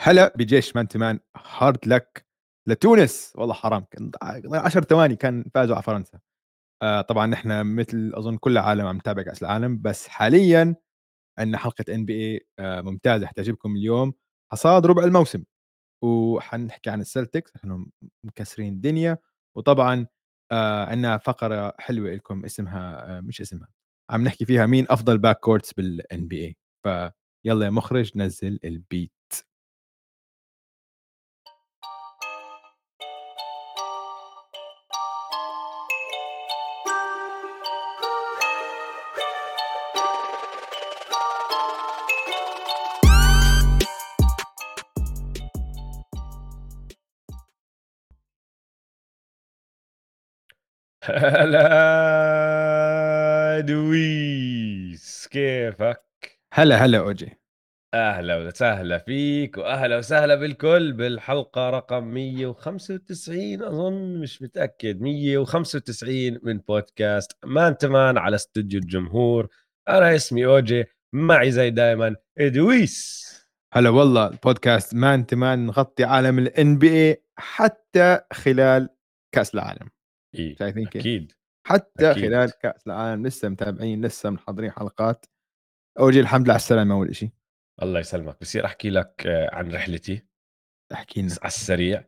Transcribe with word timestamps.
هلا 0.00 0.32
بجيش 0.36 0.76
Man 0.76 0.88
to 0.88 1.01
Man 1.01 1.20
hard 1.58 1.88
luck 1.88 2.26
لتونس. 2.68 3.32
والله 3.36 3.54
حرام 3.54 3.84
كان 3.90 4.10
10 4.22 4.80
ثواني 4.80 5.16
كان 5.16 5.44
فازوا 5.54 5.74
على 5.74 5.82
فرنسا. 5.82 6.18
آه 6.82 7.00
طبعا 7.00 7.26
نحن 7.26 7.66
مثل 7.66 8.12
أظن 8.14 8.36
كل 8.36 8.52
العالم 8.52 8.86
عم 8.86 8.96
نتابع 8.96 9.22
كأس 9.22 9.42
العالم 9.42 9.82
بس 9.82 10.08
حاليا 10.08 10.76
عندنا 11.38 11.58
حلقة 11.58 11.84
NBA 11.94 12.48
ممتازة 12.60 13.26
حتعجبكم 13.26 13.76
اليوم. 13.76 14.14
حصاد 14.52 14.86
ربع 14.86 15.04
الموسم 15.04 15.44
وحنحكي 16.04 16.90
عن 16.90 17.00
ال 17.00 17.07
Celtics 17.07 17.56
نحن 17.56 17.86
مكسرين 18.24 18.72
الدنيا. 18.74 19.18
وطبعا 19.56 20.06
آه 20.52 20.86
عندنا 20.86 21.18
فقرة 21.18 21.74
حلوة 21.78 22.10
لكم 22.10 22.44
اسمها 22.44 23.18
آه 23.18 23.20
مش 23.20 23.40
اسمها 23.40 23.68
عم 24.10 24.24
نحكي 24.24 24.44
فيها 24.44 24.66
مين 24.66 24.86
أفضل 24.90 25.18
backcourts 25.18 25.72
بال 25.74 26.28
NBA 26.28 26.56
فيلا 26.84 27.64
يا 27.66 27.70
مخرج 27.70 28.12
نزل 28.18 28.60
البيت 28.64 29.12
هلا 51.34 51.60
دويس 53.60 55.28
كيفك؟ 55.30 56.02
هلا 56.52 56.76
هلا 56.76 56.98
أوجي. 56.98 57.38
أهلا 57.94 58.36
وسهلا 58.36 58.98
فيك 58.98 59.58
وأهلا 59.58 59.98
وسهلا 59.98 60.34
بالكل 60.34 60.92
بالحلقة 60.92 61.70
رقم 61.70 62.04
195 62.04 63.62
أظن 63.62 64.20
مش 64.20 64.42
متأكد 64.42 65.00
195 65.00 66.38
من 66.42 66.58
بودكاست 66.58 67.32
Man 67.44 67.76
to 67.76 67.93
Man 67.93 68.18
على 68.18 68.34
استوديو 68.34 68.80
الجمهور. 68.80 69.48
أنا 69.88 70.14
اسمي 70.14 70.46
أوجي 70.46 70.84
معي 71.12 71.50
زي 71.50 71.70
دائما 71.70 72.16
ادويس 72.38 73.28
هلا 73.72 73.90
والله 73.90 74.26
البودكاست 74.26 74.94
Man 74.94 75.26
to 75.26 75.42
Man 75.42 75.66
نغطي 75.66 76.04
عالم 76.04 76.38
ال 76.38 76.78
NBA 76.78 77.22
حتى 77.38 78.20
خلال 78.32 78.88
كأس 79.32 79.54
العالم. 79.54 79.97
إيه؟ 80.34 80.56
شايفين 80.56 80.86
كيف؟ 80.86 81.00
أكيد 81.00 81.32
حتى 81.66 82.10
أكيد. 82.10 82.24
خلال 82.24 82.50
كأس 82.58 82.86
العالم 82.86 83.26
لسه 83.26 83.48
متابعين 83.48 84.04
لسه 84.04 84.30
محضرين 84.30 84.70
حلقات 84.70 85.26
أوجي 86.00 86.20
الحمد 86.20 86.42
لله 86.44 86.52
على 86.52 86.60
السلامة 86.60 86.94
أول 86.94 87.16
شيء 87.16 87.30
الله 87.82 88.00
يسلمك 88.00 88.36
بصير 88.40 88.64
أحكي 88.66 88.90
لك 88.90 89.26
آه، 89.26 89.54
عن 89.54 89.72
رحلتي 89.72 90.26
احكي 90.92 91.22
لنا 91.22 91.34
على 91.42 91.48
السريع 91.48 92.04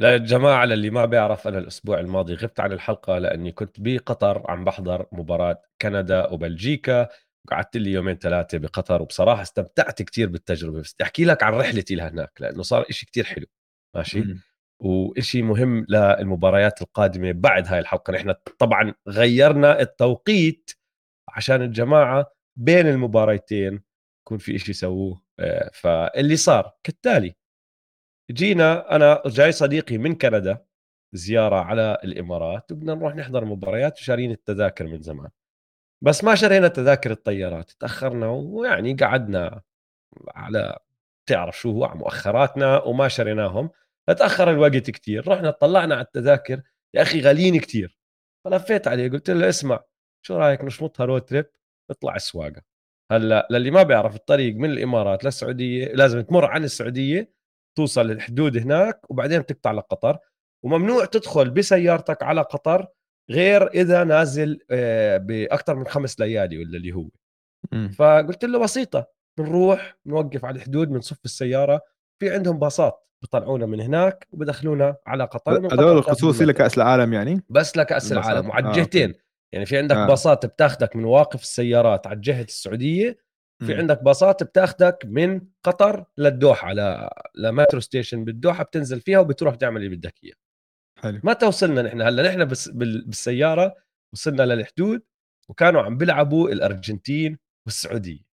للجماعة 0.00 0.64
اللي 0.64 0.90
ما 0.90 1.04
بيعرف 1.04 1.48
أنا 1.48 1.58
الأسبوع 1.58 2.00
الماضي 2.00 2.34
غبت 2.34 2.60
عن 2.60 2.72
الحلقة 2.72 3.18
لأني 3.18 3.52
كنت 3.52 3.76
بقطر 3.78 4.50
عم 4.50 4.64
بحضر 4.64 5.06
مباراة 5.12 5.62
كندا 5.82 6.26
وبلجيكا 6.26 7.08
قعدت 7.50 7.76
لي 7.76 7.92
يومين 7.92 8.16
ثلاثة 8.18 8.58
بقطر 8.58 9.02
وبصراحة 9.02 9.42
استمتعت 9.42 10.02
كتير 10.02 10.28
بالتجربة 10.28 10.80
بس 10.80 10.94
أحكي 11.02 11.24
لك 11.24 11.42
عن 11.42 11.52
رحلتي 11.52 11.94
لهناك 11.94 12.32
لأنه 12.40 12.62
صار 12.62 12.86
إشي 12.90 13.06
كتير 13.06 13.24
حلو 13.24 13.46
ماشي 13.94 14.20
مم. 14.20 14.40
وإشي 14.80 15.42
مهم 15.42 15.86
للمباريات 15.88 16.82
القادمة 16.82 17.32
بعد 17.32 17.68
هاي 17.68 17.78
الحلقة. 17.78 18.12
نحن 18.12 18.34
طبعا 18.58 18.94
غيرنا 19.08 19.80
التوقيت 19.80 20.70
عشان 21.28 21.62
الجماعة 21.62 22.32
بين 22.56 22.86
المباريتين 22.86 23.82
يكون 24.22 24.38
في 24.38 24.56
إشي 24.56 24.70
يسووه. 24.70 25.22
آه، 25.40 25.70
فاللي 25.74 26.36
صار 26.36 26.72
كالتالي 26.84 27.34
جينا 28.30 28.96
أنا 28.96 29.22
جاي 29.26 29.52
صديقي 29.52 29.98
من 29.98 30.14
كندا 30.14 30.64
زيارة 31.12 31.56
على 31.56 31.98
الإمارات 32.04 32.72
وبدنا 32.72 32.94
نروح 32.94 33.16
نحضر 33.16 33.44
مباريات 33.44 33.98
وشارين 34.00 34.30
التذاكر 34.30 34.86
من 34.86 35.02
زمان. 35.02 35.30
بس 36.02 36.24
ما 36.24 36.34
شرينا 36.34 36.68
تذاكر 36.68 37.10
الطيارات 37.10 37.70
تأخرنا 37.70 38.28
ويعني 38.28 38.94
قعدنا 38.94 39.62
على 40.28 40.78
تعرف 41.26 41.58
شو 41.60 41.70
هو 41.70 41.94
مؤخراتنا 41.94 42.82
وما 42.82 43.08
شريناهم. 43.08 43.70
فتاخر 44.08 44.50
الوقت 44.50 44.90
كتير. 44.90 45.28
رحنا 45.28 45.50
طلعنا 45.50 45.94
على 45.94 46.04
التذاكر. 46.04 46.62
يا 46.94 47.02
أخي 47.02 47.20
غاليين 47.20 47.60
كتير. 47.60 47.98
فلفيت 48.44 48.88
عليه 48.88 49.10
قلت 49.10 49.30
له 49.30 49.48
اسمع 49.48 49.84
شو 50.26 50.36
رأيك 50.36 50.64
نشمطها 50.64 51.06
road 51.06 51.22
trip 51.22 51.46
نطلع 51.90 52.16
السواقة. 52.16 52.62
هلأ 53.12 53.48
للي 53.50 53.70
ما 53.70 53.82
بيعرف 53.82 54.16
الطريق 54.16 54.56
من 54.56 54.70
الإمارات 54.70 55.24
للسعودية 55.24 55.86
لازم 55.86 56.20
تمر 56.20 56.44
عن 56.44 56.64
السعودية 56.64 57.32
توصل 57.76 58.06
للحدود 58.06 58.56
هناك 58.56 59.10
وبعدين 59.10 59.40
بتقطع 59.40 59.72
لقطر. 59.72 60.18
وممنوع 60.64 61.04
تدخل 61.04 61.50
بسيارتك 61.50 62.22
على 62.22 62.40
قطر 62.40 62.86
غير 63.30 63.66
إذا 63.66 64.04
نازل 64.04 64.60
آه، 64.70 65.16
بأكثر 65.16 65.74
من 65.76 65.86
خمس 65.86 66.20
ليالي 66.20 66.58
ولا 66.58 66.76
اللي 66.76 66.92
هو. 66.92 67.08
فقلت 67.88 68.44
له 68.44 68.58
بسيطة 68.58 69.06
بنروح 69.38 69.98
بنوقف 70.04 70.44
على 70.44 70.56
الحدود 70.56 70.88
بنصف 70.88 71.24
السيارة. 71.24 71.80
في 72.20 72.30
عندهم 72.30 72.58
باصات. 72.58 73.07
بطلعونا 73.22 73.66
من 73.66 73.80
هناك 73.80 74.26
وبدخلونا 74.32 74.96
على 75.06 75.24
قطر 75.24 75.52
هذول 75.52 75.66
بتاخذ 75.66 76.00
خصوصي 76.02 76.44
المركب. 76.44 76.60
لكأس 76.60 76.78
العالم 76.78 77.12
يعني 77.12 77.42
بس 77.50 77.76
لكأس؟ 77.76 78.12
العالم 78.12 78.48
وعلى 78.48 78.66
آه، 78.66 78.70
الجهتين 78.70 79.10
okay. 79.10 79.22
يعني 79.52 79.66
في 79.66 79.78
عندك 79.78 79.96
آه. 79.96 80.06
باصات 80.06 80.46
بتاخدك 80.46 80.96
من 80.96 81.02
مواقف 81.02 81.42
السيارات 81.42 82.06
على 82.06 82.20
جهه 82.20 82.42
السعودية 82.42 83.28
في 83.66 83.74
مم. 83.74 83.80
عندك 83.80 84.02
باصات 84.02 84.42
بتاخدك 84.42 84.98
من 85.04 85.40
قطر 85.64 86.04
للدوحة 86.18 86.72
ل... 86.72 87.08
ل 87.34 87.42
metro 87.42 87.80
station 87.80 88.24
بالدوحة 88.24 88.64
بتنزل 88.64 89.00
فيها 89.00 89.18
وبتروح 89.18 89.54
تعمل 89.54 89.84
اللي 89.84 89.96
بدك 89.96 90.14
إياه 90.24 90.34
حلو 90.98 91.20
متى 91.24 91.46
وصلنا 91.46 91.82
نحن 91.82 92.02
هلأ 92.02 92.28
نحن 92.28 92.44
بس 92.44 92.68
بال... 92.68 93.04
بالسيارة 93.06 93.76
وصلنا 94.12 94.42
للحدود 94.42 95.02
وكانوا 95.48 95.82
عم 95.82 95.96
بيلعبوا 95.96 96.48
الأرجنتين 96.50 97.38
والسعودية 97.66 98.28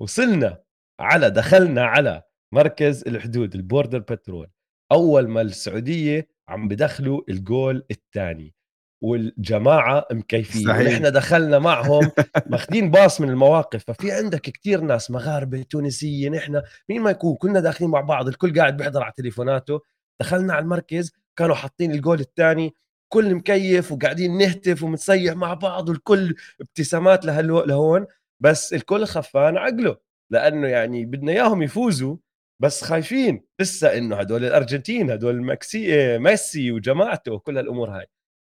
وصلنا 0.00 0.62
على 1.00 1.30
دخلنا 1.30 1.84
على 1.84 2.22
مركز 2.54 3.04
الحدود 3.06 3.54
ال 3.54 3.60
border 3.60 3.98
patrol. 3.98 4.50
أول 4.92 5.28
ما 5.28 5.40
السعودية 5.40 6.28
عم 6.48 6.68
بدخلوا 6.68 7.20
الجول 7.28 7.84
الثاني 7.90 8.54
والجماعة 9.02 10.06
مكيفين. 10.12 10.70
ونحن 10.70 11.12
دخلنا 11.12 11.58
معهم 11.58 12.10
ماخذين 12.46 12.90
باص 12.90 13.20
من 13.20 13.28
المواقف. 13.30 13.84
ففي 13.84 14.12
عندك 14.12 14.40
كتير 14.40 14.80
ناس 14.80 15.10
مغاربة 15.10 15.62
تونسية 15.62 16.28
نحن 16.28 16.62
مين 16.88 17.02
ما 17.02 17.10
يكون 17.10 17.36
كنا 17.36 17.60
داخلين 17.60 17.90
مع 17.90 18.00
بعض 18.00 18.28
الكل 18.28 18.60
قاعد 18.60 18.76
بيحضر 18.76 19.02
على 19.02 19.12
تليفوناته. 19.16 19.80
دخلنا 20.20 20.54
على 20.54 20.62
المركز 20.62 21.12
كانوا 21.38 21.54
حاطين 21.54 21.92
الجول 21.92 22.20
الثاني 22.20 22.74
كل 23.12 23.34
مكيف 23.34 23.92
وقاعدين 23.92 24.38
نهتف 24.38 24.82
ومتصيح 24.82 25.34
مع 25.34 25.54
بعض 25.54 25.88
والكل 25.88 26.34
ابتسامات 26.60 27.24
لهلو 27.24 27.64
لهون. 27.64 28.06
بس 28.40 28.74
الكل 28.74 29.04
خفان 29.04 29.56
عقله 29.56 29.96
لأنه 30.30 30.68
يعني 30.68 31.04
بدنا 31.04 31.32
إياهم 31.32 31.62
يفوزوا. 31.62 32.16
بس 32.62 32.84
خايفين 32.84 33.44
لسه 33.60 33.98
إنه 33.98 34.16
هدول 34.16 34.44
الأرجنتين 34.44 35.10
هدول 35.10 35.34
المكسي 35.34 36.18
ميسي 36.18 36.72
وجماعته 36.72 37.32
وكل 37.32 37.56
هالأمور 37.56 37.90
هاي. 37.90 38.06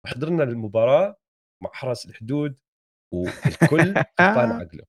حضرنا 0.07 0.43
المباراة 0.43 1.17
مع 1.63 1.71
حرس 1.73 2.07
الحدود 2.07 2.59
والكل 3.15 3.95
خفان 4.21 4.51
عقله. 4.53 4.85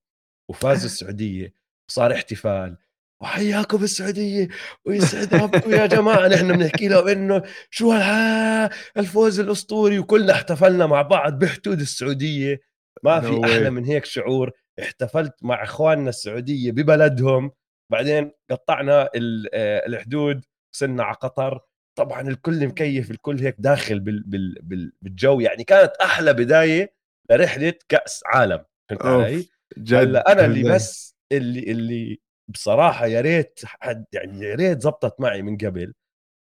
وفازوا 0.50 0.86
السعودية 0.86 1.54
وصار 1.90 2.14
احتفال. 2.14 2.78
وحياكم 3.22 3.84
السعودية 3.84 4.48
ويسعد 4.86 5.34
ربكم 5.36 5.72
يا 5.80 5.86
جماعة 5.86 6.28
نحن 6.28 6.58
بنحكي 6.58 6.88
لهم 6.88 7.08
إنه 7.08 7.44
شو 7.70 7.92
هالها 7.92 8.70
الفوز 8.98 9.40
الأسطوري. 9.40 10.00
وكلنا 10.00 10.34
احتفلنا 10.34 10.86
مع 10.86 11.02
بعض 11.02 11.40
بحدود 11.40 11.80
السعودية. 11.80 12.62
ما 13.04 13.22
في. 13.22 13.42
أحلى 13.46 13.70
من 13.70 13.86
هيك 13.86 14.06
شعور. 14.06 14.52
احتفلت 14.80 15.34
مع 15.42 15.64
إخواننا 15.64 16.10
السعودية 16.10 16.72
ببلدهم. 16.72 17.52
بعدين 17.92 18.32
قطعنا 18.52 19.10
آه، 19.54 19.86
الحدود 19.88 20.46
وصلنا 20.74 21.04
على 21.04 21.16
قطر. 21.16 21.60
طبعا 21.98 22.22
الكل 22.22 22.68
مكيف 22.68 23.12
الكل 23.12 23.40
هيك 23.40 23.56
داخل 23.60 24.00
بال 24.00 24.24
بال 24.24 24.58
بال 24.62 24.92
بالجو. 25.02 25.40
يعني 25.40 25.64
كانت 25.64 25.92
أحلى 25.92 26.34
بداية 26.34 26.96
لرحلة 27.32 27.74
كأس 27.90 28.24
عالم 28.26 28.66
فهمت 28.90 29.06
علي؟ 29.06 29.50
هلأ 29.92 30.32
أنا 30.32 30.46
اللي. 30.46 30.74
بس 30.76 31.16
اللي 31.32 31.72
اللي 31.72 32.22
بصراحة 32.48 33.06
يا 33.06 33.22
ريت 33.22 33.60
حد 33.66 34.06
يعني 34.14 34.46
يا 34.46 34.56
ريت 34.56 34.82
زبطت 34.82 35.22
معي 35.22 35.42
من 35.42 35.58
قبل. 35.58 35.94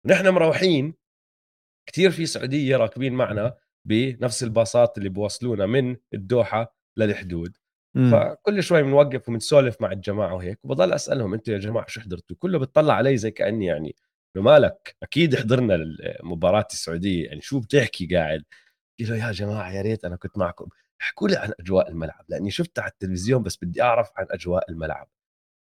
نحن 0.05 0.27
مروحين 0.27 0.93
كثير 1.89 2.11
في 2.11 2.25
سعودية 2.25 2.77
راكبين 2.77 3.13
معنا 3.13 3.57
بنفس 3.87 4.43
الباصات 4.43 4.97
اللي 4.97 5.09
بوصلونا 5.09 5.65
من 5.65 5.97
الدوحة 6.13 6.75
للحدود. 6.97 7.57
مم. 7.95 8.11
فكل 8.11 8.63
شوي 8.63 8.83
بنوقف 8.83 9.29
وبنسولف 9.29 9.81
مع 9.81 9.91
الجماعة 9.91 10.33
وهيك 10.33 10.59
وبضل 10.63 10.93
أسألهم 10.93 11.33
أنتم 11.33 11.53
يا 11.53 11.57
جماعة 11.57 11.85
شو 11.87 12.01
حضرتوا؟ 12.01 12.35
كله 12.39 12.59
بتطلع 12.59 12.93
علي 12.93 13.17
زي 13.17 13.31
كأني 13.31 13.65
يعني 13.65 13.95
مالك؟ 14.35 14.95
أكيد 15.03 15.35
حضرنا 15.35 15.75
المباراه 15.75 16.67
السعودية 16.71 17.25
يعني 17.25 17.41
شو 17.41 17.59
بتحكي 17.59 18.05
قاعد؟ 18.15 18.43
قلت 18.99 19.09
له 19.09 19.27
يا 19.27 19.31
جماعة 19.31 19.71
يا 19.71 19.81
ريت 19.81 20.05
أنا 20.05 20.15
كنت 20.15 20.37
معكم. 20.37 20.67
احكوا 21.01 21.27
لي 21.27 21.35
عن 21.35 21.51
أجواء 21.59 21.89
الملعب 21.89 22.25
لأني 22.29 22.51
شفتها 22.51 22.81
على 22.81 22.91
التلفزيون 22.91 23.43
بس 23.43 23.57
بدي 23.61 23.81
أعرف 23.81 24.09
عن 24.17 24.25
أجواء 24.31 24.71
الملعب. 24.71 25.07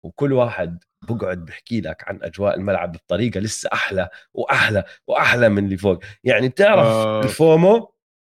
وكل 0.04 0.34
واحد 0.34 0.84
بقعد 1.10 1.46
بحكي 1.46 1.82
لك 1.82 2.10
عن 2.10 2.20
أجواء 2.24 2.56
الملعب 2.56 2.92
بطريقة 2.92 3.40
لسه 3.40 3.70
أحلى 3.74 4.10
وأحلى 4.34 4.84
وأحلى 5.08 5.50
من 5.50 5.66
اللي 5.66 5.78
فوق. 5.78 6.00
يعني 6.24 6.50
بتعرف 6.50 6.86
آه. 6.86 7.24
الفومو 7.24 7.94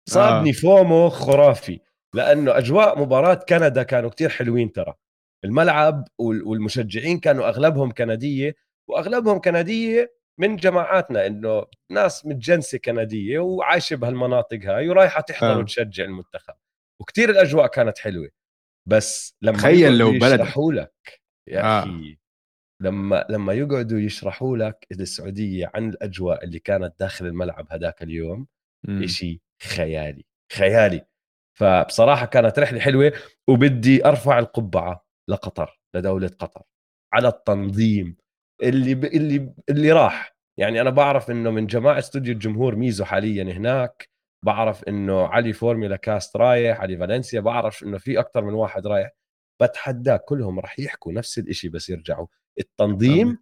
صابني 0.09 0.51
آه. 0.51 0.53
فومو 0.53 1.09
خرافي. 1.09 1.81
لأنه 2.17 2.59
أجواء 2.59 2.99
مباراة 3.01 3.35
كندا 3.35 3.83
كانوا 3.83 4.11
كتير 4.11 4.29
حلوين 4.29 4.73
ترى 4.73 4.95
الملعب 5.45 6.09
وال- 6.19 6.43
والمشجعين 6.43 7.21
كانوا 7.21 7.49
أغلبهم 7.49 7.91
كندية 7.93 8.57
وأغلبهم 8.91 9.39
كندية 9.41 10.17
من 10.41 10.57
جماعاتنا 10.57 11.27
إنه 11.27 11.67
ناس 11.91 12.27
متجنسه 12.27 12.79
كندية 12.79 13.39
وعايشة 13.39 13.97
بهالمناطق 13.97 14.59
هاي 14.65 14.89
ورايحة 14.89 15.21
تحضر 15.21 15.53
آه. 15.53 15.59
وتشجع 15.59 16.05
المنتخب 16.05 16.55
وكتير 17.01 17.31
الأجواء 17.31 17.67
كانت 17.67 17.99
حلوة 17.99 18.29
بس 18.89 19.37
لما 19.43 19.57
تخيل 19.59 19.79
يقعدوا 19.81 19.99
لو 19.99 20.11
بلدك. 20.11 20.35
يشرحوا 20.41 20.73
لك 20.73 21.23
يا 21.49 21.61
آه. 21.61 21.83
أخي 21.83 22.19
لما 22.83 23.27
لما 23.31 23.53
يقعدوا 23.53 23.99
يشرحوا 23.99 24.57
لك 24.57 24.87
السعودية 24.93 25.71
عن 25.75 25.89
الأجواء 25.89 26.45
اللي 26.45 26.59
كانت 26.59 26.95
داخل 27.01 27.27
الملعب 27.27 27.67
هذاك 27.71 28.03
اليوم. 28.03 28.47
إشي 28.89 29.41
خيالي 29.63 30.25
خيالي 30.53 31.07
فبصراحة 31.59 32.27
كانت 32.27 32.59
رحلة 32.59 32.81
حلوة 32.81 33.13
وبدي 33.49 34.07
أرفع 34.07 34.39
القبعة 34.39 35.07
لقطر 35.29 35.81
لدولة 35.95 36.31
قطر 36.39 36.63
على 37.13 37.29
التنظيم 37.29 38.17
اللي 38.63 38.95
ب... 38.95 39.05
اللي 39.05 39.55
اللي 39.71 39.93
راح. 39.93 40.37
يعني 40.59 40.81
أنا 40.81 40.91
بعرف 40.91 41.31
إنه 41.31 41.51
من 41.51 41.67
جماعة 41.67 41.99
استوديو 41.99 42.33
الجمهور 42.35 42.77
ميزو 42.77 43.05
حاليا 43.05 43.43
هناك 43.45 44.09
بعرف 44.45 44.85
إنه 44.85 45.27
علي 45.27 45.53
فورميلا 45.53 45.97
كاست 45.97 46.37
رايح 46.37 46.81
علي 46.81 46.97
فالنسيا 46.97 47.41
بعرف 47.41 47.83
إنه 47.83 47.99
في 47.99 48.19
أكثر 48.21 48.45
من 48.45 48.55
واحد 48.55 48.87
رايح. 48.87 49.11
بتحداك 49.63 50.25
كلهم 50.25 50.61
راح 50.61 50.79
يحكوا 50.79 51.13
نفس 51.13 51.39
الإشي 51.39 51.69
بس 51.69 51.91
يرجعوا. 51.91 52.27
التنظيم 52.59 53.39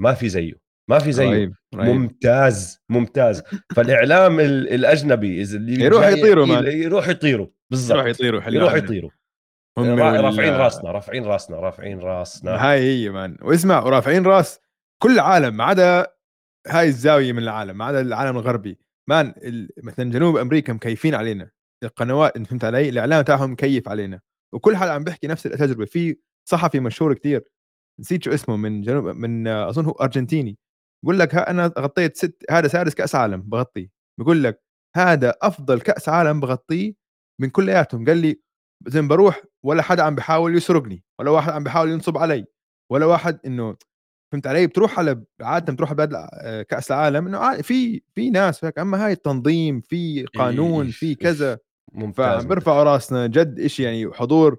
ما 0.00 0.14
في 0.14 0.28
زيه 0.28 0.52
ما 0.90 0.98
في 0.98 1.12
زيه. 1.12 1.28
رهيب 1.30 1.54
رهيب 1.74 1.94
ممتاز 1.94 2.78
ممتاز. 2.88 3.42
فالإعلام 3.76 4.40
ال- 4.40 4.74
الأجنبي 4.74 5.40
إذا 5.40 5.56
اللي 5.56 5.84
يروح 5.84 6.06
يطيروا. 6.06 6.46
يروح 6.68 7.08
يطيروا. 7.08 7.46
بالضبط. 7.70 7.98
يروح 7.98 8.06
يطيروا 8.06 8.40
حلو 8.40 8.60
يروح. 8.60 8.74
يطيروا. 8.74 9.10
هم 9.78 9.98
رافعين 9.98 10.54
راسنا 10.54 10.90
رافعين 10.90 11.24
راسنا 11.24 11.56
رافعين 11.60 12.00
راسنا. 12.00 12.70
هاي 12.70 12.80
هي 12.80 13.10
مان. 13.10 13.36
واسمع 13.42 13.82
ورافعين 13.84 14.26
راس 14.26 14.60
كل 15.02 15.12
العالم 15.12 15.56
ما 15.56 15.64
عدا 15.64 16.06
هاي 16.68 16.88
الزاوية 16.88 17.32
من 17.32 17.38
العالم 17.38 17.78
ما 17.78 17.84
عدا 17.84 18.00
العالم 18.00 18.36
الغربي. 18.38 18.78
مان 19.08 19.34
ال... 19.36 19.70
مثلا 19.82 20.10
جنوب 20.10 20.36
أمريكا 20.36 20.72
مكيفين 20.72 21.14
علينا. 21.14 21.50
القنوات 21.82 22.36
انت 22.36 22.46
فهمت 22.46 22.64
علي؟ 22.64 22.88
الاعلام 22.88 23.22
تاعهم 23.22 23.52
مكيف 23.52 23.88
علينا. 23.88 24.20
وكل 24.52 24.76
حد 24.76 24.88
عم 24.88 25.04
بيحكي 25.04 25.26
نفس 25.26 25.46
التجربة. 25.46 25.84
في 25.84 26.16
صحفي 26.48 26.80
مشهور 26.80 27.14
كتير 27.14 27.44
نسيت 28.00 28.22
شو 28.22 28.34
اسمه 28.34 28.56
من 28.56 28.82
جنوب 28.82 29.04
من 29.04 29.48
أظن 29.48 29.84
هو 29.84 29.92
أرجنتيني. 29.92 30.58
بقول 31.04 31.18
لك 31.18 31.34
ها 31.34 31.50
أنا 31.50 31.72
غطيت 31.78 32.16
ست 32.16 32.44
هذا 32.50 32.68
سادس 32.68 32.94
كأس 32.94 33.14
عالم 33.14 33.42
بغطيه. 33.42 33.90
بقول 34.20 34.44
لك 34.44 34.62
هذا 34.96 35.34
أفضل 35.42 35.80
كأس 35.80 36.08
عالم 36.08 36.40
بغطيه 36.40 37.07
من 37.40 37.50
كلياتهم 37.50 38.04
قال 38.04 38.16
لي 38.16 38.40
زي 38.86 39.02
ما 39.02 39.08
بروح 39.08 39.42
ولا 39.64 39.82
حدا 39.82 40.02
عم 40.02 40.14
بيحاول 40.14 40.56
يسرقني 40.56 41.04
ولا 41.20 41.30
واحد 41.30 41.52
عم 41.52 41.64
بيحاول 41.64 41.90
ينصب 41.90 42.18
علي 42.18 42.46
ولا 42.92 43.06
واحد 43.06 43.38
إنه 43.46 43.76
فهمت 44.32 44.46
علي 44.46 44.66
بتروح 44.66 44.98
على 44.98 45.24
عاده 45.40 45.72
بتروح 45.72 45.90
على 45.90 46.28
آه، 46.42 46.62
كأس 46.62 46.90
العالم 46.90 47.26
إنه 47.26 47.62
في 47.62 48.02
في 48.14 48.30
ناس 48.30 48.64
هيك 48.64 48.78
أما 48.78 49.06
هاي 49.06 49.12
التنظيم 49.12 49.80
في 49.80 50.24
قانون 50.24 50.88
في 50.88 51.14
كذا 51.14 51.58
ممتاز 51.92 52.44
فبرفعوا 52.44 52.82
راسنا 52.82 53.26
جد 53.26 53.60
إشي 53.60 53.82
يعني 53.82 54.12
حضور 54.14 54.56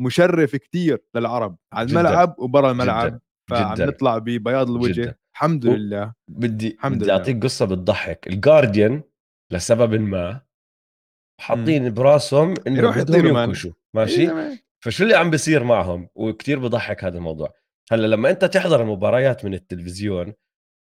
مشرف 0.00 0.56
كتير 0.56 1.02
للعرب 1.14 1.56
على. 1.72 1.88
الملعب 1.88 2.34
وبرا 2.38 2.70
الملعب. 2.70 3.20
فعم. 3.50 3.74
نطلع 3.78 4.18
ببياض 4.18 4.70
الوجه 4.70 4.92
جداً. 5.02 5.14
الحمد 5.34 5.66
لله 5.66 6.12
بدي 6.28 6.74
الحمد 6.74 6.98
بدي. 6.98 7.12
أعطيك 7.12 7.42
قصة 7.42 7.66
بتضحك 7.66 8.26
الجارديان 8.26 9.02
لسبب 9.52 9.94
ما 9.94 10.40
حاطين 11.40 11.94
براسهم 11.94 12.54
إنه 12.66 13.02
بدهم. 13.02 13.26
ينكشوا. 13.26 13.70
إيه 13.70 13.76
ماشي 13.94 14.26
زمان. 14.26 14.58
فشو 14.84 15.04
اللي 15.04 15.14
عم 15.14 15.30
بيصير 15.30 15.64
معهم؟ 15.64 16.08
وكتير 16.14 16.58
بضحك 16.58 17.04
هذا 17.04 17.18
الموضوع. 17.18 17.52
هلأ 17.92 18.06
لما 18.06 18.30
أنت 18.30 18.44
تحضر 18.44 18.82
المباريات 18.82 19.44
من 19.44 19.54
التلفزيون 19.54 20.32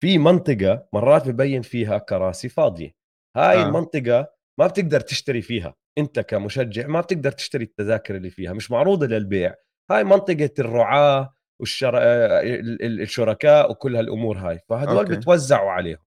في 0.03 0.19
منطقة 0.19 0.87
مرات 0.93 1.29
ببين 1.29 1.63
فيها 1.63 1.99
كراسي 1.99 2.49
فاضية. 2.49 2.91
هاي 3.37 3.63
آه. 3.63 3.67
المنطقة 3.67 4.31
ما 4.61 4.67
بتقدر 4.67 5.01
تشتري 5.01 5.43
فيها. 5.43 5.75
أنت 5.99 6.21
كمشجع 6.21 6.87
ما 6.87 7.01
بتقدر 7.01 7.31
تشتري 7.33 7.65
التذاكر 7.65 8.17
اللي 8.17 8.31
فيها. 8.31 8.53
مش 8.53 8.71
معروضة 8.71 9.07
للبيع. 9.07 9.55
هاي 9.91 10.05
منطقة 10.05 10.51
الرعاة 10.59 11.35
والشر... 11.61 11.99
ال- 11.99 12.83
ال- 12.83 13.01
الشركاء 13.01 13.71
وكل 13.71 13.97
هالأمور 13.97 14.39
هاي. 14.39 14.61
فهدول 14.69 14.97
okay. 14.97 15.17
بتوزعوا 15.17 15.71
عليهم. 15.71 15.99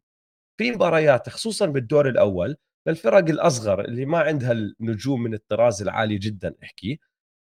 في 0.60 0.72
مباريات 0.72 1.30
خصوصا 1.30 1.66
بالدور 1.66 2.10
الأول 2.10 2.58
للفرق 2.88 3.30
الأصغر 3.30 3.86
اللي 3.86 4.06
ما 4.06 4.20
عندها 4.20 4.52
النجوم 4.52 5.24
من 5.24 5.34
الطراز 5.34 5.82
العالي 5.82 6.18
جدا 6.18 6.56
أحكي. 6.64 7.00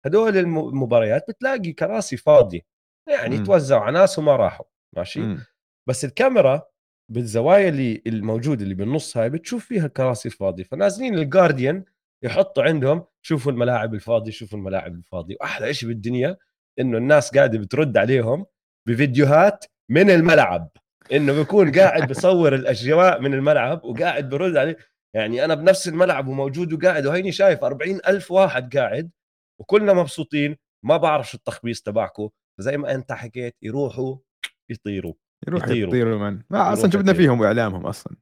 هدول 0.05 0.37
الم- 0.37 0.59
المباريات 0.69 1.25
بتلاقي 1.29 1.71
كراسي 1.73 2.17
فاضية. 2.17 2.61
يعني 3.09 3.37
مم. 3.37 3.43
توزعوا 3.43 3.81
على 3.81 3.99
ناس 3.99 4.19
وما 4.19 4.35
راحوا. 4.35 4.65
ماشي؟ 4.95 5.19
مم. 5.19 5.45
بس 5.89 6.05
الكاميرا 6.05 6.63
بالزوايا 7.11 7.69
اللي 7.69 8.01
الموجودة 8.07 8.63
اللي 8.63 8.73
بالنص 8.75 9.17
هاي 9.17 9.29
بتشوف 9.29 9.65
فيها 9.65 9.85
الكراسي 9.85 10.27
الفاضيه 10.29 10.63
فنازلين 10.63 11.17
الجارديان 11.17 11.83
يحطوا 12.23 12.63
عندهم 12.63 13.05
شوفوا 13.21 13.51
الملاعب 13.51 13.93
الفاضية 13.93 14.31
شوفوا 14.31 14.57
الملاعب 14.59 14.95
الفاضية. 14.95 15.35
وأحلى 15.41 15.73
شيء 15.73 15.89
بالدنيا 15.89 16.37
إنه 16.79 16.97
الناس 16.97 17.35
قاعدة 17.37 17.59
بترد 17.59 17.97
عليهم 17.97 18.45
بفيديوهات 18.87 19.65
من 19.89 20.09
الملعب. 20.09 20.69
إنه 21.13 21.33
بيكون 21.33 21.71
قاعد 21.71 22.07
بصور 22.09 22.55
الأجواء 22.55 23.21
من 23.21 23.33
الملعب 23.33 23.83
وقاعد 23.83 24.29
برد 24.29 24.57
عليه. 24.57 24.77
يعني 25.15 25.45
أنا 25.45 25.55
بنفس 25.55 25.87
الملعب 25.87 26.27
وموجود 26.27 26.73
وقاعد 26.73 27.05
وهيني 27.05 27.31
شايف 27.31 27.63
أربعين 27.63 27.99
ألف 28.07 28.31
واحد 28.31 28.77
قاعد 28.77 29.11
وكلنا 29.61 29.93
مبسوطين 29.93 30.57
ما 30.85 30.97
بعرف 30.97 31.29
شو 31.29 31.37
التخبيص 31.37 31.81
تبعكم 31.81 32.29
زي 32.59 32.77
ما 32.77 32.95
أنت 32.95 33.11
حكيت 33.11 33.55
يروحوا 33.61 34.17
يطيروا 34.69 35.13
يروح 35.47 35.63
يطيروا. 35.63 35.89
يطيروا 35.89 36.29
من 36.29 36.41
ما 36.49 36.73
أصلا 36.73 36.85
يطيروا. 36.87 37.13
فيهم 37.13 37.39
وإعلامهم 37.39 37.85
أصلا 37.85 38.17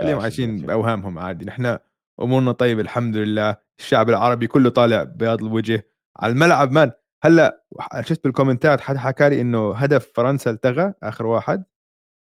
خليهم 0.00 0.18
آه، 0.18 0.22
عايشين. 0.22 0.66
بأوهامهم 0.66 1.18
عادي 1.18 1.44
نحن 1.44 1.78
أمورنا 2.20 2.52
طيبة 2.52 2.80
الحمد 2.80 3.16
لله 3.16 3.56
الشعب 3.78 4.10
العربي 4.10 4.46
كله 4.46 4.70
طالع 4.70 5.02
بياض 5.02 5.42
الوجه 5.42 5.90
على 6.16 6.32
الملعب 6.32 6.72
مان 6.72 6.92
هلأ 7.24 7.64
شفت 8.00 8.24
بالكومنتات 8.24 8.80
حد 8.80 8.96
حكى 8.96 9.28
لي 9.28 9.40
إنه 9.40 9.74
هدف 9.74 10.12
فرنسا 10.14 10.50
التغى 10.50 10.94
آخر 11.02 11.26
واحد 11.26 11.64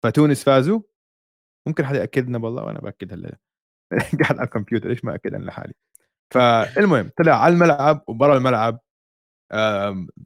فتونس 0.04 0.44
فازوا 0.44 0.80
ممكن 1.68 1.86
حدا 1.86 1.98
يأكدنا 1.98 2.38
والله 2.38 2.64
وأنا 2.64 2.78
بأكد 2.80 3.12
هلأ 3.12 3.38
قاعد 4.22 4.38
على 4.38 4.44
الكمبيوتر 4.44 4.88
ليش 4.88 5.04
ما 5.04 5.14
أكد 5.14 5.34
أنا 5.34 5.44
لحالي؟ 5.44 5.74
فالمهم 6.34 7.10
طلع 7.16 7.42
على 7.42 7.54
الملعب 7.54 8.04
وبرا 8.08 8.36
الملعب 8.36 8.80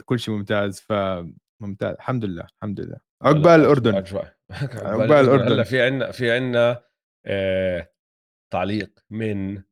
كل 0.05 0.19
شيء 0.19 0.35
ممتاز 0.35 0.81
فممتاز 0.81 1.95
الحمد 1.95 2.25
لله 2.25 2.47
الحمد 2.57 2.81
لله. 2.81 2.97
عقبال 3.23 3.43
لا، 3.45 3.55
الأردن. 3.55 3.95
عقبال 3.95 5.13
الأردن. 5.13 5.53
هلا 5.53 5.63
في 5.63 5.83
عنا 5.83 6.11
في 6.11 6.31
عنا 6.31 6.83
آه 7.27 7.89
تعليق 8.53 8.91
من 9.11 9.63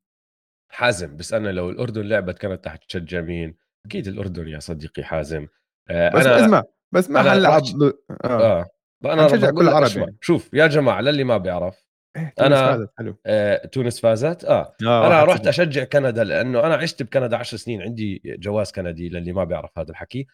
حازم. 0.73 1.17
بسالنا 1.17 1.49
لو 1.49 1.71
الأردن 1.71 2.03
لعبت 2.03 2.39
كانت 2.39 2.65
تحت 2.65 2.85
تشجع 2.85 3.21
مين؟ 3.21 3.57
أكيد 3.87 4.07
الأردن 4.07 4.49
يا 4.49 4.59
صديقي 4.59 5.05
حازم. 5.05 5.47
آه 5.91 6.11
بس 6.11 6.27
أنا 6.27 6.45
اسمع 6.45 6.63
بس 6.93 7.11
ما 7.11 7.21
أنا 7.21 7.31
حنلعب 7.31 7.63
آه. 7.83 7.95
آه. 8.25 8.67
أنا 9.05 9.51
كل 9.51 9.69
عربي. 9.69 10.17
شوف 10.21 10.55
يا 10.55 10.67
جماعة 10.67 11.01
للي 11.01 11.25
ما 11.25 11.37
بيعرف 11.37 11.90
إيه، 12.17 12.33
تونس 12.37 12.53
أنا- 12.53 12.55
فازت 12.61 12.91
حلو. 12.99 13.17
آه 13.27 13.67
تونس 13.67 14.01
فازت؟ 14.01 14.45
آه. 14.45 14.75
آه 14.87 15.07
أنا 15.07 15.25
رحت. 15.25 15.47
أشجع 15.47 15.85
كندا 15.85 16.25
لأنه 16.25 16.61
أنا 16.67 16.75
عشت 16.75 17.03
بكندا 17.03 17.37
10 17.37 17.57
سنين 17.59 17.83
عندي 17.83 18.23
جواز 18.25 18.73
كندي 18.73 19.09
للي 19.09 19.33
ما 19.33 19.45
بيعرف 19.45 19.79
هذا 19.79 19.91
الحكي. 19.91 20.27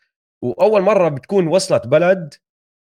وأول 0.43 0.83
مرة 0.83 1.09
بتكون 1.09 1.47
وصلت 1.47 1.87
بلد 1.87 2.35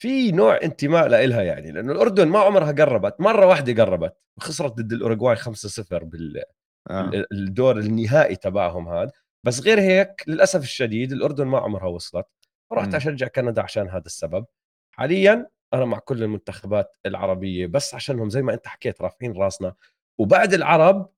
في 0.02 0.32
نوع 0.32 0.60
انتماء 0.64 1.08
لإلها 1.08 1.42
يعني 1.42 1.72
لأنه 1.72 1.92
الأردن 1.92 2.28
ما 2.28 2.40
عمرها 2.40 2.72
قربت 2.72 3.22
مرة 3.22 3.46
واحدة 3.46 3.84
قربت. 3.84 4.16
خسرت 4.40 4.72
ضد 4.74 4.94
الأوروغواي 4.94 5.36
5-0 5.36 6.04
بال 6.04 6.44
آه. 6.90 7.12
الدور 7.32 7.78
النهائي 7.80 8.36
تبعهم 8.36 8.88
هذا. 8.90 9.12
بس 9.46 9.62
غير 9.62 9.80
هيك 9.80 10.24
للأسف 10.28 10.62
الشديد 10.62 11.12
الأردن 11.12 11.46
ما 11.48 11.58
عمرها 11.60 11.88
وصلت. 11.88 12.26
رحت. 12.74 12.96
أشجع 12.96 13.28
كندا 13.28 13.62
عشان 13.62 13.90
هذا 13.90 14.04
السبب. 14.06 14.46
حاليا 14.92 15.50
أنا 15.74 15.86
مع 15.86 16.00
كل 16.00 16.24
المنتخبات 16.24 16.98
العربية 17.06 17.68
بس 17.68 17.96
عشانهم 17.96 18.30
زي 18.30 18.42
ما 18.42 18.54
أنت 18.54 18.68
حكيت 18.68 19.02
رافعين 19.02 19.34
راسنا 19.34 19.76
وبعد 20.20 20.54
العرب 20.54 21.10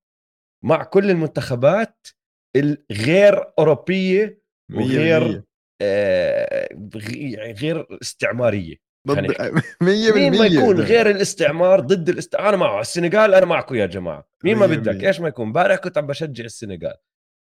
مع 0.64 0.84
كل 0.84 1.10
المنتخبات 1.12 2.08
الغير 2.56 3.54
أوروبية 3.60 4.42
وغير. 4.74 5.44
آه 5.82 6.68
يعني 7.12 7.54
غير 7.54 7.88
استعمارية 8.02 8.76
خلينا 9.08 9.28
ضد 9.28 9.32
نحكي. 9.32 9.52
100% 10.12 10.16
مين 10.16 10.38
ما 10.38 10.46
يكون. 10.46 10.80
غير 10.80 11.10
الاستعمار 11.10 11.80
ضد 11.80 12.10
الاستعمار 12.10 12.50
أنا 12.50 12.58
معه 12.58 12.82
السنغال 12.82 13.34
أنا 13.34 13.46
معكم 13.46 13.76
يا 13.76 13.86
جماعة 13.86 14.28
مين 14.44 14.58
ما 14.58 14.66
بدك. 14.66 15.04
إيش 15.04 15.20
ما 15.20 15.28
يكون 15.28 15.46
امبارح 15.46 15.78
كنت 15.78 15.98
عم 15.98 16.08
بشجع 16.08 16.44
السنغال 16.44 16.98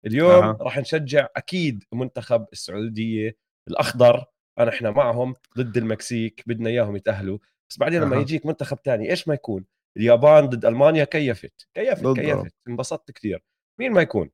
اليوم 0.05 0.43
أها. 0.43 0.57
راح 0.61 0.77
نشجع 0.77 1.27
أكيد 1.35 1.83
منتخب 1.93 2.45
السعودية 2.53 3.37
الأخضر 3.67 4.25
أنا 4.59 4.69
إحنا 4.69 4.91
معهم 4.91 5.35
ضد 5.57 5.77
المكسيك 5.77 6.43
بدنا 6.47 6.69
إياهم 6.69 6.95
يتأهلوا 6.95 7.37
بس 7.69 7.77
بعدين 7.79 8.01
لما 8.01 8.15
أها. 8.15 8.21
يجيك 8.21 8.45
منتخب 8.45 8.81
تاني 8.81 9.09
إيش 9.09 9.27
ما 9.27 9.33
يكون 9.33 9.65
اليابان 9.97 10.45
ضد 10.45 10.65
ألمانيا 10.65 11.03
كيفت 11.03 11.67
كيفت 11.73 12.03
بالضبط. 12.03 12.19
كيفت 12.19 12.55
انبسطت 12.67 13.11
كثير 13.11 13.43
مين 13.79 13.91
ما 13.91 14.01
يكون 14.01 14.29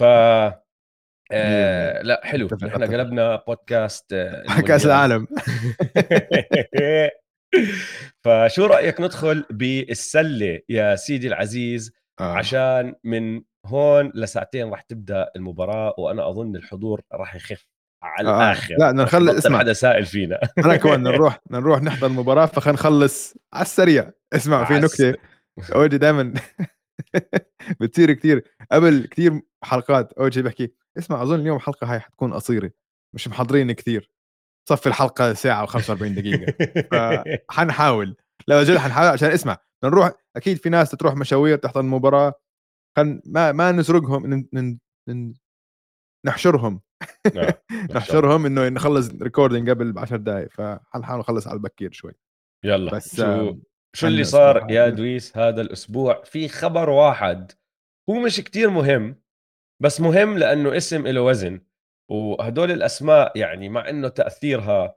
ف 0.00 0.02
آه 1.32 2.02
لا 2.02 2.20
حلو 2.24 2.46
أتفق. 2.46 2.82
قلبنا 2.82 3.36
بودكاست 3.46 4.12
آه، 4.12 4.60
كاس. 4.60 4.86
العالم 4.86 5.26
فشو 8.24 8.66
رأيك 8.66 9.00
ندخل 9.00 9.44
بالسلة 9.50 10.60
يا 10.68 10.96
سيدي 10.96 11.28
العزيز 11.28 11.92
آه. 12.20 12.32
عشان 12.32 12.94
من 13.04 13.42
هون 13.66 14.12
لساعتين 14.14 14.70
راح 14.70 14.80
تبدأ 14.82 15.30
المباراة 15.36 15.94
وأنا 15.98 16.28
أظن 16.28 16.56
الحضور 16.56 17.00
راح 17.12 17.34
يخف 17.34 17.66
على 18.02 18.28
آه، 18.28 18.32
آه. 18.32 18.36
الآخر. 18.36 18.74
لا، 18.78 19.02
يبطل 19.02 19.30
اسمع. 19.30 19.58
حدا 19.58 19.72
سائل 19.72 20.06
فينا. 20.06 20.40
أنا 20.58 20.76
كمان 20.76 21.02
نروح 21.12 21.40
نروح 21.50 21.82
نحضر 21.82 22.06
المباراة 22.06 22.46
فخلينا 22.46 22.78
نخلص 22.78 23.34
على 23.52 23.62
السريع. 23.62 24.10
اسمع 24.32 24.64
في 24.64 24.74
نكتة. 24.74 25.14
أوجي 25.74 25.98
دائما 25.98 26.34
بتصير 27.80 28.12
كثير 28.12 28.44
قبل 28.72 29.08
كثير 29.10 29.40
حلقات 29.64 30.12
أوجي 30.12 30.42
بحكي 30.42 30.72
اسمع 30.98 31.22
أظن 31.22 31.40
اليوم 31.40 31.56
الحلقة 31.56 31.92
هاي 31.92 32.00
حتكون 32.00 32.32
قصيرة. 32.34 32.70
مش 33.14 33.28
محضرين 33.28 33.72
كثير 33.72 34.10
صفي 34.68 34.86
الحلقة 34.86 35.32
ساعة 35.32 35.66
و45 35.66 36.02
دقيقة. 36.02 36.54
فحنحاول 37.50 38.16
لا 38.48 38.62
جد 38.64 38.76
حنحاول 38.76 39.08
عشان 39.08 39.30
اسمع. 39.30 39.56
نروح 39.84 40.12
أكيد 40.36 40.56
في 40.56 40.68
ناس 40.68 40.90
تروح 40.90 41.14
مشاوير 41.14 41.56
تحضر 41.58 41.80
المباراة. 41.80 42.32
خل 42.96 43.22
ما 43.26 43.52
ما 43.52 43.72
نسرقهم 43.72 44.34
ن... 44.34 44.46
ن... 44.52 44.78
ن... 45.08 45.34
نحشرهم. 46.26 46.80
نحشرهم 47.94 48.46
إنه 48.46 48.68
نخلص 48.68 49.10
recording 49.22 49.70
قبل 49.70 49.92
ب 49.92 49.98
10 49.98 50.16
دقائق 50.16 50.48
فحنحاول 50.50 51.20
نخلص 51.20 51.46
على 51.46 51.56
البكير 51.56 51.92
شوي. 51.92 52.12
يلا 52.64 52.90
بس، 52.90 53.16
شو 53.16 53.22
آم، 53.24 53.62
شو 53.96 54.06
اللي 54.06 54.24
صار 54.24 54.70
يا 54.70 54.88
دويس 54.88 55.36
هذا 55.36 55.60
الأسبوع؟ 55.60 56.22
في 56.24 56.48
خبر 56.48 56.90
واحد 56.90 57.52
هو 58.10 58.14
مش 58.20 58.36
كتير 58.40 58.70
مهم 58.70 59.22
بس 59.82 60.00
مهم 60.00 60.38
لأنه 60.38 60.76
اسم 60.76 61.06
له 61.06 61.22
وزن 61.22 61.60
وهدول 62.10 62.70
الأسماء 62.70 63.38
يعني 63.38 63.68
مع 63.68 63.88
إنه 63.88 64.08
تأثيرها 64.08 64.94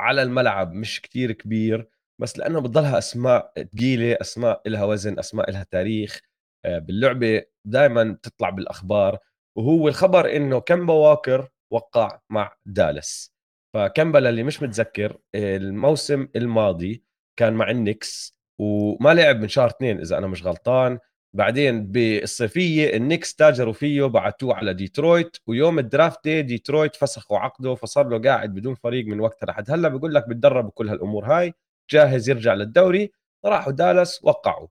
على 0.00 0.22
الملعب 0.22 0.72
مش 0.72 1.00
كتير 1.00 1.32
كبير 1.32 1.88
بس 2.20 2.38
لأنه 2.38 2.60
بتضلها 2.60 2.98
أسماء 2.98 3.52
ثقيله 3.74 4.16
أسماء 4.20 4.62
لها 4.66 4.84
وزن 4.84 5.18
أسماء 5.18 5.50
لها 5.50 5.66
تاريخ 5.70 6.20
آه، 6.64 6.78
باللعبة 6.78 7.42
دائما 7.66 8.18
تطلع 8.22 8.50
بالأخبار. 8.50 9.18
وهو 9.58 9.88
الخبر 9.88 10.36
إنه 10.36 10.60
كمبا 10.60 10.94
واكر 10.94 11.48
وقع 11.70 12.20
مع 12.30 12.56
دالاس. 12.66 13.34
فكمبا 13.74 14.28
اللي 14.28 14.42
مش 14.42 14.62
متذكر 14.62 15.18
الموسم 15.34 16.28
الماضي 16.36 17.04
كان 17.38 17.52
مع 17.52 17.70
النكس 17.70 18.36
وما 18.60 19.14
لعب 19.14 19.40
من 19.40 19.48
شهر 19.48 19.66
اثنين 19.68 20.00
إذا 20.00 20.18
أنا 20.18 20.26
مش 20.26 20.46
غلطان. 20.46 20.98
بعدين 21.36 21.86
بالصيفية 21.86 22.96
النكس 22.96 23.34
تاجروا 23.34 23.72
فيه 23.72 24.04
بعتوه 24.04 24.54
على 24.54 24.74
ديترويت 24.74 25.36
ويوم 25.46 25.78
ال 25.78 25.86
draft 25.86 26.24
دي 26.24 26.42
ديترويت 26.42 26.96
فسخوا 26.96 27.38
عقده 27.38 27.74
فصار 27.74 28.08
له 28.08 28.18
قاعد 28.18 28.54
بدون 28.54 28.74
فريق 28.74 29.06
من 29.06 29.20
وقتها 29.20 29.46
لحد 29.46 29.70
هلأ. 29.70 29.88
بقول 29.88 30.14
لك 30.14 30.28
بتدرب 30.28 30.66
وكل 30.66 30.88
هالأمور 30.88 31.24
هاي 31.24 31.54
جاهز 31.90 32.28
يرجع 32.28 32.54
للدوري. 32.54 33.12
راحوا 33.44 33.72
دالاس 33.72 34.24
وقعوا. 34.24 34.68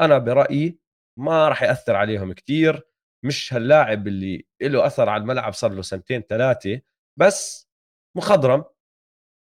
أنا 0.00 0.18
برأيي 0.18 0.78
ما 1.18 1.48
راح 1.48 1.62
يأثر 1.62 1.96
عليهم 1.96 2.32
كتير. 2.32 2.89
مش 3.24 3.54
هاللاعب 3.54 4.08
اللي 4.08 4.46
له 4.62 4.86
أثر 4.86 5.08
على 5.08 5.20
الملعب 5.20 5.52
صار 5.52 5.72
له 5.72 5.82
سنتين 5.82 6.20
ثلاثة 6.20 6.80
بس 7.18 7.70
مخضرم. 8.16 8.64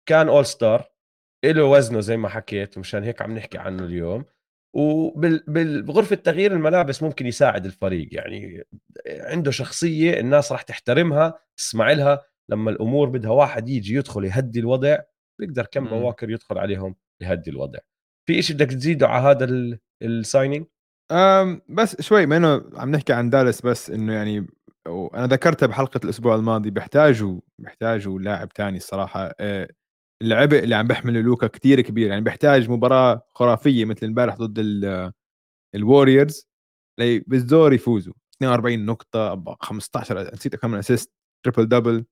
كان 0.09 0.29
اول 0.29 0.47
ستار 0.47 0.91
له 1.45 1.65
وزنه 1.65 2.01
زي 2.01 2.17
ما 2.17 2.29
حكيت 2.29 2.79
مشان 2.79 3.03
هيك 3.03 3.23
عم 3.23 3.35
نحكي 3.35 3.59
عنه 3.59 3.85
اليوم. 3.85 4.25
وبغرفة 4.77 6.17
تغيير 6.17 6.53
الملابس 6.53 7.03
ممكن 7.03 7.27
يساعد 7.27 7.65
الفريق 7.65 8.09
يعني 8.15 8.65
عنده 9.09 9.51
شخصية 9.51 10.21
الناس 10.21 10.53
راح 10.53 10.63
تحترمها 10.63 11.39
تسمع 11.57 11.93
لها. 11.93 12.27
لما 12.49 12.71
الأمور 12.71 13.09
بدها 13.09 13.31
واحد 13.31 13.69
يجي 13.69 13.95
يدخل 13.95 14.25
يهدي 14.25 14.61
الوضع 14.61 14.99
بيقدر 15.41 15.67
كمبا 15.67 15.85
واكر 15.89 16.31
يدخل 16.31 16.59
عليهم 16.59 16.97
يهدي 17.23 17.51
الوضع. 17.51 17.79
في 18.29 18.39
إشي 18.39 18.55
بدك 18.55 18.71
تزيده 18.71 19.09
على 19.09 19.23
هذا 19.23 19.79
ال 20.03 20.11
signing 20.11 20.67
أم 21.13 21.61
بس 21.69 22.01
شوي 22.01 22.27
ما 22.27 22.37
إنه 22.37 22.63
عم 22.77 22.91
نحكي 22.91 23.13
عن 23.13 23.31
دالاس 23.31 23.63
بس 23.63 23.91
إنه 23.91 24.13
يعني 24.13 24.47
أنا 25.15 25.27
ذكرتها 25.27 25.67
بحلقة 25.67 26.01
الأسبوع 26.05 26.35
الماضي 26.35 26.71
بيحتاجوا 26.71 27.41
بيحتاجوا 27.59 28.19
لاعب 28.21 28.49
تاني 28.49 28.77
الصراحة. 28.77 29.31
أه، 29.41 29.69
العبء 30.23 30.59
اللي 30.65 30.75
عم 30.75 30.87
بيحمله 30.87 31.21
لوكا 31.21 31.47
كتير 31.47 31.81
كبير 31.81 32.09
يعني 32.11 32.21
بيحتاج 32.23 32.71
مباراة 32.71 33.23
خرافية 33.35 33.85
مثل 33.85 34.07
امبارح 34.07 34.37
ضد 34.37 34.59
الوريورز. 35.75 36.49
بالزور 37.01 37.73
يفوزوا. 37.75 38.15
42 38.37 38.87
نقطة 38.87 39.57
15 39.63 40.35
نسيت 40.35 40.57
كم 40.57 40.75
assist 40.75 41.13
triple 41.45 41.69
double 41.69 42.05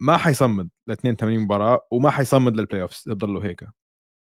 ما 0.00 0.16
حيصمد 0.18 0.70
ل 0.88 0.92
82 0.92 1.40
مباراة 1.40 1.80
وما 1.92 2.10
حيصمد 2.10 2.56
لل 2.56 2.82
playoffs 2.82 3.04
يضلوا 3.08 3.44
هيك. 3.44 3.64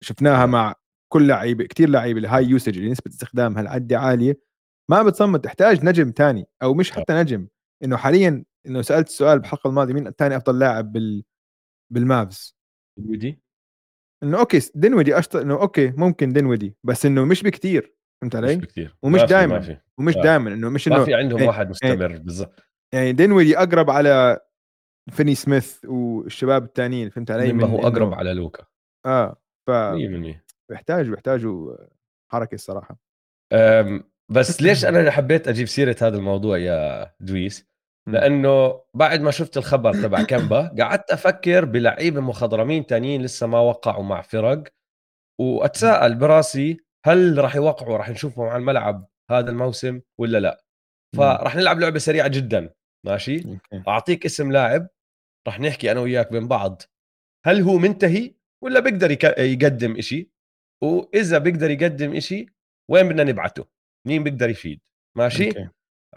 شفناها. 0.04 0.48
مع 0.48 0.76
كل 1.12 1.28
لعيبه 1.28 1.64
كثير 1.64 1.90
لعيبة 1.90 2.20
ال 2.20 2.46
high 2.46 2.60
usage 2.60 2.78
اللي 2.78 2.92
نسبة 2.92 3.12
استخدامها 3.12 3.62
العدة 3.62 4.00
عالية 4.00 4.40
ما 4.92 5.04
بتصمد 5.04 5.42
تحتاج 5.42 5.86
نجم 5.86 6.12
تاني 6.12 6.46
أو 6.64 6.74
مش 6.74 6.92
حتى 6.92 7.14
نجم. 7.14 7.48
إنه 7.84 7.98
حاليا 7.98 8.44
إنه 8.68 8.82
سألت 8.82 9.08
السؤال 9.08 9.40
بالحلقة 9.40 9.68
الماضيه 9.68 9.94
مين 9.94 10.12
ثاني 10.12 10.38
أفضل 10.38 10.60
لاعب 10.60 10.92
بال 10.92 11.24
بالمافز؟ 11.94 12.56
ودي 13.00 13.42
إنه 14.24 14.40
okay 14.40 14.72
دينودي 14.76 15.20
اشطر 15.20 15.42
إنه 15.42 15.62
okay 15.62 15.92
ممكن 15.98 16.34
دينودي 16.34 16.76
بس 16.84 17.06
إنه 17.06 17.26
مش 17.26 17.44
بكتير 17.44 17.96
فهمت 18.22 18.36
مش 18.36 18.44
علي؟ 18.44 18.56
بكثير 18.56 18.98
ومش 19.04 19.22
ما. 19.22 19.46
ما 19.48 19.60
في. 19.60 19.78
ومش 20.00 20.18
آه. 20.18 20.22
دائما 20.22 20.54
إنه 20.54 20.70
مش 20.70 20.88
ما 20.88 20.96
إنه 20.96 21.06
في 21.06 21.14
عندهم 21.14 21.40
إيه، 21.40 21.48
واحد 21.48 21.70
مستمر 21.70 22.18
بالضبط. 22.18 22.64
يعني 22.94 23.12
دينودي 23.14 23.58
أقرب 23.58 23.90
على 23.90 24.40
فيني 25.12 25.36
سميث 25.36 25.86
والشباب 25.86 26.64
الثانيين 26.64 27.10
فهمت 27.10 27.32
علي؟ 27.32 27.54
مما 27.54 27.68
هو 27.68 27.80
أقرب 27.80 28.14
على 28.14 28.34
لوكا. 28.34 28.66
آه 29.06 29.42
ف 29.68 29.72
100% 30.72 30.74
بيحتاجوا 30.74 31.12
بيحتاجوا 31.12 31.76
حركة 32.32 32.56
الصراحة. 32.56 32.98
أم، 33.54 34.04
بس 34.32 34.62
ليش 34.62 34.86
أنا 34.86 35.12
حبيت 35.12 35.48
أجيب 35.48 35.68
سيرة 35.68 35.96
هذا 36.02 36.18
الموضوع 36.18 36.58
يا 36.58 37.12
دويس 37.20 37.68
مم. 38.08 38.14
لأنه 38.14 38.82
بعد 38.94 39.22
ما 39.22 39.32
شفت 39.32 39.58
الخبر 39.58 39.94
تبع 39.94 40.24
كمبا 40.24 40.76
قعدت 40.80 41.12
أفكر 41.12 41.66
بلعيبة 41.66 42.22
مخضرمين 42.22 42.86
تانيين 42.86 43.22
لسه 43.22 43.48
ما 43.48 43.60
وقعوا 43.60 44.04
مع 44.04 44.22
فرق 44.22 44.64
وأتساءل 45.42 46.16
براسي 46.16 46.78
هل 47.06 47.38
راح 47.38 47.56
يوقعوا 47.56 47.98
راح 47.98 48.10
نشوفهم 48.10 48.48
على 48.48 48.58
الملعب 48.62 49.08
هذا 49.32 49.50
الموسم 49.50 50.02
ولا 50.20 50.38
لا. 50.38 50.64
فراح 51.18 51.56
نلعب 51.56 51.80
لعبة 51.80 52.00
سريعة 52.00 52.28
جدا 52.28 52.74
ماشي؟ 53.06 53.44
أعطيك 53.88 54.26
اسم 54.26 54.52
لاعب 54.52 54.88
راح 55.48 55.60
نحكي 55.60 55.92
أنا 55.92 56.00
وياك 56.00 56.32
بين 56.32 56.48
بعض. 56.48 56.82
هل 57.46 57.62
هو 57.62 57.78
منتهي 57.78 58.36
ولا 58.64 58.80
بيقدر 58.80 59.12
يقدم 59.40 59.98
إشي؟ 59.98 60.32
وإذا 60.84 61.38
بيقدر 61.38 61.72
يقدم 61.72 62.16
إشي 62.16 62.46
وين 62.92 63.10
بدنا 63.10 63.24
نبعته؟ 63.24 63.66
مين 64.08 64.24
بيقدر 64.24 64.50
يفيد؟ 64.50 64.82
ماشي. 65.18 65.50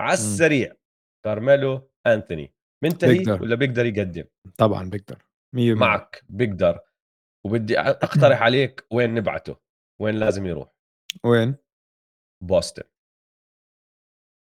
على 0.01 0.13
السريع. 0.13 0.77
كارميلو 1.25 1.91
انثوني 2.07 2.55
منتهي 2.85 3.19
بيقدر. 3.19 3.43
ولا 3.43 3.55
بيقدر 3.55 3.87
يقدم؟ 3.87 4.25
طبعا 4.59 4.91
بقدر 4.91 5.23
100% 5.57 5.59
معك. 5.81 6.25
بيقدر. 6.29 6.81
وبدي 7.47 7.79
أقترح 8.07 8.43
عليك 8.43 8.87
وين 8.93 9.15
نبعته. 9.15 9.57
وين 10.01 10.15
لازم 10.15 10.47
يروح. 10.47 10.75
وين؟ 11.25 11.57
بوسطن. 12.43 12.83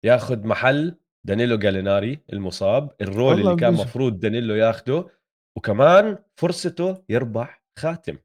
ياخذ 0.06 0.48
محل 0.48 1.00
دانيلو 1.28 1.58
جاليناري 1.58 2.20
المصاب 2.34 2.96
ال 3.02 3.09
role 3.09 3.40
اللي 3.40 3.56
كان. 3.56 3.74
مفروض 3.74 4.20
دانيلو 4.20 4.56
ياخده 4.56 5.10
وكمان 5.58 6.24
فرصته 6.40 7.04
يربح 7.10 7.64
خاتم. 7.80 8.18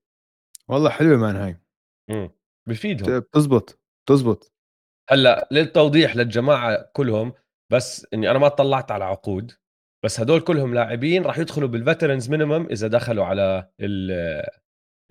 والله 0.69 0.91
حلوة 0.91 1.17
man 1.17 1.37
هاي. 1.37 1.62
بفيدهم. 2.69 3.19
بتزبط 3.21 3.81
بتزبط 4.07 4.53
هلأ 5.11 5.49
للتوضيح 5.51 6.17
للجماعة 6.17 6.91
كلهم 6.93 7.33
بس 7.73 8.07
إني 8.15 8.31
أنا 8.31 8.39
ما 8.39 8.47
اطلعت 8.47 8.91
على 8.91 9.05
عقود 9.05 9.53
بس 10.05 10.21
هدول 10.21 10.41
كلهم 10.41 10.75
لاعبين 10.75 11.23
راح 11.25 11.39
يدخلوا 11.39 11.69
بال 11.69 11.81
veterans 11.81 12.31
minimum 12.31 12.67
إذا 12.67 12.89
دخلوا 12.89 13.25
على 13.25 13.69
ال- 13.81 14.43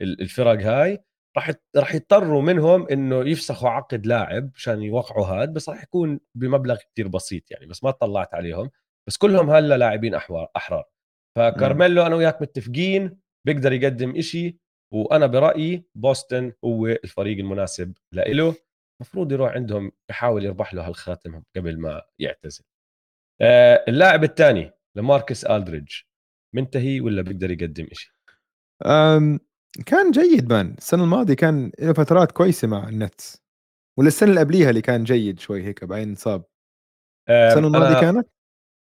ال- 0.01 0.21
الفرق 0.21 0.61
هاي. 0.61 1.03
راح 1.37 1.51
راح 1.77 1.95
يضطروا 1.95 2.41
منهم 2.41 2.87
إنه 2.87 3.29
يفسخوا 3.29 3.69
عقد 3.69 4.05
لاعب 4.07 4.51
عشان 4.55 4.81
يوقعوا 4.81 5.25
هاد 5.25 5.53
بس 5.53 5.69
راح 5.69 5.83
يكون 5.83 6.19
بمبلغ 6.35 6.77
كتير 6.77 7.07
بسيط 7.07 7.51
يعني 7.51 7.65
بس 7.65 7.83
ما 7.83 7.91
طلعت 7.91 8.33
عليهم. 8.33 8.69
بس 9.07 9.17
كلهم 9.17 9.49
هلأ 9.49 9.77
لاعبين 9.77 10.15
أحوار 10.15 10.47
أحرار. 10.55 10.83
فكارميلو 11.37 12.05
أنا 12.05 12.15
وياك 12.15 12.41
متفقين 12.41 13.17
بيقدر 13.47 13.73
يقدم 13.73 14.15
إشي 14.15 14.57
وأنا 14.93 15.27
برأيي 15.27 15.83
بوسطن 15.95 16.53
هو 16.65 16.87
الفريق 16.87 17.37
المناسب 17.37 17.93
لإله 18.11 18.55
المفروض 19.01 19.31
يروح 19.31 19.51
عندهم 19.51 19.91
يحاول 20.09 20.45
يربح 20.45 20.73
له 20.73 20.87
هالخاتم 20.87 21.43
قبل 21.55 21.79
ما 21.79 22.01
يعتزل 22.19 22.63
آه، 23.41 23.85
اللاعب 23.87 24.23
الثاني 24.23 24.71
لماركس 24.97 25.45
ألدريدج 25.45 25.91
منتهي 26.55 27.01
ولا 27.01 27.21
بيقدر 27.21 27.51
يقدم 27.51 27.87
شيء 27.91 28.11
كان 29.85 30.11
جيد 30.11 30.53
مان، 30.53 30.75
السنة 30.77 31.03
الماضية 31.03 31.33
كان 31.33 31.71
له 31.79 31.93
فترات 31.93 32.31
كويسة 32.31 32.67
مع 32.67 32.89
النتس، 32.89 33.41
والّا 33.97 34.07
السنة 34.07 34.29
اللي 34.29 34.39
قبليها 34.41 34.69
اللي 34.69 34.81
كان 34.81 35.03
جيد 35.03 35.39
شوي 35.39 35.63
هيك 35.63 35.83
بعدين 35.85 36.09
انصاب. 36.09 36.43
السنة 37.29 37.67
الماضية 37.67 37.87
أنا 37.87 38.01
كانت؟ 38.01 38.27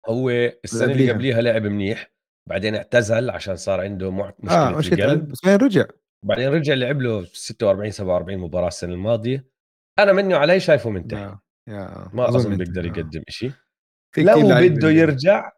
هو 0.10 0.30
السنة 0.30 0.92
اللي؟ 0.92 1.12
قبليها 1.12 1.42
لعب 1.42 1.64
منيح، 1.64 2.12
بعدين 2.48 2.76
اعتزل 2.76 3.30
عشان 3.30 3.56
صار 3.56 3.82
عنده 3.82 4.12
مع 4.12 4.28
آه، 4.28 4.32
مشكلة 4.40 4.78
مشكلة 4.78 5.06
القلب، 5.06 5.20
قلب، 5.22 5.32
بس 5.32 5.46
بعدين 5.46 5.68
رجع. 5.68 5.86
وبعدين 6.24 6.48
رجع 6.50 6.74
لعب 6.74 7.02
له 7.02 7.26
46 7.26 7.92
47 7.92 8.40
مباراة 8.40 8.68
السنة 8.68 8.94
الماضية، 8.94 9.48
أنا 10.00 10.14
منّي 10.14 10.34
وعلي 10.34 10.60
شايفه 10.60 10.90
منتهي، 10.90 11.26
آه، 11.26 11.42
يا 11.70 12.10
ما 12.14 12.30
منتهي 12.32 12.58
بيقدر 12.58 12.84
آه. 12.84 12.88
يقدم 12.88 13.24
في 13.28 13.54
كتير 14.16 14.26
لو 14.26 14.70
بده 14.70 14.90
يرجع 14.90 15.52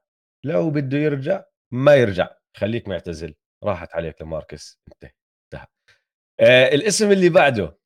لو 0.45 0.69
بده 0.69 0.97
يرجع 0.97 1.43
ما 1.73 1.95
يرجع، 1.95 2.29
خلّيك 2.57 2.87
معتزل، 2.87 3.35
راحت 3.63 3.95
عليك 3.95 4.21
لماركس. 4.21 4.81
انتهى، 4.87 5.11
انتهى. 5.45 5.67
آآ 6.39 6.67
الاسم 6.73 7.11
اللي 7.11 7.29
بعده 7.29 7.79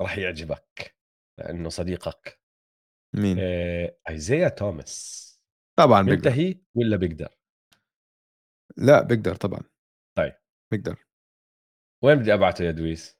راح 0.00 0.18
يعجبك 0.18 0.96
لإنه 1.38 1.68
صديقك. 1.68 2.40
مين؟ 3.14 3.36
آآ 3.38 3.96
إيزيا 4.08 4.48
توماس. 4.48 5.26
طبعًا 5.78 6.02
بيقدر. 6.02 6.54
والّا 6.74 6.96
بيقدر؟ 6.96 7.28
لأ 8.78 9.02
بيقدر 9.02 9.34
طبعًا. 9.34 9.60
طيب. 10.18 10.32
بيقدر. 10.72 11.06
وين 12.04 12.18
بدي 12.18 12.34
أبعته 12.34 12.64
يا 12.64 12.70
دويس؟ 12.70 13.16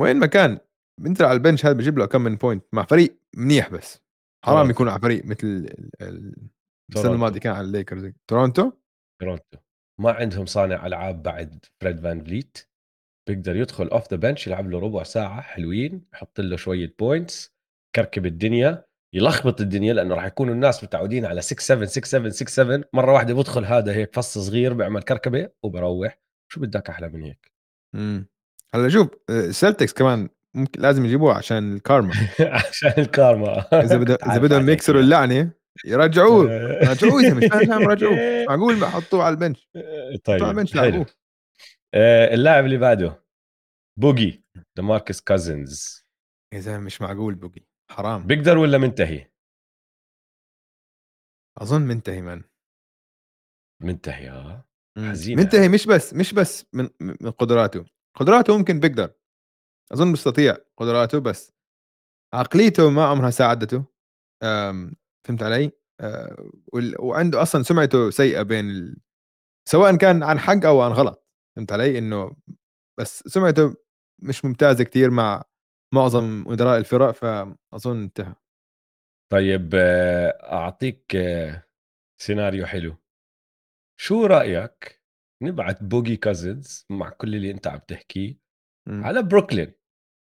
وين 0.00 0.16
ما 0.16 0.26
كان 0.26 0.58
بينزل 1.00 1.24
على 1.24 1.36
ال 1.36 1.41
bench 1.41 1.66
هذا 1.66 1.74
بيجيب 1.74 1.98
له 1.98 2.06
كم 2.06 2.20
من 2.20 2.36
point 2.36 2.64
مع 2.74 2.84
فريق 2.84 3.20
منيح 3.36 3.70
بس، 3.70 4.02
حرام 4.44 4.70
يكون 4.70 4.88
على 4.88 5.00
فريق 5.00 5.24
مثل 5.24 5.46
ال 5.46 5.90
ال 6.02 6.50
السنة 6.90 7.02
تورونتو، 7.02 7.14
الماضية 7.14 7.40
كان 7.40 7.52
على 7.52 7.66
الليكرز 7.66 8.12
تورونتو؟ 8.30 8.72
تورونتو، 9.20 9.58
ما 10.00 10.12
عندهم 10.12 10.46
صانع 10.46 10.86
ألعاب 10.86 11.22
بعد 11.22 11.64
فريد 11.82 12.00
فان 12.00 12.24
فليت، 12.24 12.68
بيقدر 13.28 13.56
يدخل 13.56 13.90
off 13.90 14.04
the 14.04 14.18
bench 14.20 14.46
يلعب 14.46 14.70
له 14.70 14.78
ربع 14.78 15.02
ساعة 15.02 15.40
حلوين، 15.40 16.08
يحط 16.12 16.40
له 16.40 16.56
شوية 16.56 16.96
points 17.02 17.50
يكركب 17.90 18.26
الدنيا، 18.26 18.87
يلخبط 19.14 19.60
الدنيا 19.60 19.94
لأنه 19.94 20.14
راح 20.14 20.24
يكونوا 20.24 20.54
الناس 20.54 20.84
متعودين 20.84 21.26
على 21.26 21.40
6 21.40 21.60
7 21.60 21.86
6 21.86 22.06
7 22.06 22.30
6 22.30 22.50
7 22.50 22.80
مرة 22.92 23.12
واحدة 23.12 23.34
بيدخل 23.34 23.64
هذا 23.64 23.92
هيك 23.92 24.14
فص 24.14 24.38
صغير 24.38 24.72
بيعمل 24.72 25.02
كركبة 25.02 25.48
وبروح، 25.62 26.18
شو 26.52 26.60
بدك 26.60 26.90
أحلى 26.90 27.08
من 27.08 27.22
هيك؟ 27.22 27.52
إمم. 27.94 28.28
هلّا 28.74 28.88
شوف 28.88 29.08
السلتكس 29.30 29.92
كمان 29.92 30.28
ممكن 30.56 30.82
لازم 30.82 31.04
يجيبوه 31.04 31.34
عشان 31.34 31.74
الكارما. 31.74 32.14
عشان 32.40 32.92
الكارما. 32.98 33.58
إذا 33.72 33.96
بد 33.96 34.12
كنت 34.12 34.22
إذا 34.22 34.32
عارف 34.32 34.42
بدهم 34.42 34.68
يكسروا 34.68 35.00
يا 35.00 35.04
اللعنة 35.04 35.52
يرجعوه، 35.84 36.44
رجعوه 36.92 37.22
يا 37.22 37.34
مش 37.34 37.44
فاهم 37.44 37.92
مش 37.92 38.02
معقول 38.48 38.76
ما 38.76 38.86
حطوه 38.86 39.22
على 39.22 39.32
ال 39.32 39.37
bench، 39.37 39.68
حطوه 40.14 40.34
على 40.34 40.40
طيب 40.40 40.50
ال 40.50 40.54
bench 40.54 40.74
لعبوه. 40.74 41.06
آآ 41.94 42.34
اللاعب 42.34 42.64
اللي 42.64 42.76
بعده 42.76 43.24
بوجي 43.98 44.44
ديماركس 44.76 45.20
كازنز 45.20 46.04
يا 46.54 46.60
زلمة 46.60 46.78
مش 46.78 47.00
معقول 47.00 47.34
بوجي، 47.34 47.67
حرام. 47.90 48.26
بيقدر 48.26 48.58
والّا 48.58 48.78
منتهي؟ 48.78 49.28
أظن 51.56 51.82
منتهي 51.82 52.20
مان. 52.22 52.42
منتهي 53.80 54.30
آه، 54.30 54.64
إمم. 54.98 55.10
حزينة 55.10 55.42
منتهي 55.42 55.60
هاي 55.60 55.68
مش 55.68 55.86
بس 55.86 56.14
مش 56.14 56.32
بس 56.34 56.64
من 56.72 56.88
من 57.00 57.30
قدراته، 57.30 57.84
قدراته 58.16 58.58
ممكن 58.58 58.80
بيقدر، 58.80 59.10
أظن 59.92 60.12
بيستطيع 60.12 60.56
قدراته 60.78 61.18
بس 61.20 61.52
عقليته 62.34 62.90
ما 62.90 63.06
عمرها 63.06 63.30
ساعدته، 63.30 63.84
آمم، 64.44 64.92
فهمت 65.28 65.44
علي؟ 65.44 65.72
آآ، 66.00 66.36
وال 66.74 66.96
وعنده 67.02 67.42
أصلًا 67.42 67.64
سمعته 67.64 68.10
سيئة 68.10 68.42
بين 68.42 68.70
ال 68.70 68.98
سواء 69.68 69.96
كان 69.96 70.24
عن 70.24 70.38
حق 70.40 70.66
أو 70.66 70.82
عن 70.82 70.92
غلط، 70.92 71.26
فهمت 71.56 71.72
علي؟ 71.72 71.98
إنه 71.98 72.36
بس 73.00 73.24
سمعته 73.28 73.74
مش 74.22 74.44
ممتازة 74.44 74.84
كتير 74.84 75.10
مع 75.10 75.44
معظم 75.94 76.44
مدراء 76.46 76.78
الفرق، 76.78 77.10
فأظن 77.10 78.02
انتهى. 78.02 78.34
طيب 79.32 79.70
آه، 81.14 81.64
سيناريو 82.20 82.66
حلو، 82.66 82.96
شو 84.00 84.26
رأيك 84.26 85.02
نبعت 85.42 85.82
بوجي 85.82 86.16
كازنز 86.16 86.86
مع 86.90 87.08
كل 87.08 87.34
اللي 87.34 87.50
أنت 87.50 87.66
عم 87.66 87.78
تحكيه. 87.78 88.38
على 88.88 89.22
بروكلين 89.22 89.72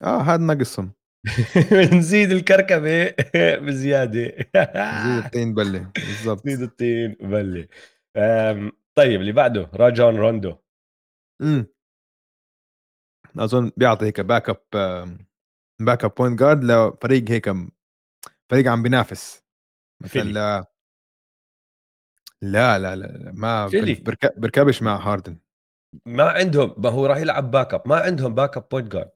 آه، 0.02 0.20
هاد 0.22 0.40
ناقصهم، 0.40 0.92
نزيد 1.96 2.30
الكركبة 2.30 3.14
بزيادة 3.66 4.22
نزيد 4.76 5.24
الطين 5.24 5.54
بلة، 5.54 5.90
بالضبط. 5.96 6.46
نزيد 6.46 6.62
الطين 6.62 7.16
آمم، 8.16 8.72
طيب 8.94 9.20
اللي 9.20 9.32
بعده 9.32 9.70
راجون 9.74 10.16
روندو 10.16 10.56
إمم. 11.42 11.66
أظن 13.38 13.72
بيعطي 13.76 14.06
هيك 14.06 14.20
back 14.20 14.60
آمم، 14.74 15.18
backup 15.80 16.14
point 16.14 16.38
guard 16.40 16.64
لفريق 16.64 17.30
هيك 17.30 17.50
فريق 18.50 18.68
عم 18.72 18.82
بينافس، 18.82 19.44
مثلًا 20.02 20.22
فيلي. 20.22 20.32
ل 20.60 20.64
لا، 22.42 22.78
لا، 22.78 22.96
لا، 22.96 23.06
لا، 23.06 23.32
ما 23.34 23.68
فيلي. 23.68 23.94
بيركبش 24.36 24.82
مع 24.82 24.96
هاردن. 24.96 25.38
ما 26.06 26.24
عندهم 26.30 26.74
ما 26.78 26.90
هو 26.90 27.06
راح 27.06 27.18
يلعب 27.18 27.50
backup 27.50 27.82
ما 27.88 27.96
عندهم 27.96 28.34
backup 28.34 28.68
point 28.72 28.92
guard 28.92 29.10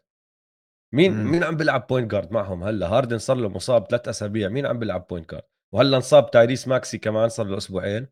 مين 0.95 1.13
إمم. 1.13 1.31
مين 1.31 1.45
عم 1.45 1.57
بيلعب 1.57 1.87
point 1.87 2.11
guard 2.13 2.33
معهم 2.33 2.65
هلأ؟ 2.65 2.89
هاردن 2.89 3.19
صار 3.19 3.37
له 3.37 3.49
مصاب 3.49 3.87
ثلاث 3.91 4.09
أسابيع 4.09 4.49
مين 4.49 4.67
عم 4.67 4.79
بيلعب 4.79 5.07
point 5.11 5.31
guard 5.33 5.45
وهلأ 5.75 5.97
انصاب 5.97 6.31
تايريس 6.31 6.69
ماكسي 6.69 6.99
كمان 6.99 7.29
صار 7.29 7.47
له 7.47 7.57
أسبوعين. 7.57 8.09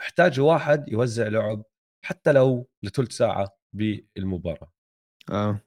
احتاجوا 0.00 0.52
واحد 0.52 0.88
يوزع 0.88 1.28
لعب 1.28 1.64
حتى 2.06 2.32
لو 2.32 2.68
لثلث 2.84 3.12
ساعة 3.12 3.48
بالمباراة. 3.74 4.72
آه. 5.32 5.60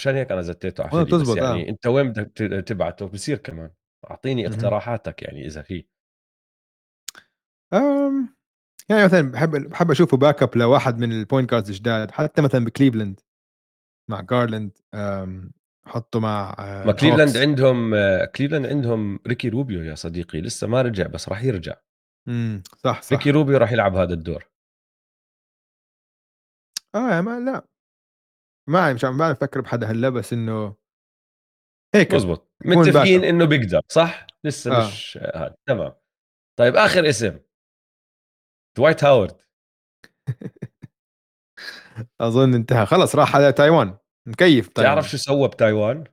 مشان 0.00 0.14
هيك 0.14 0.32
أنا 0.32 0.42
زتيته 0.42 0.82
على 0.82 0.90
فيلي 0.90 1.04
بس 1.04 1.14
بتزبط 1.14 1.38
آه. 1.38 1.44
يعني 1.56 1.68
أنت 1.68 1.86
وين 1.86 2.08
بدك 2.12 2.32
تبعته 2.68 3.06
بصير 3.08 3.36
كمان 3.38 3.70
أعطيني. 4.10 4.46
اقتراحاتك 4.46 5.22
يعني 5.22 5.46
إذا 5.46 5.62
في 5.62 5.84
آمم، 7.72 8.28
يعني 8.90 9.04
مثلًا 9.04 9.20
باحب 9.32 9.50
باحب 9.50 9.90
أشوفه 9.90 10.16
backup 10.16 10.56
لواحد 10.56 10.98
من 10.98 11.24
ال 11.24 11.28
point 11.28 11.46
guards 11.46 11.68
الجداد، 11.68 12.10
حتى 12.10 12.42
مثلًا 12.42 12.64
بكليفلاند 12.64 13.20
مع 14.10 14.20
جارلاند 14.20 14.72
حطّه 15.86 16.20
مع 16.20 16.54
ما 16.86 16.92
كليفلاند. 16.92 17.36
عندهم 17.36 17.94
كليفلاند 18.36 18.66
عندهم 18.66 19.20
ريكي 19.26 19.48
روبيو 19.48 19.82
يا 19.82 19.94
صديقي 19.94 20.40
لسه 20.40 20.66
ما 20.66 20.82
رجع 20.82 21.06
بس 21.06 21.28
راح 21.28 21.44
يرجع 21.44 21.74
إمم، 22.28 22.62
صح، 22.78 23.00
ريكي 23.12 23.30
صح. 23.30 23.34
روبيو 23.34 23.56
راح 23.56 23.72
يلعب 23.72 23.96
هذا 23.96 24.14
الدور 24.14 24.44
آه، 26.94 27.20
ما 27.20 27.40
لأ، 27.40 27.64
ما 28.68 28.92
مش 28.92 29.04
عم 29.04 29.18
باعرف 29.18 29.36
أفكّر 29.36 29.60
بحدا 29.60 29.86
هلّأ 29.90 30.08
بس 30.08 30.32
إنه 30.32 30.76
هيك 31.94 32.14
مزبوط. 32.14 32.50
متفقين. 32.64 33.24
إنه 33.24 33.44
بيقدر 33.44 33.80
صح؟ 33.88 34.26
لسه 34.44 34.76
آه. 34.76 34.88
مش 34.88 35.18
هذا 35.22 35.54
تمام. 35.68 35.92
طيب 36.58 36.76
آخر 36.76 37.08
اسم. 37.08 37.38
دوايت 38.76 39.04
هاورد. 39.04 39.36
أظن 42.20 42.54
انتهى، 42.54 42.86
خلص 42.86 43.16
راح 43.16 43.36
على 43.36 43.52
تايوان، 43.52 43.96
مكيّف 44.28 44.68
تعرف 44.68 44.76
تايوان. 44.86 45.02
شو 45.02 45.16
سوى 45.16 45.48
بتايوان؟ 45.48 46.04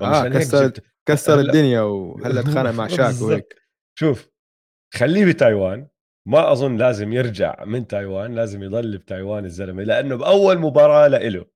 آه، 0.00 0.28
كسّر 0.28 0.72
كسّر 1.08 1.34
هلا. 1.34 1.40
الدنيا 1.40 1.80
وهلّأ 1.80 2.40
اتخانق 2.50 2.70
مع 2.70 2.86
شاك 2.86 3.22
وهيك. 3.22 3.54
شوف 3.98 4.28
خليه 4.94 5.24
بتايوان. 5.32 5.88
ما 6.28 6.52
أظن 6.52 6.76
لازم 6.76 7.12
يرجع 7.12 7.64
من 7.64 7.86
تايوان 7.86 8.34
لازم 8.34 8.62
يضل 8.62 8.98
بتايوان 8.98 9.44
الزلمة 9.44 9.82
لأنه 9.82 10.16
بأول 10.16 10.58
مباراة 10.58 11.08
لإله. 11.08 11.46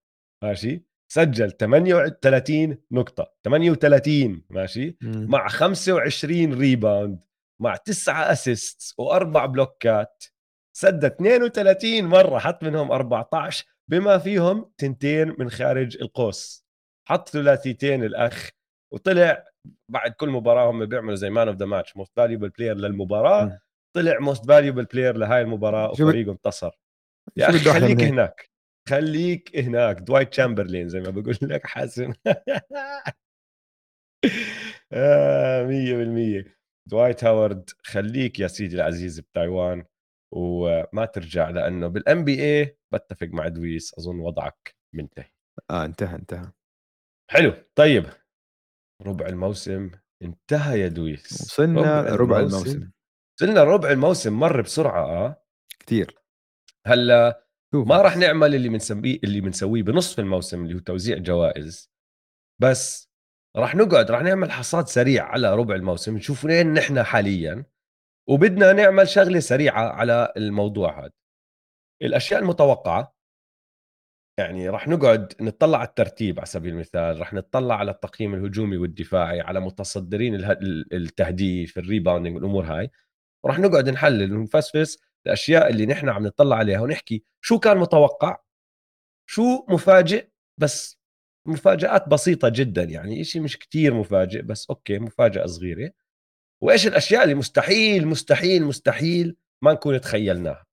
ماشي 0.45 0.85
سجل 1.13 1.51
38 1.51 2.79
نقطة 2.93 3.33
38 3.45 4.43
ماشي 4.51 4.97
إمم. 5.03 5.27
مع 5.31 5.49
25 5.49 6.55
rebound 6.55 7.21
مع 7.63 7.77
9 7.77 8.33
assist 8.33 8.95
وأربع 8.99 9.47
بلوكات 9.47 10.25
سدد 10.77 11.05
32 11.05 12.05
مرة 12.05 12.39
حط 12.39 12.63
منهم 12.63 12.93
14 12.93 13.65
بما 13.91 14.19
فيهم 14.19 14.73
تنتين 14.79 15.35
من 15.39 15.51
خارج 15.51 15.97
القوس 16.03 16.67
حط 17.09 17.29
ثلاثيتين 17.29 18.05
الأخ 18.05 18.51
وطلع 18.93 19.45
بعد 19.91 20.13
كل 20.13 20.29
مباراة 20.29 20.71
هم 20.71 20.87
بيعملوا 20.87 21.15
زي 21.15 21.31
man 21.31 21.49
of 21.49 21.57
the 21.57 21.67
match 21.67 21.97
most 21.97 22.13
valuable 22.17 22.49
player 22.49 22.77
للمباراة 22.77 23.43
إمم. 23.43 23.59
طلع 23.97 24.19
most 24.19 24.47
valuable 24.47 24.85
player 24.85 25.17
لهاي 25.17 25.45
ب 25.45 25.63
وفريقه 25.63 26.33
انتصر 26.33 26.81
يا 27.37 27.49
أخي 27.51 27.59
خليك؟ 27.59 28.01
هناك 28.03 28.50
خليك 28.89 29.57
هناك. 29.57 29.97
دوايت 29.99 30.29
تشامبرلين 30.31 30.89
زي 30.89 31.01
ما 31.01 31.11
بقول 31.11 31.37
لك 31.43 31.67
حاسم. 31.67 32.13
آه 34.93 35.63
مية 35.65 35.95
بالمية. 35.97 36.59
دوايت 36.87 37.25
هاورد 37.25 37.71
خليك 37.83 38.41
يا 38.41 38.49
سيدي 38.49 38.77
العزيز 38.77 39.21
بتايوان 39.21 39.85
وما 40.35 41.05
ترجع 41.07 41.49
لأنه 41.51 41.89
بال 41.89 42.25
NBA 42.25 42.79
بتفق 42.93 43.27
مع 43.27 43.49
دويس. 43.49 43.95
أظن 43.99 44.21
وضعك 44.21 44.75
منتهي. 44.95 45.31
آه، 45.71 45.85
انتهى، 45.85 46.15
انتهى. 46.17 46.53
حلو. 47.31 47.53
طيب 47.75 48.07
ربع 49.03 49.27
الموسم. 49.27 49.91
انتهى 50.23 50.81
يا 50.81 50.89
دويس. 50.89 51.33
وصلنا 51.43 52.03
ربع 52.03 52.39
الموسم. 52.39 52.71
الموسم. 52.71 52.91
صرنا 53.41 53.65
ربع 53.65 53.91
الموسم. 53.91 54.33
مر 54.41 54.61
بسرعة 54.63 55.05
آه. 55.05 55.43
كثير 55.81 56.19
هلأ 56.87 57.47
ما 57.73 58.03
راح 58.03 58.17
نعمل 58.17 58.55
اللي 58.55 58.69
بنسميه 58.69 59.19
اللي 59.25 59.41
بنسويه 59.41 59.83
بنصف 59.83 60.19
الموسم 60.19 60.63
اللي 60.63 60.75
هو 60.75 60.79
توزيع 60.79 61.19
جوائز 61.19 61.91
بس 62.59 63.11
راح 63.57 63.75
نقعد 63.75 64.11
راح 64.11 64.23
نعمل 64.23 64.51
حصاد 64.51 64.89
سريع 64.89 65.25
على 65.25 65.55
ربع 65.55 65.75
الموسم 65.75 66.17
نشوف 66.17 66.45
وين 66.45 66.75
نحن 66.75 67.03
حاليا 67.03 67.65
وبدنا 68.29 68.73
نعمل 68.73 69.09
شغلة 69.09 69.41
سريعة 69.41 69.89
على 69.89 70.33
الموضوع 70.37 71.01
هذا. 71.01 71.11
الأشياء 72.03 72.41
المتوقعة 72.41 73.15
يعني 74.39 74.69
راح 74.69 74.89
نقعد 74.89 75.35
نطلع 75.41 75.79
على 75.79 75.89
الترتيب 75.89 76.39
على 76.39 76.47
سبيل 76.47 76.73
المثال 76.73 77.21
راح 77.21 77.33
نطلع 77.33 77.75
على 77.77 77.91
التقييم 77.91 78.35
الهجومي 78.35 78.77
والدفاعي 78.77 79.41
على 79.41 79.61
متصدرين 79.61 80.35
التهديف 80.93 81.79
ال 81.79 81.84
rebounding 81.84 82.37
والامور 82.37 82.65
هاي. 82.65 82.91
وراح 83.45 83.59
نقعد 83.59 83.89
نحلل 83.89 84.33
ونفسفس 84.37 84.99
الأشياء 85.27 85.71
اللي 85.71 85.87
نحن 85.87 86.09
عم 86.09 86.27
نطلع 86.27 86.57
عليها 86.57 86.81
ونحكي 86.81 87.23
شو 87.41 87.59
كان 87.59 87.77
متوقع 87.79 88.39
شو 89.27 89.65
مفاجئ 89.69 90.29
بس 90.59 91.01
مفاجآت 91.47 92.09
بسيطة 92.09 92.49
جدا 92.49 92.83
يعني 92.83 93.21
إشي 93.21 93.41
مش 93.41 93.59
كتير 93.59 93.95
مفاجئ 93.95 94.43
بس 94.43 94.71
okay 94.71 94.99
مفاجأة 94.99 95.47
صغيرة. 95.47 95.93
وإيش 96.63 96.87
الأشياء 96.87 97.25
اللي 97.25 97.35
مستحيل 97.35 98.07
مستحيل 98.09 98.65
مستحيل 98.65 99.37
ما 99.63 99.73
نكون 99.73 100.01
تخيلناها؟ 100.01 100.67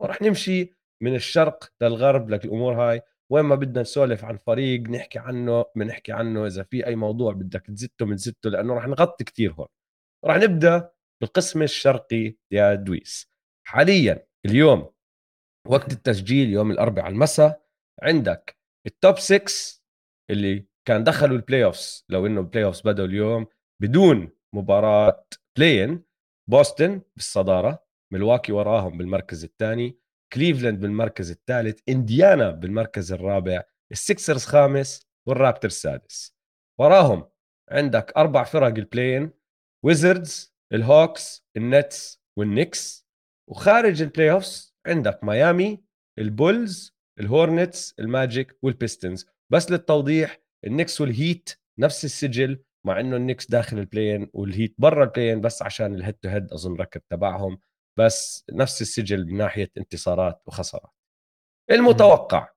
وراح 0.00 0.22
نمشي 0.22 0.72
من 1.02 1.14
الشرق 1.14 1.72
للغرب 1.80 2.30
لكل 2.30 2.44
الأمور 2.44 2.74
هاي. 2.74 3.02
وين 3.30 3.44
ما 3.44 3.54
بدنا 3.54 3.80
نسولف 3.82 4.24
عن 4.24 4.36
فريق 4.36 4.80
نحكي 4.80 5.18
عنه 5.18 5.64
بنحكي 5.76 6.12
عنه. 6.12 6.46
إذا 6.46 6.62
في 6.62 6.86
أي 6.86 6.96
موضوع 6.96 7.32
بدك 7.32 7.66
تزته 7.66 8.06
بنزته 8.06 8.50
لأنه 8.50 8.74
راح 8.74 8.86
نغطي 8.88 9.24
كتير 9.24 9.52
هون. 9.52 9.68
راح 10.24 10.36
نبدأ 10.36 10.90
بالقسم 11.20 11.62
الشرقي 11.62 12.36
يا 12.50 12.74
دويس. 12.74 13.30
حاليا 13.68 14.26
اليوم 14.46 14.90
وقت 15.68 15.92
التسجيل 15.92 16.50
يوم 16.50 16.70
الأربعاء 16.70 17.08
المساء 17.08 17.66
عندك 18.02 18.58
ال 18.86 18.94
top 18.94 19.18
6 19.18 19.80
اللي 20.30 20.66
كان 20.88 21.04
دخلوا 21.04 21.36
ال 21.36 21.64
playoffs 21.64 22.04
لو 22.08 22.26
إنه 22.26 22.40
ال 22.40 22.64
playoffs 22.64 22.80
بدأوا 22.80 23.08
اليوم 23.08 23.46
بدون 23.82 24.28
مباراة 24.54 25.26
play-in 25.56 26.04
بوسطن 26.50 27.02
بالصدارة 27.16 27.86
ملواكي 28.12 28.52
وراهم 28.52 28.98
بالمركز 28.98 29.44
الثاني 29.44 29.98
كليفلاند 30.32 30.80
بالمركز 30.80 31.30
الثالث 31.30 31.80
إنديانا 31.88 32.50
بالمركز 32.50 33.12
الرابع 33.12 33.62
السكسرز 33.92 34.44
خامس 34.44 35.06
والرابترز 35.28 35.68
السادس. 35.68 36.36
وراهم 36.80 37.28
عندك 37.70 38.12
أربع 38.16 38.44
فرق 38.44 38.66
ال 38.66 38.74
play-in 38.74 39.30
ويزردز 39.84 40.54
الهوكس 40.72 41.46
النتس 41.56 42.22
والنكس 42.38 43.05
وخارج 43.50 44.02
ال 44.02 44.30
playoffs 44.30 44.76
عندك 44.86 45.24
ميامي 45.24 45.84
البولز 46.18 46.96
الهورنتس 47.20 47.94
الماجيك 47.98 48.58
والبيستونز 48.62 49.26
بس 49.52 49.70
للتوضيح 49.70 50.38
النكس 50.66 51.00
والهيت 51.00 51.50
نفس 51.78 52.04
السجل 52.04 52.64
مع 52.86 53.00
إنه 53.00 53.16
النكس 53.16 53.50
داخل 53.50 53.78
ال 53.78 53.85
play-in 53.85 54.30
والهيت 54.32 54.74
برا 54.78 55.04
ال 55.04 55.09
play-in 55.09 55.40
بس 55.40 55.62
عشان 55.62 55.94
ال 55.94 55.98
head 55.98 56.14
to 56.14 56.28
head 56.28 56.52
أظن 56.52 56.76
record 56.76 57.02
تبعهم. 57.10 57.58
بس 57.98 58.44
نفس 58.52 58.82
السجل 58.82 59.26
من 59.26 59.36
ناحية 59.36 59.70
انتصارات 59.78 60.42
وخسارات. 60.46 60.90
المتوقع. 61.70 62.48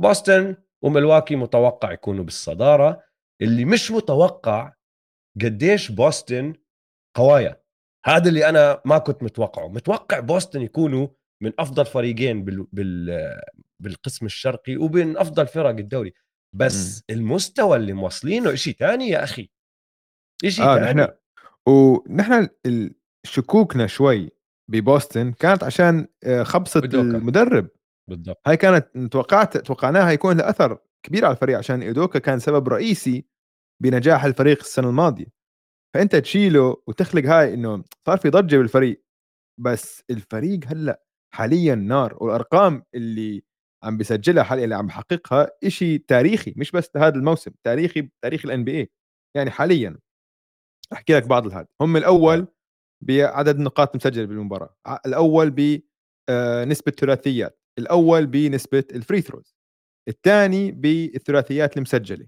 بوسطن 0.00 0.56
وملواكي 0.82 1.36
متوقع 1.36 1.92
يكونوا 1.92 2.24
بالصدارة. 2.24 3.02
اللي 3.42 3.64
مش 3.64 3.90
متوقع 3.90 4.74
قديش 5.42 5.90
بوسطن 5.90 6.54
قوايا. 7.16 7.59
هذا 8.04 8.28
اللي 8.28 8.48
أنا 8.48 8.80
ما 8.84 8.98
كنت 8.98 9.22
متوقعه. 9.22 9.68
متوقع 9.68 10.20
بوسطن 10.20 10.62
يكونوا 10.62 11.08
من 11.42 11.52
أفضل 11.58 11.86
فريقين 11.86 12.44
بال... 12.44 12.66
بال... 12.72 13.40
بالقسم 13.82 14.26
الشرقي 14.26 14.76
وبين 14.76 15.16
أفضل 15.16 15.46
فرق 15.46 15.68
الدوري. 15.68 16.14
بس 16.56 16.98
م. 16.98 17.02
المستوى 17.10 17.76
اللي 17.76 17.92
موصلينه 17.92 18.54
شيء 18.54 18.74
ثاني 18.74 19.08
يا 19.08 19.24
أخي. 19.24 19.50
شيء 20.46 20.64
آه 20.64 20.78
ثاني 20.78 21.02
نحن 21.02 21.12
ونحن 21.68 22.48
شكوكنا 23.26 23.86
شوي 23.86 24.30
ببوسطن 24.70 25.32
كانت 25.32 25.64
عشان 25.64 26.06
آه، 26.24 26.42
خبصة 26.42 26.80
بدوكا. 26.80 27.18
المدرب. 27.18 27.68
بالضبط. 28.10 28.40
هاي 28.46 28.56
كانت 28.56 28.98
توقعت 29.12 29.56
توقعناها 29.56 30.10
يكون 30.10 30.36
لها 30.36 30.50
اثر 30.50 30.78
كبير 31.02 31.24
على 31.24 31.34
الفريق 31.34 31.58
عشان 31.58 31.82
إيدوكا 31.82 32.18
كان 32.18 32.38
سبب 32.38 32.68
رئيسي 32.68 33.26
بنجاح 33.82 34.24
الفريق 34.24 34.58
السنة 34.60 34.88
الماضية. 34.88 35.39
فأنت 35.94 36.16
تشيله 36.16 36.76
وتخلق 36.86 37.24
هاي 37.24 37.54
إنه 37.54 37.84
صار 38.06 38.18
في 38.18 38.30
ضجة 38.30 38.56
بالفريق. 38.56 39.02
بس 39.60 40.02
الفريق 40.10 40.60
هلأ 40.66 41.02
حاليا 41.34 41.74
نار 41.74 42.16
والأرقام 42.24 42.84
اللي 42.94 43.42
عم 43.84 43.96
بيسجلها 43.98 44.42
حاليا 44.44 44.64
اللي 44.64 44.74
عم 44.74 44.86
بحققها 44.86 45.50
شيء 45.68 46.04
تاريخي 46.08 46.54
مش 46.56 46.70
بس 46.72 46.90
هذا 46.96 47.14
الموسم 47.16 47.50
تاريخي 47.64 48.02
بتاريخ 48.02 48.44
ال 48.46 48.64
NBA 48.64 48.90
يعني 49.36 49.50
حاليا. 49.50 49.98
أحكي 50.92 51.14
لك 51.14 51.24
بعض 51.26 51.46
الهاد. 51.46 51.66
هم 51.80 51.96
الأول 51.96 52.48
بعدد 53.04 53.56
النقاط 53.56 53.90
المسجله 53.90 54.26
بالمباراة. 54.26 54.76
الأول 55.06 55.50
بنسبه 55.50 56.92
آه، 56.92 57.00
ثلاثيات. 57.00 57.60
الأول 57.78 58.26
بنسبة 58.26 58.84
ال 58.92 58.98
free 58.98 59.20
throws 59.22 59.54
الثاني 60.08 60.72
بالثلاثيات 60.72 61.76
المسجلة. 61.76 62.26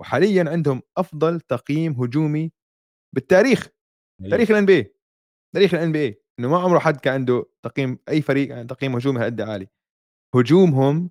وحاليا 0.00 0.50
عندهم 0.50 0.82
أفضل 0.98 1.40
تقييم 1.40 1.92
هجومي 1.92 2.52
بالتاريخ 3.14 3.68
تاريخ 4.30 4.50
ال 4.50 4.66
NBA 4.66 4.94
تاريخ 5.54 5.74
ال 5.74 5.92
NBA 5.92 6.22
إنه 6.38 6.48
ما 6.48 6.58
عمره 6.58 6.78
حد 6.78 7.00
كان 7.00 7.14
عنده 7.14 7.44
تقييم 7.62 7.98
أي 8.08 8.22
فريق 8.22 8.48
يعني 8.48 8.66
تقييم 8.66 8.94
هجومي 8.94 9.18
هالقد 9.20 9.40
عالي. 9.40 9.68
هجومهم 10.34 11.10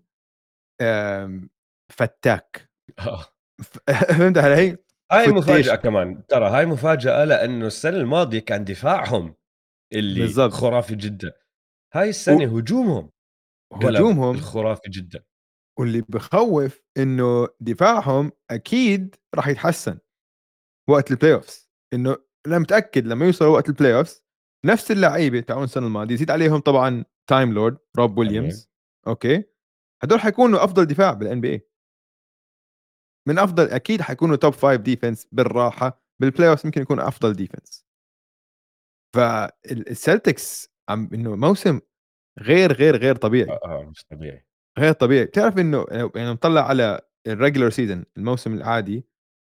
فتاك. 1.92 2.72
آه. 3.00 3.26
فهمت 4.18 4.38
علي؟ 4.38 4.78
هاي 5.12 5.28
مفاجأة 5.28 5.76
كمان. 5.76 6.28
ترى 6.28 6.50
هاي 6.50 6.66
مفاجأة 6.66 7.26
لأنه 7.26 7.68
السنة 7.68 7.98
الماضية 7.98 8.40
كان 8.40 8.64
دفاعهم 8.64 9.36
اللي 9.94 10.20
بالزبط. 10.20 10.52
خرافي 10.52 10.96
جدا. 10.96 11.34
هاي 11.94 12.10
السنة 12.10 12.54
و... 12.54 12.58
هجومهم 12.58 13.12
هجومهم 13.74 14.38
خرافي 14.38 14.90
جدا. 14.90 15.24
واللي 15.80 16.02
بخوف 16.10 16.82
إنه 16.98 17.48
دفاعهم 17.60 18.32
أكيد 18.52 19.16
راح 19.36 19.48
يتحسن 19.48 20.00
وقت 20.90 21.12
ال 21.12 21.34
playoffs 21.34 21.67
إنه 21.94 22.18
أنا 22.48 22.60
متأكد 22.60 23.08
لما 23.08 23.26
يوصلوا 23.26 23.54
وقت 23.54 23.70
ال 23.70 23.96
playoffs 23.96 24.24
نفس 24.66 24.92
اللعيبة 24.92 25.40
تاعون 25.40 25.64
السنة 25.64 25.88
الماضية 25.88 26.14
يزيد 26.14 26.32
عليهم 26.32 26.60
طبعا 26.60 27.06
تايم 27.30 27.54
لورد 27.54 27.78
روب 27.98 28.18
ويليامز 28.18 28.70
okay؟ 29.08 29.44
هدول 30.04 30.20
حيكونوا 30.20 30.64
أفضل 30.64 30.86
دفاع 30.86 31.14
بال 31.14 31.42
NBA 31.42 31.68
من 33.28 33.40
أفضل 33.40 33.70
أكيد 33.70 34.02
حيكونوا 34.02 34.36
top 34.36 34.54
five 34.54 34.82
defense 34.82 35.28
بالراحة 35.32 36.02
بال 36.22 36.50
playoff 36.50 36.66
يمكن 36.66 36.82
يكونوا 36.82 37.08
أفضل 37.08 37.34
defense 37.34 37.86
فالسلتكس 39.16 40.72
عم 40.90 41.10
إنه 41.14 41.36
موسم 41.36 41.80
غير 42.40 42.74
غير 42.74 42.98
غير 42.98 43.16
طبيعي. 43.16 43.50
آه, 43.52 43.60
آه، 43.66 43.84
مش 43.90 44.06
طبيعي. 44.06 44.46
غير 44.80 44.94
طبيعي. 44.94 45.26
بتعرف 45.26 45.58
إنه 45.58 45.86
يعني 45.92 46.32
نطلع 46.32 46.62
على 46.62 47.02
ال 47.28 47.33
regular 47.33 47.70
season 47.70 48.06
الموسم 48.18 48.54
العادي 48.54 49.06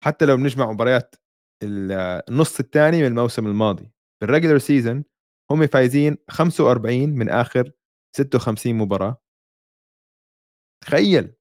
حتى 0.04 0.26
لو 0.26 0.38
بنجمع 0.38 0.72
مباريات 0.72 1.16
النص 1.64 2.60
الثاني 2.60 2.98
من 2.98 3.06
الموسم 3.08 3.48
الماضي. 3.48 3.92
بال 4.22 4.30
regular 4.30 4.58
season 4.58 5.04
هم 5.52 5.68
فايزين 5.68 6.18
45 6.30 7.10
من 7.10 7.30
آخر 7.30 7.72
56 8.16 8.76
مباراة. 8.76 9.22
تخيل! 10.86 11.34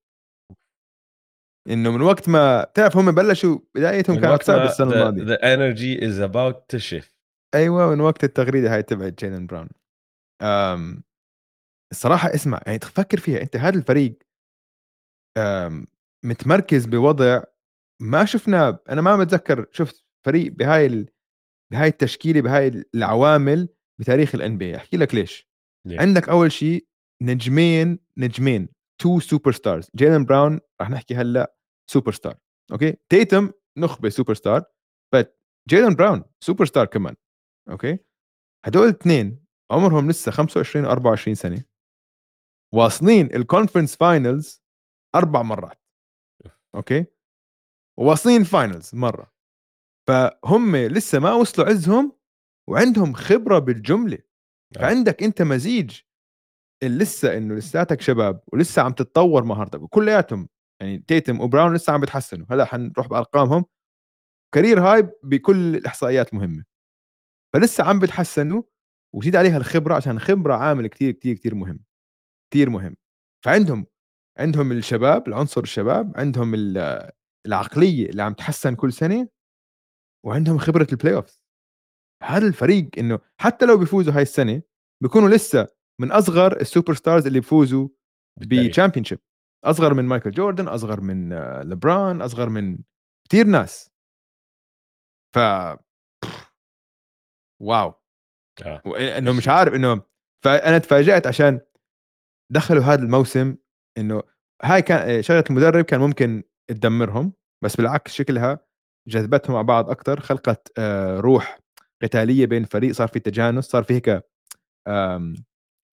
إنه 1.68 1.90
من 1.90 2.02
وقت 2.02 2.28
ما 2.28 2.64
تعرف 2.74 2.96
هم 2.96 3.12
بلشوا 3.12 3.59
بدايتهم 3.74 4.20
كانت 4.20 4.42
صعبه 4.42 4.64
السنة 4.64 4.92
الماضية. 4.92 5.37
the 5.37 5.38
energy 5.38 6.00
is 6.00 6.31
about 6.31 6.76
to 6.76 6.78
shift. 6.78 7.18
أيوه 7.54 7.94
من 7.94 8.00
وقت 8.00 8.24
التغريدة 8.24 8.74
هاي 8.74 8.83
تبعت 8.83 9.24
جيلن 9.24 9.46
براون 9.46 9.68
أم 10.42 11.02
الصراحة 11.92 12.35
اسمع 12.35 12.61
يعني 12.66 12.78
تفكر 12.78 13.20
فيها 13.20 13.42
أنت 13.42 13.57
هذا 13.57 13.78
الفريق 13.78 14.18
متمركز 16.24 16.87
بوضع 16.87 17.42
ما 18.02 18.24
شفنا 18.24 18.78
أنا 18.88 19.00
ما 19.00 19.16
متذكر 19.16 19.66
شفت 19.72 20.04
فريق 20.29 20.53
بهاي 20.53 20.87
ال... 20.87 21.09
بهاي 21.73 21.88
التشكيلة 21.88 22.41
بهاي 22.41 22.85
العوامل 22.95 23.69
بتاريخ 24.01 24.35
ال 24.35 24.59
NBA 24.59 24.77
أحكي 24.77 24.97
لك 24.97 25.14
ليش. 25.14 25.49
ليه؟ 25.87 26.01
عندك 26.01 26.29
أول 26.29 26.53
شيء 26.53 26.87
نجمين 27.23 27.99
نجمين 28.17 28.69
two 29.01 29.21
superstars 29.21 29.90
جيلن 29.97 30.25
براون 30.25 30.61
رح 30.81 30.91
نحكي 30.91 31.14
هلأ 31.14 31.57
superstar 31.90 32.38
okay؟ 32.73 32.97
تيتم 33.09 33.53
نخبة 33.79 34.09
سوبر 34.09 34.35
ستار 34.35 34.64
بس 35.14 35.25
جيلن 35.69 35.95
براون 35.95 36.25
سوبر 36.41 36.64
ستار 36.64 36.87
كمان. 36.87 37.17
okay؟ 37.71 37.99
هدول 38.64 38.85
الاثنين 38.85 39.45
عمرهم 39.71 40.11
لسه 40.11 40.33
25 40.33 40.85
و 40.85 40.91
24 40.91 41.35
سنة. 41.35 41.64
واصلين 42.75 43.35
ال 43.35 43.40
conference 43.40 43.97
finals 43.97 44.62
أربع 45.14 45.43
مرات. 45.43 45.83
okay؟ 46.75 47.07
وواصلين 47.99 48.45
finals 48.44 48.94
مرة. 48.95 49.38
فهم 50.09 50.77
لسه 50.77 51.18
ما 51.18 51.33
وصلوا 51.33 51.68
عزهم 51.68 52.12
وعندهم 52.71 53.12
خبرة 53.14 53.59
بالجملة. 53.59 54.18
فعندك 54.77 55.23
أنت 55.23 55.42
مزيج 55.42 56.01
لسه 56.85 57.37
إنه 57.38 57.55
لساتك 57.55 58.01
شباب 58.01 58.40
ولسه 58.53 58.83
عم 58.83 58.92
تتطور 58.92 59.44
مهارتك 59.44 59.83
وكلياتهم 59.83 60.49
يعني 60.83 60.99
تيتم 61.09 61.40
وبراون 61.40 61.75
لسه 61.75 61.92
عم 61.92 62.01
بتحسنوا. 62.01 62.47
هلا 62.51 62.64
حنروح 62.64 63.09
بأرقامهم. 63.09 63.64
career 64.55 64.81
high 64.81 65.11
بكل 65.25 65.77
الإحصائيات 65.77 66.35
مهمة. 66.35 66.64
فلسه 67.55 67.85
عم 67.85 67.99
بتحسنوا 68.01 68.62
وزيد 69.16 69.37
عليها 69.37 69.57
الخبرة 69.57 69.94
عشان 69.94 70.16
الخبره 70.16 70.55
عامل 70.55 70.87
كتير 70.87 71.12
كتير 71.12 71.35
كتير 71.37 71.55
مهم 71.55 71.81
كتير 72.53 72.71
مهم. 72.71 72.97
فعندهم 73.47 73.87
عندهم 74.38 74.73
الشباب 74.73 75.29
العنصر 75.29 75.62
الشباب 75.62 76.12
عندهم 76.16 76.55
العقلية 77.47 78.11
اللي 78.11 78.23
عم 78.23 78.33
تحسن 78.35 78.75
كل 78.75 78.92
سنة. 78.92 79.29
وعندهم 80.29 80.59
خبرة 80.59 80.87
ال 80.92 81.14
playoff 81.14 81.42
هذا 82.23 82.47
الفريق 82.47 82.91
إنه 82.99 83.19
حتى 83.41 83.67
لو 83.67 83.79
بيفوزوا 83.79 84.12
هاي 84.12 84.23
السنة 84.23 84.62
بيكونوا 85.03 85.29
لسه 85.29 85.69
من 86.01 86.12
أصغر 86.12 86.61
ال 86.61 86.94
superstars 86.94 87.27
اللي 87.27 87.41
بفوزوا 87.41 87.88
ب 88.40 89.05
championship 89.05 89.18
أصغر 89.64 89.95
من 89.95 90.05
مايكل 90.05 90.31
جوردن 90.31 90.69
أصغر 90.69 91.01
من 91.01 91.33
لبران 91.62 92.23
أصغر 92.23 92.49
من 92.49 92.79
كثير 93.29 93.47
ناس. 93.47 93.91
ف 95.35 95.38
واو. 97.62 97.95
آه. 98.62 98.83
إنه 99.19 99.33
مش 99.33 99.49
عارف 99.49 99.75
إنه 99.75 100.03
فانا 100.45 100.79
تفاجأت 100.79 101.27
عشان 101.27 101.61
دخلوا 102.53 102.83
هذا 102.83 103.03
الموسم 103.03 103.57
إنه 103.99 104.23
هاي 104.62 104.83
كان 104.83 105.23
شغلة 105.23 105.45
المدرب 105.51 105.85
كان 105.85 106.01
ممكن 106.01 106.43
تدمرهم 106.71 107.33
بس 107.64 107.77
بالعكس 107.77 108.12
شكلها 108.12 108.67
جذبتهم 109.09 109.55
مع 109.55 109.62
بعض 109.62 109.90
أكثر 109.90 110.21
خلقت 110.21 110.73
آه، 110.79 111.21
روح 111.21 111.59
قتالية 112.03 112.47
بين 112.47 112.62
الفريق 112.62 112.92
صار 112.92 113.09
في 113.09 113.21
تجانس 113.21 113.64
صار 113.64 113.83
في 113.83 113.94
هيك 113.94 114.23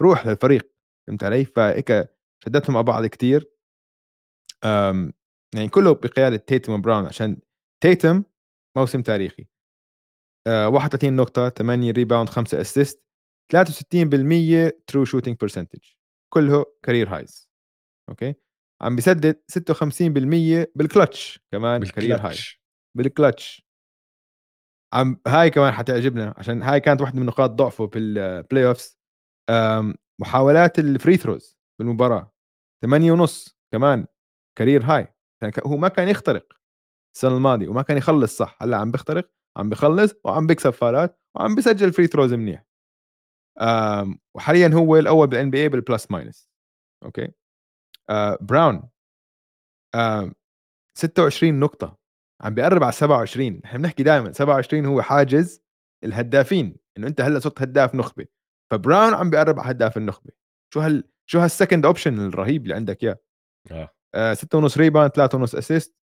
روح 0.01 0.27
للفريق 0.27 0.71
فهمت 1.07 1.23
علي؟ 1.23 1.45
فهيك 1.45 2.09
شدتهم 2.45 2.73
مع 2.73 2.81
بعض 2.81 3.05
كثير 3.05 3.51
يعني 5.55 5.69
كله 5.69 5.93
بقيادة 5.93 6.37
تيتم 6.37 6.73
وبراون 6.73 7.05
عشان 7.05 7.37
تيتم 7.83 8.23
موسم 8.77 9.01
تاريخي. 9.01 9.47
31 10.47 11.09
آه، 11.13 11.15
نقطة 11.15 11.49
8 11.49 11.91
rebound 11.91 12.29
5 12.29 12.61
assist 12.61 13.03
63% 13.53 14.71
true 14.87 15.05
shooting 15.05 15.37
percentage 15.41 15.79
كله 16.33 16.65
career 16.83 17.15
highs 17.15 17.49
okay؟ 18.09 18.33
عم 18.81 18.95
بيسدد 18.95 19.41
56% 19.51 20.67
بالكلتش 20.75 21.39
كمان 21.51 21.79
بال 21.79 21.83
clutch. 21.83 21.95
career 21.95 22.17
high 22.17 22.35
بال 22.95 23.13
clutch 23.13 23.65
عم 24.93 25.21
هاي 25.27 25.49
كمان 25.49 25.71
حتعجبنا 25.73 26.33
عشان 26.37 26.61
هاي 26.63 26.79
كانت 26.79 27.01
واحدة 27.01 27.19
من 27.19 27.25
نقاط 27.25 27.49
ضعفه 27.49 27.87
بال 27.87 28.67
playoffs 28.67 28.99
محاولات 30.21 30.79
ال 30.79 30.87
free 30.87 31.17
throws 31.17 31.57
بالمباراة. 31.79 32.31
8 32.81 33.11
ونص 33.11 33.57
كمان 33.73 34.07
career 34.57 34.83
high 34.83 35.15
يعني 35.41 35.53
هو 35.65 35.77
ما 35.77 35.87
كان 35.87 36.07
يخترق 36.07 36.53
السنة 37.15 37.37
الماضية 37.37 37.67
وما 37.67 37.81
كان 37.81 37.97
يخلص 37.97 38.37
صح. 38.37 38.57
هلأ 38.61 38.77
عم 38.77 38.91
بيخترق 38.91 39.31
عم 39.57 39.69
بخلص 39.69 40.13
وعم 40.23 40.47
بيكسب 40.47 40.69
فاولات 40.69 41.19
وعم 41.35 41.55
بيسجل 41.55 41.93
free 41.93 42.07
throws 42.07 42.33
منيح. 42.33 42.65
وحاليا 44.35 44.67
هو 44.73 44.97
الأول 44.97 45.27
بال 45.27 45.49
NBA 45.51 45.61
بال 45.63 45.69
plus 45.69 46.11
minus 46.11 46.49
okay 47.05 47.31
براون 48.41 48.89
آه 49.95 50.31
26 50.97 51.59
نقطة. 51.59 51.97
عم 52.41 52.53
بيقرب 52.53 52.83
على 52.83 52.91
27 52.91 53.61
إحنا 53.65 53.79
بنحكي 53.79 54.03
دائما 54.03 54.31
27 54.31 54.85
هو 54.85 55.01
حاجز 55.01 55.61
الهدافين 56.03 56.77
إنه 56.97 57.07
أنت 57.07 57.21
هلأ 57.21 57.39
صرت 57.39 57.61
هداف 57.61 57.95
نخبة. 57.95 58.25
فبراون 58.71 59.13
عم 59.13 59.29
بيقرب 59.29 59.59
على 59.59 59.71
هداف 59.71 59.97
النخبة. 59.97 60.31
شو 60.73 60.79
هال 60.79 61.03
شو 61.29 61.39
هال 61.39 61.51
second 61.51 61.85
option 61.85 62.19
الرهيب 62.19 62.63
اللي 62.63 62.73
عندك 62.75 63.03
إياه؟ 63.03 63.19
آه, 63.71 63.89
آه 64.15 64.33
6 64.33 64.57
ونص 64.57 64.77
rebound 64.77 65.11
3 65.11 65.37
ونص 65.37 65.55
assist 65.55 65.95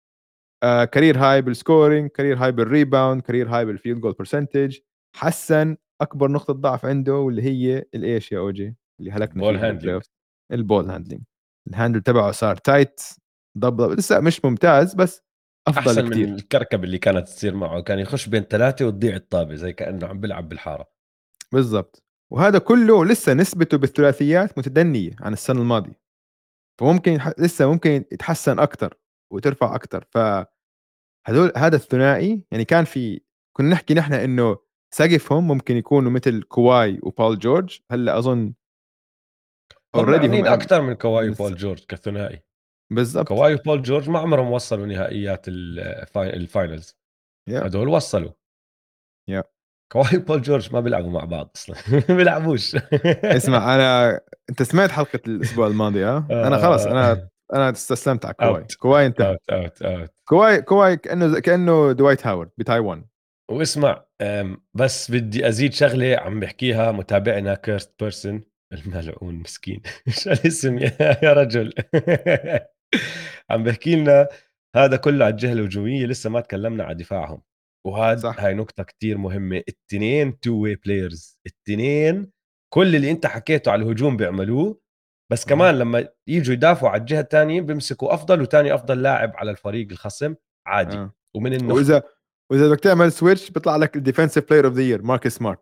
آه 0.62 0.84
career 0.84 1.18
high 1.18 1.42
بال 1.42 1.57
scoring 1.57 2.10
career 2.10 2.36
high 2.36 2.52
بال 2.52 2.68
rebound 2.68 3.22
career 3.22 3.48
high 3.48 3.64
بال 3.64 3.74
field 3.74 4.00
goal 4.00 4.12
percentage 4.12 4.78
حسن 5.16 5.76
أكبر 6.00 6.30
نقطة 6.30 6.52
ضعف 6.52 6.84
عنده 6.86 7.14
واللي 7.14 7.42
هي 7.42 7.84
الإيش 7.94 8.32
يا 8.32 8.38
أوجي؟ 8.38 8.76
اللي 9.00 9.10
هلكنا 9.12 9.42
ball 9.42 9.56
handling 9.56 10.02
ال 10.52 10.60
ball 10.60 10.90
handling 10.90 11.22
ال 11.68 11.73
handle 11.73 12.00
تبعه 12.02 12.30
صار 12.30 12.56
tight 12.56 13.00
ضب 13.58 13.80
لسه 13.80 14.20
مش 14.20 14.44
ممتاز 14.44 14.94
بس 14.94 15.22
أفضل 15.68 15.88
أحسن 15.88 16.10
كتير. 16.10 16.26
من 16.26 16.34
الكركبه 16.34 16.84
اللي 16.84 16.98
كانت 16.98 17.28
تصير 17.28 17.54
معه 17.54 17.80
كان 17.80 17.98
يخش 17.98 18.26
بين 18.26 18.42
ثلاثة 18.42 18.86
وتضيع 18.86 19.16
الطابة 19.16 19.54
زي 19.54 19.72
كأنه 19.72 20.06
عم 20.06 20.20
بيلعب 20.20 20.48
بالحارة. 20.48 20.90
بالضبط. 21.52 22.02
وهذا 22.32 22.58
كله 22.58 23.04
لسه 23.04 23.34
نسبته 23.34 23.78
بالثلاثيات 23.78 24.58
متدنية 24.58 25.10
عن 25.20 25.32
السنة 25.32 25.60
الماضية. 25.60 26.02
فممكن 26.80 27.18
لسه 27.38 27.72
ممكن 27.72 28.04
يتحسن 28.12 28.58
أكثر 28.58 28.94
وترفع 29.32 29.74
أكثر 29.74 30.04
ف 30.10 30.18
هذول 31.26 31.52
هذا 31.56 31.76
الثنائي 31.76 32.44
يعني 32.50 32.64
كان 32.64 32.84
في 32.84 33.20
كنا 33.56 33.68
نحكي 33.68 33.94
نحن 33.94 34.12
إنه 34.12 34.58
سقفهم 34.94 35.48
ممكن 35.48 35.76
يكونوا 35.76 36.10
مثل 36.10 36.42
كواي 36.42 37.00
وبول 37.02 37.38
جورج. 37.38 37.80
هلأ 37.90 38.18
أظن 38.18 38.54
already 39.94 40.40
هم 40.40 40.46
أكثر 40.46 40.80
من 40.80 40.94
كواي 40.94 41.28
وبول 41.28 41.56
جورج 41.56 41.84
كثنائي. 41.88 42.42
بالضبط. 42.94 43.28
كواي 43.28 43.54
وبول 43.54 43.82
جورج 43.82 44.10
ما 44.10 44.18
عمرهم 44.18 44.52
وصلوا 44.52 44.86
نهائيات 44.86 45.44
ال 46.16 46.28
finals 46.28 46.96
هدول 47.48 47.88
وصلوا. 47.88 48.30
يا 49.28 49.44
كواي 49.92 50.16
وبول 50.16 50.42
جورج 50.42 50.72
ما 50.72 50.80
بيلعبوا 50.80 51.10
مع 51.10 51.24
بعض 51.24 51.50
أصلا. 51.56 51.76
بيلعبوش. 52.16 52.76
اسمع 53.24 53.74
أنا 53.74 54.20
أنت 54.50 54.62
سمعت 54.62 54.90
حلقة 54.90 55.20
الأسبوع 55.26 55.66
الماضي 55.66 56.04
ها 56.04 56.26
أنا 56.46 56.58
خلص 56.58 56.86
أنا 56.86 57.28
أنا 57.54 57.70
استسلمت 57.70 58.24
على 58.24 58.34
كواي. 58.34 58.66
كواي 58.80 59.06
انت 59.06 59.20
out 59.20 59.50
out 59.50 59.82
out 59.82 60.10
كواي 60.28 60.62
كواي 60.62 60.96
كأنه 60.96 61.40
كأنه 61.40 61.92
دوايت 61.92 62.26
هاورد 62.26 62.50
بتايوان. 62.58 63.04
واسمع 63.50 64.04
بس 64.74 65.10
بدي 65.10 65.48
أزيد 65.48 65.72
شغلة 65.72 66.16
عم 66.16 66.40
بحكيها 66.40 66.92
متابعنا 66.92 67.54
كيرست 67.54 67.94
بيرسون. 68.00 68.42
الملعون 68.72 69.34
مسكين. 69.34 69.82
شو 70.08 70.30
الاسم 70.30 70.78
يا 71.22 71.32
رجل؟ 71.32 71.72
عم 73.50 73.64
بحكي 73.64 73.96
لنا 73.96 74.28
هذا 74.76 74.96
كله 74.96 75.24
على 75.24 75.32
الجهه 75.32 75.52
الهجوميه 75.52 76.06
لسه 76.06 76.30
ما 76.30 76.40
تكلمنا 76.40 76.84
على 76.84 76.94
دفاعهم. 76.94 77.42
وهذا 77.86 78.34
هاي 78.38 78.54
نقطة 78.54 78.82
كتير 78.82 79.18
مهمة. 79.18 79.62
التنين 79.68 80.40
two 80.40 80.62
way 80.62 80.74
players 80.74 81.38
التنين 81.46 82.30
كل 82.74 82.96
اللي 82.96 83.10
انت 83.10 83.26
حكيته 83.26 83.72
على 83.72 83.82
الهجوم 83.82 84.16
بيعملوه 84.16 84.80
بس 85.32 85.44
كمان 85.44 85.78
لما 85.78 86.08
يجوا 86.28 86.54
يدافعوا 86.54 86.92
على 86.92 87.00
الجهة 87.00 87.20
الثانية 87.20 87.60
بيمسكوا 87.60 88.14
أفضل 88.14 88.40
وثاني 88.42 88.74
أفضل 88.74 89.02
لاعب 89.02 89.32
على 89.36 89.50
الفريق 89.50 89.90
الخصم 89.90 90.34
عادي. 90.66 90.96
آه. 90.96 91.14
ومن 91.36 91.54
النخ 91.54 91.74
وإذا 91.74 92.02
وإذا 92.52 92.68
بدك 92.68 92.80
تعمل 92.80 93.12
switch 93.12 93.50
بيطلع 93.50 93.76
لك 93.76 93.96
ال 93.96 94.01
defensive 94.01 94.48
player 94.48 94.66
of 94.66 94.74
the 94.74 94.82
year 94.82 95.02
ماركس 95.02 95.36
سمارت 95.36 95.60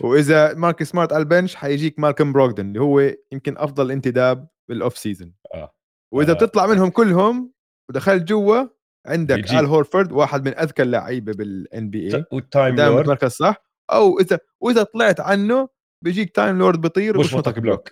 وإذا 0.00 0.54
ماركس 0.54 0.90
سمارت 0.90 1.12
على 1.12 1.22
ال 1.22 1.27
bench 1.27 1.54
حيجيك 1.54 1.98
مالكم 1.98 2.32
بروغدن 2.32 2.66
اللي 2.68 2.80
هو 2.80 3.00
يمكن 3.32 3.58
أفضل 3.58 3.90
انتداب 3.90 4.48
بال 4.68 4.80
off 4.80 4.98
season 4.98 5.32
آه. 5.54 5.73
وإذا 6.14 6.32
آه. 6.32 6.34
بتطلع 6.34 6.66
منهم 6.66 6.90
كلهم 6.90 7.52
ودخلت 7.90 8.22
جوا 8.22 8.66
عندك 9.06 9.36
بيجي. 9.36 9.58
آل 9.60 9.66
هورفورد 9.66 10.12
واحد 10.12 10.48
من 10.48 10.58
أذكى 10.58 10.82
اللعيبه 10.82 11.32
بال 11.32 11.90
NBA 11.90 12.16
وال 12.16 12.24
time 12.32 12.74
دائما 12.74 12.96
بالمركز 12.96 13.30
صح؟ 13.30 13.64
أو 13.92 14.18
اذا 14.20 14.38
وإذا 14.60 14.82
طلعت 14.82 15.20
عنه 15.20 15.68
بيجيك 16.04 16.36
تايم 16.36 16.58
لورد 16.58 16.80
بيطير 16.80 17.18
وبشمطك 17.18 17.58
block. 17.58 17.88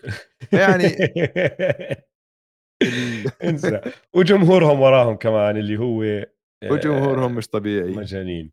يعني 0.52 0.86
انسى. 3.44 3.80
وجمهورهم 4.14 4.80
وراهم 4.80 5.16
كمان 5.16 5.56
اللي 5.56 5.78
هو 5.78 6.26
وجمهورهم 6.70 7.34
مش 7.34 7.48
طبيعي. 7.48 7.90
مجانين. 7.90 8.52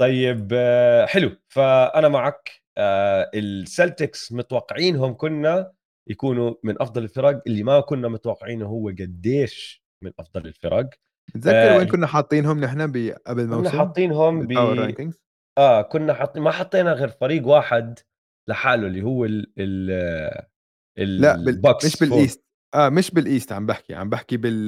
طيب 0.00 0.48
آه، 0.52 1.06
حلو. 1.06 1.30
فأنا 1.48 2.08
معك 2.08 2.50
آه، 2.78 3.30
السلتكس 3.34 4.32
متوقعينهم 4.32 5.14
كنا 5.16 5.72
يكونوا 6.08 6.54
من 6.64 6.82
أفضل 6.82 7.02
الفرق 7.02 7.42
اللي 7.46 7.62
ما 7.62 7.80
كنا 7.80 8.08
متوقعينه 8.08 8.66
هو 8.66 8.88
قديش 8.88 9.84
من 10.04 10.12
أفضل 10.18 10.46
الفرق. 10.46 10.90
تذكر 11.34 11.74
آه 11.74 11.76
وين 11.76 11.88
كنا 11.88 12.06
حاطينهم 12.06 12.60
نحن 12.60 12.82
قبل 13.26 13.40
الموسم؟ 13.40 13.70
كنا 13.70 13.78
حاطينهم 13.78 14.46
ب 14.46 14.52
آه 15.58 15.82
كنا 15.82 16.14
حاطين 16.14 16.42
ما 16.42 16.50
حطينا 16.50 16.92
غير 16.92 17.08
فريق 17.08 17.46
واحد 17.46 17.98
لحاله 18.48 18.86
اللي 18.86 19.02
هو 19.02 19.24
ال 19.24 19.52
ال 19.58 19.90
ال 20.98 21.20
لا 21.20 21.36
بال... 21.36 21.62
مش 21.84 21.96
بالإيست. 22.00 22.44
آه 22.74 22.88
مش 22.88 23.10
بالإيست 23.10 23.52
عم 23.52 23.66
بحكي 23.66 23.94
عم 23.94 24.10
بحكي 24.10 24.36
بال 24.36 24.66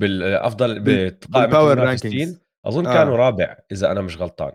بالافضل 0.00 0.80
بقائمه 0.80 1.72
المنافسين 1.72 2.38
أظن 2.66 2.86
آه. 2.86 2.94
كانوا 2.94 3.16
رابع 3.16 3.56
إذا 3.72 3.90
أنا 3.92 4.00
مش 4.00 4.16
غلطان. 4.16 4.52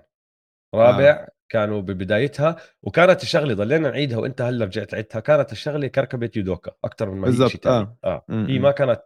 رابع 0.75 1.09
آه. 1.09 1.34
كانوا 1.49 1.81
ببدايتها 1.81 2.55
وكانت 2.83 3.23
الشغلة 3.23 3.53
ضلينا 3.53 3.89
نعيدها 3.89 4.17
وإنت 4.17 4.41
هلأ 4.41 4.65
رجعت 4.65 4.93
عدتها 4.93 5.19
كانت 5.19 5.51
الشغلة 5.51 5.87
كركبة 5.87 6.31
يودوكا 6.35 6.71
أكثر 6.83 7.09
من 7.09 7.21
ما 7.21 7.45
هي 7.45 7.49
شيء 7.49 7.61
ثاني 7.61 7.97
آه. 8.03 8.25
آه. 8.29 8.45
هي 8.47 8.59
ما 8.59 8.71
كانت 8.71 9.01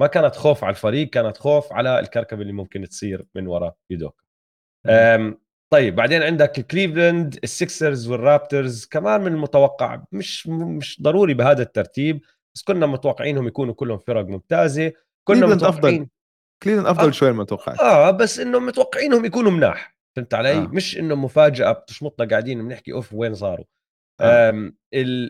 ما 0.00 0.06
كانت 0.06 0.36
خوف 0.36 0.64
على 0.64 0.70
الفريق 0.70 1.10
كانت 1.10 1.36
خوف 1.36 1.72
على 1.72 2.00
الكركبة 2.00 2.42
اللي 2.42 2.52
ممكن 2.52 2.88
تصير 2.88 3.26
من 3.34 3.46
وراء 3.46 3.76
يودوكا 3.90 4.22
طيب 5.70 5.94
بعدين 5.94 6.22
عندك 6.22 6.66
كليفلاند 6.66 7.38
السكسرز 7.44 8.08
والرابترز 8.08 8.86
كمان 8.86 9.20
من 9.20 9.32
المتوقع 9.32 10.02
مش 10.12 10.46
مش 10.46 11.02
ضروري 11.02 11.34
بهذا 11.34 11.62
الترتيب 11.62 12.20
بس 12.54 12.62
كنا 12.62 12.86
متوقعينهم 12.86 13.46
يكونوا 13.46 13.74
كلهم 13.74 13.98
فرق 13.98 14.24
ممتازة 14.24 14.92
كنا 15.24 15.46
متوقعين 15.46 16.02
أفضل 16.02 16.08
كليفلاند 16.62 16.86
أفضل 16.86 17.08
آه. 17.08 17.10
شوي 17.10 17.32
من 17.32 17.46
توقعت 17.46 17.80
آه 17.80 18.10
بس 18.10 18.38
إنه 18.40 18.58
متوقعينهم 18.58 19.24
يكونوا 19.24 19.50
مناح 19.50 19.97
فهمت 20.18 20.34
علي؟ 20.34 20.52
آه. 20.52 20.60
مش 20.60 20.98
إنه 20.98 21.14
مفاجأة 21.14 21.72
بتشمطنا 21.72 22.28
قاعدين 22.28 22.68
بنحكي 22.68 22.92
أوف 22.92 23.12
وين 23.12 23.34
صاروا 23.34 23.64
آه. 24.20 24.72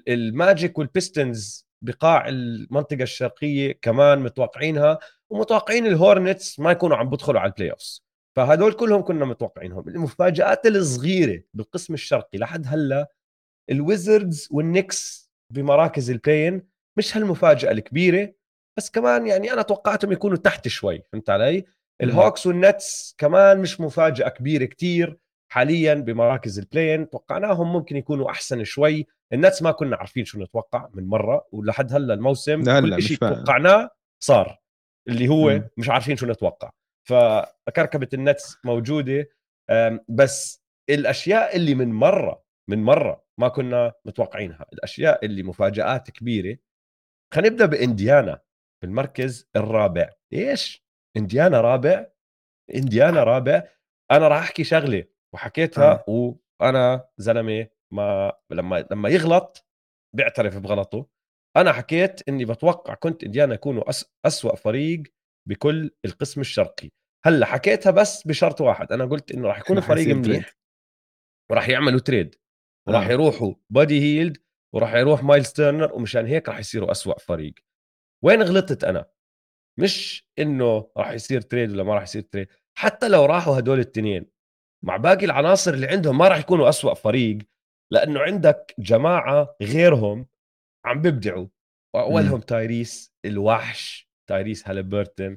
الماجيك 0.09 0.79
والبيستونز 0.79 1.69
بقاع 1.85 2.29
المنطقة 2.29 3.03
الشرقية 3.03 3.73
كمان 3.83 4.19
متوقعينها 4.19 4.99
ومتوقعين 5.31 5.87
الهورنتس 5.87 6.61
ما 6.61 6.71
يكونوا 6.71 6.97
عم 6.97 7.11
بدخلوا 7.11 7.41
على 7.41 7.51
ال 7.51 7.71
playoffs 7.71 8.05
فهدول 8.37 8.73
كلهم 8.73 9.03
كنا 9.03 9.25
متوقعينهم 9.25 9.89
المفاجآت 9.89 10.67
الصغيرة 10.67 11.43
بالقسم 11.55 11.95
الشرقي 11.95 12.39
لحد 12.39 12.67
هلأ 12.67 13.09
ال 13.71 13.81
Wizards 13.81 14.49
وال 14.51 14.71
Knicks 14.71 15.31
بمراكز 15.55 16.11
ال 16.11 16.18
play-in 16.18 16.69
مش 16.99 17.17
هالمفاجأة 17.17 17.71
الكبيرة 17.71 18.35
بس 18.79 18.91
كمان 18.91 19.27
يعني 19.27 19.53
أنا 19.53 19.63
توقعتهم 19.63 20.13
يكونوا 20.13 20.37
تحت 20.37 20.69
شوي 20.69 21.03
فهمت 21.13 21.31
علي 21.31 21.65
ال 22.03 22.10
Hawks 22.10 22.47
وال 22.47 22.70
Nets 22.70 23.15
كمان 23.19 23.61
مش 23.61 23.81
مفاجأة 23.81 24.29
كبيرة 24.29 24.65
كتير 24.65 25.19
حاليا 25.53 25.95
بمراكز 25.95 26.59
ال 26.59 26.65
play-in 26.65 27.11
توقعناهم 27.11 27.73
ممكن 27.73 27.97
يكونوا 27.97 28.31
أحسن 28.31 28.65
شوي. 28.65 29.07
ال 29.33 29.39
Nets 29.39 29.63
ما 29.63 29.71
كنا 29.71 29.97
عارفين 29.97 30.25
شو 30.25 30.41
نتوقع 30.41 30.89
من 30.95 31.05
مرة 31.05 31.49
ولحد 31.53 31.93
هلأ 31.93 32.15
الموسم 32.15 32.81
كل 32.81 33.03
شيء. 33.03 33.17
توقعناه 33.17 33.91
صار. 34.23 34.59
اللي 35.09 35.29
هو 35.29 35.51
مم. 35.51 35.69
مش 35.77 35.89
عارفين 35.91 36.17
شو 36.17 36.27
نتوقع. 36.27 36.71
فكركبة 37.09 38.09
ال 38.15 38.23
Nets 38.23 38.57
موجودة. 38.65 39.29
بس 40.09 40.63
الأشياء 40.91 41.57
اللي 41.57 41.75
من 41.75 41.93
مرة 41.93 42.43
من 42.71 42.83
مرة 42.83 43.25
ما 43.41 43.49
كنا 43.49 43.93
متوقعينها. 44.05 44.67
الأشياء 44.73 45.25
اللي 45.25 45.43
مفاجآت 45.43 46.11
كبيرة. 46.11 46.57
خلينا 47.35 47.49
نبدأ 47.51 47.67
بإنديانا 47.67 48.41
بالمركز 48.83 49.49
الرابع. 49.57 50.11
إيش؟ 50.33 50.88
إنديانا 51.19 51.61
رابع 51.61 52.07
إنديانا 52.75 53.25
رابع 53.25 53.63
أنا 54.11 54.29
راح 54.29 54.39
أحكي 54.39 54.65
شغله 54.65 55.05
وحكيتها 55.35 56.05
آه. 56.09 56.39
وأنا 56.61 57.09
زلمة 57.19 57.67
ما 57.93 58.33
لما 58.51 58.87
لما 58.91 59.09
يغلط 59.09 59.67
بيعترف 60.17 60.59
بغلطه 60.59 61.07
أنا 61.57 61.73
حكيت 61.73 62.29
إني 62.29 62.45
بتوقع 62.45 62.95
كنت 62.95 63.25
إنديانا 63.25 63.55
يكونوا 63.55 63.89
أس... 63.91 64.13
أسوأ 64.27 64.57
فريق 64.57 65.03
بكل 65.49 65.91
القسم 66.05 66.41
الشرقي 66.41 66.91
هلأ 67.25 67.47
حكيتها 67.47 67.91
بس 67.91 68.27
بشرط 68.27 68.61
واحد 68.61 68.93
أنا 68.93 69.05
قلت 69.05 69.33
إنه 69.33 69.49
راح 69.49 69.59
يكون 69.59 69.81
فريق 69.91 70.17
منيح. 70.17 70.55
وراح 71.51 71.69
يعملوا 71.69 72.01
trade 72.01 72.35
وراح 72.89 73.07
آه. 73.07 73.13
يروحوا 73.13 73.55
بادي 73.71 74.01
هيلد 74.01 74.37
وراح 74.75 74.95
يروح 74.95 75.23
مايلز 75.23 75.53
تيرنر 75.53 75.93
ومشان 75.93 76.27
هيك 76.27 76.49
راح 76.49 76.59
يصيروا 76.59 76.91
أسوأ 76.91 77.19
فريق 77.19 77.55
وين 78.25 78.43
غلطت 78.43 78.85
أنا 78.85 79.11
مش 79.79 80.29
إنه 80.39 80.91
راح 80.97 81.11
يصير 81.11 81.41
trade 81.41 81.71
ولا 81.71 81.83
ما 81.83 81.95
راح 81.95 82.03
يصير 82.03 82.23
trade 82.23 82.49
حتى 82.79 83.09
لو 83.09 83.25
راحوا 83.25 83.59
هدول 83.59 83.79
التنين. 83.79 84.27
مع 84.85 84.97
باقي 84.97 85.25
العناصر 85.25 85.75
اللي 85.75 85.87
عندهم 85.87 86.19
ما 86.19 86.29
راح 86.29 86.39
يكونوا 86.39 86.69
أسوأ 86.69 86.95
فريق 86.95 87.39
لأنه 87.93 88.21
عندك 88.21 88.75
جماعة 88.79 89.57
غيرهم 89.63 90.27
عم 90.85 91.03
بيبدعوا. 91.03 91.47
وأولهم 91.97 92.41
تايريس 92.41 93.13
الوحش 93.25 94.11
تايريس 94.29 94.69
هالبرتون 94.69 95.37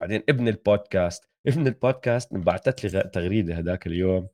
بعدين 0.00 0.22
ابن 0.28 0.48
البودكاست. 0.48 1.30
ابن 1.46 1.66
البودكاست 1.66 2.34
بعثت 2.34 2.84
لي 2.84 3.02
تغريدة 3.02 3.58
هذاك 3.58 3.86
اليوم. 3.86 4.28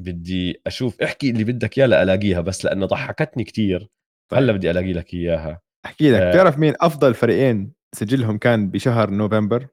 بدي 0.00 0.62
أشوف 0.66 1.02
احكي 1.02 1.30
اللي 1.30 1.44
بدك 1.44 1.78
إياه 1.78 1.86
لألاقيها 1.86 2.40
بس 2.40 2.64
لأنه 2.64 2.86
ضحكتني 2.86 3.44
كتير. 3.44 3.88
طيب. 4.30 4.40
هلا 4.40 4.52
بدي 4.52 4.70
ألاقي 4.70 4.92
لك 4.92 5.14
إياها. 5.14 5.60
أحكي 5.86 6.10
لك 6.10 6.20
آه. 6.20 6.30
بتعرف 6.30 6.58
مين 6.58 6.74
أفضل 6.80 7.14
فريقين 7.14 7.72
سجلهم 7.94 8.38
كان 8.38 8.70
بشهر 8.70 9.10
نوفمبر 9.10 9.66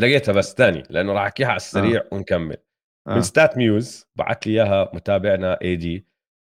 لقيتها 0.00 0.32
بس 0.32 0.54
ثاني 0.54 0.82
لأنه 0.90 1.12
راح 1.12 1.22
أحكيها 1.22 1.48
على 1.48 1.56
السريع 1.56 2.02
ونكمل 2.12 2.56
من 3.08 3.16
آه. 3.16 3.20
StatMuse 3.20 4.06
بعت 4.16 4.46
لي 4.46 4.52
إياها 4.52 4.90
متابعنا 4.94 5.58
اي 5.62 5.76
دي 5.76 6.06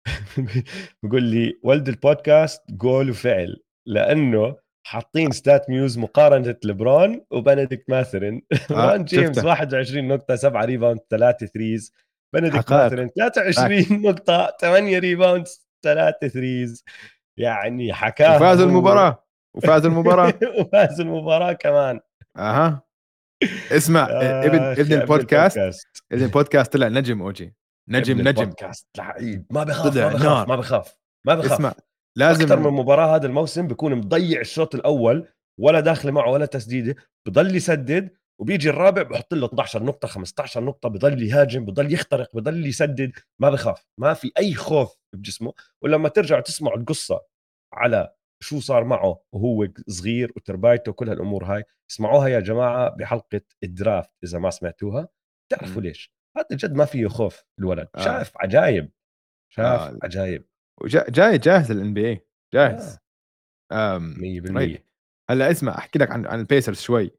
بقول 1.04 1.24
لي 1.24 1.60
ولد 1.63 1.88
البودكاست 1.88 2.62
قول 2.80 3.10
وفعل 3.10 3.63
لأنه 3.88 4.58
حاطين 4.88 5.32
StatMuse 5.32 5.97
مقارنة 5.97 6.56
لبرون 6.65 7.26
وبنديكت 7.32 7.89
ماثرين 7.89 8.41
لبرون 8.69 9.04
جيمس 9.04 9.36
شفته. 9.36 9.47
21 9.47 10.08
نقطة 10.08 10.36
7 10.36 10.65
rebound 10.65 10.99
3 11.10 11.45
threes 11.45 11.93
بنديكت. 12.36 12.71
ماثرين 12.71 13.08
23 13.08 14.02
نقطة 14.02 14.58
8 14.62 15.00
rebound 14.99 15.47
3 15.84 16.28
threes 16.27 16.84
يعني 17.39 17.93
حكاها 17.93 18.36
وفاز 18.36 18.62
هو. 18.62 18.69
المباراة 18.69 19.31
وفاز 19.55 19.85
المباراة. 19.85 20.33
وفاز 20.59 21.01
المباراة 21.01 21.53
كمان. 21.53 21.99
أها. 22.37 22.81
اسمع 23.71 24.07
آه، 24.09 24.45
ابن 24.45 24.59
ابن 24.59 24.93
البودكاست. 24.93 25.57
ابن 26.11 26.23
البودكاست 26.23 26.73
طلع 26.73 26.87
نجم 26.87 27.21
أوجي. 27.21 27.53
نجم 27.89 28.21
نجم. 28.21 28.41
البودكاست 28.41 28.87
لعيب. 28.97 29.45
ما 29.51 29.63
بخاف 29.63 29.97
ما 29.97 30.09
بخاف. 30.09 30.47
ما 30.47 30.55
بخاف 30.55 30.97
ما 31.27 31.35
بخاف 31.35 31.51
اسمع 31.51 31.69
أكثر 31.69 31.83
لازم 32.17 32.61
من 32.61 32.71
مباراة 32.71 33.15
هذا 33.15 33.27
الموسم 33.27 33.67
بيكون 33.67 33.95
مضيع 33.95 34.39
الشوط 34.41 34.75
الأول 34.75 35.27
ولا 35.59 35.79
داخله 35.79 36.11
معه 36.11 36.31
ولا 36.31 36.45
تسديده 36.45 36.95
بضل 37.27 37.55
يسدد 37.55 38.09
وبيجي 38.41 38.69
الرابع 38.69 39.01
بحط 39.01 39.33
له 39.33 39.45
12 39.45 39.83
نقطة 39.83 40.07
15 40.07 40.63
نقطة 40.63 40.89
بضل 40.89 41.23
يهاجم 41.23 41.65
بضل 41.65 41.93
يخترق 41.93 42.35
بضل 42.35 42.65
يسدد. 42.65 43.11
ما 43.39 43.49
بخاف 43.49 43.85
ما 43.99 44.13
في 44.13 44.31
أي 44.37 44.53
خوف 44.53 44.95
بجسمه. 45.15 45.53
ولما 45.81 46.09
ترجعوا 46.09 46.41
تسمعوا 46.41 46.77
القصة 46.77 47.21
على 47.73 48.13
شو 48.43 48.60
صار 48.60 48.84
معه 48.84 49.21
وهو 49.34 49.67
صغير 49.88 50.32
وتربايته 50.36 50.89
وكل 50.89 51.10
هالأمور 51.10 51.45
هاي. 51.45 51.63
اسمعوها 51.91 52.27
يا 52.27 52.39
جماعة 52.39 52.89
بحلقة 52.89 53.41
ال 53.63 53.71
draft 53.71 54.10
إذا 54.23 54.39
ما 54.39 54.49
سمعتوها. 54.49 55.08
تعرفوا. 55.51 55.82
ليش؟ 55.82 56.13
هذا 56.38 56.47
جد 56.51 56.73
ما 56.73 56.86
فيه 56.86 57.08
خوف 57.08 57.43
الولد. 57.60 57.88
آه. 57.95 58.01
شاف 58.01 58.32
عجايب 58.38 58.91
شاف 59.54 59.82
آه. 59.82 59.97
عجايب. 60.04 60.45
جاي 60.86 61.38
جاهز 61.38 61.71
لل 61.71 61.86
N 61.86 61.93
BA 61.93 62.27
جاهز 62.54 62.97
آم، 63.71 64.13
100% 64.13 64.56
طيب. 64.56 64.84
هلأ 65.30 65.51
اسمع 65.51 65.77
أحكي 65.77 65.99
لك 65.99 66.12
عن 66.12 66.25
عن 66.25 66.39
ال 66.39 66.45
Pacers 66.45 66.80
شوي. 66.82 67.12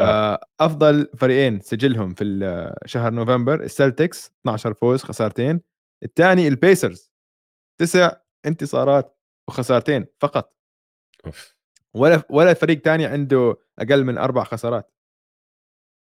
آه. 0.00 0.34
آه، 0.34 0.46
أفضل 0.60 1.08
فريقين 1.18 1.60
سجلهم 1.60 2.14
في 2.14 2.74
شهر 2.86 3.12
نوفمبر 3.12 3.62
ال 3.62 3.71
Celtics 3.71 4.32
12 4.40 4.74
فوز 4.74 5.02
خسارتين. 5.02 5.60
الثاني 6.04 6.48
ال 6.48 6.57
Pacers 6.57 7.12
تسع 7.80 8.12
انتصارات 8.46 9.18
وخسارتين 9.48 10.06
فقط. 10.22 10.56
ولا 11.94 12.22
ولا 12.30 12.54
فريق 12.54 12.80
تاني 12.80 13.06
عنده 13.06 13.56
أقل 13.78 14.04
من 14.04 14.18
أربع 14.18 14.44
خسارات. 14.44 14.94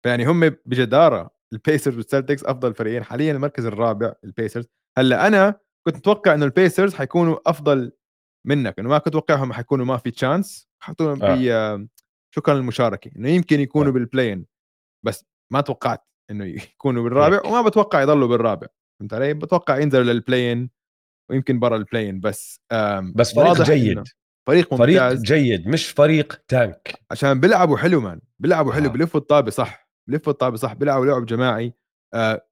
فيعني 0.04 0.26
هم 0.26 0.50
بجدارة 0.50 1.30
ال 1.54 1.60
Pacers 1.60 1.98
وال 1.98 2.08
Celtics 2.08 2.44
أفضل 2.44 2.74
فريقين. 2.74 3.04
حاليا 3.04 3.32
المركز 3.32 3.66
الرابع 3.66 4.14
ال 4.24 4.30
Pacers 4.30 4.65
هلأ 4.98 5.28
أنا 5.28 5.60
كنت 5.88 5.96
متوقع 5.96 6.34
إنه 6.34 6.46
ال 6.46 6.53
Pacers 6.53 6.96
حيكونوا 6.96 7.50
أفضل 7.50 7.92
منك. 8.48 8.80
إنه 8.80 8.90
ما 8.90 8.98
كنت 8.98 9.08
اتوقعهم 9.08 9.54
حيكونوا 9.54 9.86
ما 9.86 9.98
في 9.98 10.12
chance 10.12 10.70
حطوهم 10.84 11.24
آه. 11.24 11.36
في. 11.36 11.88
شكرا 12.36 12.54
للمشاركة. 12.54 13.12
إنه 13.16 13.30
يمكن 13.30 13.60
يكونوا 13.60 13.92
آه. 13.92 13.94
بال 13.94 14.05
play-in 14.05 14.46
بس 15.06 15.26
ما 15.54 15.62
توقعت 15.62 16.08
إنه 16.32 16.46
يكونوا 16.46 17.04
بالرابع. 17.04 17.42
وما 17.46 17.62
بتوقع 17.62 18.02
يضلوا 18.02 18.28
بالرابع. 18.28 18.68
فهمت 19.00 19.14
علي؟ 19.14 19.34
بتوقع 19.34 19.78
ينزلوا 19.78 20.04
لل 20.04 20.18
play-in 20.18 20.70
ويمكن 21.30 21.60
برا 21.60 21.76
ال 21.75 21.81
play-in 21.81 22.19
بس 22.20 22.62
بس 23.15 23.34
فريق 23.34 23.48
واضح 23.48 23.65
جيد. 23.65 23.98
إنه 23.98 24.04
فريق 24.50 24.75
فريق 24.75 25.04
ممتاز. 25.04 25.21
جيد 25.21 25.67
مش 25.67 25.87
فريق 25.87 26.41
tank. 26.48 27.02
عشان 27.12 27.39
بيلعبوا 27.39 27.77
حلو 27.77 28.02
man 28.02 28.21
بيلعبوا 28.39 28.73
حلو 28.73 28.85
آه. 28.85 28.89
بلفوا 28.91 29.19
الطابة 29.19 29.52
صح 29.52 29.89
بلفوا 30.10 30.33
الطابة 30.33 30.58
صح 30.58 30.73
بيلعبوا 30.73 31.06
لعب 31.06 31.25
جماعي. 31.25 31.73
آه 32.13 32.47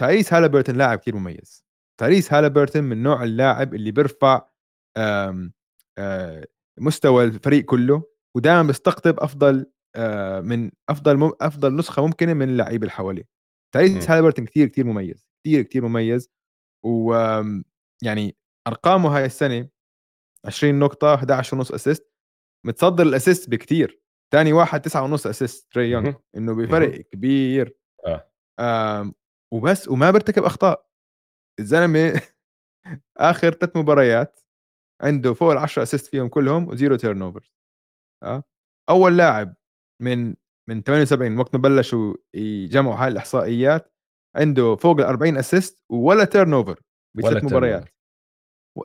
تايريس 0.00 0.32
هالبرتون 0.32 0.76
لاعب 0.76 0.98
كثير 0.98 1.16
مميز. 1.16 1.64
تايريس 2.00 2.32
هالبرتون 2.32 2.84
من 2.84 3.02
نوع 3.02 3.24
اللاعب 3.24 3.74
اللي 3.74 3.90
بيرفع 3.90 4.42
آم 4.96 5.52
آه 5.98 6.46
مستوى 6.80 7.24
الفريق 7.24 7.64
كله 7.64 8.02
ودائما 8.36 8.62
بيستقطب 8.62 9.20
أفضل 9.20 9.66
آه 9.96 10.40
من 10.40 10.70
أفضل 10.88 11.16
مم 11.16 11.32
أفضل 11.40 11.76
نسخة 11.76 12.06
ممكنة 12.06 12.34
من 12.34 12.48
اللعيبه 12.48 12.82
اللي 12.82 12.92
حواليه. 12.92 13.28
تايريس 13.74 14.08
م. 14.08 14.12
هالبرتون 14.12 14.44
كثير 14.46 14.68
كثير 14.68 14.86
مميز 14.86 15.28
كثير 15.44 15.62
كثير 15.62 15.88
مميز. 15.88 16.30
و 16.86 17.14
يعني 18.02 18.36
أرقامه 18.68 19.16
هاي 19.16 19.24
السنة 19.24 19.68
20 20.48 20.78
نقطة 20.78 21.14
11 21.14 21.56
ونص 21.56 21.72
assist 21.72 22.12
متصدر 22.66 23.02
ال 23.06 23.12
assist 23.12 23.50
بكثير 23.50 24.00
ثاني 24.32 24.52
واحد 24.52 24.80
تسعة 24.80 25.02
ونص 25.04 25.26
assist 25.26 25.72
تري 25.72 25.90
يونغ. 25.90 26.12
إنه 26.36 26.54
بفرق 26.54 27.00
كبير. 27.00 27.76
آه. 28.60 29.12
وبس 29.52 29.88
وما 29.88 30.10
بيرتكب 30.10 30.44
أخطاء. 30.44 30.88
الزلمة 31.60 32.22
آخر 33.16 33.50
ثلاث 33.50 33.76
مباريات 33.76 34.40
عنده 35.02 35.34
فوق 35.34 35.52
ال 35.52 35.58
10 35.58 35.82
assist 35.82 36.06
فيهم 36.06 36.28
كلهم 36.28 36.68
و 36.68 36.96
zero 36.96 37.22
turnovers 37.22 37.54
آه. 38.24 38.44
أول 38.90 39.16
لاعب 39.16 39.54
من 40.02 40.34
من 40.68 40.82
78 40.82 41.38
وقت 41.38 41.54
ما 41.54 41.60
بلشوا 41.60 42.14
يجمعوا 42.34 42.94
هاي 42.96 43.08
الإحصائيات 43.08 43.94
عنده 44.36 44.76
فوق 44.76 44.98
ال 45.00 45.04
40 45.04 45.36
assist 45.36 45.82
ولا 45.90 46.24
turnover 46.24 46.80
بثلاث 47.16 47.44
مباريات. 47.44 47.88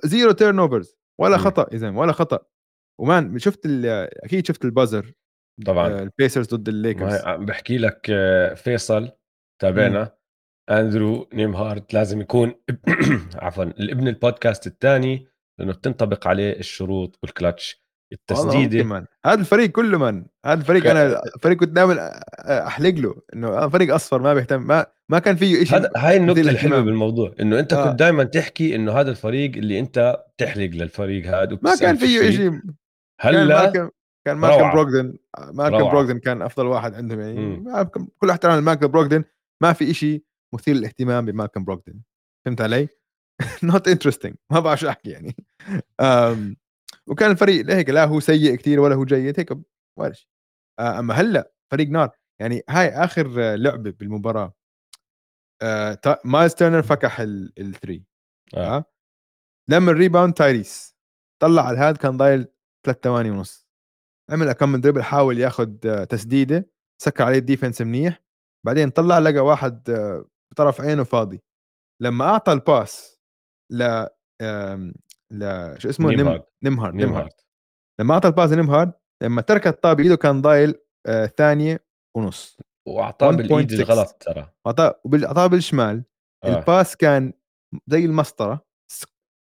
zero 0.04 0.32
turnovers 0.32 0.98
ولا 1.22 1.36
م. 1.36 1.40
خطأ 1.40 1.68
اذا 1.74 1.90
ولا 1.90 2.12
خطأ. 2.12 2.40
و 3.02 3.11
man 3.11 3.40
شفت 3.40 3.66
أكيد 4.24 4.48
شفت 4.48 4.66
ال 4.66 4.73
buzzer 4.73 5.14
طبعا. 5.66 5.88
ال 5.88 5.96
Pacers 5.96 6.48
ضد 6.56 6.70
الليكرز. 6.70 7.22
بحكي 7.26 7.78
لك 7.78 8.08
آه، 8.10 8.54
فيصل 8.54 9.12
تابعنا 9.62 10.18
أندرو 10.70 11.30
نيمهارت 11.34 11.94
لازم 11.94 12.22
يكون 12.22 12.54
عفوا 13.36 13.64
الابن 13.64 14.08
البودكاست 14.08 14.68
الثاني 14.68 15.28
لأنه 15.60 15.74
بتنطبق 15.74 16.28
عليه 16.28 16.60
الشروط 16.60 17.20
والكلتش 17.24 17.83
التسديدة. 18.14 18.84
من. 18.84 19.06
هذا 19.26 19.40
الفريق 19.40 19.70
كله 19.70 19.98
من. 19.98 20.26
هذا 20.46 20.62
الفريق. 20.62 20.90
أنا 20.90 21.22
فريق 21.42 21.58
كنت 21.58 21.70
دائما 21.70 22.22
أحلق 22.68 22.96
له 22.96 23.16
إنه 23.34 23.70
فريق 23.70 23.96
أصفر 23.96 24.22
ما 24.22 24.34
بيهتم 24.34 24.68
ما 24.68 24.86
ما 25.10 25.20
كان 25.20 25.36
فيه 25.36 25.64
شيء 25.64 25.78
هذا 25.78 25.92
هاي 25.98 26.18
النقطة 26.18 26.40
الحلوة 26.40 26.82
بالموضوع 26.82 27.36
إنه 27.40 27.60
أنت 27.60 27.74
آه. 27.74 27.90
كنت 27.90 28.00
دائما 28.00 28.24
تحكي 28.24 28.76
إنه 28.76 28.92
هذا 28.92 29.12
الفريق 29.12 29.56
اللي 29.56 29.80
أنت 29.80 30.24
تحلق 30.38 30.70
للفريق 30.70 31.26
هذا 31.26 31.60
ما 31.62 31.76
كان 31.76 31.96
فيه 31.96 32.32
شيء 32.32 32.62
هلا 33.22 33.70
كان 33.70 33.90
كان 34.26 34.38
مالكم 34.38 34.72
بروغدن. 34.72 35.18
مالكم 35.54 35.90
بروغدن 35.90 36.20
كان 36.20 36.42
أفضل 36.42 36.66
واحد 36.66 36.94
عندهم 36.94 37.20
يعني. 37.20 37.64
كل 38.18 38.30
احترام 38.30 38.60
لمالكم 38.60 38.88
بروغدن 38.88 39.24
ما 39.64 39.74
في 39.74 39.94
شيء 39.94 40.24
مثير 40.54 40.76
للاهتمام 40.76 41.26
بمالكم 41.26 41.64
بروغدن. 41.64 42.02
فهمت 42.46 42.62
علي؟ 42.62 42.88
not 43.64 43.88
interesting 43.88 44.36
ما 44.52 44.60
بعرف 44.60 44.80
شو 44.80 44.90
أحكي 44.90 45.10
يعني. 45.10 45.36
وكان 47.10 47.32
الفريق 47.32 47.66
لهيك 47.66 47.90
لا 47.90 48.06
هو 48.06 48.20
سيء 48.20 48.56
كثير 48.56 48.80
ولا 48.80 48.96
هو 48.96 49.06
جيد 49.06 49.40
هيك 49.40 49.50
ولا 50.00 50.14
شيء 50.14 50.28
آه، 50.80 51.00
أما 51.00 51.14
هلأ 51.14 51.52
فريق 51.72 51.90
نار. 51.90 52.10
يعني 52.42 52.64
هاي 52.70 52.90
آخر 52.90 53.56
لعبة 53.56 53.92
بالمباراة. 53.92 54.54
آه 55.62 56.00
مايلز 56.26 56.54
تيرنر 56.54 56.82
فكح 56.82 57.20
ال 57.20 57.34
three 57.34 58.04
آه. 58.56 58.78
آه. 58.78 58.86
لما 59.70 59.92
ال 59.92 59.97
rebound 59.97 60.34
تايريس 60.34 60.96
طلع 61.42 61.68
على 61.68 61.78
هذا 61.78 61.98
كان 61.98 62.18
ضايل 62.18 62.48
ثلاث 62.86 62.98
ثواني 63.04 63.32
ونص. 63.32 63.68
عمل 64.30 64.52
كم 64.52 64.70
من 64.72 64.82
dribble 64.82 65.04
حاول 65.04 65.40
ياخذ 65.40 65.76
آه، 65.86 66.04
تسديدة. 66.04 66.70
سكر 67.02 67.24
عليه 67.24 67.38
ال 67.38 67.43
defense 67.43 67.82
منيح. 67.82 68.24
بعدين 68.66 68.90
طلع 68.90 69.20
لقى 69.20 69.40
واحد 69.40 69.90
آه، 69.90 70.26
بطرف 70.52 70.82
عينه 70.82 71.04
فاضي. 71.04 71.42
لما 72.02 72.26
أعطى 72.26 72.54
ال 72.54 72.67
pass 72.67 73.22
ل 73.72 74.06
ل 75.34 75.76
شو 75.78 75.90
اسمه؟ 75.90 76.10
نيمهارد 76.10 76.44
نيمهارد 76.64 76.96
نيمهارد 76.96 77.32
لما 78.00 78.14
أعطى 78.14 78.28
ال 78.28 78.33
pass 78.33 78.52
نيمهارد 78.52 78.94
لما 79.24 79.42
ترك 79.42 79.68
الطابة 79.68 79.98
بإيده 79.98 80.16
كان 80.16 80.42
ضايل 80.42 80.76
آه 81.08 81.26
ثانية 81.26 81.86
ونص. 82.18 82.58
وأعطاه 82.88 83.32
بالإيد 83.32 83.72
الغلط 83.72 84.10
ترى. 84.20 84.54
اعطاه 84.68 85.02
أعطاه 85.24 85.48
بالشمال. 85.48 86.04
آه. 86.44 86.60
ال 86.60 86.67
pass 86.67 86.96
كان 86.96 87.34
زي 87.88 88.06
المسطرة 88.06 88.66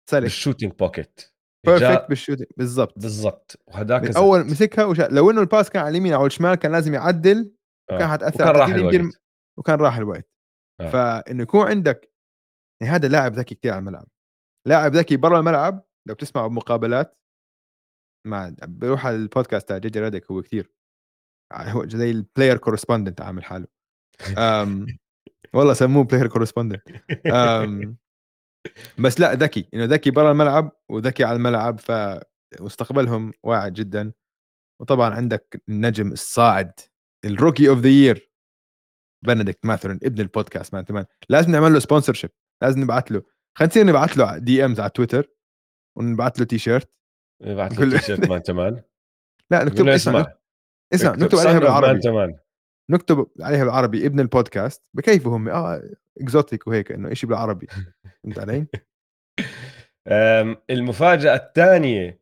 سلك 0.09 0.23
بال 0.23 0.33
shooting 0.33 0.73
pocket 0.73 1.21
perfect 1.65 2.09
بال 2.09 2.17
shooting 2.17 2.49
بالضبط. 2.57 2.99
بالضبط. 2.99 3.59
وهداك 3.67 4.15
أول 4.15 4.45
مسكها 4.45 4.85
وشا... 4.85 5.07
لو 5.11 5.31
إنه 5.31 5.41
ال 5.41 5.47
pass 5.47 5.69
كان 5.69 5.81
على 5.81 5.91
اليمين 5.91 6.13
أو 6.13 6.25
الشمال 6.25 6.55
كان 6.55 6.71
لازم 6.71 6.93
يعدل 6.93 7.53
آه. 7.91 7.95
وكان 7.95 8.07
حتأثر. 8.07 8.43
وكان 8.43 8.55
راح 8.55 8.67
الوقت. 8.67 9.21
وكان 9.57 9.79
راح 9.79 9.97
الوقت. 9.97 10.29
آه. 10.81 10.89
فإنه 10.89 11.43
يكون 11.43 11.67
عندك 11.67 12.13
يعني 12.81 12.93
هذا 12.93 13.07
لاعب 13.07 13.33
ذكي 13.33 13.55
كثير 13.55 13.71
على 13.71 13.79
الملعب. 13.79 14.07
لاعب 14.67 14.95
ذكي 14.95 15.17
برا 15.17 15.39
الملعب 15.39 15.85
لو 16.07 16.15
بتسمع 16.15 16.47
بمقابلات 16.47 17.19
ما 18.27 18.55
بروح 18.67 19.05
على 19.05 19.15
البودكاست 19.15 19.69
تاع 19.69 19.77
JJ 19.77 19.99
Redick 19.99 20.31
هو 20.31 20.41
كثير 20.41 20.71
هو 21.53 21.87
زي 21.87 22.11
ال 22.11 22.18
player 22.18 22.57
correspondent 22.57 23.21
عامل 23.21 23.43
حاله. 23.43 23.67
والله 25.53 25.73
سموه 25.73 26.03
player 26.03 26.27
correspondent 26.27 26.81
بس 28.99 29.19
لا 29.19 29.33
ذكي 29.33 29.69
إنه 29.73 29.85
ذكي 29.85 30.11
برا 30.11 30.31
الملعب 30.31 30.71
وذكي 30.89 31.23
على 31.23 31.35
الملعب 31.35 31.79
فمستقبلهم 31.79 33.33
واعد 33.43 33.73
جدا. 33.73 34.13
وطبعا 34.81 35.13
عندك 35.13 35.63
النجم 35.69 36.11
الصاعد 36.11 36.79
ال 37.25 37.32
rookie 37.32 37.69
of 37.69 37.79
the 37.79 37.89
year 37.89 38.31
بنديكت 39.25 39.65
ماثرن 39.65 39.99
ابن 40.03 40.21
البودكاست 40.21 40.73
man 40.73 41.05
لازم 41.29 41.51
نعمل 41.51 41.73
له 41.73 41.79
sponsorship 41.79 42.31
لازم 42.63 42.81
نبعث 42.81 43.11
له. 43.11 43.32
خلينا 43.57 43.71
نصير 43.71 43.85
نبعث 43.85 44.17
له 44.17 44.37
DMs 44.37 44.79
على 44.79 44.89
تويتر 44.89 45.29
ونبعث 45.97 46.39
له 46.39 46.45
تي 46.45 46.57
شيرت 46.57 46.89
نبعث 47.41 47.79
له 47.79 47.97
T-shirt 47.97 48.29
man 48.29 48.43
كمان 48.43 48.83
لا 49.51 49.63
نكتب 49.63 49.87
اسمع. 49.87 50.25
اسمع 50.93 51.11
نكتب 51.11 51.37
عليها 51.37 51.59
بالعربي. 51.59 51.99
كمان 51.99 52.37
نكتب 52.91 53.27
عليها 53.39 53.63
بالعربي 53.63 54.05
ابن 54.05 54.19
البودكاست. 54.19 54.83
بكيفوا 54.93 55.37
هم؟ 55.37 55.49
آه 55.49 55.89
exotic 56.21 56.67
وهيك 56.67 56.91
إنه 56.91 57.13
شيء 57.13 57.29
بالعربي. 57.29 57.67
فهمت 58.23 58.39
علي؟ 58.39 58.67
المفاجأة 60.69 61.35
الثانية 61.35 62.21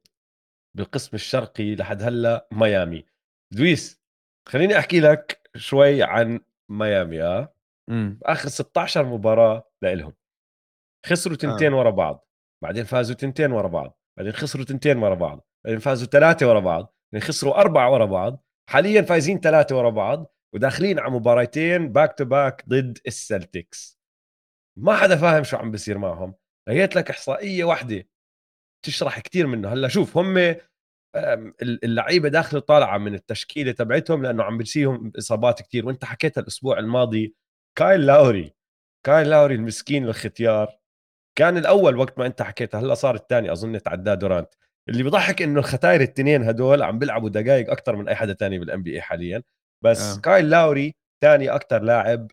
بالقسم 0.77 1.09
الشرقي 1.13 1.75
لحد 1.75 2.01
هلا 2.01 2.47
ميامي. 2.51 3.05
دويس 3.53 4.01
خليني 4.49 4.79
أحكي 4.79 4.99
لك 4.99 5.49
شوي 5.55 6.03
عن 6.03 6.39
ميامي 6.71 7.23
آه؟ 7.23 7.53
آخر 8.23 8.49
16 8.49 9.05
مباراة 9.05 9.71
لهم 9.83 10.13
خسروا 11.05 11.37
تنتين 11.37 11.73
آه. 11.73 11.77
ورا 11.77 11.89
بعض 11.89 12.27
بعدين 12.63 12.83
فازوا 12.83 13.15
تنتين 13.15 13.51
ورا 13.51 13.67
بعض 13.67 13.99
بعدين 14.17 14.33
خسروا 14.33 14.65
تنتين 14.65 14.97
ورا 14.97 15.15
بعض 15.15 15.47
بعدين 15.65 15.79
فازوا 15.79 16.07
ثلاثة 16.07 16.49
ورا 16.49 16.59
بعض 16.59 16.95
بعدين 17.13 17.27
خسروا 17.27 17.59
أربعة 17.59 17.91
ورا 17.91 18.05
بعض 18.05 18.43
حاليا 18.69 19.01
فايزين 19.01 19.39
ثلاثة 19.39 19.77
ورا 19.77 19.89
بعض 19.89 20.33
وداخلين 20.53 20.99
على 20.99 21.11
مباراتين 21.11 21.91
back 21.91 22.17
to 22.17 22.25
back 22.25 22.63
ضد 22.69 22.99
السلتكس. 23.07 23.99
ما 24.77 24.95
حدا 24.95 25.15
فاهم 25.15 25.43
شو 25.43 25.57
عم 25.57 25.71
بيصير 25.71 25.97
معهم. 25.97 26.35
لقيت 26.69 26.95
لك 26.95 27.09
إحصائية 27.09 27.63
واحدة 27.63 28.07
تشرح 28.85 29.19
كثير 29.19 29.47
منه. 29.47 29.73
هلأ 29.73 29.87
شوف 29.87 30.17
هم 30.17 30.55
اللعيبة 31.61 32.29
داخل 32.29 32.61
طالعة 32.61 32.97
من 32.97 33.13
التشكيلة 33.13 33.71
تبعتهم 33.71 34.23
لأنه 34.23 34.43
عم 34.43 34.57
بيصيرهم 34.57 35.11
إصابات 35.17 35.61
كثير 35.61 35.85
وأنت 35.85 36.05
حكيت 36.05 36.37
الأسبوع 36.37 36.79
الماضي 36.79 37.35
كايل 37.77 38.05
لاوري 38.05 38.53
كايل 39.05 39.29
لاوري 39.29 39.55
المسكين 39.55 40.05
الختيار 40.07 40.80
كان 41.37 41.57
الأول 41.57 41.95
وقت 41.97 42.19
ما 42.19 42.25
أنت 42.25 42.41
حكيت 42.41 42.75
هلأ 42.75 42.93
صار 42.93 43.15
الثاني 43.15 43.51
أظن 43.51 43.81
تعداه 43.81 44.13
دورانت. 44.13 44.53
اللي 44.89 45.03
بيضحك 45.03 45.41
إنه 45.41 45.59
الختاير 45.59 46.01
الاثنين 46.01 46.43
هدول 46.43 46.81
عم 46.81 46.99
بيلعبوا 46.99 47.29
دقائق 47.29 47.71
أكثر 47.71 47.95
من 47.95 48.07
أي 48.07 48.15
حدا 48.15 48.33
تاني 48.33 48.59
بال 48.59 48.83
NBA 48.83 49.01
حاليا. 49.01 49.43
بس 49.83 50.17
آه. 50.17 50.21
كايل 50.21 50.49
لاوري 50.49 50.95
ثاني 51.23 51.49
أكثر 51.49 51.81
لاعب 51.81 52.31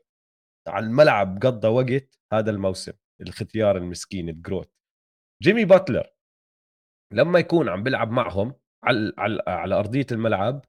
على 0.68 0.86
الملعب 0.86 1.38
قضى 1.46 1.68
وقت 1.68 2.18
هذا 2.32 2.51
الموسم 2.51 2.92
الختيار 3.20 3.76
المسكين 3.76 4.28
ال 4.28 4.35
GROAT. 4.35 4.72
جيمي 5.42 5.64
باتلر 5.64 6.07
لما 7.12 7.38
يكون 7.38 7.68
عم 7.68 7.82
بيلعب 7.82 8.11
معهم 8.11 8.55
على 8.84 9.12
على, 9.18 9.42
على 9.46 9.74
أرضية 9.74 10.07
الملعب 10.12 10.64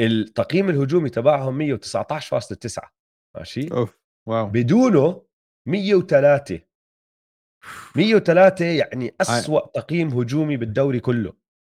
التقييم 0.00 0.70
الهجومي 0.70 1.10
تبعهم 1.10 1.78
119.9 1.78 2.90
ماشي؟ 3.36 3.72
oof 3.72 3.98
wow. 4.28 4.46
بدونه 4.46 5.26
103 5.68 6.60
103 7.96 8.64
يعني 8.64 9.14
أسوأ 9.20 9.66
تقييم 9.66 10.08
هجومي 10.08 10.56
بالدوري 10.56 11.00
كله. 11.00 11.32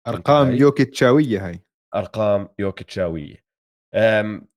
أرقام 0.06 0.50
يوكيتشاوية 0.54 1.48
هاي. 1.48 1.60
أرقام 1.94 2.48
يوكيتشاوية. 2.58 3.36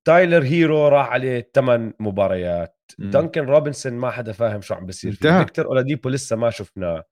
تايلر 0.05 0.43
هيرو 0.43 0.87
راح 0.87 1.09
عليه 1.09 1.51
ثمان 1.55 1.93
مباريات. 1.99 2.77
دانكن 2.99 3.41
روبنسون 3.41 3.93
ما 3.93 4.11
حدا 4.11 4.31
فاهم 4.31 4.61
شو 4.61 4.73
عم 4.73 4.85
بيصير 4.85 5.11
فيه. 5.11 5.39
فيكتور 5.39 5.65
أولاديبو 5.65 6.09
لسه 6.09 6.35
ما 6.35 6.49
شفناه. 6.49 7.03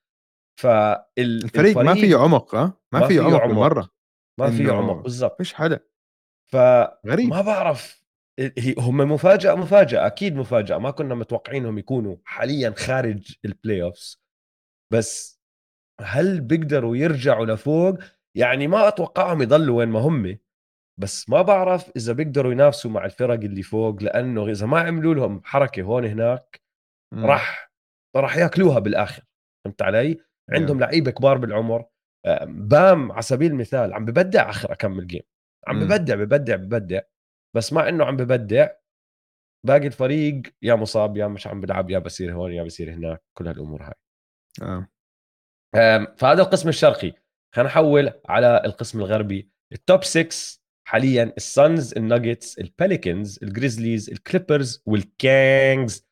فالفريق 0.59 1.77
ما 1.77 1.93
فيه 1.93 2.17
عمق 2.17 2.55
ها؟ 2.55 2.73
ما, 2.93 2.99
ما 2.99 3.07
فيه 3.07 3.21
عمق, 3.21 3.41
عمق. 3.41 3.53
مره 3.53 3.89
ما 4.39 4.51
فيه 4.51 4.71
عمق 4.71 5.03
بالضبط. 5.03 5.37
فيش 5.37 5.53
حدا. 5.53 5.79
ف 6.51 6.55
غريب. 7.07 7.29
ما 7.29 7.41
بعرف 7.41 8.03
هم 8.79 8.97
مفاجاه 8.97 9.55
مفاجأة 9.55 10.07
أكيد 10.07 10.35
مفاجأة. 10.35 10.77
ما 10.77 10.91
كنا 10.91 11.15
متوقعينهم 11.15 11.77
يكونوا 11.77 12.17
حاليا 12.25 12.73
خارج 12.77 13.35
ال 13.45 13.83
playoffs 13.83 14.21
بس 14.93 15.39
هل 16.01 16.41
بيقدروا 16.41 16.97
يرجعوا 16.97 17.45
لفوق؟ 17.45 17.97
يعني 18.35 18.67
ما 18.67 18.87
أتوقعهم 18.87 19.41
يضلوا 19.41 19.77
وين 19.77 19.89
ما 19.89 19.99
هم. 19.99 20.37
بس 20.99 21.29
ما 21.29 21.41
بعرف 21.41 21.91
إذا 21.95 22.13
بيقدروا 22.13 22.51
ينافسوا 22.51 22.91
مع 22.91 23.05
الفرق 23.05 23.39
اللي 23.39 23.63
فوق 23.63 24.03
لأنه 24.03 24.47
إذا 24.47 24.65
ما 24.65 24.79
عملوا 24.79 25.15
لهم 25.15 25.41
حركة 25.43 25.81
هون 25.81 26.05
هناك 26.05 26.61
راح 27.13 27.71
راح 28.15 28.37
يأكلوها 28.37 28.79
بالآخر. 28.79 29.23
فهمت 29.65 29.81
علي؟ 29.81 30.17
عندهم 30.49 30.79
لعيبة 30.79 31.11
كبار 31.11 31.37
بالعمر. 31.37 31.85
بام 32.45 33.11
على 33.11 33.21
سبيل 33.21 33.51
المثال 33.51 33.93
عم 33.93 34.05
ببدع 34.05 34.49
آخر 34.49 34.71
اكمل 34.71 35.07
جيم 35.07 35.21
عم 35.67 35.79
ببدع 35.79 36.15
ببدع 36.15 36.55
ببدع. 36.55 37.01
بس 37.55 37.73
مع 37.73 37.89
إنه 37.89 38.05
عم 38.05 38.17
ببدع 38.17 38.69
باقي 39.65 39.87
الفريق 39.87 40.41
يا 40.61 40.75
مصاب 40.75 41.17
يا 41.17 41.27
مش 41.27 41.47
عم 41.47 41.61
بلعب 41.61 41.89
يا 41.89 41.99
بصير 41.99 42.33
هون 42.33 42.53
يا 42.53 42.63
بصير 42.63 42.93
هناك 42.93 43.21
كل 43.37 43.47
هالأمور 43.47 43.83
هاي. 43.83 43.93
آه. 44.61 44.87
فهذا 46.17 46.41
القسم 46.41 46.69
الشرقي. 46.69 47.13
خلينا 47.55 47.69
نحول 47.69 48.11
على 48.29 48.61
القسم 48.65 48.99
الغربي. 48.99 49.49
ال 49.73 49.81
top 49.81 50.03
6 50.03 50.59
حاليا 50.87 51.33
السانز 51.37 51.93
الناجتس 51.93 52.59
الباليكنز 52.59 53.39
الجريزليز 53.43 54.09
الكليبرز 54.09 54.83
والكينجز 54.85 56.07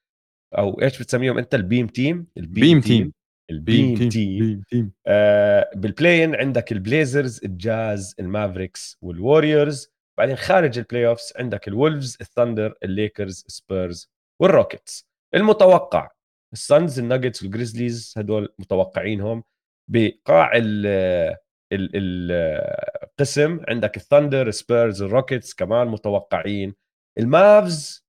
أو 0.58 0.82
إيش 0.82 1.02
بتسميهم 1.02 1.38
أنت؟ 1.38 1.56
ال 1.56 1.62
beam 1.62 1.88
team 1.88 2.28
ال 2.38 2.43
beam 2.43 2.64
beam 2.64 2.82
team 2.82 2.82
team 2.82 3.04
beam 3.04 3.14
ال 3.52 3.61
beam 3.61 3.96
team 3.98 4.10
team 4.10 4.62
team 4.70 4.92
آه 5.08 5.72
بال 5.76 5.89
play-in 5.89 6.36
عندك 6.36 6.72
البليزرز 6.72 7.42
الجاز 7.46 8.16
المافريكس 8.20 8.98
والوريورز 9.02 9.94
بعدين 10.18 10.36
خارج 10.36 10.78
ال 10.78 11.08
playoffs 11.08 11.34
عندك 11.36 11.68
الولفز 11.68 12.18
الثندر 12.22 12.78
الليكرز 12.84 13.46
سبيرز 13.48 14.12
والروكيتس 14.42 15.08
المتوقع 15.36 16.10
السانز 16.54 17.00
الناجتس 17.00 17.44
والجريزليز 17.44 18.14
هدول 18.18 18.54
متوقعينهم 18.60 19.44
بقاع 19.92 20.52
ال 20.56 21.38
القسم 21.72 23.60
عندك 23.68 23.98
الثندر 23.98 24.52
سبيرز 24.52 25.02
الروكيتس 25.02 25.54
كمان 25.54 25.88
متوقعين. 25.88 26.76
المافز 27.18 28.08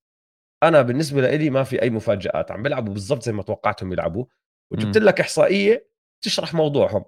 أنا 0.63 0.81
بالنسبة 0.81 1.21
لي 1.21 1.49
ما 1.49 1.63
في 1.63 1.81
أي 1.81 1.89
مفاجآت. 1.89 2.51
عم 2.51 2.63
بيلعبوا 2.63 2.93
بالضبط 2.93 3.23
زي 3.23 3.31
ما 3.31 3.43
توقعتهم 3.43 3.93
يلعبوا. 3.93 4.25
وجبت 4.71 4.97
لك 4.97 5.19
إحصائية 5.19 5.89
تشرح 6.21 6.53
موضوعهم. 6.53 7.05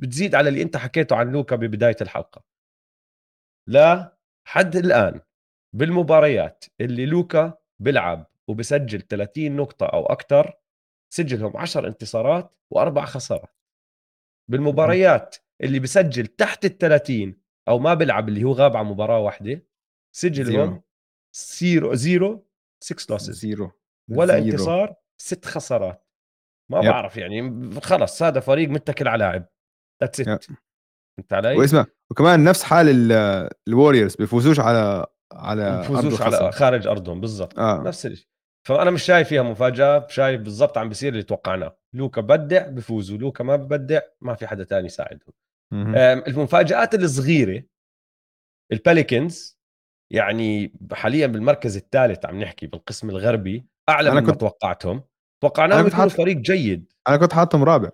بتزيد 0.00 0.34
على 0.34 0.48
اللي 0.48 0.62
أنت 0.62 0.76
حكيته 0.76 1.16
عن 1.16 1.32
لوكا 1.32 1.56
ببداية 1.56 1.96
الحلقة. 2.00 2.42
لا 3.68 4.15
حد 4.48 4.76
الآن 4.76 5.20
بالمباريات 5.72 6.64
اللي 6.80 7.06
لوكا 7.06 7.58
بيلعب 7.78 8.26
وبسجل 8.48 9.02
30 9.02 9.56
نقطة 9.56 9.86
أو 9.86 10.06
أكثر 10.06 10.52
سجلهم 11.12 11.56
10 11.56 11.86
انتصارات 11.86 12.54
وأربع 12.70 13.04
خسارات. 13.04 13.56
بالمباريات 14.50 15.36
اللي 15.62 15.78
بسجل 15.78 16.26
تحت 16.26 16.64
ال 16.64 16.78
30 16.78 17.40
أو 17.68 17.78
ما 17.78 17.94
بيلعب 17.94 18.28
اللي 18.28 18.44
هو 18.44 18.52
غاب 18.52 18.76
عن 18.76 18.86
مباراة 18.86 19.18
واحدة 19.18 19.66
سجلهم 20.16 20.82
zero. 21.32 21.94
zero 21.94 22.46
6 22.82 23.10
losses 23.10 23.30
zero. 23.30 23.72
ولا 24.10 24.40
zero. 24.40 24.52
انتصار 24.52 24.94
ست 25.20 25.44
خسارات. 25.44 26.06
ما 26.70 26.78
يب. 26.78 26.84
بعرف 26.84 27.16
يعني 27.16 27.70
خلص 27.80 28.22
هذا 28.22 28.40
فريق 28.40 28.68
متكل 28.68 29.08
على 29.08 29.18
لاعب. 29.18 29.48
that's 30.02 30.20
it 30.20 30.46
انت 31.18 31.32
علي؟ 31.32 31.56
واسمع 31.56 31.86
وكمان 32.10 32.44
نفس 32.44 32.62
حال 32.62 33.12
الوريورز 33.68 34.16
بيفوزوش 34.16 34.60
على 34.60 35.06
على 35.32 35.78
بيفوزوش 35.78 36.20
على 36.20 36.52
خارج 36.52 36.86
أرضهم 36.86 37.20
بالضبط. 37.20 37.58
آه. 37.58 37.82
نفس 37.82 38.06
الشيء 38.06 38.26
فأنا 38.68 38.90
مش 38.90 39.02
شايف 39.02 39.28
فيها 39.28 39.42
مفاجأة 39.42 40.06
شايف 40.08 40.40
بالضبط 40.40 40.78
عم 40.78 40.88
بيصير 40.88 41.12
اللي 41.12 41.22
توقعناه. 41.22 41.78
لوكا 41.94 42.20
بدع 42.20 42.68
بفوزوا 42.68 43.18
لوكا 43.18 43.44
ما 43.44 43.56
ببدع 43.56 44.00
ما 44.20 44.34
في 44.34 44.46
حدا 44.46 44.64
تاني 44.64 44.86
يساعدهم. 44.86 45.32
المفاجآت 46.28 46.94
الصغيرة 46.94 47.62
الباليكنز 48.72 49.58
يعني 50.12 50.72
حاليا 50.92 51.26
بالمركز 51.26 51.76
الثالث 51.76 52.26
عم 52.26 52.40
نحكي 52.40 52.66
بالقسم 52.66 53.10
الغربي 53.10 53.66
أعلى 53.88 54.10
من 54.10 54.26
كنت... 54.26 54.40
توقعتهم. 54.40 55.02
توقعناهم 55.42 55.86
يكونوا 55.86 56.04
حط... 56.04 56.10
فريق 56.10 56.36
جيد. 56.36 56.92
أنا 57.08 57.16
كنت 57.16 57.32
حاطهم 57.32 57.64
رابع. 57.64 57.90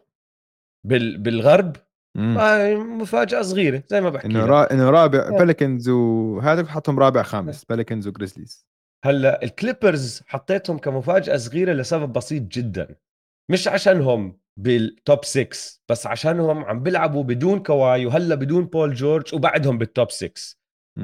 بال... 0.86 1.18
بالغرب؟ 1.18 1.76
مفاجأة 2.16 3.42
صغيرة 3.42 3.82
زي 3.88 4.00
ما 4.00 4.10
بحكي 4.10 4.26
إنه 4.26 4.44
را... 4.44 4.72
إنه 4.72 4.90
رابع 4.90 5.30
بلكنز 5.38 5.88
وهذا 5.88 6.62
كنت 6.62 6.70
حاطهم 6.70 6.98
رابع 6.98 7.22
خامس 7.22 7.64
بلكنز 7.64 8.08
وجريزليز 8.08 8.66
هلأ 9.04 9.42
الكليبرز 9.42 10.22
حطيتهم 10.26 10.78
كمفاجأة 10.78 11.36
صغيرة 11.36 11.72
لسبب 11.72 12.12
بسيط 12.12 12.42
جدا. 12.42 12.96
مش 13.50 13.68
عشانهم 13.68 14.38
بال 14.56 14.83
top 14.83 15.24
6 15.24 15.48
بس 15.88 16.06
عشانهم 16.06 16.64
عم 16.64 16.82
بيلعبوا 16.82 17.24
بدون 17.24 17.62
كواي 17.62 18.06
وهلا 18.06 18.34
بدون 18.34 18.64
بول 18.64 18.94
جورج 18.94 19.34
وبعدهم 19.34 19.78
بال 19.78 19.91
top 19.91 20.10
6 20.10 20.32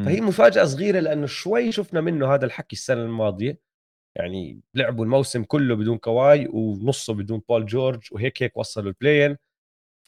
فهي 0.05 0.21
مفاجأة 0.21 0.65
صغيرة 0.65 1.01
لأنه 1.01 1.27
شوي 1.27 1.73
شفنا 1.73 2.01
منه 2.01 2.35
هذا 2.35 2.47
الحكي 2.47 2.77
السنة 2.77 3.03
الماضية. 3.03 3.69
يعني 4.17 4.61
لعبوا 4.75 5.05
الموسم 5.05 5.45
كله 5.45 5.75
بدون 5.75 5.99
كواي 5.99 6.49
ونصه 6.51 7.15
بدون 7.15 7.43
بول 7.49 7.67
جورج 7.67 8.09
وهيك 8.13 8.43
هيك 8.43 8.57
وصلوا 8.57 8.89
ال 8.89 8.95
play-in 8.95 9.37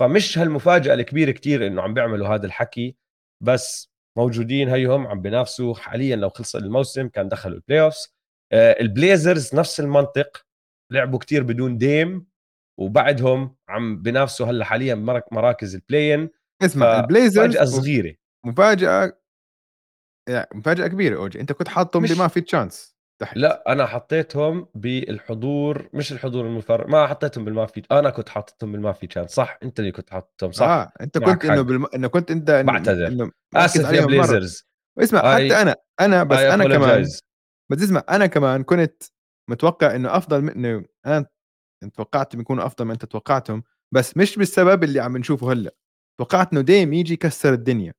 فمش 0.01 0.39
هالمفاجأة 0.39 0.95
الكبيرة 0.95 1.31
كتير 1.31 1.67
إنه 1.67 1.83
عم 1.83 1.95
بيعملوا 1.95 2.29
هذا 2.29 2.47
الحكي 2.47 2.97
بس 3.43 3.91
موجودين 4.19 4.69
هيهم 4.69 5.07
عم 5.07 5.23
بينافسوا. 5.23 5.75
حاليا 5.75 6.17
لو 6.17 6.29
خلص 6.29 6.57
الموسم 6.57 7.09
كان 7.09 7.29
دخلوا 7.29 7.57
ال 7.57 7.81
playoffs 7.81 8.15
آه 8.53 8.81
البليزرز 8.81 9.55
نفس 9.55 9.81
المنطق 9.81 10.47
لعبوا 10.93 11.19
كتير 11.19 11.43
بدون 11.43 11.79
ديم 11.79 12.27
وبعدهم 12.81 13.57
عم 13.69 14.03
بينافسوا 14.03 14.47
هلأ 14.47 14.65
حاليا 14.65 14.95
مراكز 15.33 15.75
ال 15.75 15.82
play-in 15.82 16.31
اسمع 16.63 17.01
البليزرز 17.01 17.57
مفاجاه 17.57 17.65
صغيرة. 17.65 18.15
مفاجأة 18.47 19.21
يعني 20.29 20.49
مفاجأة 20.55 20.87
كبيرة 20.87 21.17
أوجي. 21.17 21.41
أنت 21.41 21.53
كنت 21.53 21.69
حاطهم 21.69 22.03
بما 22.03 22.29
في 22.29 22.41
تشانس 22.41 22.97
تحت. 23.21 23.37
لا 23.37 23.73
أنا 23.73 23.87
حطيتهم 23.87 24.67
بالحضور 24.75 25.89
مش 25.95 26.13
الحضور 26.13 26.47
المفرغ 26.47 26.87
ما 26.87 27.07
حطيتهم 27.07 27.45
بالما 27.45 27.67
في 27.67 27.83
أنا 27.93 28.11
كنت 28.11 28.29
حاطتهم 28.29 28.73
بالما 28.73 28.93
في 28.93 29.07
تشانس 29.07 29.31
صح؟ 29.31 29.59
أنت 29.63 29.81
اللي 29.81 29.93
كنت 29.93 30.11
حاطتهم 30.11 30.53
صح؟ 30.53 30.67
آه 30.67 30.93
أنت 31.01 31.19
كنت 31.19 31.45
إنه 31.45 31.63
بالم... 31.63 31.87
إنه 31.95 32.09
كنت 32.09 32.31
أنت 32.31 32.51
بعتذر. 32.51 33.07
إنه 33.07 33.31
آسف 33.57 33.93
يا 33.93 34.07
بليزرز 34.07 34.67
اسمع 34.99 35.21
I... 35.21 35.25
حتى 35.25 35.63
أنا 35.63 35.77
أنا 36.01 36.23
بس 36.23 36.39
I 36.39 36.41
أنا 36.41 36.65
كمان 36.65 37.03
بس 37.71 37.83
اسمع 37.83 38.05
أنا 38.11 38.27
كمان 38.27 38.63
كنت 38.63 39.03
متوقع 39.51 39.95
إنه 39.95 40.17
أفضل 40.17 40.43
من 40.43 40.85
أنا 41.07 41.27
توقعت 41.95 42.35
يكونوا 42.35 42.67
أفضل 42.67 42.85
من 42.85 42.91
أنت 42.91 43.05
توقعتهم 43.05 43.63
بس 43.95 44.17
مش 44.17 44.37
بالسبب 44.37 44.85
اللي 44.85 45.01
عم 45.01 45.17
نشوفه 45.17 45.53
هلأ. 45.53 45.75
توقعت 46.21 46.53
إنه 46.53 46.61
ديم 46.61 46.93
يجي 46.93 47.15
يكسر 47.15 47.53
الدنيا. 47.53 47.93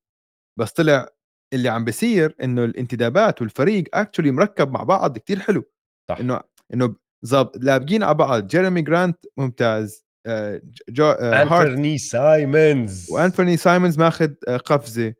بس 0.58 0.72
طلع 0.72 1.08
اللي 1.52 1.68
عم 1.68 1.84
بيصير 1.84 2.36
إنه 2.42 2.64
الانتدابات 2.64 3.42
والفريق 3.42 3.84
actually 3.94 4.30
مركب 4.30 4.70
مع 4.70 4.82
بعض 4.82 5.18
كتير 5.18 5.38
حلو. 5.38 5.64
صح. 6.10 6.18
إنه 6.18 6.40
إنه 6.74 6.96
ظاب 7.26 7.50
لابقين 7.56 8.02
على 8.02 8.14
بعض. 8.14 8.46
جيريمي 8.46 8.82
جرانت 8.82 9.26
ممتاز. 9.36 10.04
آه، 10.26 10.62
جو 10.88 11.04
آه، 11.04 11.42
انثوني 11.42 11.98
سايمونز 11.98 13.10
وانثوني 13.10 13.56
سايمونز 13.56 13.98
ماخذ 13.98 14.32
آه، 14.48 14.56
قفزة. 14.56 15.14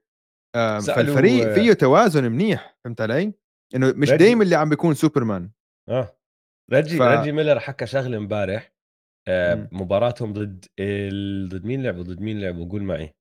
فالفريق 0.86 1.54
فيه 1.54 1.72
توازن 1.72 2.32
منيح 2.32 2.78
فهمت 2.84 3.00
علي؟ 3.00 3.32
إنه 3.74 3.92
مش 3.96 4.10
دايما 4.10 4.42
اللي 4.44 4.56
عم 4.56 4.68
بيكون 4.68 4.94
سوبرمان. 4.94 5.50
آه. 5.88 6.16
رجي 6.72 6.98
ف... 6.98 7.02
رجي 7.02 7.32
ميلر 7.32 7.60
حكى 7.60 7.86
شغلة 7.86 8.16
امبارح 8.16 8.72
آه 9.28 9.68
مباراتهم 9.72 10.32
ضد 10.32 10.64
ال... 10.78 11.48
ضد 11.48 11.64
مين 11.64 11.82
لعبوا؟ 11.82 12.02
ضد 12.02 12.20
مين 12.20 12.40
لعبوا؟ 12.40 12.68
قول 12.70 12.82
معي. 12.82 13.14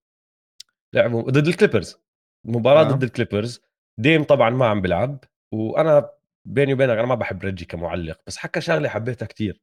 لعبوا 0.95 1.21
ضد 1.21 1.47
الكليبرز. 1.47 2.00
مباراة 2.47 2.81
آه. 2.81 2.91
ضد 2.91 3.03
الكليبرز 3.03 3.61
ديم 3.99 4.23
طبعا 4.23 4.49
ما 4.49 4.67
عم 4.67 4.81
بيلعب 4.81 5.23
وأنا 5.53 6.09
بيني 6.47 6.73
وبينك 6.73 6.97
أنا 6.97 7.05
ما 7.05 7.15
بحب 7.15 7.43
رجي 7.43 7.65
كمعلق 7.65 8.21
بس 8.27 8.37
حكى 8.37 8.61
شغلة 8.61 8.89
حبيتها 8.89 9.25
كتير 9.25 9.61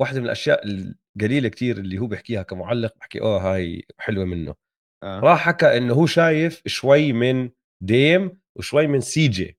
واحدة 0.00 0.20
من 0.20 0.26
الأشياء 0.26 0.62
القليلة 0.66 1.48
كتير 1.48 1.78
اللي 1.78 1.98
هو 1.98 2.06
بيحكيها 2.06 2.42
كمعلق 2.42 2.98
بحكي 2.98 3.20
اوه 3.20 3.54
هاي 3.54 3.84
حلوة 3.98 4.24
منه 4.24 4.54
آه. 5.02 5.20
راح 5.20 5.38
حكى 5.38 5.76
إنه 5.76 5.94
هو 5.94 6.06
شايف 6.06 6.62
شوي 6.66 7.12
من 7.12 7.50
ديم 7.82 8.40
وشوي 8.58 8.86
من 8.86 9.00
سي 9.00 9.28
جي 9.28 9.58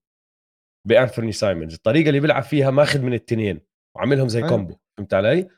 بأنثوني 0.88 1.32
سايمونز 1.32 1.74
الطريقة 1.74 2.10
اللي 2.10 2.20
بيلعب 2.20 2.44
فيها 2.44 2.72
ماخذ 2.72 3.02
من 3.02 3.14
التنين 3.14 3.62
وعاملهم 3.96 4.28
زي 4.28 4.44
آه. 4.44 4.50
combo 4.50 4.78
فهمت 4.98 5.14
علي 5.14 5.50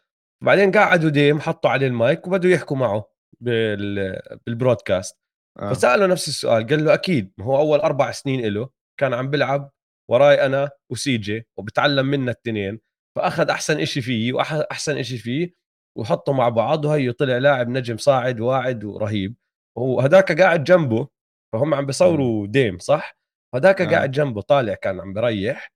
بعدين 0.43 0.71
قعدوا 0.71 1.09
ديم 1.09 1.39
حطوا 1.39 1.69
عليه 1.69 1.87
المايك 1.87 2.27
وبدوا 2.27 2.51
يحكوا 2.51 2.77
معه 2.77 3.11
بال 3.41 3.73
broadcast 3.73 5.17
آه. 5.59 5.73
فسأله 5.73 6.05
نفس 6.05 6.27
السؤال 6.27 6.67
قال 6.67 6.85
له 6.85 6.93
أكيد 6.93 7.33
ما 7.37 7.45
هو 7.45 7.57
أول 7.57 7.79
أربع 7.79 8.11
سنين 8.11 8.45
له 8.45 8.69
كان 8.99 9.13
عم 9.13 9.29
بلعب 9.29 9.71
وراي 10.09 10.45
أنا 10.45 10.69
وسي 10.91 11.17
جي 11.17 11.47
وبتعلم 11.57 12.05
منا 12.05 12.31
التنين 12.31 12.79
فأخذ 13.17 13.49
أحسن 13.49 13.79
إشي 13.79 14.01
فيه 14.01 14.33
واحسن 14.33 14.97
إشي 14.97 15.17
فيه 15.17 15.53
وحطه 15.97 16.33
مع 16.33 16.49
بعض 16.49 16.85
وهي 16.85 17.11
طلع 17.11 17.37
لاعب 17.37 17.69
نجم 17.69 17.97
صاعد 17.97 18.39
واعد 18.39 18.83
ورهيب. 18.83 19.35
وهداك 19.77 20.41
قاعد 20.41 20.63
جنبه 20.63 21.07
فهم 21.53 21.73
عم 21.73 21.85
بيصوروا 21.85 22.47
ديم 22.47 22.77
صح؟ 22.79 23.17
هداك 23.55 23.81
آه. 23.81 23.89
قاعد 23.89 24.11
جنبه 24.11 24.41
طالع 24.41 24.73
كان 24.73 24.99
عم 24.99 25.13
بريح 25.13 25.73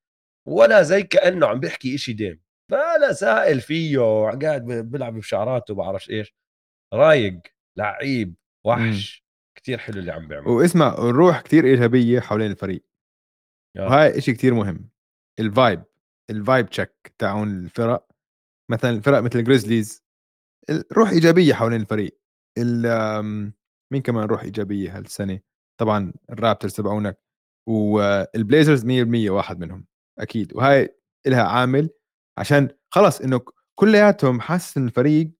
ولا 0.47 0.81
زي 0.81 1.03
كأنه 1.03 1.47
عم 1.47 1.59
بيحكي 1.59 1.95
إشي 1.95 2.13
ديم. 2.13 2.41
فلا 2.71 3.13
سائل 3.13 3.61
فيه 3.61 3.99
قاعد 4.41 4.65
بيلعب 4.65 5.13
بشعراته 5.13 5.75
بعرفش 5.75 6.09
إيش. 6.09 6.35
رايق 6.93 7.39
لعيب 7.77 8.35
وحش. 8.65 9.20
كتير 9.55 9.77
حلو 9.77 9.99
اللي 9.99 10.11
عم 10.11 10.27
بيعمل 10.27 10.47
واسمع 10.47 10.93
الروح 10.93 11.41
كتير 11.41 11.65
ايجابيه 11.65 12.19
حوالين 12.19 12.51
الفريق. 12.51 12.83
آه. 13.77 13.85
وهاي 13.85 14.21
شيء 14.21 14.33
كتير 14.33 14.53
مهم. 14.53 14.89
ال 15.39 15.48
vibe 15.48 15.83
ال 16.29 16.37
vibe 16.37 16.69
check 16.69 17.13
تاعون 17.17 17.49
الفرق. 17.49 18.07
مثلا 18.71 18.91
الفرق 18.91 19.19
مثل 19.19 19.39
الجريزليز 19.39 20.03
روح 20.93 21.09
إيجابية 21.09 21.53
حوالين 21.53 21.81
الفريق. 21.81 22.19
مين 23.91 24.01
كمان 24.03 24.25
روح 24.25 24.43
إيجابية 24.43 24.97
هالسنة؟ 24.97 25.39
طبعا 25.79 26.13
الرابترز 26.29 26.73
تبعونك. 26.73 27.19
والبليزرز 27.69 28.85
100% 28.85 29.29
واحد 29.29 29.59
منهم 29.59 29.85
أكيد. 30.19 30.53
وهاي 30.55 30.97
لها 31.27 31.43
عامل 31.43 31.89
عشان 32.39 32.69
خلص 32.93 33.21
إنه 33.21 33.41
كلياتهم 33.75 34.41
حاسس 34.41 34.77
إن 34.77 34.85
الفريق 34.85 35.31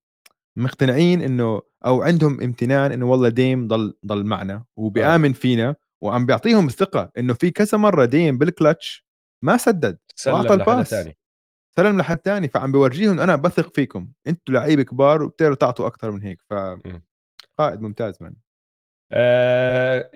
مقتنعين 0.57 1.21
إنه 1.21 1.61
أو 1.85 2.01
عندهم 2.01 2.41
امتنان 2.41 2.91
إنه 2.91 3.05
والله 3.05 3.29
ديم 3.29 3.67
ضل 3.67 3.93
ضل 4.05 4.23
معنا 4.23 4.65
وبيآمن 4.75 5.29
آه. 5.29 5.33
فينا 5.33 5.75
وعم 6.01 6.25
بيعطيهم 6.25 6.67
الثقة 6.67 7.11
إنه 7.17 7.33
في 7.33 7.51
كذا 7.51 7.77
مرة 7.77 8.05
ديم 8.05 8.37
بالكلتش 8.37 9.05
ما 9.43 9.57
سدد 9.57 9.97
وأعطى 10.27 10.53
ال 10.53 10.62
pass 10.62 10.95
سلم 11.75 11.97
لحد 11.97 12.17
تاني 12.17 12.47
فعم 12.47 12.71
بورجيهم 12.71 13.19
أنا 13.19 13.35
بثق 13.35 13.75
فيكم 13.75 14.11
أنتم 14.27 14.53
لعيبة 14.53 14.83
كبار 14.83 15.23
وبتقدروا 15.23 15.55
تعطوا 15.55 15.87
أكثر 15.87 16.11
من 16.11 16.23
هيك 16.23 16.41
ف 16.49 16.53
قائد 17.57 17.81
ممتاز 17.81 18.17
من. 18.21 18.33
آه 19.11 20.11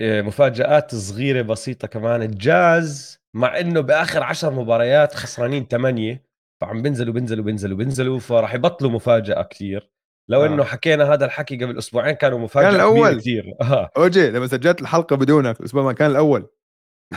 آه، 0.00 0.22
مفاجآت 0.22 0.94
صغيرة 0.94 1.42
بسيطة 1.42 1.88
كمان 1.88 2.22
الجاز 2.22 3.20
مع 3.34 3.60
إنه 3.60 3.80
بآخر 3.80 4.22
عشر 4.22 4.50
مباريات 4.50 5.14
خسرانين 5.14 5.66
ثمانية 5.66 6.25
فعم 6.60 6.82
بينزلوا 6.82 7.14
بينزلوا 7.14 7.44
بينزلوا 7.44 7.76
بينزلوا 7.76 8.18
فراح 8.18 8.54
يبطلوا 8.54 8.90
مفاجأة 8.90 9.42
كثير 9.42 9.90
لو 10.28 10.42
آه. 10.44 10.46
انه 10.46 10.64
حكينا 10.64 11.12
هذا 11.12 11.24
الحكي 11.24 11.64
قبل 11.64 11.78
أسبوعين 11.78 12.14
كانوا 12.14 12.38
مفاجأة 12.38 12.66
كان 12.70 12.74
الأول. 12.74 13.20
كثير 13.20 13.54
آه. 13.60 13.90
أوجي 13.96 14.30
لما 14.30 14.46
سجلت 14.46 14.82
الحلقة 14.82 15.16
بدونك 15.16 15.60
الأسبوع 15.60 15.82
ما 15.82 15.92
كان 15.92 16.10
الأول. 16.10 16.48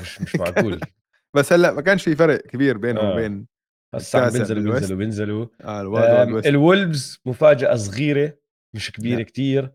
مش 0.02 0.22
مش 0.22 0.36
معقول. 0.36 0.80
بس 1.36 1.54
هلأ 1.54 1.72
ما 1.72 1.82
كانش 1.82 2.04
في 2.04 2.16
فرق 2.16 2.42
كبير 2.42 2.78
بينه 2.78 3.02
آه. 3.02 3.14
وبين 3.14 3.48
هسا 3.96 4.18
عم 4.18 4.30
بينزلوا 4.30 4.74
بينزلوا 4.74 4.98
بينزلوا 4.98 5.48
آه 5.62 6.24
الولفز 6.46 7.22
مفاجأة 7.26 7.76
صغيرة 7.76 8.38
مش 8.76 8.92
كبيرة 8.92 9.22
كثير 9.24 9.72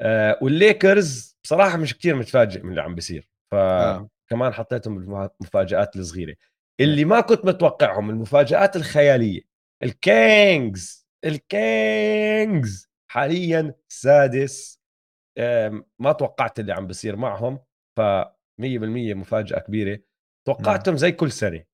آه 0.00 0.38
والليكرز 0.42 1.36
بصراحة 1.44 1.76
مش 1.76 1.98
كثير 1.98 2.16
متفاجئ 2.16 2.62
من 2.62 2.70
اللي 2.70 2.82
عم 2.82 2.94
بيصير. 2.94 3.30
فكمان 3.52 4.08
آه. 4.32 4.50
حطيتهم 4.50 4.98
بالمفاجآت 4.98 5.96
الصغيرة. 5.96 6.34
اللي 6.80 7.04
ما 7.04 7.20
كنت 7.20 7.44
متوقعهم 7.44 8.10
المفاجآت 8.10 8.76
الخيالية. 8.76 9.40
الكينجز 9.82 11.08
الكينجز. 11.24 12.88
حاليا 13.10 13.74
سادس 13.88 14.80
ما 15.98 16.12
توقعت 16.18 16.60
اللي 16.60 16.72
عم 16.72 16.86
بيصير 16.86 17.16
معهم 17.16 17.58
ف 17.96 18.00
100% 18.00 19.14
مفاجأة 19.14 19.58
كبيرة. 19.58 20.00
توقعتهم 20.46 20.96
زي 20.96 21.12
كل 21.12 21.32
سنة. 21.32 21.64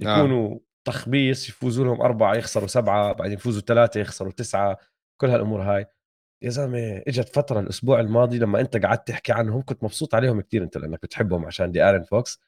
نعم. 0.00 0.18
يكونوا 0.18 0.58
تخبيص 0.84 1.48
يفوزوا 1.48 1.84
لهم 1.84 2.00
أربعة 2.00 2.34
يخسروا 2.34 2.66
سبعة 2.66 3.12
بعدين 3.12 3.34
يفوزوا 3.34 3.62
ثلاثة 3.62 4.00
يخسروا 4.00 4.32
تسعة 4.32 4.78
كل 5.20 5.30
هالأمور 5.30 5.62
هاي. 5.62 5.86
يا 6.42 6.50
زلمة 6.50 7.02
إجت 7.08 7.28
فترة 7.28 7.60
الأسبوع 7.60 8.00
الماضي 8.00 8.38
لما 8.38 8.60
أنت 8.60 8.76
قعدت 8.76 9.08
تحكي 9.08 9.32
عنهم 9.32 9.62
كنت 9.62 9.84
مبسوط 9.84 10.14
عليهم 10.14 10.40
كثير 10.40 10.62
أنت 10.62 10.76
لأنك 10.76 11.02
بتحبهم 11.02 11.46
عشان 11.46 11.72
ديارون 11.72 12.02
فوكس. 12.02 12.40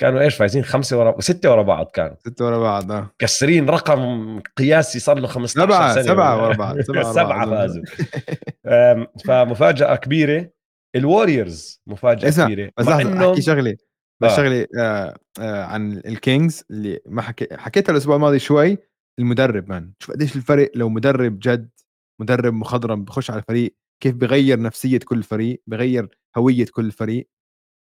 كانوا 0.00 0.20
إيش 0.20 0.34
فايزين؟ 0.36 0.64
خمسة 0.64 0.98
ورا 0.98 1.20
ستة 1.20 1.50
ورا 1.50 1.62
بعض 1.62 1.86
كانوا. 1.86 2.16
ستة 2.20 2.44
ورا 2.44 2.58
بعض 2.58 2.92
آه. 2.92 3.10
كسرين 3.18 3.68
رقم 3.70 4.40
قياسي 4.56 4.98
صار 4.98 5.18
له 5.18 5.26
15 5.28 5.66
سبعة 5.66 5.94
سنة 5.94 6.02
سبعة 6.02 6.42
ورا 6.42 6.54
بعض 6.54 6.80
سبعة, 6.80 7.12
سبعة 7.22 7.50
فازوا. 7.50 7.82
فمفاجأة 9.26 9.96
كبيرة. 9.96 10.50
الوريورز 10.96 11.80
مفاجأة 11.86 12.44
كبيرة. 12.44 12.70
بس 12.78 12.86
لحظة 12.86 13.30
أحكي 13.30 13.42
شغلة 13.42 13.76
بس 14.22 14.30
آه. 14.32 14.36
شغلة 14.36 14.66
آه 14.78 15.16
آه 15.40 15.64
عن 15.64 15.92
الكينجز 16.06 16.64
اللي 16.70 17.00
ما 17.06 17.22
حكي 17.22 17.48
حكيتها 17.52 17.92
الأسبوع 17.92 18.16
الماضي 18.16 18.38
شوي 18.38 18.78
المدرب 19.18 19.68
man 19.68 19.92
شوف 19.98 20.10
قديش 20.14 20.36
الفرق 20.36 20.70
لو 20.74 20.88
مدرب 20.88 21.38
جد 21.38 21.70
مدرب 22.20 22.54
مخضرم 22.54 23.04
بخش 23.04 23.30
على 23.30 23.40
الفريق 23.40 23.76
كيف 24.02 24.14
بغير 24.14 24.60
نفسية 24.60 24.98
كل 24.98 25.22
فريق 25.22 25.62
بغير 25.66 26.18
هوية 26.36 26.66
كل 26.72 26.92
فريق. 26.92 27.28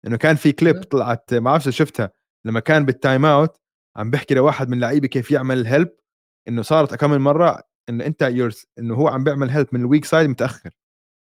إنه 0.08 0.18
كان 0.18 0.36
في 0.36 0.52
كليب 0.52 0.84
طلعت 0.84 1.34
ما 1.34 1.40
بعرف 1.40 1.70
شفتها 1.70 2.12
لما 2.46 2.60
كان 2.60 2.86
بال 2.86 2.99
time 2.99 3.26
out 3.26 3.58
عم 3.96 4.12
بحكي 4.12 4.34
لواحد 4.34 4.68
من 4.70 4.74
اللعيبه 4.74 5.08
كيف 5.08 5.32
يعمل 5.32 5.68
help 5.68 5.90
إنه 6.48 6.62
صارت 6.62 6.96
كم 6.96 7.12
مرة 7.22 7.64
انه 7.90 8.06
أنت 8.06 8.22
يورز 8.22 8.66
إنه 8.80 8.96
هو 8.96 9.08
عم 9.08 9.24
بيعمل 9.24 9.50
help 9.50 9.68
من 9.72 9.80
ال 9.80 9.85
weak 9.85 10.06
side 10.06 10.30
متأخر. 10.30 10.70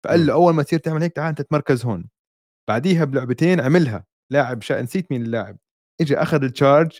فقال 0.05 0.25
له 0.25 0.33
أول 0.33 0.53
ما 0.53 0.63
تصير 0.63 0.79
تعمل 0.79 1.01
هيك 1.01 1.13
تعال 1.13 1.29
أنت 1.29 1.41
تمركز 1.41 1.85
هون. 1.85 2.09
بعديها 2.69 3.05
بلعبتين 3.05 3.59
عملها. 3.61 4.05
لاعب 4.31 4.61
شا... 4.61 4.81
نسيت 4.81 5.11
مين 5.11 5.21
اللاعب. 5.21 5.57
اجى 6.01 6.17
أخذ 6.17 6.43
ال 6.43 6.51
charge 6.51 6.99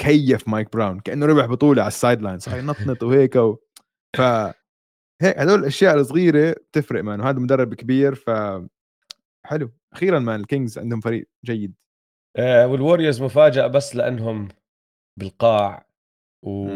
كيف 0.00 0.48
مايك 0.48 0.72
براون 0.72 1.00
كأنه 1.00 1.26
ربح 1.26 1.46
بطولة 1.46 1.82
على 1.82 1.88
ال 1.88 2.22
sideline 2.22 2.38
صار 2.38 2.58
ينطنط 2.58 3.02
وهيك 3.02 3.36
و... 3.36 3.56
ف 4.16 4.20
هيك 5.22 5.38
هدول 5.38 5.58
الأشياء 5.58 5.94
الصغيرة 5.94 6.52
بتفرق 6.52 7.04
man 7.04 7.20
وهذا 7.20 7.38
مدرب 7.38 7.74
كبير 7.74 8.14
ف 8.14 8.30
حلو. 9.46 9.75
أخيرا 9.92 10.18
man 10.18 10.40
الكينجز 10.40 10.78
عندهم 10.78 11.00
فريق 11.00 11.28
جيد. 11.44 11.74
آه 12.36 12.66
والوريورز 12.66 13.22
مفاجأة 13.22 13.66
بس 13.66 13.96
لأنهم 13.96 14.48
بالقاع 15.18 15.86
و 16.44 16.68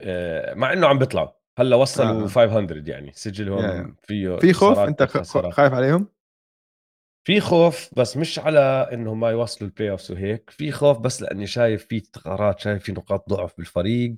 آه 0.00 0.54
مع 0.54 0.72
إنه 0.72 0.86
عم 0.86 0.98
بيطلعوا. 0.98 1.28
هلأ 1.58 1.76
وصلوا 1.76 2.24
آه. 2.24 2.26
500 2.26 2.82
يعني. 2.86 3.12
سجلهم 3.12 3.64
يعني. 3.64 3.96
فيه 4.02 4.36
في 4.36 4.52
خوف؟ 4.52 4.78
أنت 4.78 5.02
خايف 5.02 5.72
عليهم؟ 5.72 6.08
في 7.26 7.40
خوف 7.40 7.90
بس 7.98 8.16
مش 8.16 8.38
على 8.38 8.88
إنهم 8.92 9.20
ما 9.20 9.30
يوصلوا 9.30 9.70
ال 9.70 9.90
playoffs 9.90 10.12
وهيك. 10.12 10.50
في 10.50 10.72
خوف 10.72 10.98
بس 10.98 11.22
لأني 11.22 11.46
شايف 11.46 11.86
في 11.86 12.00
ثغرات 12.00 12.58
شايف 12.58 12.82
في 12.82 12.92
نقاط 12.92 13.28
ضعف 13.28 13.56
بالفريق. 13.56 14.14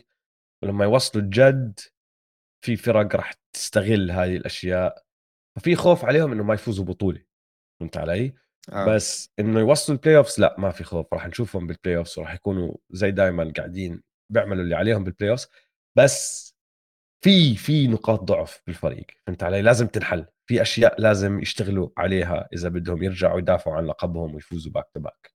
ولما 0.62 0.84
يوصلوا 0.84 1.24
الجد 1.24 1.80
في 2.64 2.76
فرق 2.76 3.16
راح 3.16 3.32
تستغل 3.53 4.11
هذه 4.11 4.36
الأشياء. 4.36 5.05
ففي 5.57 5.76
خوف 5.76 6.05
عليهم 6.05 6.32
انه 6.32 6.43
ما 6.43 6.55
يفوزوا 6.55 6.84
بطولة. 6.84 7.28
فهمت 7.81 7.97
علي؟ 7.97 8.35
آه. 8.72 8.95
بس 8.95 9.33
إنه 9.39 9.61
يوصلوا 9.61 9.99
ال 9.99 10.16
playoffs 10.16 10.40
لأ 10.41 10.57
ما 10.59 10.70
في 10.70 10.85
خوف 10.85 11.14
راح 11.14 11.26
نشوفهم 11.26 11.66
بال 11.66 11.96
playoffs 11.96 12.18
وراح 12.18 12.35
يكونوا 12.35 12.76
زي 12.91 13.11
دائما 13.11 13.53
قاعدين 13.57 14.03
بيعملوا 14.33 14.62
اللي 14.62 14.74
عليهم 14.74 15.05
بال 15.05 15.30
playoffs 15.30 15.49
بس 15.99 16.49
في 17.24 17.57
في 17.57 17.87
نقاط 17.87 18.20
ضعف 18.22 18.62
بالفريق 18.66 19.07
فهمت 19.26 19.43
علي؟ 19.43 19.62
لازم 19.62 19.87
تنحل. 19.87 20.26
في 20.49 20.62
أشياء 20.62 21.01
لازم 21.01 21.41
يشتغلوا 21.41 21.89
عليها 21.97 22.49
إذا 22.53 22.68
بدهم 22.68 23.03
يرجعوا 23.03 23.39
يدافعوا 23.39 23.76
عن 23.76 23.87
لقبهم 23.87 24.35
ويفوزوا 24.35 24.72
back 24.72 24.90
to 24.94 25.01
back 25.01 25.34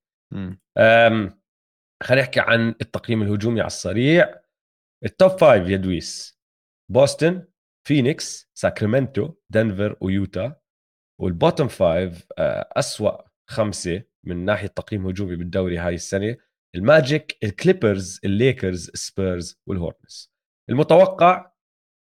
خلينا 2.02 2.22
نحكي 2.22 2.40
عن 2.40 2.68
التقييم 2.68 3.22
الهجومي 3.22 3.60
على 3.60 3.66
السريع. 3.66 4.40
ال 5.04 5.12
top 5.12 5.38
five 5.38 5.68
يا 5.68 5.76
دويس. 5.76 6.40
بوسطن 6.90 7.46
فينيكس 7.86 8.50
ساكرامنتو 8.54 9.34
دنفر 9.50 9.96
ويوتا. 10.00 10.60
وال 11.22 11.33
bottom 11.33 11.66
five 11.66 12.26
آه، 12.38 12.68
أسوأ 12.72 13.22
خمسة 13.50 14.02
من 14.24 14.44
ناحية 14.44 14.66
تقييم 14.66 15.06
هجومي 15.06 15.36
بالدوري 15.36 15.78
هاي 15.78 15.94
السنة 15.94 16.36
الماجيك 16.74 17.38
الكليبرز 17.44 18.20
الليكرز 18.24 18.90
سبيرز 18.94 19.60
والهورنتس 19.66 20.32
المتوقع 20.70 21.52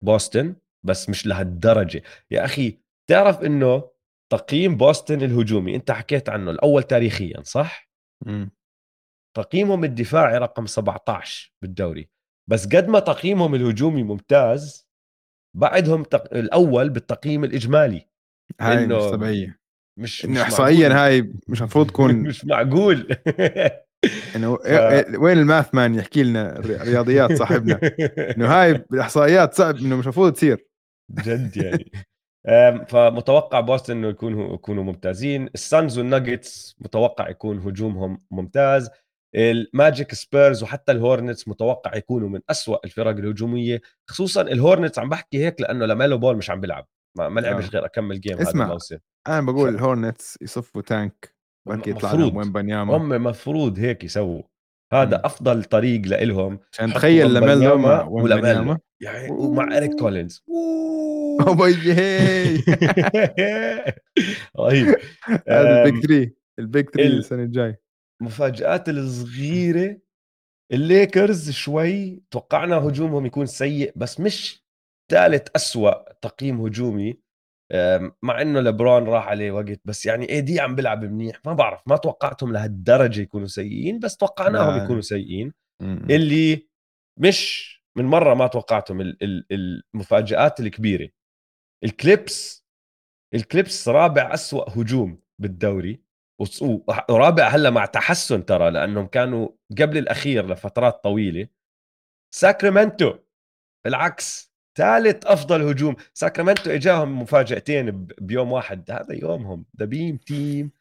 بوسطن 0.03 0.55
بس 0.85 1.09
مش 1.09 1.27
لهالدرجة 1.27 2.03
يا 2.31 2.45
أخي 2.45 2.79
تعرف 3.09 3.41
إنه 3.41 3.89
تقييم 4.31 4.77
بوسطن 4.77 5.21
الهجومي 5.21 5.75
أنت 5.75 5.91
حكيت 5.91 6.29
عنه 6.29 6.51
الأول 6.51 6.83
تاريخيا 6.83 7.41
صح؟ 7.41 7.89
م. 8.25 8.47
تقييمهم 9.37 9.83
الدفاعي 9.83 10.37
رقم 10.37 10.65
17 10.65 11.53
بالدوري 11.61 12.09
بس 12.49 12.67
قد 12.67 12.87
ما 12.87 12.99
تقييمهم 12.99 13.55
الهجومي 13.55 14.03
ممتاز 14.03 14.87
بعدهم 15.57 16.03
تق... 16.03 16.33
الأول 16.33 16.89
بالتقييم 16.89 17.43
الإجمالي 17.43 18.09
هاي 18.61 18.87
مش 18.87 19.11
طبيعية. 19.11 19.59
مش 19.99 20.25
إنه 20.25 20.41
احصائيا 20.41 21.05
هاي 21.05 21.33
مش 21.47 21.59
المفروض 21.59 21.87
تكون 21.87 22.15
مش 22.29 22.45
معقول. 22.45 23.15
إنه 24.35 24.57
ف... 24.57 25.19
وين 25.19 25.37
الماث 25.37 25.75
مان 25.75 25.95
يحكي 25.95 26.23
لنا؟ 26.23 26.59
رياضيات 26.59 27.33
صاحبنا. 27.33 27.79
إنه 28.37 28.47
هاي 28.47 28.73
بالاحصائيات 28.73 29.53
صعب 29.53 29.75
إنه 29.75 29.95
مش 29.95 30.03
المفروض 30.03 30.33
تصير. 30.33 30.67
جد 31.11 31.57
يعني. 31.57 31.91
فمتوقع 32.85 33.59
بوسطن 33.59 33.97
إنه 33.97 34.07
يكونوا 34.07 34.53
يكونوا 34.53 34.83
ممتازين. 34.83 35.49
السانز 35.55 35.97
والناجتس 35.97 36.75
متوقع 36.79 37.29
يكون 37.29 37.59
هجومهم 37.59 38.23
ممتاز. 38.31 38.89
الماجيك 39.35 40.13
سبيرز 40.13 40.63
وحتى 40.63 40.91
الهورنتس 40.91 41.47
متوقع 41.47 41.95
يكونوا 41.95 42.29
من 42.29 42.39
أسوأ 42.49 42.77
الفرق 42.85 43.17
الهجومية. 43.17 43.81
خصوصا 44.09 44.41
الهورنتس 44.41 44.99
عم 44.99 45.09
بحكي 45.09 45.45
هيك 45.45 45.61
لأنه 45.61 45.85
لاميلو 45.85 46.17
بول 46.17 46.37
مش 46.37 46.49
عم 46.49 46.61
بيلعب. 46.61 46.87
ما, 47.17 47.29
ما 47.29 47.39
لعبش 47.39 47.65
آه. 47.65 47.69
غير 47.69 47.85
أكمل 47.85 48.21
جيم 48.21 48.37
هذا 48.37 48.51
الموسم 48.51 48.97
أنا 49.27 49.41
بقول 49.41 49.71
ف... 49.71 49.75
الهورنتس 49.75 50.37
يصفوا 50.41 50.81
tank 50.81 51.35
وهيك 51.67 51.87
يطلع 51.87 52.13
لهم 52.13 52.37
ويمبانياما 52.37 52.97
هم 52.97 53.09
مفروض 53.09 53.79
هيك 53.79 54.03
يسووا. 54.03 54.41
هذا 54.93 55.17
م. 55.17 55.21
أفضل 55.23 55.63
طريق 55.63 56.01
لهم 56.01 56.59
عشان 56.73 56.93
تخيل 56.93 57.33
لاميلو 57.33 57.77
مع 57.77 58.07
ويمبي 58.07 58.77
يعني 59.01 59.31
ومع 59.31 59.77
اريك 59.77 59.91
كولينز. 59.99 60.43
رهيب. 64.59 64.95
هذا 65.47 65.83
ال 65.83 65.87
page 65.87 66.05
3 66.05 66.31
ال 66.59 66.65
page 66.65 66.89
3 66.89 67.07
السنة 67.07 67.43
الجاي. 67.43 67.75
المفاجات 68.21 68.89
الصغيرة. 68.89 69.97
الليكرز 70.71 71.51
شوي 71.51 72.23
توقعنا 72.31 72.75
هجومهم 72.75 73.25
يكون 73.25 73.45
سيء 73.45 73.93
بس 73.95 74.19
مش 74.19 74.62
ثالث 75.11 75.47
أسوأ 75.55 76.13
تقييم 76.13 76.61
هجومي 76.61 77.19
مع 78.21 78.41
إنه 78.41 78.59
لبرون 78.59 79.03
راح 79.03 79.27
عليه 79.27 79.51
وقت 79.51 79.81
بس 79.85 80.05
يعني 80.05 80.29
AD 80.29 80.59
عم 80.59 80.75
بيلعب 80.75 81.05
منيح. 81.05 81.41
ما 81.45 81.53
بعرف 81.53 81.81
ما 81.87 81.97
توقعتهم 81.97 82.53
لهالدرجة 82.53 83.21
يكونوا 83.21 83.47
سيئين 83.47 83.99
بس 83.99 84.17
توقعناهم 84.17 84.83
يكونوا 84.83 85.01
سيئين. 85.01 85.53
اللي 86.09 86.69
مش 87.19 87.73
من 87.97 88.05
مرة 88.05 88.33
ما 88.33 88.47
توقعتهم 88.47 89.15
المفاجآت 89.51 90.59
الكبيرة. 90.59 91.09
الكليبرز 91.83 92.65
الكليبرز 93.35 93.87
رابع 93.87 94.33
أسوأ 94.33 94.69
هجوم 94.69 95.19
بالدوري 95.41 96.03
ورابع 97.09 97.47
هلأ 97.47 97.69
مع 97.69 97.85
تحسن 97.85 98.45
ترى 98.45 98.71
لأنهم 98.71 99.07
كانوا 99.07 99.49
قبل 99.81 99.97
الأخير 99.97 100.47
لفترات 100.47 101.03
طويلة. 101.03 101.47
ساكرامنتو 102.35 103.19
بالعكس. 103.85 104.52
ثالث 104.77 105.25
أفضل 105.25 105.61
هجوم. 105.61 105.95
ساكرامنتو 106.13 106.71
إجاهم 106.71 107.21
مفاجأتين 107.21 108.07
بيوم 108.21 108.51
واحد. 108.51 108.91
هذا 108.91 109.15
يومهم. 109.15 109.65
the 109.79 109.85
beam 109.85 110.17
team 110.17 110.71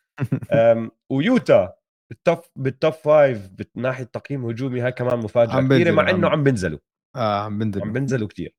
ويوتا 1.10 1.74
بال 2.10 2.21
top 2.21 2.38
بال 2.56 2.71
top 2.71 2.92
five 2.92 3.48
من 3.76 3.82
ناحية 3.82 4.04
تقييم 4.04 4.46
هجومي. 4.46 4.80
هاي 4.80 4.92
كمان 4.92 5.18
مفاجأة 5.18 5.60
كبيرة 5.60 5.90
مع 5.90 6.10
إنه 6.10 6.28
عم 6.28 6.44
بنزلوا. 6.44 6.78
آه 7.16 7.44
عم 7.44 7.58
بنزلوا. 7.58 7.86
عم 7.86 7.92
بنزلوا 7.92 8.28
كثير 8.28 8.54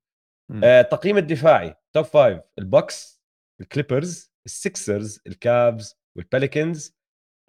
آه 0.64 0.82
تقييم 0.82 1.18
الدفاعي. 1.18 1.74
top 1.92 2.04
five 2.04 2.40
الباكس 2.58 3.22
الكليبرز 3.60 4.32
السكسرز 4.46 5.20
الكافز 5.26 5.96
والبيليكنز 6.16 6.96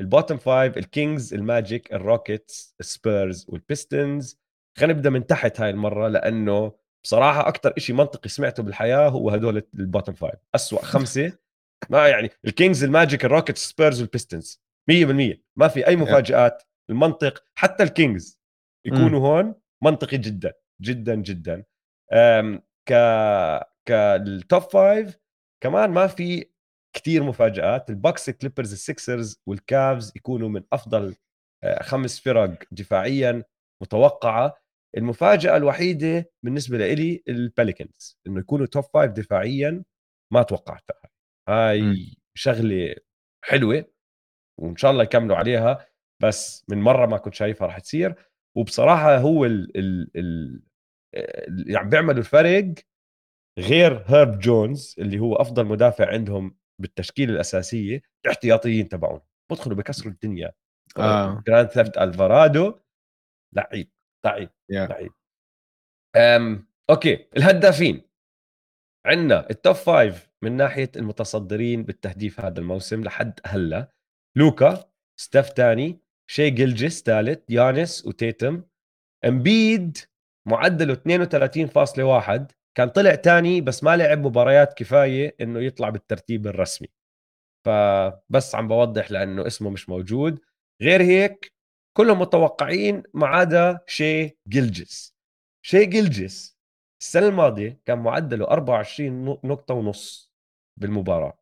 ال 0.01 0.07
bottom 0.07 0.38
five 0.38 0.78
الكينجز 0.77 1.33
الماجيك 1.33 1.93
الروكيتس 1.93 2.75
السبيرز 2.79 3.45
والبيستونز. 3.49 4.39
خلينا 4.77 4.93
نبدأ 4.93 5.09
من 5.09 5.25
تحت 5.25 5.61
هاي 5.61 5.69
المرة 5.69 6.07
لأنه 6.07 6.84
بصراحة 7.06 7.47
أكثر 7.47 7.74
شيء 7.78 7.95
منطقي 7.95 8.30
سمعته 8.30 8.64
بالحياة 8.64 9.10
هو 9.10 9.30
هدول 9.30 9.64
ال 9.74 9.79
bottom 9.79 10.13
five 10.13 10.39
اسوء 10.56 10.82
خمسة 10.82 11.38
ما 11.89 12.08
يعني 12.08 12.30
الكينجز 12.45 12.84
الماجيك 12.84 13.26
الروكيتس 13.26 13.64
السبيرز 13.64 14.01
والبيستونز 14.01 14.61
100% 14.91 14.93
ما 15.56 15.68
في 15.68 15.88
أي 15.88 15.95
مفاجآت. 15.95 16.64
المنطق 16.89 17.43
حتى 17.56 17.84
الكينجز 17.84 18.39
يكونوا 18.86 19.20
هون 19.20 19.56
منطقي 19.84 20.18
جدا 20.18 20.53
جدا 20.82 21.16
جدا. 21.16 21.64
ك 22.89 22.93
كال 23.88 24.17
top 24.17 24.61
five 24.61 25.18
كمان 25.64 25.89
ما 25.89 26.08
في 26.08 26.49
كثير 26.95 27.24
مفاجآت. 27.24 27.89
الباكس 27.89 28.30
كليبرز 28.30 28.72
السكسرز 28.72 29.41
والكافز 29.47 30.14
يكونوا 30.16 30.49
من 30.49 30.64
أفضل 30.74 31.16
آه، 31.64 31.84
خمس 31.84 32.20
فرق 32.20 32.64
دفاعيا 32.72 33.43
متوقعة. 33.82 34.64
المفاجأة 34.98 35.58
الوحيدة 35.58 36.32
بالنسبة 36.43 36.78
لي 36.93 37.24
البيليكنز 37.28 38.20
إنه 38.28 38.39
يكونوا 38.39 38.66
top 38.66 38.84
five 38.84 39.11
دفاعيا 39.12 39.84
ما 40.34 40.43
توقعتها. 40.43 41.02
هاي 41.50 41.82
م. 41.82 41.96
شغلة 42.38 42.96
حلوة 43.46 43.86
وإن 44.62 44.76
شاء 44.76 44.91
الله 44.91 45.04
يكملوا 45.04 45.38
عليها 45.38 45.88
بس 46.24 46.66
من 46.70 46.78
مرة 46.82 47.06
ما 47.06 47.18
كنت 47.18 47.34
شايفها 47.34 47.68
راح 47.68 47.80
تصير. 47.80 48.16
وبصراحة 48.58 49.18
هو 49.18 49.46
ال 49.46 49.78
ال 49.78 50.12
ال 50.16 51.78
عم 51.78 51.89
بيعملوا 51.89 52.20
الفرق 52.20 52.74
غير 53.60 54.04
هيرب 54.08 54.39
جونز 54.39 54.96
اللي 55.00 55.20
هو 55.20 55.36
أفضل 55.36 55.66
مدافع 55.66 56.12
عندهم 56.12 56.58
بالتشكيلة 56.82 57.34
الأساسية 57.34 58.02
الاحتياطيين 58.26 58.89
تبعهم. 58.89 59.22
بدخلوا 59.52 59.78
بكسروا 59.78 60.12
الدنيا. 60.12 60.52
آه. 60.98 61.43
grand 61.47 61.68
theft 61.70 61.97
ألفارادو 61.98 62.80
لعيب. 63.54 63.91
لعيب 64.26 64.49
yeah. 64.49 64.76
لعيب. 64.76 65.11
أم. 66.15 66.67
okay 66.89 67.28
الهدافين. 67.38 68.01
عندنا 69.05 69.49
ال 69.49 69.56
top 69.56 69.76
five 69.76 70.30
من 70.43 70.51
ناحية 70.57 70.91
المتصدرين 70.95 71.84
بالتهديف 71.84 72.41
هذا 72.41 72.59
الموسم 72.59 73.03
لحد 73.03 73.39
هلأ. 73.45 73.91
لوكا 74.38 74.91
ستيف 75.19 75.49
تاني 75.49 75.99
شاي 76.32 76.49
غلجس 76.49 77.03
ثالث 77.03 77.39
يانيس 77.49 78.05
وتيتم. 78.05 78.63
امبيد 79.26 79.97
معدله 80.47 80.93
32.1 80.93 82.51
كان 82.78 82.89
طلع 82.89 83.15
تاني 83.15 83.61
بس 83.61 83.84
ما 83.84 83.97
لعب 83.97 84.19
مباريات 84.28 84.73
كفاية 84.73 85.36
إنه 85.41 85.59
يطلع 85.59 85.89
بالترتيب 85.89 86.47
الرسمي. 86.47 86.88
فبس 87.65 88.55
عم 88.55 88.67
بوضح 88.67 89.11
لأنه 89.11 89.47
اسمه 89.47 89.69
مش 89.69 89.89
موجود. 89.89 90.39
غير 90.82 91.01
هيك 91.01 91.55
كلهم 91.98 92.20
متوقعين 92.20 93.04
ما 93.14 93.28
عدا 93.28 93.80
شاي 93.88 94.38
غلجس 94.47 95.16
شاي 95.66 95.86
غلجس 95.86 96.55
السنة 97.02 97.28
الماضية 97.28 97.82
كان 97.86 97.98
معدله 97.98 98.46
24 98.46 99.24
نقطة 99.43 99.74
ونص 99.74 100.32
بالمباراة. 100.80 101.39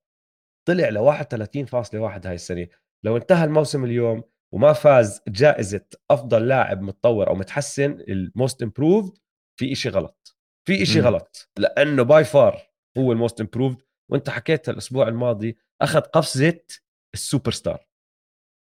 طلع 0.68 0.90
ل 0.90 0.98
31.1 0.98 2.26
هاي 2.28 2.36
السنة. 2.36 2.68
لو 3.04 3.18
انتهى 3.18 3.46
الموسم 3.46 3.86
اليوم 3.86 4.24
وما 4.54 4.74
فاز 4.74 5.22
جائزة 5.28 5.86
أفضل 6.12 6.48
لاعب 6.48 6.82
متطور 6.82 7.28
أو 7.28 7.36
متحسن 7.36 7.92
ال 7.92 8.06
most 8.06 8.64
improved 8.64 9.18
في 9.60 9.72
إشي 9.72 9.90
غلط. 9.90 10.38
في 10.68 10.82
إشي 10.82 11.02
م. 11.02 11.04
غلط. 11.06 11.50
لأنه 11.58 12.04
by 12.04 12.24
far 12.24 12.62
هو 12.98 13.12
ال 13.12 13.18
most 13.18 13.42
improved 13.42 13.82
وانت 14.12 14.30
حكيت 14.30 14.70
الأسبوع 14.70 15.08
الماضي 15.08 15.58
أخذ 15.82 16.00
قفزة 16.00 16.60
السوبر 17.14 17.52
ستار. 17.52 17.88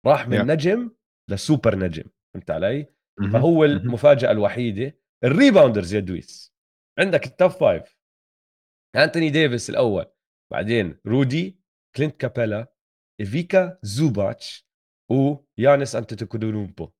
راح 0.06 0.28
من 0.28 0.38
yeah. 0.38 0.44
نجم 0.44 0.90
لسوبر 1.30 1.76
نجم 1.78 2.04
فهمت 2.34 2.50
علي؟ 2.50 2.94
فهو 3.32 3.64
المفاجأة 3.64 4.30
الوحيدة 4.30 4.98
ال 5.24 5.30
rebounders 5.30 5.94
يا 5.94 6.00
دويس. 6.00 6.54
عندك 6.98 7.26
ال 7.26 7.32
top 7.32 7.50
five 7.50 7.98
أنتوني 8.96 9.30
ديفيس 9.30 9.70
الأول 9.70 10.06
بعدين 10.52 10.98
رودي 11.06 11.60
كلينت 11.96 12.20
كابيلا 12.20 12.74
إيفيكا 13.20 13.78
زوباتش 13.82 14.68
ويانيس 15.10 15.96
انتيتوكونمبو 15.96 16.90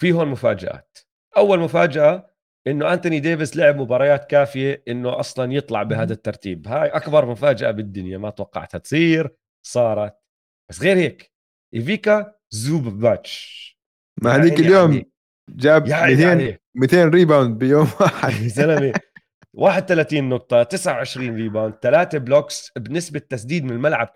في 0.00 0.12
هون 0.12 0.28
مفاجآت. 0.28 0.98
أول 1.36 1.60
مفاجأة 1.60 2.34
إنه 2.66 2.92
أنتوني 2.92 3.20
ديفيس 3.20 3.56
لعب 3.56 3.76
مباريات 3.76 4.30
كافية 4.30 4.82
إنه 4.88 5.20
أصلا 5.20 5.52
يطلع 5.52 5.82
بهذا 5.82 6.12
الترتيب. 6.12 6.68
هاي 6.68 6.88
أكبر 6.88 7.26
مفاجأة 7.26 7.70
بالدنيا 7.70 8.18
ما 8.18 8.30
توقعتها 8.30 8.78
تصير 8.78 9.36
صارت. 9.66 10.18
بس 10.70 10.82
غير 10.82 10.96
هيك 10.96 11.32
إيفيكا 11.74 12.37
زوباتش 12.50 13.68
ما 14.22 14.36
هذيك 14.36 14.52
يعني 14.52 14.66
اليوم 14.66 14.92
يعني 14.92 15.10
جاب 15.50 15.82
200 15.88 16.08
يعني 16.08 16.60
200 16.74 17.04
rebound 17.04 17.58
بيوم 17.58 17.88
واحد. 18.00 18.42
يا 18.42 18.48
زلمه 18.48 18.92
31 19.54 20.28
نقطة 20.28 20.62
29 20.62 21.36
rebound 21.36 21.74
3 21.82 22.18
blocks 22.18 22.72
بنسبة 22.76 23.18
تسديد 23.18 23.64
من 23.64 23.70
الملعب 23.70 24.08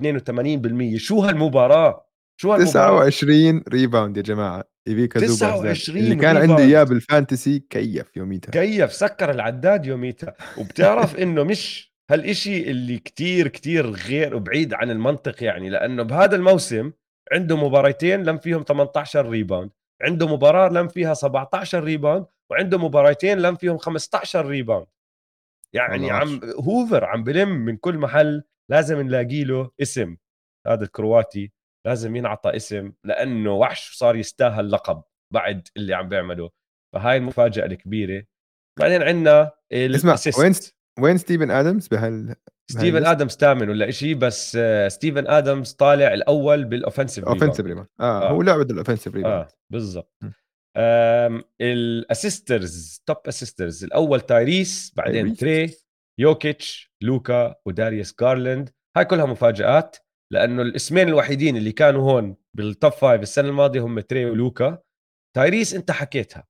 82% 0.96 0.96
شو 0.96 1.20
هالمباراة؟ 1.20 2.06
شو 2.40 2.52
هالمباراة؟ 2.52 3.08
29 3.10 3.62
rebound 3.68 4.16
يا 4.16 4.22
جماعة. 4.22 4.64
ايفيكا 4.88 5.20
29 5.20 6.04
اللي 6.04 6.16
كان 6.16 6.36
عندي 6.36 6.62
اياه 6.62 6.82
بال 6.82 6.99
fantasy 6.99 7.58
كيف 7.70 8.16
يوميتها؟ 8.16 8.50
كيف؟ 8.50 8.92
سكر 8.92 9.30
العداد 9.30 9.86
يوميتها. 9.86 10.34
وبتعرف 10.58 11.16
إنه 11.22 11.44
مش 11.44 11.92
هالشيء 12.10 12.70
اللي 12.70 12.98
كتير 12.98 13.48
كتير 13.48 13.90
غير 13.90 14.36
وبعيد 14.36 14.74
عن 14.74 14.90
المنطق 14.90 15.42
يعني 15.42 15.70
لأنه 15.70 16.02
بهذا 16.02 16.36
الموسم 16.36 16.92
عنده 17.32 17.56
مباريتين 17.56 18.22
لم 18.22 18.38
فيهم 18.38 18.62
18 18.62 19.28
rebound 19.28 19.70
عنده 20.02 20.26
مباراة 20.26 20.68
لم 20.68 20.88
فيها 20.88 21.14
17 21.14 21.84
rebound 21.84 22.26
وعنده 22.50 22.78
مباراتين 22.78 23.38
لم 23.38 23.54
فيهم 23.54 23.78
15 23.78 24.46
rebound 24.46 24.86
يعني 25.74 26.10
عم 26.10 26.40
hoover 26.44 27.04
عم 27.04 27.24
بلم 27.24 27.48
من 27.48 27.76
كل 27.76 27.98
محل 27.98 28.42
لازم 28.70 29.00
نلاقي 29.00 29.44
له 29.44 29.70
اسم. 29.82 30.16
هذا 30.66 30.84
الكرواتي 30.84 31.52
لازم 31.86 32.16
ينعطى 32.16 32.56
اسم 32.56 32.92
لأنه 33.04 33.54
وحش 33.54 33.96
صار 33.96 34.16
يستاهل 34.16 34.70
لقب 34.70 35.02
بعد 35.34 35.68
اللي 35.76 35.94
عم 35.94 36.08
بيعمله. 36.08 36.50
فهاي 36.94 37.16
المفاجأة 37.16 37.66
الكبيرة. 37.66 38.24
بعدين 38.80 39.02
عندنا 39.02 39.50
اسمع 39.72 40.16
وين 40.38 40.52
وين 41.00 41.18
ستيفن 41.18 41.50
آدمز 41.50 41.88
بهال 41.88 42.34
ستيفن 42.72 43.06
آدمز 43.06 43.30
ثامن 43.32 43.68
ولا 43.70 43.90
شيء 43.90 44.14
بس 44.14 44.58
ستيفن 44.88 45.28
آدمز 45.28 45.72
طالع 45.72 46.14
الأول 46.14 46.64
بال 46.64 46.75
offensive 46.75 47.24
offensive 47.24 47.66
rebound 47.66 47.88
آه, 48.00 48.22
آه. 48.22 48.30
هو 48.30 48.42
لعبه 48.42 48.62
ال 48.62 48.67
offensive 48.67 49.14
rebound 49.14 49.36
آه 49.36 49.48
بالضبط. 49.72 50.14
ال 51.60 51.74
assisters 51.74 53.02
top 53.06 53.16
assisters 53.28 53.84
الأول 53.84 54.20
تايريس 54.20 54.92
بعدين 54.96 55.36
تري 55.36 55.74
يوكيتش 56.20 56.92
لوكا 57.02 57.54
وداريوس 57.66 58.14
جارلاند 58.20 58.70
هاي 58.96 59.04
كلها 59.04 59.26
مفاجآت 59.26 59.96
لأنه 60.32 60.62
الاسمين 60.62 61.08
الوحيدين 61.08 61.56
اللي 61.56 61.72
كانوا 61.72 62.12
هون 62.12 62.36
بال 62.56 62.71
top 62.71 62.92
five 62.92 63.22
السنة 63.22 63.48
الماضية 63.48 63.80
هم 63.80 64.00
تري 64.00 64.24
ولوكا. 64.24 64.78
تايريس 65.36 65.74
أنت 65.74 65.90
حكيتها 65.90 66.46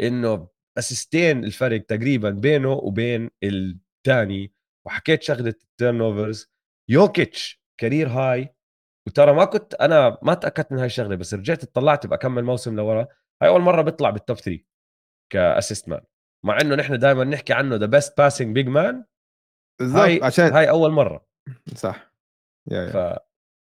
إنه 0.00 0.48
assistين 0.78 1.44
الفرق 1.44 1.80
تقريبا 1.86 2.30
بينه 2.30 2.72
وبين 2.72 3.30
الثاني 3.44 4.53
وحكيت 4.86 5.22
شغلة 5.22 5.48
ال 5.48 6.00
turnovers 6.00 6.52
يوكيتش 6.90 7.62
career 7.80 8.08
high 8.08 8.54
وترى 9.06 9.32
ما 9.32 9.44
كنت 9.44 9.74
أنا 9.74 10.18
ما 10.22 10.34
تأكدت 10.34 10.72
من 10.72 10.78
هاي 10.78 10.86
الشغلة 10.86 11.16
بس 11.16 11.34
رجعت 11.34 11.62
اطلعت 11.62 12.06
بكمل 12.06 12.44
موسم 12.44 12.76
لورا. 12.76 13.06
هاي 13.42 13.48
أول 13.48 13.60
مرة 13.60 13.82
بيطلع 13.82 14.10
بال 14.10 14.20
top 14.20 14.36
3 14.36 14.64
ك 15.32 15.40
assist 15.40 15.88
man 15.88 16.00
مع 16.44 16.60
إنه 16.60 16.74
نحن 16.74 16.98
دائما 16.98 17.24
نحكي 17.24 17.52
عنه 17.52 17.76
the 17.76 17.86
best 17.86 18.18
passing 18.18 18.54
big 18.54 18.68
man 18.68 19.04
بالضبط 19.80 20.22
عشان 20.22 20.52
هاي 20.52 20.70
أول 20.70 20.90
مرة. 20.90 21.26
صح. 21.74 22.14
yeah 22.70 22.82
yeah. 22.82 22.90
ف 22.90 23.18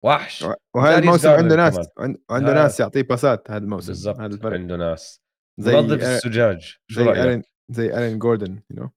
وحش. 0.06 0.46
وهذا 0.76 1.00
الموسم 1.00 1.30
عنده 1.30 1.56
ناس 1.56 1.90
عنده 2.30 2.54
ناس 2.54 2.80
يعطيه 2.80 3.02
باسات 3.02 3.52
هذا 3.52 3.64
الموسم 3.64 3.88
بالضبط 3.88 4.20
عنده 4.46 4.78
ناس. 4.78 5.22
زي 5.60 5.76
نظف 5.76 6.04
الزجاج 6.04 6.78
شو 6.88 7.04
زي 7.04 7.10
ارين 7.10 7.44
زي 7.70 7.98
آرون 7.98 8.20
جوردن 8.20 8.62
you 8.72 8.84
know 8.84 8.90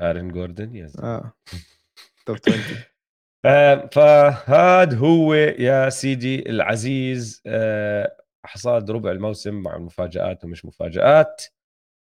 آرون 0.00 0.28
جوردن 0.28 0.76
yes 0.76 1.00
آه. 1.00 1.32
top 2.26 2.36
20 2.46 3.88
فهاد 3.92 4.94
هو 4.94 5.34
يا 5.34 5.88
سيدي 5.88 6.50
العزيز 6.50 7.42
آه، 7.46 8.16
حصاد 8.44 8.90
ربع 8.90 9.10
الموسم 9.10 9.54
مع 9.54 9.78
مفاجآت 9.78 10.44
ومش 10.44 10.64
مفاجآت. 10.64 11.44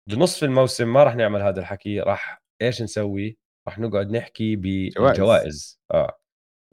بنصف 0.10 0.44
الموسم 0.44 0.94
ما 0.94 1.04
راح 1.04 1.16
نعمل 1.16 1.42
هذا 1.42 1.60
الحكي 1.60 2.00
راح 2.00 2.44
إيش 2.62 2.82
نسوي؟ 2.82 3.38
راح 3.68 3.80
نقعد 3.80 4.12
نحكي 4.12 4.56
جوائز. 4.56 4.94
بالجوائز. 4.98 5.80
آه. 5.94 6.20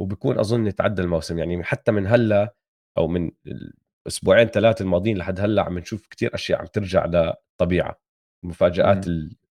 وبكون 0.01 0.39
أظن 0.39 0.75
تعدى 0.75 1.03
الموسم 1.03 1.39
يعني 1.39 1.65
حتى 1.65 1.93
من 1.93 2.07
هلأ 2.07 2.55
أو 2.99 3.09
من 3.09 3.31
الأسبوعين 4.07 4.47
ثلاثة 4.49 4.83
الماضيين 4.83 5.19
لحد 5.19 5.41
هلأ 5.41 5.63
عم 5.63 5.79
نشوف 5.79 6.07
كثير 6.07 6.35
أشياء 6.35 6.61
عم 6.61 6.67
ترجع 6.67 7.07
للطبيعة. 7.07 8.01
المفاجات 8.45 9.07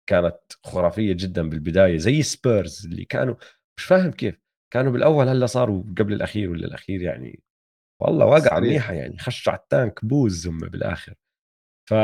كانت 0.07 0.39
خرافية 0.65 1.13
جدا 1.13 1.49
بالبداية 1.49 1.97
زي 1.97 2.23
سبيرز 2.23 2.87
اللي 2.87 3.05
كانوا 3.05 3.35
مش 3.79 3.85
فاهم 3.85 4.11
كيف 4.11 4.39
كانوا 4.73 4.93
بالأول 4.93 5.29
هلأ 5.29 5.47
صاروا 5.47 5.83
قبل 5.99 6.13
الأخير 6.13 6.51
ولا 6.51 6.67
الأخير 6.67 7.03
يعني 7.03 7.43
والله 8.03 8.27
وقع 8.27 8.59
منيحة 8.59 8.93
يعني 8.95 9.19
خشوا 9.19 9.53
على 9.53 9.61
ال 9.61 10.05
tank 10.05 10.47
بوزهم 10.47 10.59
بالآخر. 10.59 11.15
ف 11.91 11.95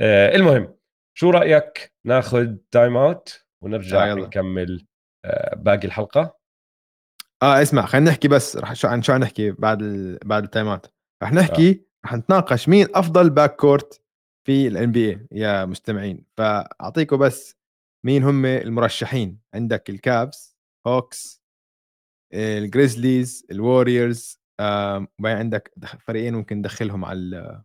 آه، 0.00 0.34
المهم 0.34 0.76
شو 1.18 1.30
رأيك 1.30 1.92
ناخذ 2.04 2.56
time 2.70 2.96
out 2.96 3.44
ونرجع 3.62 4.12
آه 4.12 4.14
نكمل 4.14 4.86
آه، 5.24 5.56
باقي 5.56 5.86
الحلقة؟ 5.86 6.38
آه 7.42 7.62
اسمع 7.62 7.86
خلينا 7.86 8.10
نحكي 8.10 8.28
بس 8.28 8.56
رح 8.56 8.72
شو 8.72 8.88
عن 8.88 9.02
شو 9.02 9.16
نحكي 9.16 9.50
بعد 9.50 9.82
ال... 9.82 10.18
بعد 10.24 10.44
ال 10.44 10.49
time 10.49 10.68
out 10.68 10.92
رح 11.22 11.32
نحكي 11.32 11.70
آه. 11.70 12.06
رح 12.06 12.14
نتناقش 12.14 12.68
مين 12.68 12.86
أفضل 12.94 13.30
back 13.30 13.56
court 13.56 14.03
في 14.44 14.68
ال 14.68 14.92
NBA 14.92 15.26
يا 15.32 15.64
مستمعين. 15.64 16.24
فأعطيكم 16.36 17.16
بس 17.16 17.56
مين 18.04 18.22
هم 18.22 18.46
المرشحين. 18.46 19.40
عندك 19.54 19.90
الكابس 19.90 20.56
هوكس 20.86 21.44
الجريزليز 22.34 23.46
الوريورز 23.50 24.40
وبعدين 24.60 25.38
عندك 25.38 25.72
فريقين 26.00 26.34
ممكن 26.34 26.58
ندخلهم 26.58 27.04
على 27.04 27.62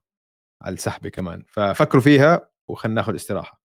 على 0.61 0.73
السحبه 0.73 1.09
كمان. 1.09 1.43
ففكروا 1.47 2.01
فيها 2.03 2.49
وخلينا 2.67 2.95
ناخذ 3.01 3.15
استراحة. 3.15 3.61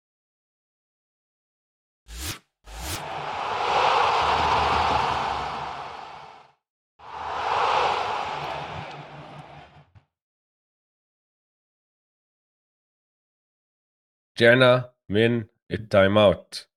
رجعنا 14.38 14.92
من 15.08 15.44
ال 15.70 15.80
time 15.80 16.18
out 16.18 16.68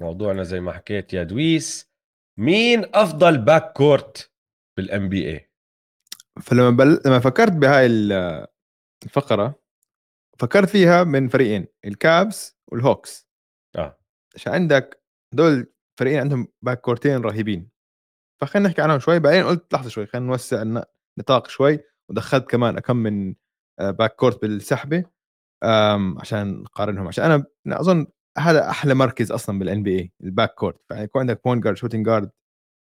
موضوعنا 0.00 0.42
زي 0.42 0.60
ما 0.60 0.72
حكيت 0.72 1.12
يا 1.12 1.22
دويس 1.22 1.90
مين 2.38 2.84
أفضل 2.94 3.38
back 3.38 3.72
court 3.72 4.32
بال 4.76 5.08
NBA 5.08 5.50
فلما 6.42 6.70
بل... 6.70 7.00
لما 7.06 7.18
فكرت 7.18 7.52
بهاي 7.52 7.86
الفقرة 9.04 9.62
فكرت 10.38 10.68
فيها 10.68 11.04
من 11.04 11.28
فريقين 11.28 11.66
الكابس 11.84 12.56
والهوكس 12.72 13.28
آه. 13.76 13.98
عشان 14.34 14.52
عندك 14.52 15.02
دول 15.32 15.72
فريقين 15.98 16.20
عندهم 16.20 16.48
back 16.62 16.80
court 16.80 17.09
ين 17.09 17.20
رهيبين. 17.20 17.70
فخلينا 18.40 18.68
نحكي 18.68 18.82
عنهم 18.82 18.98
شوي 18.98 19.18
بعدين 19.18 19.44
قلت 19.44 19.74
لحظة 19.74 19.88
شوي 19.88 20.06
خلينا 20.06 20.26
نوسع 20.26 20.62
النطاق 21.18 21.48
شوي 21.48 21.80
ودخلت 22.08 22.50
كمان 22.50 22.78
كم 22.78 22.96
من 22.96 23.34
back 23.80 24.10
آه، 24.10 24.16
court 24.16 24.42
بالسحبه 24.42 25.13
عشان 26.20 26.62
نقارنهم. 26.62 27.08
عشان 27.08 27.24
أنا 27.24 27.44
أظن 27.80 28.06
هذا 28.38 28.70
أحلى 28.70 28.94
مركز 28.94 29.32
أصلا 29.32 29.58
بال 29.58 29.82
NBA 29.82 29.98
ال 29.98 30.12
back 30.24 30.54
court. 30.54 30.80
فيعني 30.88 31.04
يكون 31.04 31.20
عندك 31.20 31.40
point 31.44 31.64
guard 31.64 31.76
shooting 31.76 32.06
guard 32.06 32.30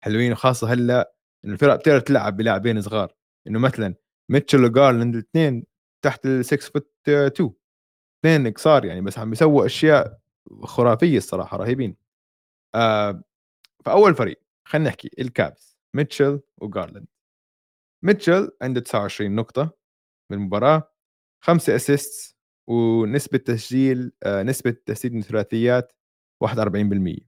حلوين 0.04 0.32
وخاصة 0.32 0.74
هلأ 0.74 1.14
إنه 1.46 1.54
الفرق 1.54 1.76
بتقدر 1.76 2.00
تلعب 2.00 2.38
بلاعبين 2.38 2.82
صغار. 2.82 3.14
إنه 3.48 3.60
مثلا 3.60 3.96
ميتشل 4.30 4.66
وجارلاند 4.66 5.16
الاثنين 5.16 5.66
تحت 6.06 6.26
ال 6.26 6.46
6 6.46 6.58
foot 6.74 6.92
2 7.10 7.52
اثنين 8.26 8.54
قصار 8.54 8.86
يعني 8.86 9.02
بس 9.02 9.20
عم 9.20 9.30
بيسووا 9.30 9.66
أشياء 9.66 10.20
خرافية 10.64 11.18
الصراحة 11.18 11.58
رهيبين. 11.58 11.96
آه 12.76 13.24
فأول 13.86 14.16
فريق 14.16 14.42
خلينا 14.68 14.90
نحكي 14.90 15.10
الكابس 15.20 15.78
ميتشل 15.96 16.42
وجارلاند 16.58 17.08
ميتشل 18.04 18.52
عنده 18.62 18.82
29 18.82 19.36
نقطة 19.36 19.72
بالمباراة 20.32 20.94
خمسة 21.44 21.76
assists 21.76 22.39
ونسبة 22.70 23.38
تسجيل 23.38 24.12
آه 24.24 24.44
نسبة 24.44 24.72
تسديد 24.86 25.14
من 25.14 25.20
الثلاثيات 25.20 25.92
41% 26.46 27.20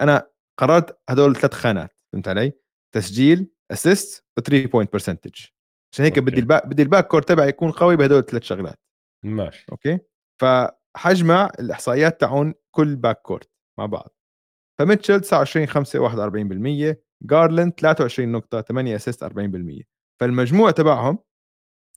أنا 0.00 0.30
قررت 0.58 0.98
هدول 1.08 1.36
ثلاث 1.36 1.54
خانات 1.54 1.96
فهمت 2.12 2.28
علي؟ 2.28 2.52
تسجيل 2.94 3.50
assist 3.70 4.24
و3 4.40 4.68
point 4.68 4.92
percentage 4.92 5.46
عشان 5.92 6.04
هيك 6.04 6.18
okay. 6.18 6.30
بدي 6.30 6.40
ال 6.40 6.45
back 6.45 6.66
بدي 6.66 6.82
ال 6.82 6.87
back 6.87 7.06
court 7.06 7.22
تبعي 7.22 7.48
يكون 7.48 7.70
قوي 7.70 7.96
بهدول 7.96 8.18
الثلاث 8.18 8.42
شغلات. 8.42 8.80
ماشي. 9.24 9.66
okay? 9.72 9.98
فحجمع 10.40 11.50
الإحصائيات 11.58 12.20
تاعون 12.20 12.54
كل 12.74 12.96
back 12.96 13.22
court 13.22 13.50
مع 13.78 13.86
بعض. 13.86 14.16
فميتشل 14.78 15.20
29 15.20 15.66
5 15.66 15.98
41% 16.92 16.96
جارلاند 17.22 17.72
23 17.72 18.32
نقطة 18.32 18.60
8 18.60 18.96
assist 18.96 19.24
40% 19.24 19.82
فالمجموع 20.20 20.70
تبعهم 20.70 21.18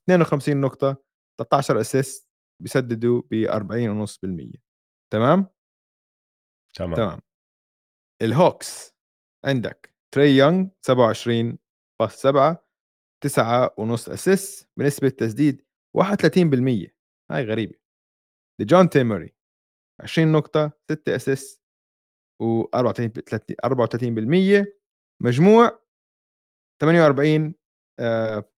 52 0.10 0.62
نقطة 0.62 0.98
13 1.38 1.80
assist 1.80 2.33
بيسددوا 2.62 3.22
ب 3.32 3.46
40.5% 3.46 4.60
تمام؟ 5.14 5.48
تمام. 6.76 6.96
تمام. 6.96 7.20
الهوكس 8.22 8.96
عندك 9.46 9.96
تري 10.14 10.38
يونغ 10.38 10.68
27.7 10.82 12.58
9 13.24 13.76
ونص 13.78 14.10
assist 14.10 14.70
بنسبة 14.78 15.10
تسديد 15.10 15.66
31% 15.98 16.92
هاي 17.32 17.44
غريبة. 17.46 17.76
ديجونتي 18.62 18.90
موري 18.90 19.34
20 20.02 20.32
نقطة 20.32 20.72
6 20.92 21.16
assist 21.16 21.62
و 22.42 22.62
34 22.76 23.56
34% 24.64 24.66
مجموع 25.22 25.80
48 26.82 27.56
آه 28.00 28.53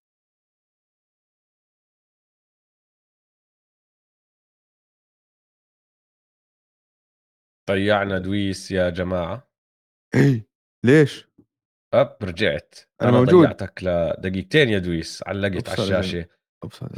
ضيعنا 7.70 8.18
دويس 8.18 8.70
يا 8.70 8.90
جماعة. 8.90 9.50
إيه 10.14 10.48
ليش؟ 10.84 11.28
أب 11.94 12.16
رجعت. 12.22 12.74
أنا, 13.02 13.08
أنا 13.08 13.18
موجود. 13.18 13.44
ضيعتك 13.46 13.80
لدقيقتين 13.82 14.68
يا 14.68 14.78
دويس 14.78 15.22
علقت 15.26 15.68
على 15.68 15.82
الشاشة. 15.82 16.26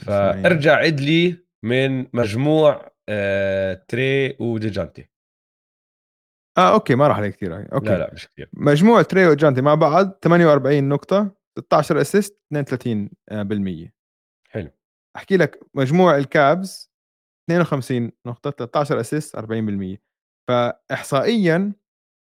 فارجع 0.06 0.76
عد 0.76 1.00
لي 1.00 1.46
من 1.64 2.06
مجموع 2.12 2.92
آه 3.08 3.84
تري 3.88 4.36
وديجونتي 4.40 5.08
آه 6.58 6.74
okay 6.74 6.94
ما 6.94 7.08
راح 7.08 7.16
عليه 7.16 7.28
كثير 7.28 7.72
okay. 7.72 7.86
لا 7.88 7.98
لا 7.98 8.14
مش 8.14 8.28
كثير 8.28 8.50
مجموع 8.52 9.02
تري 9.02 9.26
وديجونتي 9.26 9.60
مع 9.60 9.74
بعض 9.74 10.18
48 10.24 10.88
نقطة 10.88 11.36
16 11.58 12.00
assist 12.00 12.40
32% 12.54 13.90
حلو. 14.50 14.70
أحكي 15.16 15.36
لك 15.36 15.60
مجموع 15.74 16.16
الكابز 16.16 16.92
52 17.50 18.12
نقطة 18.26 18.50
13 18.50 19.00
assist 19.00 19.36
40% 19.36 19.40
فاحصائيا 20.48 21.72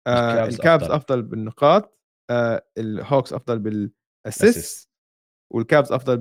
آه 0.08 0.46
الكابز, 0.46 0.84
أفضل. 0.84 0.96
أفضل 0.96 1.22
بالنقاط 1.22 2.00
آه 2.30 2.68
الهوكس 2.78 3.34
أفضل 3.34 3.60
بال 3.60 3.92
assist 3.92 4.90
والكابز 5.54 5.92
أفضل 5.92 6.18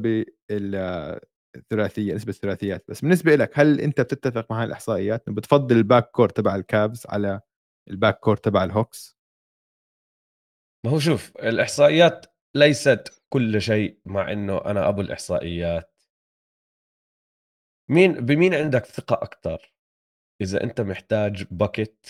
بالثلاثيه 1.56 2.14
نسبة 2.14 2.32
الثلاثيات. 2.32 2.84
بس 2.88 3.00
بالنسبة 3.00 3.34
لك 3.36 3.58
هل 3.58 3.80
أنت 3.80 4.00
بتتفق 4.00 4.52
مع 4.52 4.64
الإحصائيات 4.64 5.30
بتفضل 5.30 5.76
ال 5.76 5.83
back 5.83 6.10
court 6.10 6.28
تبع 6.28 6.54
الكابز 6.54 7.06
على 7.06 7.40
ال 7.90 7.96
back 7.96 8.20
court 8.20 8.36
تبع 8.36 8.64
الهوكس 8.64 9.20
ما 10.86 10.90
هو 10.90 10.98
شوف 10.98 11.36
الإحصائيات 11.36 12.26
ليست 12.56 13.22
كل 13.32 13.62
شيء 13.62 14.00
مع 14.04 14.32
إنه 14.32 14.58
أنا 14.64 14.88
أبو 14.88 15.00
الإحصائيات. 15.00 16.02
مين 17.90 18.12
بمين 18.12 18.54
عندك 18.54 18.84
ثقة 18.84 19.14
أكثر 19.14 19.74
إذا 20.40 20.64
أنت 20.64 20.80
محتاج 20.80 21.44
bucket 21.50 22.06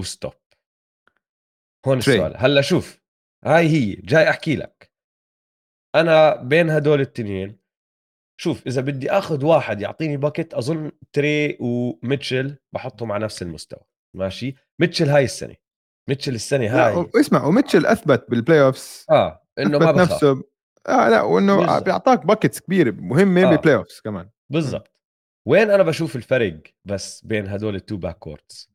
و 0.00 0.06
stop 0.06 0.32
هون 1.86 1.98
السؤال 1.98 2.34
هلأ 2.36 2.60
شوف 2.60 3.00
هاي 3.44 3.68
هي 3.68 3.94
جاي 3.94 4.30
أحكي 4.30 4.56
لك. 4.56 4.92
أنا 5.94 6.36
بين 6.36 6.70
هدول 6.70 7.00
التنين 7.00 7.58
شوف 8.40 8.66
إذا 8.66 8.80
بدي 8.80 9.10
آخذ 9.10 9.44
واحد 9.44 9.80
يعطيني 9.80 10.16
bucket 10.16 10.54
أظن 10.54 10.92
تري 11.12 11.58
وميتشل 11.60 12.56
بحطهم 12.74 13.12
على 13.12 13.24
نفس 13.24 13.42
المستوى 13.42 13.80
ماشي؟ 14.16 14.54
ميتشل 14.80 15.08
هاي 15.08 15.24
السنة 15.24 15.54
ميتشل 16.08 16.34
السنة 16.34 16.66
هاي. 16.66 17.06
اسمع 17.20 17.44
وميتشل 17.44 17.86
أثبت 17.86 18.30
بال 18.30 18.62
playoffs 18.62 19.06
آه 19.10 19.42
إنه 19.58 19.78
ما 19.78 19.92
بخاف 19.92 20.12
نفسه. 20.12 20.44
آه 20.88 21.08
لا 21.08 21.22
وإنه 21.22 21.78
بيعطاك 21.78 22.26
buckets 22.26 22.60
كبيرة 22.60 22.90
مهمة 22.90 23.42
آه. 23.42 23.50
بالبلاي 23.50 23.74
اوفس 23.74 24.00
كمان 24.00 24.30
بالضبط. 24.50 24.97
وين 25.48 25.70
أنا 25.70 25.82
بشوف 25.82 26.16
الفرق 26.16 26.62
بس 26.84 27.24
بين 27.24 27.48
هدول 27.48 27.74
ال 27.74 27.80
two 27.80 27.96
back 27.96 28.18
courts 28.18 28.70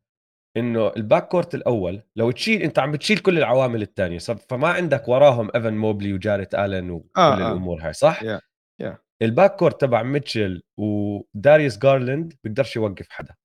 إنه 0.58 0.88
ال 0.88 0.96
back 0.96 1.28
court 1.28 1.56
الأول 1.56 2.04
لو 2.16 2.32
تشيل 2.32 2.62
أنت 2.62 2.80
عم 2.80 2.92
بتشيل 2.92 3.20
كل 3.20 3.38
العوامل 3.38 3.82
الثانية 3.82 4.18
فما 4.18 4.68
عندك 4.68 5.08
وراهم 5.08 5.50
ايفن 5.56 5.74
موبلي 5.74 6.14
وجاريت 6.14 6.56
الن 6.56 6.92
وكل 6.92 7.10
آه 7.18 7.38
الأمور 7.38 7.82
هاي 7.82 7.94
صح؟ 7.94 8.24
yeah. 8.24 8.40
Yeah. 8.84 8.96
ال 9.22 9.28
back 9.28 9.56
court 9.56 9.82
تبع 9.82 10.04
ميتشل 10.04 10.64
وداريوس 10.80 11.78
جارلاند 11.78 12.34
بيقدرش 12.44 12.76
يوقف 12.76 13.10
حدا 13.10 13.36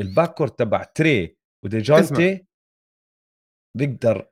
ال 0.00 0.07
back 0.07 0.34
court 0.34 0.58
تبع 0.58 0.82
تري. 0.82 1.36
وديجونتي 1.64 2.46
بيقدر 3.76 4.30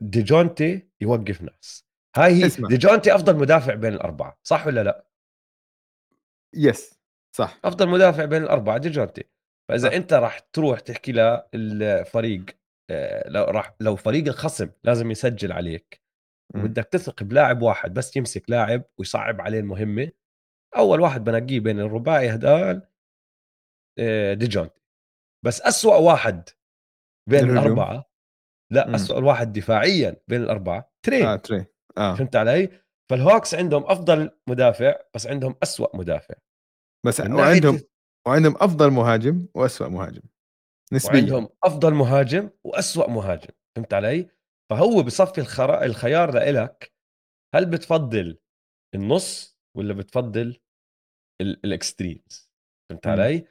ديجونتي 0.00 0.88
يوقف 1.00 1.42
ناس 1.42 1.86
هاي 2.16 2.44
هي. 2.44 2.48
ديجونتي 2.68 3.14
أفضل 3.14 3.36
مدافع 3.36 3.74
بين 3.74 3.92
الأربعة 3.92 4.38
صح 4.42 4.66
ولا 4.66 4.82
لا 4.84 5.06
yes 6.54 7.03
صح 7.36 7.58
أفضل 7.64 7.88
مدافع 7.88 8.24
بين 8.24 8.42
الأربعة 8.42 8.78
ديجونتي 8.78 9.24
فإذا 9.68 9.88
صح. 9.88 9.94
أنت 9.94 10.12
راح 10.12 10.38
تروح 10.38 10.80
تحكي 10.80 11.12
للفريق 11.54 12.44
آه، 12.90 13.28
لو 13.28 13.44
راح 13.44 13.74
لو 13.80 13.96
فريق 13.96 14.28
الخصم 14.28 14.70
لازم 14.84 15.10
يسجل 15.10 15.52
عليك. 15.52 16.02
وبدك 16.54 16.84
تثق 16.84 17.22
بلاعب 17.22 17.62
واحد 17.62 17.94
بس 17.94 18.16
يمسك 18.16 18.50
لاعب 18.50 18.82
ويصعب 18.98 19.40
عليه 19.40 19.60
المهمة 19.60 20.10
أول 20.76 21.00
واحد 21.00 21.24
بنقيه 21.24 21.60
بين 21.60 21.80
الرباعي 21.80 22.34
هدول 22.34 22.82
آه، 23.98 24.34
ديجونتي 24.34 24.80
بس 25.44 25.60
أسوأ 25.60 25.96
واحد 25.96 26.48
بين 27.30 27.44
الهجوم. 27.44 27.58
الأربعة 27.58 28.10
لا 28.72 28.88
مم. 28.88 28.94
أسوأ 28.94 29.20
واحد 29.20 29.52
دفاعيا 29.52 30.16
بين 30.28 30.42
الأربعة 30.42 30.92
تري 31.06 31.26
آه 31.26 31.36
تري 31.36 31.66
آه 31.98 32.14
فهمت 32.14 32.36
علي؟ 32.36 32.68
فالهوكس 33.10 33.54
عندهم 33.54 33.84
أفضل 33.86 34.30
مدافع 34.48 34.94
بس 35.14 35.26
عندهم 35.26 35.54
أسوأ 35.62 35.96
مدافع 35.96 36.34
بس 37.04 37.20
وعندهم 37.20 37.80
وعندهم 38.26 38.54
أفضل 38.56 38.90
مهاجم 38.90 39.46
واسوء 39.54 39.88
مهاجم 39.88 40.22
نسبيا 40.92 41.14
وعندهم 41.14 41.48
أفضل 41.64 41.94
مهاجم 41.94 42.50
وأسوأ 42.64 43.10
مهاجم 43.10 43.48
فهمت 43.76 43.94
علي؟ 43.94 44.30
فهو 44.70 45.02
بصفي 45.02 45.40
الخرا... 45.40 45.84
الخيار 45.84 46.34
لإلك 46.34 46.92
هل 47.54 47.66
بتفضل 47.66 48.38
النص 48.94 49.58
ولا 49.76 49.94
بتفضل 49.94 50.60
ال- 51.40 51.64
ال 51.64 51.74
extremes 51.74 52.50
فهمت. 52.90 53.06
علي؟ 53.06 53.46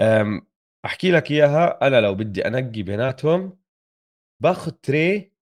أم، 0.00 0.46
أحكي 0.84 1.10
لك 1.10 1.30
إياها 1.30 1.86
أنا 1.86 2.00
لو 2.00 2.14
بدي 2.14 2.46
أنقي 2.46 2.82
بيناتهم 2.82 3.58
باخذ 4.42 4.70
تري 4.70 5.32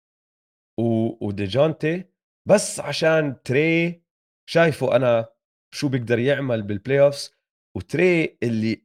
و... 0.80 0.82
وديجونتي 1.26 2.04
بس 2.48 2.80
عشان 2.80 3.42
تري 3.42 4.02
شايفه 4.50 4.96
أنا 4.96 5.28
شو 5.74 5.88
بيقدر 5.88 6.18
يعمل 6.18 6.62
بال 6.62 7.00
playoffs 7.00 7.37
وتري 7.78 8.38
اللي 8.42 8.82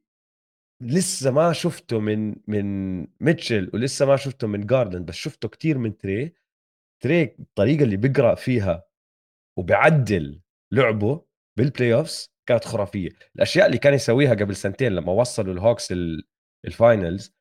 لسه 0.82 1.32
ما 1.32 1.54
شفته 1.54 2.00
من 2.00 2.36
من 2.48 3.00
ميتشل 3.20 3.72
ولسه 3.74 4.06
ما 4.06 4.16
شفته 4.16 4.48
من 4.48 4.66
جارلاند 4.66 5.06
بس 5.06 5.16
شفته 5.16 5.48
كتير 5.50 5.78
من 5.78 5.98
تري 5.98 6.34
تري 7.04 7.24
الطريقة 7.39 7.84
اللي 7.84 7.98
بيقرأ 7.98 8.36
فيها 8.36 8.84
وبعدل 9.60 10.41
لعبه 10.74 11.26
بال 11.58 11.94
playoffs 11.94 12.34
كانت 12.50 12.66
خرافية. 12.66 13.10
الأشياء 13.36 13.66
اللي 13.68 13.78
كان 13.78 13.94
يسويها 13.94 14.34
قبل 14.34 14.56
سنتين 14.56 14.91
لما 14.91 15.12
وصلوا 15.12 15.54
الهوكس 15.54 15.91
ال- 15.91 16.28
ال 16.66 16.75
finals 16.75 17.34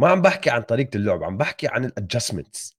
ما 0.00 0.08
عم 0.08 0.22
بحكي 0.22 0.50
عن 0.50 0.62
طريقة 0.62 0.96
اللعب 0.96 1.24
عم 1.24 1.36
بحكي 1.36 1.68
عن 1.68 1.84
ال 1.84 1.92
adjustments 1.92 2.78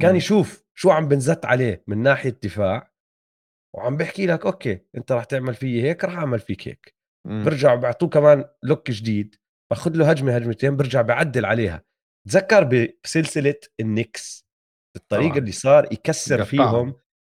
كان. 0.00 0.16
يشوف 0.16 0.64
شو 0.74 0.90
عم 0.90 1.08
بنزت 1.08 1.44
عليه 1.44 1.84
من 1.86 1.98
ناحية 2.02 2.38
دفاع 2.42 2.92
وعم 3.74 3.96
بحكي 3.96 4.26
لك 4.26 4.46
okay 4.46 4.80
أنت 4.96 5.12
راح 5.12 5.24
تعمل 5.24 5.54
فيي 5.54 5.82
هيك 5.82 6.04
راح 6.04 6.14
أعمل 6.16 6.40
فيك 6.40 6.68
هيك. 6.68 6.99
برجع 7.24 7.74
بيعطوه 7.74 8.08
كمان 8.08 8.44
look 8.62 8.90
جديد 8.90 9.34
باخذ 9.70 9.96
له 9.96 10.10
هجمة 10.10 10.36
هجمتين 10.36 10.76
برجع 10.76 11.02
بعدل 11.02 11.44
عليها. 11.44 11.82
تذكر 12.28 12.64
بسلسلة 12.64 13.54
النكس 13.80 14.46
الطريقة 14.96 15.28
طبعاً. 15.28 15.38
اللي 15.38 15.52
صار 15.52 15.84
يكسر 15.92 16.34
قطعهم. 16.42 16.46
فيهم 16.46 16.94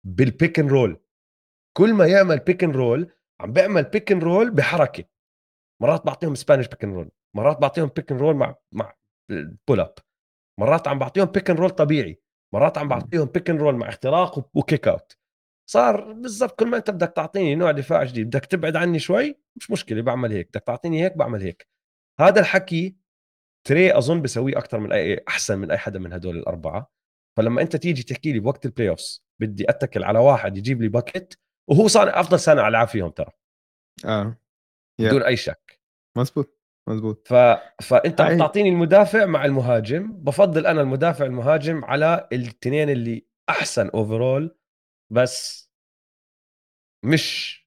بال 0.07 0.24
pick 0.24 0.59
and 0.59 0.68
roll 0.68 1.01
كل 1.76 1.95
ما 1.95 2.07
يعمل 2.07 2.39
pick 2.39 2.64
and 2.64 2.71
roll 2.71 3.12
عم 3.41 3.53
بيعمل 3.53 3.83
pick 3.83 4.12
and 4.12 4.18
roll 4.18 4.51
بحركة. 4.51 5.05
مرات 5.83 6.07
بعطيهم 6.07 6.35
Spanish 6.35 6.68
pick 6.68 6.85
and 6.85 6.93
roll 6.93 7.11
مرات 7.37 7.59
بعطيهم 7.59 7.89
pick 7.97 8.12
and 8.12 8.18
roll 8.18 8.35
مع 8.37 8.57
مع 8.72 8.95
pull 9.68 9.81
up 9.81 9.95
مرات 10.61 10.89
عم 10.89 10.99
بعطيهم 10.99 11.26
pick 11.27 11.51
and 11.51 11.57
roll 11.57 11.71
طبيعي 11.70 12.20
مرات 12.55 12.78
عم 12.78 12.89
بعطيهم 12.89 13.24
pick 13.25 13.51
and 13.51 13.59
roll 13.59 13.75
مع 13.74 13.89
اختراق 13.89 14.57
و 14.57 14.63
kick 14.63 14.89
out 14.89 15.16
صار 15.71 16.12
بالضبط 16.12 16.59
كل 16.59 16.66
ما 16.66 16.77
انت 16.77 16.91
بدك 16.91 17.12
تعطيني 17.16 17.55
نوع 17.55 17.71
دفاع 17.71 18.05
جديد 18.05 18.27
بدك 18.27 18.47
تبعد 18.47 18.77
عني 18.77 18.99
شوي؟ 18.99 19.39
مش 19.57 19.71
مشكلة 19.71 20.03
بعمل 20.03 20.33
هيك 20.33 20.49
بدك 20.49 20.62
تعطيني 20.62 21.05
هيك 21.05 21.16
بعمل 21.16 21.43
هيك. 21.43 21.68
هذا 22.21 22.41
الحكي 22.41 22.97
تري 23.66 23.99
أظن 23.99 24.23
بسويه 24.23 24.59
أكثر 24.59 24.79
من 24.79 24.93
أي 24.93 25.25
أحسن 25.29 25.59
من 25.59 25.71
أي 25.71 25.79
حدا 25.79 25.99
من 25.99 26.12
هدول 26.12 26.37
الأربعة. 26.37 26.91
فلما 27.37 27.62
أنت 27.62 27.77
تيجي 27.77 28.03
تحكي 28.03 28.33
لي 28.33 28.41
بوقت 28.41 28.66
ال 28.66 28.89
playoffs 28.89 29.25
بدي 29.41 29.71
أتكل 29.71 30.05
على 30.05 30.18
واحد 30.18 30.57
يجيب 30.59 30.83
لي 30.83 30.89
bucket 30.89 31.35
وهو 31.71 31.89
صانع 31.89 32.21
أفضل 32.21 32.39
صانع 32.39 32.68
العاب 32.68 32.89
فيهم 32.89 33.11
ترى. 33.11 33.31
آه. 34.05 34.37
Yeah. 35.03 35.05
بدون 35.05 35.23
أي 35.23 35.37
شك. 35.37 35.81
مزبوط 36.16 36.59
مزبوط. 36.89 37.29
ف... 37.29 37.35
فأنت 37.83 38.21
عم 38.21 38.39
تعطيني 38.39 38.68
المدافع 38.68 39.27
مع 39.27 39.45
المهاجم 39.45 40.12
بفضل 40.12 40.66
أنا 40.66 40.81
المدافع 40.81 41.25
المهاجم 41.25 41.85
على 41.85 42.29
الاثنين 42.33 42.91
اللي 42.91 43.27
أحسن 43.49 43.89
overall 43.89 44.60
بس 45.13 45.71
مش 47.05 47.61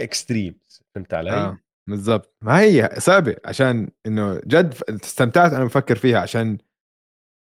extremes 0.00 0.82
فهمت 0.94 1.14
علي؟ 1.14 1.30
آه 1.30 1.58
بالضبط 1.88 2.36
ما 2.44 2.60
هي 2.60 2.90
صعبه 2.98 3.36
عشان 3.44 3.90
إنه 4.06 4.40
جد 4.46 4.74
استمتعت 4.88 5.52
أنا 5.52 5.64
بفكر 5.64 5.96
فيها 5.96 6.18
عشان 6.18 6.58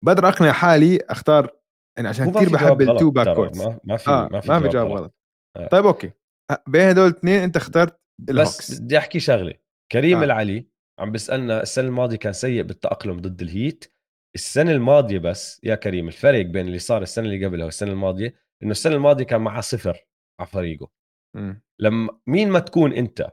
بقدر 0.05 0.27
أقنع 0.27 0.51
حالي 0.51 0.97
أختار 1.09 1.59
يعني 1.97 2.09
عشان 2.09 2.31
كثير 2.31 2.49
بحب 2.49 2.81
ال 2.81 3.11
two 3.11 3.35
backcourts 3.35 3.57
ما 3.57 3.79
ما 3.83 3.97
في 3.97 4.09
آه 4.09 4.29
ما 4.31 4.39
في 4.41 4.51
ما 4.51 4.59
في 4.59 4.67
جواب, 4.67 4.87
غلط, 4.87 5.15
آه. 5.57 5.67
طيب 5.67 5.85
okay 5.85 6.11
ه- 6.51 6.63
بين 6.67 6.81
هدول 6.81 7.07
الاثنين 7.07 7.43
أنت 7.43 7.55
اخترت 7.57 7.99
الهوكس 8.29 8.71
بس 8.71 8.79
بدي 8.79 8.97
أحكي 8.97 9.19
شغلة 9.19 9.53
كريم 9.91 10.17
آه. 10.17 10.21
آه. 10.21 10.25
العلي 10.25 10.67
عم 10.99 11.11
بيسألنا 11.11 11.61
السنة 11.61 11.87
الماضية 11.87 12.17
كان 12.17 12.33
سيء 12.33 12.63
بالتأقلم 12.63 13.19
ضد 13.21 13.41
الهيت 13.41 13.93
السنة 14.35 14.71
الماضية 14.71 15.19
بس 15.19 15.61
يا 15.63 15.75
كريم 15.75 16.07
الفرق 16.07 16.41
بين 16.41 16.67
اللي 16.67 16.79
صار 16.79 17.01
السنة 17.01 17.25
اللي 17.25 17.45
قبلها 17.45 17.65
والسنة 17.65 17.91
الماضية 17.91 18.35
إنه 18.63 18.71
السنة 18.71 18.95
الماضية 18.95 19.23
كان 19.25 19.41
معاه 19.41 19.61
صفر 19.61 20.05
على 20.39 20.49
فريقه 20.49 20.89
مم. 21.35 21.61
لما 21.79 22.19
مين 22.27 22.49
ما 22.49 22.59
تكون 22.59 22.93
أنت 22.93 23.29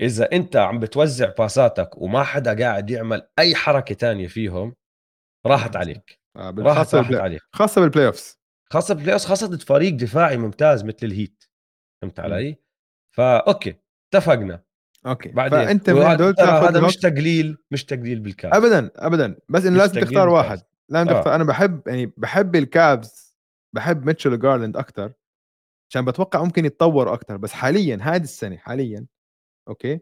إذا 0.00 0.32
أنت 0.32 0.56
عم 0.56 0.80
بتوزع 0.80 1.32
باساتك 1.38 1.98
وما 1.98 2.22
حدا 2.22 2.64
قاعد 2.64 2.90
يعمل 2.90 3.28
أي 3.38 3.54
حركة 3.54 3.94
تانية 3.94 4.26
فيهم 4.26 4.74
راحت 5.46 5.76
آه. 5.76 5.80
عليك 5.80 6.20
آه 6.36 6.54
راحت 6.58 6.94
راحت 6.94 7.14
عليك 7.14 7.42
خاصة 7.52 7.80
بال 7.80 8.06
playoffs 8.06 8.40
خاصة 8.72 8.94
بال 8.94 9.12
playoffs، 9.12 9.26
خاصة 9.26 9.46
ضد 9.46 9.62
فريق 9.62 9.94
دفاعي 9.94 10.36
ممتاز 10.36 10.84
مثل 10.84 10.98
الهيت 11.02 11.44
فهمت 12.02 12.20
علي؟ 12.20 12.56
فا 13.16 13.36
okay 13.36 13.74
اتفقنا 14.14 14.62
okay 15.06 15.28
بعدين 15.28 15.64
فأنت 15.64 15.90
من 15.90 16.02
هدول 16.02 16.34
هذا 16.40 16.80
مش 16.80 16.96
تقليل 16.96 17.58
مش 17.70 17.84
تقليل 17.84 18.20
بالكابز 18.20 18.54
ابدا 18.54 18.90
ابدا 18.96 19.38
بس 19.48 19.64
إنه 19.64 19.78
لازم 19.78 20.00
تختار. 20.00 20.28
واحد 20.28 20.62
لازم 20.88 21.08
آه. 21.08 21.18
تختار 21.18 21.34
أنا 21.34 21.44
بحب 21.44 21.88
يعني 21.88 22.12
بحب 22.16 22.56
الكابز 22.56 23.29
بحب 23.74 24.06
ميتشل 24.06 24.32
وجارلاند 24.32 24.76
أكثر 24.76 25.12
عشان 25.90 26.04
بتوقع 26.04 26.42
ممكن 26.44 26.64
يتطور 26.64 27.14
أكثر 27.14 27.36
بس 27.36 27.52
حاليا 27.52 27.98
هذه 28.02 28.22
السنة 28.22 28.56
حاليا 28.56 29.06
okay؟ 29.68 30.00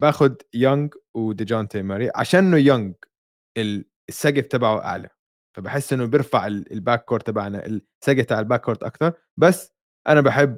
باخذ 0.00 0.34
يونغ 0.54 0.88
وديجونتي 1.14 1.82
ماري 1.82 2.10
عشان 2.16 2.44
إنه 2.46 2.56
يونغ 2.56 2.92
ال- 3.58 3.84
السقف 4.08 4.46
تبعه 4.46 4.78
أعلى 4.84 5.08
فبحس 5.56 5.92
إنه 5.92 6.04
بيرفع 6.06 6.46
ال- 6.46 6.72
ال 6.72 7.04
backcourt 7.04 7.26
تبعنا 7.26 7.66
السقف 7.66 8.24
تاع 8.24 8.40
ال 8.40 8.60
backcourt 8.60 8.82
أكثر 8.82 9.12
بس 9.36 9.72
أنا 10.08 10.20
بحب 10.20 10.56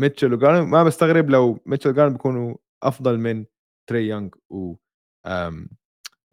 ميتشل 0.00 0.34
وجارلاند 0.34 0.68
ما 0.68 0.84
بستغرب 0.84 1.30
لو 1.30 1.58
ميتشل 1.66 1.90
وجارلاند 1.90 2.16
بيكونوا 2.16 2.56
أفضل 2.82 3.18
من 3.18 3.46
تري 3.88 4.08
يونغ 4.08 4.28
و 4.50 4.74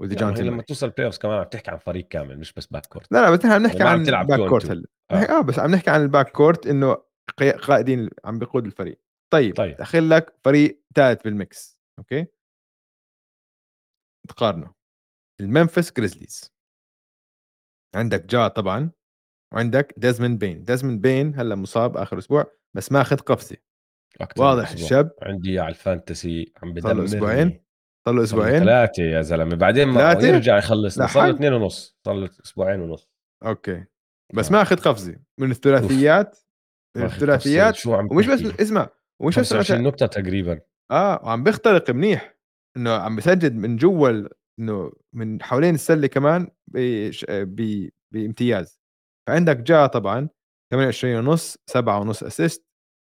يعني 0.03 0.13
وديجونتي 0.13 0.43
لما 0.43 0.61
توصل 0.61 0.89
playoffs 0.89 1.17
كمان 1.17 1.37
عم 1.37 1.43
تحكي 1.43 1.71
عن 1.71 1.77
فريق 1.77 2.07
كامل 2.07 2.39
مش 2.39 2.53
بس 2.53 2.65
backcourt 2.65 3.11
لا 3.11 3.21
لا 3.21 3.31
بس 3.31 3.39
نحن 3.39 3.51
عم 3.51 3.63
نحكي 3.63 3.77
يعني 3.77 3.89
عم 3.89 3.99
عن 3.99 4.05
تلعب 4.05 4.27
back 4.27 4.39
two 4.39 4.43
on 4.43 4.49
court. 4.49 4.65
هلا 4.65 4.87
آه. 5.11 5.15
آه 5.15 5.41
بس 5.41 5.59
عم 5.59 5.71
نحكي 5.71 5.89
عن 5.89 6.01
ال 6.01 6.31
backcourt 6.31 6.67
إنه 6.67 7.03
قائدين 7.67 8.09
عم 8.25 8.39
بيقود 8.39 8.65
الفريق. 8.65 8.99
طيب, 9.33 9.55
طيب. 9.55 9.77
دخل 9.77 10.09
لك 10.09 10.39
فريق 10.45 10.83
ثالث 10.95 11.23
بال 11.23 11.46
mix 11.46 11.79
okay؟ 11.99 12.25
تقارنه. 14.29 14.73
الممفيس 15.41 15.91
جريزليز 15.91 16.53
عندك 17.95 18.25
جا 18.25 18.47
طبعا 18.47 18.91
وعندك 19.53 19.93
ديزموند 19.97 20.39
بين. 20.39 20.63
ديزموند 20.63 21.01
بين 21.01 21.35
هلأ 21.35 21.55
مصاب 21.55 21.97
آخر 21.97 22.17
أسبوع 22.17 22.45
بس 22.75 22.91
ماخذ 22.91 23.17
قفزة. 23.17 23.57
واضح. 24.37 24.71
الشاب. 24.71 25.11
عندي 25.21 25.59
على 25.59 25.69
ال 25.69 25.80
fantasy 25.80 26.53
عم 26.63 26.73
له 26.73 27.03
أسبوعين. 27.03 27.63
صار 28.05 28.15
له 28.15 28.23
أسبوعين؟ 28.23 28.59
ثلاثة 28.59 29.03
يا 29.03 29.21
زلمة. 29.21 29.55
بعدين 29.55 29.87
ما 29.87 30.13
ثلاثة؟ 30.13 30.27
يرجع 30.27 30.57
يخلص. 30.57 30.99
صار 30.99 31.27
له. 31.27 31.35
اثنين 31.35 31.53
ونص. 31.53 31.97
صار 32.05 32.15
له 32.15 32.29
أسبوعين 32.45 32.79
ونص. 32.79 33.09
okay. 33.45 33.85
بس 34.33 34.47
آه. 34.47 34.53
ماخذ 34.53 34.75
قفزة. 34.75 35.19
من 35.39 35.51
الثلاثيات 35.51 36.39
من 36.97 37.03
الثلاثيات 37.03 37.73
قفزة. 37.73 37.83
شو 37.83 37.95
عم 37.95 38.07
ومش 38.11 38.27
بس؟ 38.27 38.41
اسمع 38.41 38.89
ومش 39.21 39.39
بس 39.39 39.53
25 39.53 39.83
نقطة 39.83 40.05
تقريبا. 40.05 40.61
آه 40.91 41.21
وعم 41.23 41.43
بيخترق 41.43 41.91
منيح. 41.91 42.37
إنه 42.77 42.91
عم 42.91 43.15
بسدد 43.15 43.55
من 43.55 43.77
جوا 43.77 44.27
إنه 44.59 44.91
من 45.15 45.43
حوالين 45.43 45.75
السلة 45.75 46.07
كمان 46.07 46.47
بامتياز. 48.11 48.79
فعندك 49.27 49.57
جا 49.57 49.85
طبعا 49.85 50.29
28 50.73 51.15
ونص 51.15 51.57
7 51.69 51.99
ونص 51.99 52.23
assist 52.23 52.65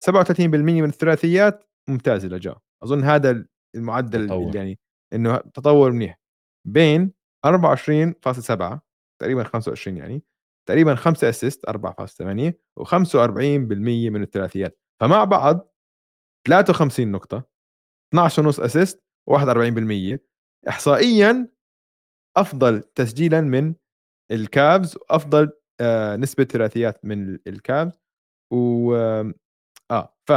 37% 0.05 0.81
من 0.81 0.85
الثلاثيات 0.85 1.63
ممتازة 1.89 2.27
لجا. 2.27 2.55
أظن 2.83 3.03
هذا 3.03 3.45
المعدل 3.75 4.27
تطور. 4.27 4.55
يعني 4.55 4.79
إنه 5.13 5.37
تطور 5.37 5.91
منيح. 5.91 6.19
بين 6.67 7.13
24.7 7.47 8.79
تقريبا 9.21 9.43
25 9.43 9.97
يعني 9.97 10.23
تقريبا 10.67 10.95
5 10.95 11.29
assist 11.29 11.65
4.8 11.69 12.53
و45% 12.79 14.09
من 14.09 14.21
الثلاثيات. 14.23 14.79
فمع 15.01 15.23
بعض 15.23 15.75
53 16.47 17.11
نقطة 17.11 17.43
12 18.13 18.43
ونص 18.43 18.59
assist 18.59 19.03
و41% 19.31 20.17
احصائيا 20.67 21.47
أفضل 22.37 22.81
تسجيلا 22.81 23.41
من 23.41 23.75
الكابز 24.31 24.97
وأفضل 24.97 25.51
آه 25.81 26.15
نسبة 26.15 26.43
ثلاثيات 26.43 27.05
من 27.05 27.39
الكابز. 27.47 27.99
و 28.53 28.93
آه 29.91 30.15
ف 30.27 30.31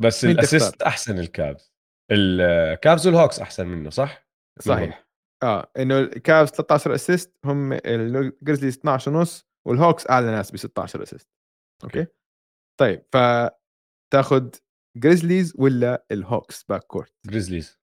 بس 0.00 0.24
ال 0.24 0.32
assist 0.32 0.82
أحسن 0.82 1.18
الكابز. 1.18 1.71
الكافز 2.10 3.06
والهوكس 3.06 3.40
أحسن 3.40 3.66
منه 3.66 3.90
صح؟ 3.90 4.26
صحيح. 4.60 5.08
آه 5.42 5.72
إنه 5.78 5.98
الكافز 5.98 6.48
13 6.50 6.94
assist 6.94 7.36
هم 7.44 7.72
الجريزليز 7.72 8.78
12 8.78 9.10
ونص 9.10 9.46
والهوكس 9.66 10.10
أعلى 10.10 10.26
ناس 10.26 10.50
ب 10.50 10.56
16 10.56 11.02
assist 11.02 11.30
okay. 11.84 12.06
طيب 12.80 13.06
ف 13.12 13.16
تاخذ 14.12 14.50
جريزليز 14.98 15.54
ولا 15.58 16.06
الهوكس 16.12 16.62
باك 16.62 16.82
كورت 16.82 17.14
جريزليز 17.26 17.80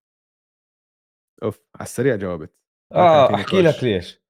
أوف 1.43 1.61
على 1.75 1.83
السريع 1.83 2.15
جاوبت. 2.15 2.55
آه 2.93 3.35
أحكي 3.35 3.61
لك 3.61 3.83
ليش. 3.83 4.21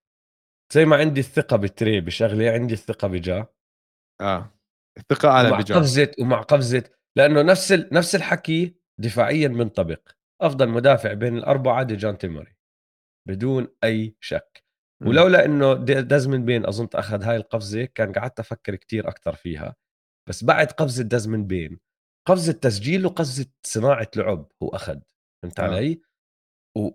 زي 0.73 0.85
ما 0.85 0.95
عندي 0.95 1.19
الثقة 1.19 1.57
بالتري 1.57 2.01
بشغله 2.01 2.51
عندي 2.51 2.73
الثقة 2.73 3.07
بجا. 3.07 3.47
آه 4.21 4.59
الثقة 4.97 5.29
على 5.29 5.57
بجا. 5.57 5.75
قفزة 5.75 6.11
ومع 6.19 6.41
قفزة 6.41 6.83
لأنه 7.17 7.41
نفس 7.41 7.71
ال... 7.71 7.89
نفس 7.93 8.15
الحكي 8.15 8.78
دفاعيا 9.00 9.47
منطبق 9.47 10.10
أفضل 10.41 10.70
مدافع 10.70 11.14
بين 11.14 11.38
الأربعة 11.38 11.84
ديجان 11.84 12.18
تيموري 12.18 12.56
بدون 13.28 13.68
أي 13.84 14.16
شك 14.20 14.64
ولولا 15.06 15.45
إنه 15.45 15.74
دازمن 16.02 16.45
بين 16.45 16.66
أظن 16.66 16.88
أخذ 16.93 17.24
هاي 17.24 17.36
القفزة 17.36 17.86
كان 17.86 18.12
قعدت 18.12 18.39
أفكر 18.39 18.76
كتير 18.76 19.08
أكثر 19.08 19.36
فيها 19.36 19.76
بس 20.30 20.43
بعد 20.43 20.72
قفزة 20.72 21.04
دازمن 21.04 21.47
بين 21.47 21.80
قفزة 22.28 22.54
تسجيل 22.54 23.06
وقفزة 23.06 23.45
صناعة 23.64 24.12
لعب 24.16 24.52
هو 24.64 24.70
أخذ 24.70 25.00
فهمت 25.43 25.60
آه. 25.60 25.64
علي؟ 25.64 26.02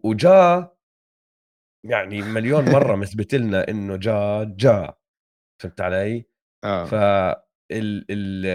وجا 0.04 0.70
يعني 1.86 2.22
مليون 2.22 2.64
مرة 2.64 2.96
مثبت 3.02 3.34
لنا 3.34 3.68
إنه 3.68 3.96
جا 3.96 4.44
جا 4.44 4.94
فهمت 5.62 5.80
علي؟ 5.80 6.26
آه 6.64 6.84
ف 6.84 6.94
ال 7.72 8.06
ال 8.10 8.46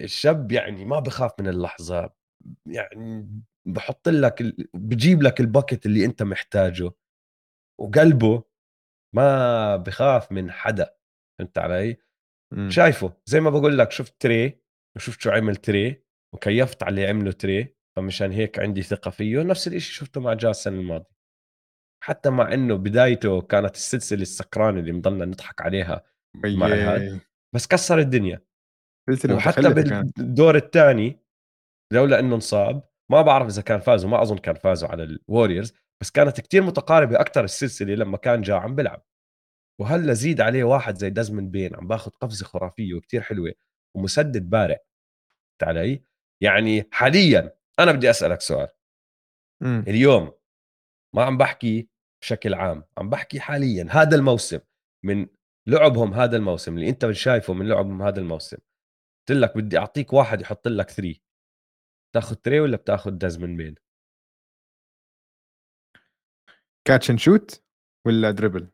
الشاب 0.00 0.52
يعني 0.52 0.84
ما 0.84 1.00
بخاف 1.00 1.40
من 1.40 1.48
اللحظة 1.48 2.21
يعني 2.66 3.42
بحط 3.66 4.08
لك 4.08 4.42
بجيب 4.74 5.22
لك 5.22 5.40
ال 5.40 5.47
bucket 5.47 5.86
اللي 5.86 6.04
انت 6.04 6.22
محتاجه 6.22 6.90
وقلبه 7.80 8.44
ما 9.14 9.76
بخاف 9.76 10.32
من 10.32 10.50
حدا 10.50 10.94
فهمت 11.38 11.58
علي؟ 11.58 11.96
م. 12.52 12.70
شايفه 12.70 13.12
زي 13.26 13.40
ما 13.40 13.50
بقول 13.50 13.78
لك 13.78 13.90
شفت 13.90 14.20
تري 14.20 14.62
وشفت 14.96 15.20
شو 15.20 15.30
عمل 15.30 15.56
تري 15.56 16.04
وكيفت 16.34 16.82
على 16.82 16.90
اللي 16.90 17.06
عمله 17.06 17.32
تري 17.32 17.76
فمشان 17.96 18.32
هيك 18.32 18.58
عندي 18.58 18.82
ثقة 18.82 19.10
فيه 19.10 19.42
نفس 19.42 19.66
الشيء 19.66 19.80
شفته 19.80 20.20
مع 20.20 20.34
جاز 20.34 20.56
السنة 20.56 20.80
الماضيه 20.80 21.12
حتى 22.04 22.30
مع 22.30 22.52
إنه 22.54 22.74
بدايته 22.74 23.40
كانت 23.40 23.74
السلسلة 23.74 24.22
السكرانة 24.22 24.80
اللي 24.80 24.92
مضلنا 24.92 25.24
نضحك 25.24 25.60
عليها 25.60 26.04
مع 26.34 26.66
هذا 26.66 27.20
بس 27.54 27.66
كسر 27.66 27.98
الدنيا 27.98 28.42
وحتى 29.36 29.74
بالدور 29.74 30.56
الثاني 30.56 31.21
لولا 31.92 32.18
انه 32.20 32.34
انصاب 32.34 32.82
ما 33.10 33.22
بعرف 33.22 33.48
إذا 33.48 33.62
كان 33.62 33.80
فازوا 33.80 34.10
ما 34.10 34.22
أظن 34.22 34.38
كان 34.38 34.54
فازوا 34.54 34.88
على 34.88 35.02
الوريورز 35.02 35.72
بس 36.00 36.10
كانت 36.10 36.40
كتير 36.40 36.62
متقاربة 36.62 37.20
أكثر 37.20 37.44
السلسلة 37.44 37.94
لما 37.94 38.16
كان 38.16 38.42
جا 38.42 38.54
عم 38.54 38.74
بلعب 38.74 39.04
وهلأ 39.80 40.12
زيد 40.12 40.40
عليه 40.40 40.64
واحد 40.64 40.98
زي 40.98 41.10
دازمن 41.10 41.50
بين 41.50 41.76
عم 41.76 41.88
باخذ 41.88 42.10
قفزة 42.10 42.46
خرافية 42.46 42.94
وكتير 42.94 43.20
حلوة 43.22 43.52
ومسدد 43.96 44.50
بارع 44.50 44.78
علي؟ 45.62 46.04
يعني 46.42 46.88
حاليا 46.92 47.56
أنا 47.78 47.92
بدي 47.92 48.10
أسألك 48.10 48.40
سؤال. 48.40 48.68
م. 49.62 49.82
اليوم 49.88 50.32
ما 51.14 51.24
عم 51.24 51.38
بحكي 51.38 51.88
بشكل 52.22 52.54
عام 52.54 52.84
عم 52.98 53.10
بحكي 53.10 53.40
حاليا 53.40 53.86
هذا 53.90 54.16
الموسم 54.16 54.58
من 55.04 55.26
لعبهم 55.68 56.14
هذا 56.14 56.36
الموسم 56.36 56.74
اللي 56.74 56.88
أنت 56.88 57.10
شايفه 57.10 57.54
من 57.54 57.68
لعبهم 57.68 58.02
هذا 58.02 58.20
الموسم. 58.20 58.58
قلت 59.28 59.38
لك 59.38 59.56
بدي 59.56 59.78
أعطيك 59.78 60.12
واحد 60.12 60.40
يحط 60.40 60.68
لك 60.68 60.90
three 60.90 61.22
تاخذ 62.14 62.34
تري 62.34 62.60
ولا 62.60 62.76
بتاخذ 62.76 63.10
دازمن 63.10 63.56
بين 63.56 63.74
catch 66.88 67.10
and 67.10 67.18
shoot 67.18 67.64
ولا 68.06 68.30
dribble 68.30 68.70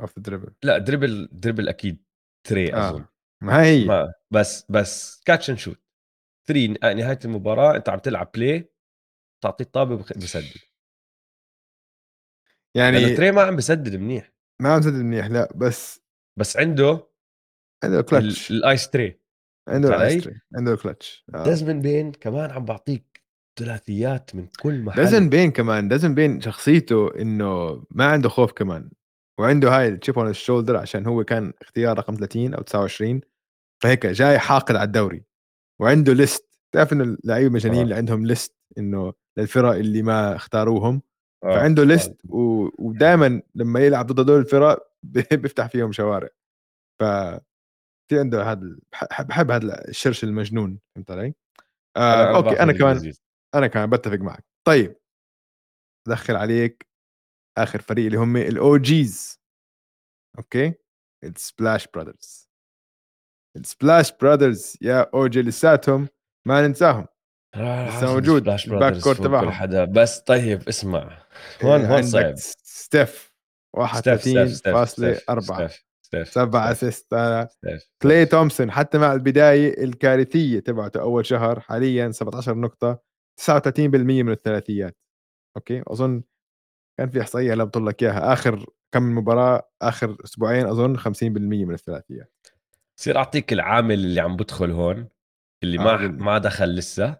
off 0.00 0.18
dribble 0.18 0.54
لا 0.62 0.78
dribble 0.78 1.28
dribble 1.32 1.68
أكيد 1.68 2.04
تري 2.46 2.74
آه. 2.74 2.90
أظن. 2.90 3.06
ما 3.42 3.62
هي. 3.62 3.84
ما 3.84 4.12
بس 4.30 4.70
بس 4.70 5.22
catch 5.22 5.50
and 5.50 5.58
shoot 5.58 5.80
3 6.48 6.92
نهاية 6.94 7.18
المباراة 7.24 7.76
أنت 7.76 7.88
عم 7.88 7.98
تلعب 7.98 8.30
play 8.34 8.72
تعطيه 9.42 9.64
الطابه 9.64 9.96
بسدد. 9.96 10.60
يعني 12.76 13.16
تري 13.16 13.30
ما 13.30 13.42
عم 13.42 13.56
بسدد 13.56 13.96
منيح. 13.96 14.32
ما 14.62 14.72
عم 14.72 14.80
بسدد 14.80 14.94
منيح 14.94 15.26
لا 15.26 15.52
بس 15.56 16.00
بس 16.38 16.56
عنده 16.56 17.10
عنده 17.84 18.02
clutch 18.02 18.50
ال 18.50 18.60
ice 18.60 18.90
تري 18.90 19.20
عنده 19.68 19.88
ال 19.88 19.97
ice 19.97 20.24
تري 20.24 20.40
عنده 20.56 20.76
كلتش 20.76 21.24
آه. 21.34 21.44
دازمن 21.44 21.80
بين 21.80 22.12
كمان 22.12 22.50
عم 22.50 22.64
بعطيك 22.64 23.24
ثلاثيات 23.58 24.34
من 24.34 24.46
كل 24.62 24.82
محل 24.82 24.96
دازن 24.96 25.28
بين 25.28 25.50
كمان 25.50 25.88
دازن 25.88 26.14
بين 26.14 26.40
شخصيته 26.40 27.20
إنه 27.20 27.84
ما 27.90 28.04
عنده 28.04 28.28
خوف 28.28 28.52
كمان 28.52 28.90
وعنده 29.40 29.78
هاي 29.78 29.88
ال 29.88 29.94
chip 29.94 30.18
on 30.18 30.28
ال 30.30 30.35
shoulder 30.35 30.76
عشان 30.76 31.06
هو 31.06 31.24
كان 31.24 31.52
اختيار 31.60 31.98
رقم 31.98 32.14
30 32.14 32.54
أو 32.54 32.62
29 32.62 33.20
فهيك 33.82 34.06
جاي 34.06 34.38
حاقد 34.38 34.76
على 34.76 34.86
الدوري 34.86 35.24
وعنده 35.80 36.12
list 36.12 36.58
تعرف 36.72 36.92
إنه 36.92 37.04
اللعيبة 37.04 37.46
المجانين 37.46 37.78
آه. 37.78 37.82
اللي 37.82 37.94
عندهم 37.94 38.26
list 38.26 38.56
إنه 38.78 39.12
للفرق 39.36 39.74
اللي 39.74 40.02
ما 40.02 40.36
اختاروهم 40.36 41.02
آه. 41.44 41.54
فعنده 41.54 41.84
list 41.84 42.16
و... 42.24 42.68
ودائما 42.78 43.42
لما 43.54 43.80
يلعب 43.80 44.06
ضد 44.06 44.20
هدول 44.20 44.40
الفرق 44.40 44.88
بيفتح 45.32 45.66
فيهم 45.66 45.92
شوارع 45.92 46.28
ف 47.00 47.04
في 48.10 48.20
عنده 48.20 48.42
هذا 48.42 48.76
بحب 48.92 49.26
بحب 49.26 49.50
هذا 49.50 49.88
الشرش 49.88 50.24
المجنون 50.24 50.78
فهمت 50.94 51.10
علي؟ 51.10 51.34
آه 51.96 52.14
أنا 52.14 52.36
okay 52.36 52.62
أنا 52.62 52.72
كمان 52.72 52.96
الجريزليز. 52.96 53.22
أنا 53.54 53.66
كمان 53.66 53.90
بتفق 53.90 54.18
معك. 54.18 54.44
طيب 54.66 54.96
أدخل 56.08 56.36
عليك 56.36 56.86
آخر 57.58 57.82
فريق 57.82 58.06
اللي 58.06 58.18
هم 58.18 58.36
ال 58.36 58.76
OGs 58.76 59.40
Okay? 60.38 60.74
السبلاش 61.24 61.86
براذرز 61.86 62.48
السبلاش 63.56 64.12
براذرز 64.12 64.76
يا 64.82 65.10
OG 65.14 65.42
لساتهم 65.42 66.08
ما 66.46 66.66
ننساهم. 66.66 67.06
لسه 67.56 68.14
موجود 68.14 68.48
الباك 68.48 69.02
كور 69.02 69.14
تبعهم. 69.14 69.50
حدا. 69.50 69.84
بس 69.84 70.20
طيب 70.20 70.68
اسمع. 70.68 71.26
هون 71.62 71.84
هون 71.84 72.02
صعب. 72.02 72.34
ستيف 72.36 73.32
31.4 73.76 75.83
سبعة 76.22 76.70
assist. 76.70 77.14
كلي 78.02 78.26
تومسون 78.26 78.70
حتى 78.70 78.98
مع 78.98 79.12
البداية 79.12 79.84
الكارثية 79.84 80.60
تبعته 80.60 81.00
أول 81.00 81.26
شهر 81.26 81.60
حاليا 81.60 82.10
17 82.10 82.54
نقطة 82.54 82.98
39% 83.40 84.22
من 84.22 84.32
الثلاثيات. 84.32 84.96
Okay? 85.56 85.82
أظن 85.86 86.22
كان 86.98 87.10
في 87.10 87.20
إحصائية 87.20 87.52
هلا 87.54 87.64
بطلع 87.64 87.84
لك 87.88 88.02
إياها. 88.02 88.32
آخر 88.32 88.66
كم 88.94 89.18
مباراة 89.18 89.70
آخر 89.82 90.16
أسبوعين 90.24 90.66
أظن 90.66 90.96
50% 90.98 91.64
من 91.64 91.74
الثلاثيات. 91.74 92.32
بصير 92.98 93.16
أعطيك 93.18 93.52
العامل 93.52 93.94
اللي 93.94 94.20
عم 94.20 94.36
بدخل 94.36 94.70
هون 94.70 95.08
اللي 95.62 95.78
ما 95.78 95.94
آه. 95.94 96.08
ما 96.08 96.38
دخل 96.38 96.74
لسه. 96.74 97.16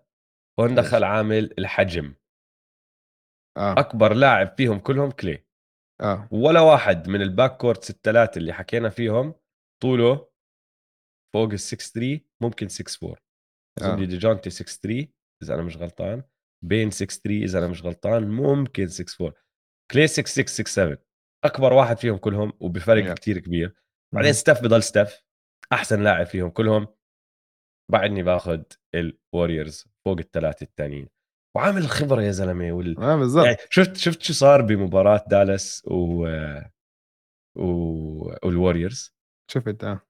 هون 0.61 0.75
دخل 0.75 1.05
عامل 1.05 1.55
الحجم. 1.59 2.15
آه. 3.57 3.73
أكبر 3.79 4.15
لاعب 4.15 4.55
فيهم 4.57 4.79
كلهم 4.79 5.11
كلي 5.11 5.45
آه. 6.01 6.29
ولا 6.31 6.61
واحد 6.61 7.09
من 7.09 7.23
ال 7.23 7.30
back 7.30 7.57
court 7.57 7.91
الثلاثه 7.91 8.39
اللي 8.39 8.53
حكينا 8.53 8.89
فيهم 8.89 9.35
طوله 9.83 10.29
فوق 11.35 11.51
ال 11.53 11.61
6 11.61 11.77
3 11.77 12.21
ممكن 12.43 12.69
6 12.69 13.07
4 13.07 13.19
اظن 13.79 14.03
آه. 14.03 14.07
ديجونتي 14.07 14.51
6 14.51 14.65
3 14.65 15.09
إذا 15.43 15.55
أنا 15.55 15.63
مش 15.63 15.77
غلطان. 15.77 16.23
بين 16.65 16.91
6 16.91 17.07
3 17.07 17.45
إذا 17.45 17.59
أنا 17.59 17.69
مش 17.69 17.83
غلطان 17.83 18.29
ممكن 18.29 18.89
6 18.89 19.25
4 19.25 19.37
كلي 19.91 20.07
6 20.07 20.27
6 20.27 20.47
6 20.47 20.71
7 20.71 20.99
أكبر 21.45 21.73
واحد 21.73 21.99
فيهم 21.99 22.17
كلهم 22.17 22.53
وبفرق 22.61 23.05
yeah. 23.05 23.19
كثير 23.19 23.39
كبير. 23.39 23.75
بعدين 24.15 24.33
ستيف 24.33 24.63
بضل 24.63 24.83
ستيف 24.83 25.23
أحسن 25.73 26.03
لاعب 26.03 26.27
فيهم 26.27 26.51
كلهم. 26.51 26.89
بعدني 27.93 28.23
باخذ 28.23 28.63
الوريورز 28.95 29.85
فوق 30.05 30.19
الثلاثة 30.19 30.65
الثانيين 30.65 31.09
وعامل 31.57 31.83
الخبره 31.83 32.23
يا 32.23 32.31
زلمة 32.31 32.73
وال... 32.73 32.99
آه 32.99 33.17
بالضبط. 33.17 33.45
يعني 33.47 33.57
شفت 33.71 33.97
شفت 33.97 34.23
شو 34.23 34.33
صار 34.33 34.63
بمباراة 34.63 35.25
دالاس 35.27 35.83
و 35.87 36.27
و 37.57 37.65
والوريورز؟ 38.45 39.15
شفت 39.51 39.85
آه. 39.85 40.01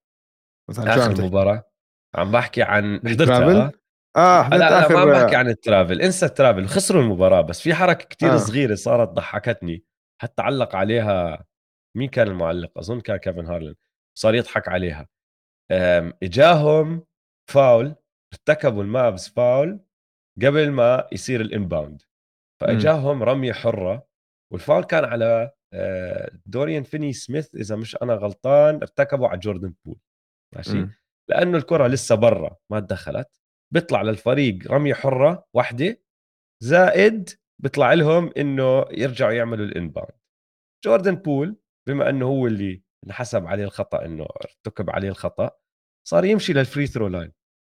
بس 0.71 0.79
آخر 0.79 1.11
المباراه 1.11 1.71
عم 2.15 2.33
بحكي 2.33 2.62
عن 2.62 3.01
حضرتها 3.09 3.73
آه. 4.16 4.49
لا 4.49 4.57
لا 4.57 4.87
آخر... 4.87 5.07
ما 5.07 5.12
بحكي 5.12 5.37
عن 5.37 5.49
ال 5.48 5.55
travel. 5.55 6.01
انسى 6.01 6.27
ال 6.27 6.31
travel. 6.31 6.66
خسروا 6.66 7.03
المباراة 7.03 7.41
بس 7.41 7.61
في 7.61 7.75
حركة 7.75 8.05
كتير 8.05 8.33
آه. 8.33 8.37
صغيرة 8.37 8.75
صارت 8.75 9.09
ضحكتني. 9.09 9.85
حتى 10.23 10.43
علق 10.43 10.77
عليها 10.77 11.45
مين 11.97 12.09
كان 12.09 12.29
المعلق؟ 12.29 12.79
أظن 12.79 13.01
كان 13.01 13.16
كيفن 13.16 13.47
هارلين. 13.47 13.75
صار 14.19 14.35
يضحك 14.35 14.69
عليها. 14.69 15.09
إجاهم 16.23 17.07
فاول 17.51 17.95
ارتكبوا 18.33 18.83
المافز 18.83 19.29
فاول. 19.29 19.81
قبل 20.43 20.70
ما 20.70 21.09
يصير 21.12 21.40
ال 21.40 21.48
inbound 21.48 22.02
فأجاهم 22.61 23.23
رمية 23.23 23.52
حرة 23.52 24.06
والفاول 24.52 24.85
كان 24.85 25.05
على 25.05 25.51
آه، 25.73 26.31
دوريان 26.47 26.82
فيني 26.82 27.12
سميث 27.12 27.55
إذا 27.55 27.77
مش 27.77 27.97
أنا 28.02 28.15
غلطان 28.15 28.74
ارتكبوا 28.74 29.28
على 29.28 29.39
جوردن 29.39 29.74
بول. 29.85 30.01
ماشي؟ 30.56 30.78
م. 30.78 30.93
لأنه 31.31 31.59
الكرة 31.59 31.86
لسه 31.86 32.15
برا 32.15 32.56
ما 32.70 32.81
دخلت. 32.81 33.40
بيطلع 33.74 34.02
للفريق 34.02 34.73
رمية 34.73 34.94
حرة 34.94 35.47
واحدة 35.55 36.01
زائد 36.62 37.31
بيطلع 37.62 37.93
لهم 37.93 38.32
إنه 38.36 38.85
يرجعوا 38.90 39.32
يعملوا 39.32 39.66
ال 39.66 39.73
inbound 39.73 40.19
جوردن 40.85 41.15
بول 41.15 41.56
بما 41.89 42.11
إنه 42.11 42.27
هو 42.27 42.47
اللي 42.47 42.82
انحسب 43.06 43.47
عليه 43.47 43.65
الخطأ 43.65 44.05
إنه 44.05 44.27
ارتكب 44.44 44.90
عليه 44.90 45.09
الخطأ 45.09 45.51
صار 46.09 46.24
يمشي 46.24 46.52
لل 46.52 46.64
free 46.64 46.86
throw 46.86 47.09
line 47.09 47.32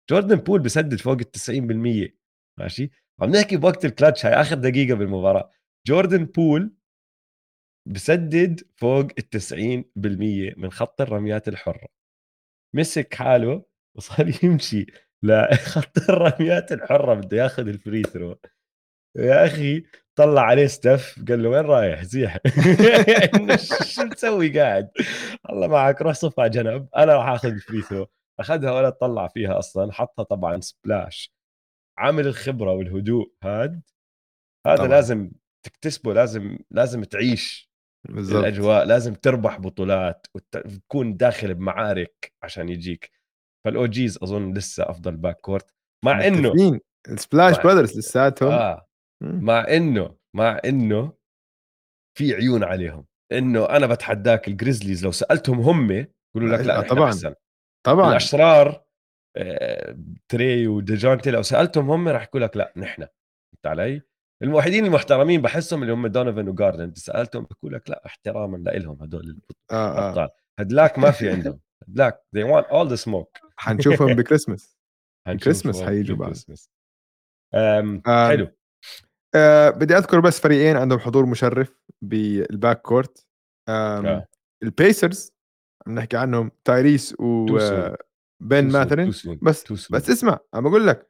جوردن 0.10 0.36
بول 0.36 0.60
بسدد 0.60 1.00
فوق 1.00 1.18
ال 1.20 2.12
90% 2.12 2.18
ماشي؟ 2.60 2.92
عم 3.22 3.30
نحكي 3.30 3.58
بوقت 3.58 3.86
الكلتش 3.86 4.26
هاي 4.26 4.34
آخر 4.34 4.56
دقيقة 4.56 4.96
بالمباراة. 4.96 5.52
جوردن 5.88 6.26
بول 6.26 6.74
بسدد 7.88 8.62
فوق 8.76 9.08
ال 9.20 9.30
90% 9.30 10.58
من 10.58 10.72
خط 10.72 11.02
الرميات 11.02 11.48
الحرة. 11.48 11.88
مسك 12.76 13.14
حاله 13.14 13.66
وصار 13.98 14.32
يمشي 14.44 14.86
لخط 15.24 15.98
الرميات 16.10 16.72
الحرة 16.72 17.14
بده 17.14 17.38
ياخذ 17.38 17.68
ال 17.68 17.75
free 17.75 18.04
throw. 18.04 18.40
يا 19.18 19.46
أخي 19.46 19.84
طلع 20.16 20.42
عليه 20.42 20.68
ستف 20.68 21.16
قال 21.30 21.44
له 21.44 21.50
وين 21.50 21.66
رايح؟ 21.66 22.04
زيح. 22.04 22.38
شو 23.96 24.10
تسوي 24.10 24.60
قاعد؟ 24.60 24.90
الله 25.50 25.68
معك 25.68 26.02
روح 26.02 26.14
صف 26.14 26.40
على 26.40 26.50
جنب 26.50 26.88
أنا 26.98 27.16
راح 27.16 27.28
آخذ 27.28 27.50
ال 27.50 27.56
free 27.56 27.82
throw. 27.82 28.08
أخذها 28.40 28.72
ولا 28.72 28.90
طلع 28.90 29.28
فيها 29.28 29.60
أصلا 29.60 29.92
حطها 29.94 30.24
طبعا 30.24 30.62
splash. 30.62 31.37
عامل 31.98 32.28
الخبرة 32.28 32.72
والهدوء 32.72 33.34
هاد؟ 33.44 33.82
هذا 34.68 34.78
طبعا. 34.78 34.88
لازم 34.88 35.32
تكتسبه 35.66 36.14
لازم 36.14 36.60
لازم 36.72 37.04
تعيش 37.04 37.72
بالزبط. 38.10 38.38
الأجواء 38.38 38.86
لازم 38.86 39.14
تربح 39.14 39.60
بطولات 39.60 40.28
وتكون 40.36 41.18
داخل 41.18 41.54
بمعارك 41.54 42.34
عشان 42.44 42.70
يجيك. 42.70 43.12
فال 43.66 43.86
OGs 43.86 44.20
أظن 44.24 44.54
لسه 44.54 44.90
أفضل 44.90 45.18
back 45.18 45.40
court 45.40 45.74
مع 46.06 46.28
إنه 46.28 46.80
السبلاش 47.10 47.58
براذرز 47.58 47.98
لساتهم. 47.98 48.52
آه. 48.52 48.88
مع 49.24 49.66
إنه 49.70 50.18
مع 50.36 50.62
إنه 50.66 51.14
في 52.18 52.34
عيون 52.34 52.64
عليهم. 52.64 53.06
إنه 53.32 53.66
أنا 53.66 53.88
بتحداك 53.88 54.48
الجريزليز 54.48 55.06
لو 55.06 55.12
سألتهم 55.12 55.60
هم 55.60 55.92
يقولوا 55.92 56.58
لك 56.58 56.66
لا 56.66 56.82
طبعا. 56.82 57.08
أحسن. 57.08 57.34
طبعا. 57.86 58.10
الأشرار 58.10 58.87
تري 60.30 60.68
وديجانتي 60.68 61.32
لو 61.32 61.42
سألتهم 61.42 61.92
هم 61.92 62.08
راح 62.08 62.24
يقول 62.24 62.42
لك 62.42 62.58
لا 62.58 62.74
نحن. 62.78 63.02
فهمت 63.02 63.66
علي؟ 63.66 64.02
الوحيدين 64.44 64.86
المحترمين 64.86 65.42
بحسهم 65.42 65.82
اللي 65.82 65.94
هم 65.94 66.08
دونيفن 66.08 66.50
وجارلند 66.50 66.94
سألتهم 66.96 67.44
بيقول 67.44 67.74
لك 67.74 67.90
لا 67.90 68.06
احتراما 68.06 68.58
لهم 68.58 69.02
هدول 69.02 69.40
آه 69.72 69.92
الأبطال. 69.92 70.24
آه. 70.24 70.36
هدلاك 70.60 71.00
ما 71.00 71.12
في 71.12 71.30
عندهم. 71.30 71.60
هدلاك 71.88 72.22
they 72.38 72.44
want 72.44 72.66
all 72.66 72.90
the 72.90 73.04
smoke. 73.06 73.42
حنشوفهم 73.58 74.14
ب 74.14 74.20
Christmas 74.20 74.78
Christmas 75.44 75.82
حيجوا 75.82 76.18
بعد. 76.18 76.36
حلو. 78.30 78.48
آه 79.36 79.70
بدي 79.70 79.98
أذكر 79.98 80.20
بس 80.20 80.40
فريقين 80.40 80.78
عندهم 80.78 81.00
حضور 81.00 81.26
مشرف 81.26 81.82
بال 82.02 82.82
backcourt 82.82 83.28
آه. 83.70 84.28
البيسرز 84.64 85.34
عم 85.88 85.96
نحكي 85.96 86.18
عنهم 86.18 86.52
تايريس 86.64 87.16
وبن 88.42 88.72
ماثرين 88.72 89.10
بس. 89.42 89.92
بس 89.92 90.10
اسمع 90.10 90.40
عم 90.54 90.64
بقول 90.64 90.88
لك 90.88 91.10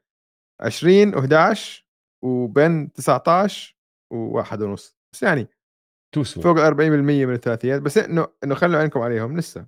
20 0.62 1.16
و11 1.16 1.60
وبن 2.24 2.94
19 2.94 3.78
وواحد 4.12 4.62
ونص. 4.62 4.98
بس 5.14 5.24
يعني 5.24 5.48
توسون. 6.16 6.44
فوق 6.44 6.58
40% 6.58 6.80
من 7.26 7.34
الثلاثيات. 7.34 7.82
بس 7.82 7.98
إنه 7.98 8.28
إنه 8.44 8.56
خلوا 8.56 8.80
عينكم 8.80 8.99
عليهم 8.99 9.38
لسه. 9.38 9.66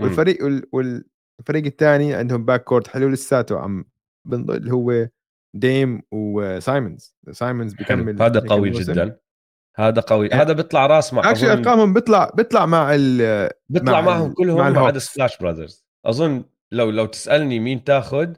والفريق 0.00 0.38
والفريق 0.72 1.64
الثاني 1.64 2.14
عندهم 2.14 2.44
backcourt 2.44 2.88
حلو 2.88 3.08
لساته 3.08 3.58
عم 3.58 3.84
اللي 4.32 4.72
هو 4.72 5.08
ديم 5.54 6.02
وسايمونز. 6.10 7.16
سايمونز 7.30 7.74
بيكمل 7.74 8.22
هذا 8.22 8.40
قوي 8.40 8.70
جدا. 8.70 9.18
هذا 9.76 10.00
قوي. 10.00 10.28
هذا 10.28 10.52
بيطلع 10.52 10.86
راس 10.86 11.14
مع 11.14 11.30
actually 11.30 11.52
أرقامهم 11.52 11.92
بيطلع 11.92 12.30
بيطلع 12.34 12.66
مع 12.66 12.94
ال 12.94 13.50
بيطلع 13.68 14.00
مع 14.00 14.00
معهم 14.00 14.32
كلهم 14.32 14.58
مع 14.58 14.70
ما 14.70 14.80
عدا 14.80 14.98
Splash 14.98 15.38
Brothers 15.38 15.86
أظن 16.06 16.44
لو 16.72 16.90
لو 16.90 17.06
تسألني 17.06 17.60
مين 17.60 17.84
تاخذ 17.84 18.34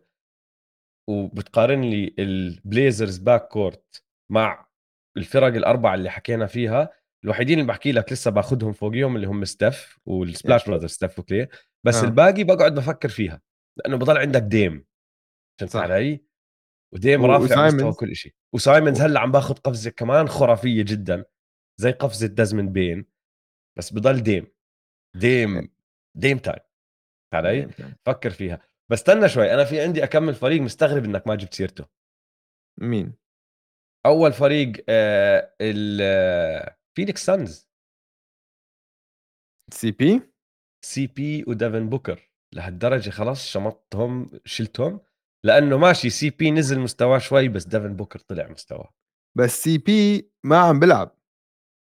وبتقارن 1.08 1.80
لي 1.80 2.14
البليزرز 2.18 3.18
backcourt 3.18 4.04
مع 4.32 4.68
الفرق 5.16 5.46
الأربعة 5.46 5.94
اللي 5.94 6.10
حكينا 6.10 6.46
فيها 6.46 6.90
الوحيدين 7.24 7.58
اللي 7.58 7.68
بحكي 7.68 7.92
لك 7.92 8.12
لسه 8.12 8.30
باخذهم 8.30 8.72
فوقيهم 8.72 9.16
اللي 9.16 9.26
هم 9.26 9.44
ستيف 9.44 9.98
وال 10.06 10.22
Splash 10.22 10.68
Brothers 10.68 10.90
ستيف 10.90 11.18
وكلي. 11.18 11.48
بس 11.86 11.96
آه. 11.96 12.04
الباقي 12.04 12.44
بقعد 12.44 12.74
بفكر 12.74 13.08
فيها 13.08 13.42
لأنه 13.76 13.96
بضل 13.96 14.18
عندك 14.18 14.42
ديم 14.42 14.84
فهمت 15.60 15.76
علي؟ 15.76 16.24
وديم 16.94 17.24
رافع 17.24 17.66
مستوى 17.66 17.92
كل 17.92 18.16
شيء 18.16 18.34
وسايمونز 18.54 19.00
هلأ 19.00 19.20
عم 19.20 19.32
باخذ 19.32 19.54
قفزة 19.54 19.90
كمان 19.90 20.28
خرافية 20.28 20.82
جدا 20.82 21.24
زي 21.80 21.90
قفزة 21.90 22.26
ديزموند 22.26 22.72
بين 22.72 23.06
بس 23.78 23.92
بضل 23.92 24.22
ديم 24.22 24.46
ديم 25.16 25.68
Dame 26.16 26.38
Time 26.38 26.69
علي؟ 27.34 27.68
فكر 28.06 28.30
فيها. 28.30 28.60
بس 28.88 28.98
استنى 28.98 29.28
شوي 29.28 29.54
أنا 29.54 29.64
في 29.64 29.80
عندي 29.80 30.04
أكمل 30.04 30.34
فريق 30.34 30.60
مستغرب 30.60 31.04
إنك 31.04 31.26
ما 31.26 31.34
جبت 31.34 31.54
سيرته. 31.54 31.86
مين؟ 32.78 33.14
أول 34.06 34.32
فريق 34.32 34.84
آه 34.88 35.54
الفينيكس 35.60 37.26
سانز 37.26 37.70
سي 39.72 39.90
بي؟ 39.90 40.22
سي 40.84 41.06
بي 41.06 41.44
وديفن 41.46 41.88
بوكر. 41.88 42.30
لهالدرجة 42.52 43.10
خلاص 43.10 43.46
شمطتهم 43.46 44.30
شلتهم. 44.44 45.00
لأنه 45.44 45.78
ماشي 45.78 46.10
سي 46.10 46.30
بي 46.30 46.50
نزل 46.50 46.80
مستواه 46.80 47.18
شوي 47.18 47.48
بس 47.48 47.64
ديفن 47.64 47.96
بوكر 47.96 48.18
طلع 48.18 48.48
مستواه. 48.48 48.94
بس 49.34 49.62
سي 49.62 49.78
بي 49.78 50.30
ما 50.44 50.58
عم 50.58 50.80
بلعب 50.80 51.19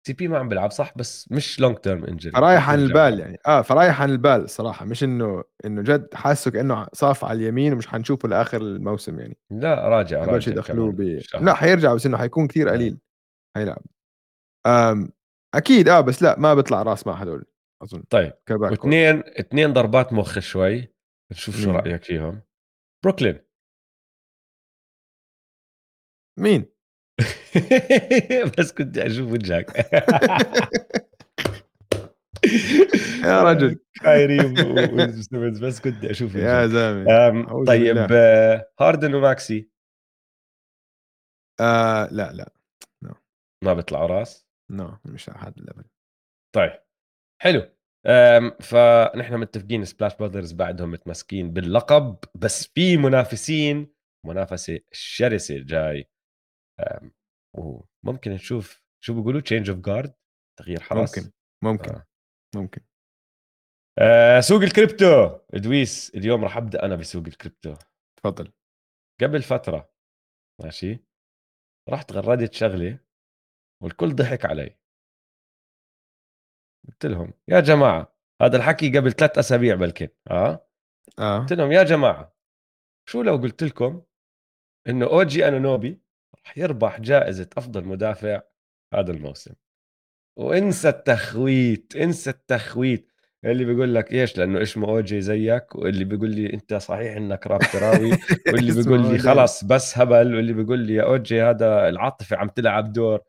سي 0.07 0.13
بي 0.13 0.29
ما 0.29 0.39
عم 0.39 0.49
بيلعب 0.49 0.71
صح؟ 0.71 0.93
بس 0.97 1.33
مش 1.33 1.61
long 1.61 1.77
term 1.77 2.05
injury 2.05 2.33
فرايح 2.33 2.71
عن 2.71 2.79
البال 2.79 3.21
يعني. 3.21 3.39
آه 3.47 3.63
فرايح 3.63 4.03
عن 4.03 4.11
البال 4.11 4.51
صراحة. 4.51 4.85
مش 4.85 5.05
إنه 5.05 5.45
إنه 5.65 5.83
جد 5.83 6.15
حاسه 6.15 6.51
كأنه 6.51 6.87
صاف 6.93 7.25
على 7.25 7.39
اليمين 7.39 7.73
ومش 7.73 7.87
حنشوفه 7.87 8.29
لآخر 8.29 8.61
الموسم 8.61 9.21
يعني. 9.21 9.39
لا 9.51 9.89
راجع 9.89 10.25
راجع 10.25 10.53
يدخلوه 10.53 10.93
ب... 10.93 11.21
لا 11.41 11.55
حيرجع 11.55 11.95
بس 11.95 12.07
إنه 12.07 12.19
حيكون 12.19 12.47
كثير 12.47 12.69
آه. 12.69 12.73
قليل 12.73 12.99
حيلعب. 13.57 13.83
آم 14.67 15.13
أكيد 15.55 15.89
آه 15.89 16.01
بس 16.01 16.23
لا 16.23 16.39
ما 16.39 16.55
بيطلع 16.55 16.83
راس 16.83 17.07
مع 17.07 17.13
هدول 17.13 17.45
أظن. 17.83 18.03
طيب 18.03 18.33
واثنين 18.51 19.23
اثنين 19.27 19.73
ضربات 19.73 20.13
مخ 20.13 20.39
شوي. 20.39 20.95
نشوف 21.33 21.57
شو 21.57 21.71
رأيك 21.71 22.05
فيهم؟ 22.05 22.43
بروكلين. 23.05 23.39
مين؟ 26.39 26.80
بس 28.59 28.73
كنت 28.73 28.99
أشوف 28.99 29.33
وجهك 29.33 29.77
يا 33.25 33.43
رجل. 33.43 33.81
كايري 34.03 34.39
بس 35.63 35.81
كنت 35.81 36.05
أشوف 36.05 36.35
وجهك 36.35 36.45
يا 36.45 36.67
زلمة. 36.67 37.65
طيب 37.65 37.97
هاردن 38.81 39.15
وماكسي. 39.15 39.71
آه 41.61 42.09
لا 42.13 42.33
لا. 42.33 42.53
No. 43.05 43.15
ما 43.65 43.75
بيطلعوا 43.75 44.07
راس؟ 44.07 44.47
no 44.71 44.89
no, 44.89 44.95
مش 45.05 45.29
على 45.29 45.39
هذا 45.39 45.55
ال 45.57 45.61
level 45.61 45.85
طيب 46.55 46.73
حلو. 47.43 47.69
فنحن 48.61 49.37
متفقين 49.37 49.85
Splash 49.85 50.17
Brothers 50.17 50.53
بعدهم 50.53 50.91
متمسكين 50.91 51.53
باللقب 51.53 52.17
بس 52.35 52.67
في 52.67 52.97
منافسين 52.97 53.93
منافسة 54.27 54.79
شرسة 54.93 55.59
جاي. 55.59 56.09
وممكن 57.57 58.31
نشوف 58.31 58.83
شو 59.05 59.15
بيقولوا 59.15 59.41
change 59.41 59.71
of 59.71 59.79
guard 59.79 60.15
تغيير 60.59 60.81
حرس 60.81 61.19
ممكن 61.19 61.33
ممكن 61.65 61.95
آه. 61.95 62.07
ممكن. 62.57 62.81
آه 63.99 64.41
سوق 64.41 64.63
الكريبتو. 64.63 65.39
إدويس 65.55 66.15
اليوم 66.15 66.45
راح 66.45 66.57
أبدأ 66.57 66.83
أنا 66.85 66.97
بسوق 66.97 67.27
الكريبتو. 67.27 67.75
تفضل. 68.17 68.53
قبل 69.21 69.43
فترة 69.43 69.93
ماشي 70.63 71.05
رحت 71.89 72.13
غردت 72.13 72.55
شغله 72.55 72.99
والكل 73.83 74.15
ضحك 74.15 74.45
علي. 74.45 74.79
قلت 76.89 77.07
لهم 77.07 77.33
يا 77.49 77.61
جماعة 77.61 78.17
هذا 78.43 78.57
الحكي 78.57 78.99
قبل 78.99 79.13
ثلاث 79.13 79.39
أسابيع 79.39 79.75
بلكن 79.75 80.09
آه؟ 80.31 80.67
آه. 81.19 81.39
قلت 81.39 81.53
لهم 81.53 81.73
يا 81.73 81.83
جماعة 81.83 82.37
شو 83.09 83.23
لو 83.23 83.37
قلت 83.37 83.63
لكم 83.63 84.03
إنه 84.89 85.07
أوجي 85.07 85.49
انونوبي 85.49 86.03
راح 86.47 86.59
يربح 86.59 87.01
جائزة 87.01 87.49
أفضل 87.57 87.85
مدافع 87.85 88.43
هذا 88.95 89.13
الموسم. 89.13 89.55
وانسى 90.39 90.89
التخويت 90.89 91.97
انسى 91.97 92.31
التخويت. 92.31 93.11
اللي 93.45 93.65
بيقول 93.65 93.95
لك 93.95 94.13
إيش؟ 94.13 94.39
لأنه 94.39 94.63
اسمه 94.63 94.89
أوجي 94.89 95.21
زيك 95.21 95.75
واللي 95.75 96.05
بيقول 96.05 96.31
لي 96.31 96.53
أنت 96.53 96.75
صحيح 96.75 97.17
إنك 97.17 97.47
رابتراوي 97.47 98.11
واللي 98.53 98.83
بيقول 98.83 99.13
لي. 99.13 99.19
خلص 99.19 99.65
بس 99.65 99.99
هبل. 99.99 100.35
واللي 100.35 100.53
بيقول 100.53 100.79
لي 100.79 100.95
يا 100.95 101.03
أوجي 101.03 101.43
هذا 101.43 101.89
العاطفة 101.89 102.37
عم 102.37 102.49
تلعب 102.49 102.93
دور. 102.93 103.21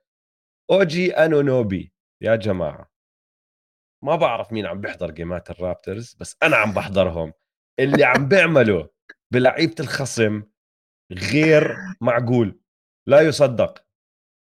أوجي 0.71 1.11
أنونوبي. 1.11 1.93
يا 2.21 2.35
جماعة. 2.35 2.91
ما 4.03 4.15
بعرف 4.15 4.53
مين 4.53 4.65
عم 4.65 4.81
بيحضر 4.81 5.11
جيمات 5.11 5.49
الرابترز 5.51 6.13
بس 6.19 6.37
أنا 6.43 6.55
عم 6.55 6.73
بحضرهم. 6.73 7.33
اللي 7.79 8.03
عم 8.03 8.27
بيعمله 8.27 8.89
بلعيبة 9.31 9.75
الخصم 9.79 10.43
غير 11.11 11.75
معقول. 12.01 12.60
لا 13.07 13.21
يصدق. 13.21 13.85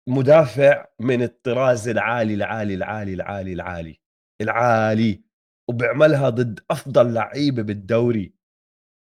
مدافع 0.09 0.87
من 1.01 1.23
الطراز 1.23 1.89
العالي 1.89 2.35
العالي 2.35 2.75
العالي 2.75 3.15
العالي 3.15 3.53
العالي 3.53 4.01
العالي 4.41 5.23
وبيعملها 5.70 6.29
ضد 6.29 6.61
أفضل 6.70 7.15
لعيبة 7.15 7.62
بالدوري. 7.62 8.35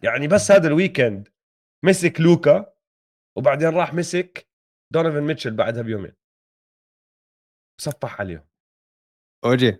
يعني 0.03 0.27
بس 0.27 0.51
هذا 0.51 0.67
ال 0.67 0.75
weekend 0.75 1.29
مسك 1.85 2.21
لوكا 2.21 2.73
وبعدين 3.37 3.69
راح 3.69 3.93
مسك 3.93 4.47
دونيفن 4.93 5.21
ميتشل 5.21 5.55
بعدها 5.55 5.81
بيومين. 5.81 6.13
صفح 7.81 8.21
عليهم. 8.21 8.45
أوجي 9.45 9.77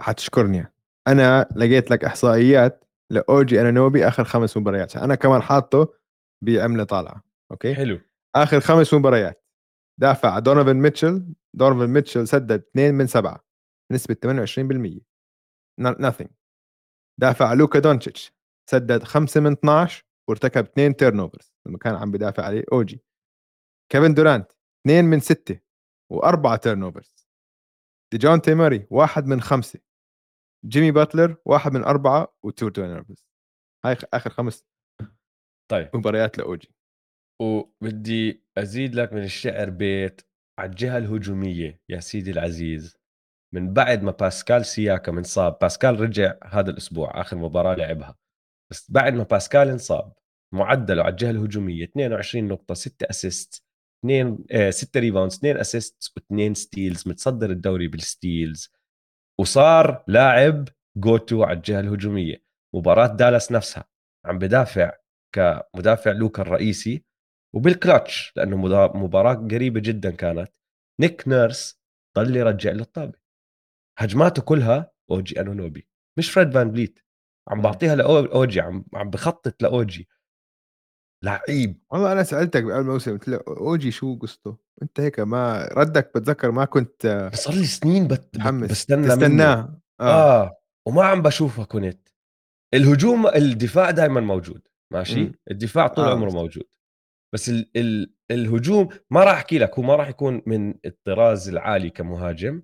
حتشكرني. 0.00 0.66
أنا 1.08 1.48
لقيت 1.56 1.90
لك 1.90 2.04
إحصائيات 2.04 2.84
لأوجي 3.10 3.60
أنانوبي 3.60 4.08
آخر 4.08 4.24
خمس 4.24 4.56
مباريات. 4.56 4.96
أنا 4.96 5.14
كمان 5.14 5.42
حاطه 5.42 5.94
بعملة 6.44 6.84
طالعة 6.84 7.24
okay؟ 7.50 7.74
حلو. 7.74 8.00
آخر 8.36 8.60
خمس 8.60 8.94
مباريات. 8.94 9.44
دافع 10.00 10.38
دونيفن 10.38 10.76
ميتشل. 10.76 11.34
دونيفن 11.54 11.90
ميتشل 11.90 12.28
سدد 12.28 12.64
2 12.70 12.94
من 12.94 13.06
7 13.06 13.44
نسبة 13.92 14.14
28% 14.14 15.00
nothing. 15.80 16.28
دافع 17.20 17.52
لوكا 17.52 17.78
دونتشيتش. 17.78 18.32
سدد 18.70 19.04
5 19.04 19.40
من 19.40 19.52
12 19.52 20.04
وارتكب 20.28 20.64
2 20.64 20.96
turnovers 20.96 21.54
لما 21.66 21.78
كان 21.78 21.94
عم 21.94 22.10
بدافع 22.10 22.44
عليه 22.44 22.64
اوجي 22.72 23.04
كيفن 23.92 24.14
دورانت 24.14 24.52
2 24.86 25.04
من 25.04 25.20
6 25.20 25.60
وأربعة 26.12 26.56
turnovers 26.56 27.28
ديجونتي 28.12 28.40
موري 28.40 28.86
واحد 28.90 29.26
من 29.26 29.40
خمسة. 29.40 29.80
جيمي 30.64 30.90
باتلر 30.90 31.36
واحد 31.44 31.72
من 31.72 31.84
أربعة 31.84 32.36
و 32.42 32.68
two 32.68 32.96
turnovers 32.96 33.26
هاي 33.84 33.96
آخر 34.14 34.30
خمس 34.30 34.66
طيب. 35.70 35.90
مباريات 35.94 36.38
لاوجي 36.38 36.74
وبدي 37.40 38.44
أزيد 38.58 38.94
لك 38.94 39.12
من 39.12 39.22
الشعر 39.22 39.70
بيت 39.70 40.20
على 40.58 40.70
الجهة 40.70 40.98
الهجومية 40.98 41.80
يا 41.88 42.00
سيدي 42.00 42.30
العزيز. 42.30 42.96
من 43.54 43.72
بعد 43.72 44.02
ما 44.02 44.10
باسكال 44.10 44.66
سياكا 44.66 45.12
انصاب 45.12 45.58
باسكال 45.60 46.00
رجع 46.00 46.34
هذا 46.44 46.70
الأسبوع 46.70 47.20
آخر 47.20 47.36
مباراة 47.36 47.74
لعبها. 47.74 48.16
بس 48.72 48.90
بعد 48.90 49.14
ما 49.14 49.22
باسكال 49.22 49.68
انصاب 49.68 50.12
معدله 50.54 51.02
على 51.02 51.12
الجهة 51.12 51.30
الهجومية 51.30 51.84
22 51.84 52.48
نقطة 52.48 52.74
6 52.74 53.06
assist 53.10 53.64
2 54.04 54.44
6 54.70 55.00
rebounds 55.00 55.34
2 55.34 55.56
assist 55.56 56.12
و2 56.18 56.52
steals 56.52 57.08
متصدر 57.08 57.50
الدوري 57.50 57.88
بال 57.88 58.09
steals 58.09 58.72
وصار 59.40 60.04
لاعب 60.08 60.68
go 60.96 61.16
to 61.16 61.42
على 61.42 61.56
الجهة 61.56 61.80
الهجومية. 61.80 62.42
مباراة 62.74 63.06
دالاس 63.06 63.52
نفسها. 63.52 63.84
عم 64.26 64.38
بدافع 64.38 64.92
كمدافع 65.34 66.12
لوكا 66.12 66.42
الرئيسي. 66.42 67.04
وبالكلتش 67.54 68.32
لأنه 68.36 68.56
مباراة 68.94 69.34
قريبة 69.34 69.80
جدا 69.80 70.10
كانت. 70.10 70.52
نيك 71.00 71.28
نيرس 71.28 71.80
ضل 72.18 72.36
يرجع 72.36 72.72
له 72.72 72.82
الطابه 72.82 73.18
هجماته 73.98 74.42
كلها 74.42 74.92
أوجي 75.10 75.40
أنونوبي 75.40 75.88
مش 76.18 76.30
فريد 76.30 76.52
فان 76.52 76.70
بليت. 76.70 76.98
عم. 77.48 77.62
بعطيها 77.62 77.94
لاوجي 77.96 78.60
عم 78.60 78.84
عم 78.94 79.10
بخطط 79.10 79.62
لأوجي. 79.62 80.08
لعيب. 81.24 81.80
والله 81.90 82.12
أنا 82.12 82.22
سألتك 82.22 82.62
بقبل 82.62 82.80
الموسم 82.80 83.12
قلت 83.12 83.28
له 83.28 83.40
أوجي 83.48 83.90
شو 83.90 84.18
قصته؟ 84.18 84.56
أنت 84.82 85.00
هيك 85.00 85.20
ما 85.20 85.68
ردك 85.72 86.10
بتذكر 86.14 86.50
ما 86.50 86.64
كنت 86.64 87.30
صار 87.34 87.54
لي 87.54 87.64
سنين 87.64 88.08
بت... 88.08 88.38
بستنى 88.70 88.96
منه. 88.96 89.08
تستناه. 89.14 89.80
آه, 90.00 90.42
آه. 90.42 90.56
وما 90.86 91.04
عم 91.04 91.22
بشوفها 91.22 91.64
كنت. 91.64 92.08
الهجوم 92.74 93.26
الدفاع 93.26 93.90
دائما 93.90 94.20
موجود 94.20 94.68
ماشي؟ 94.92 95.24
مم. 95.24 95.32
الدفاع 95.50 95.86
طول 95.86 96.04
آه، 96.04 96.10
عمره 96.10 96.30
موجود. 96.30 96.64
بس 97.34 97.48
ال... 97.48 97.70
ال... 97.76 98.14
الهجوم 98.30 98.88
ما 99.10 99.24
راح 99.24 99.34
أحكي 99.34 99.58
لك 99.58 99.78
هو 99.78 99.82
ما 99.82 99.96
راح 99.96 100.08
يكون 100.08 100.42
من 100.46 100.74
الطراز 100.84 101.48
العالي 101.48 101.90
كمهاجم 101.90 102.62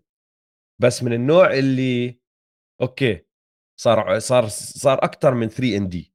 بس 0.82 1.02
من 1.02 1.12
النوع 1.12 1.54
اللي 1.54 2.20
okay 2.82 3.26
صار 3.80 4.18
صار 4.18 4.48
صار 4.48 5.04
أكثر 5.04 5.34
من 5.34 5.48
3 5.48 5.76
and 5.76 5.88
D 5.88 6.14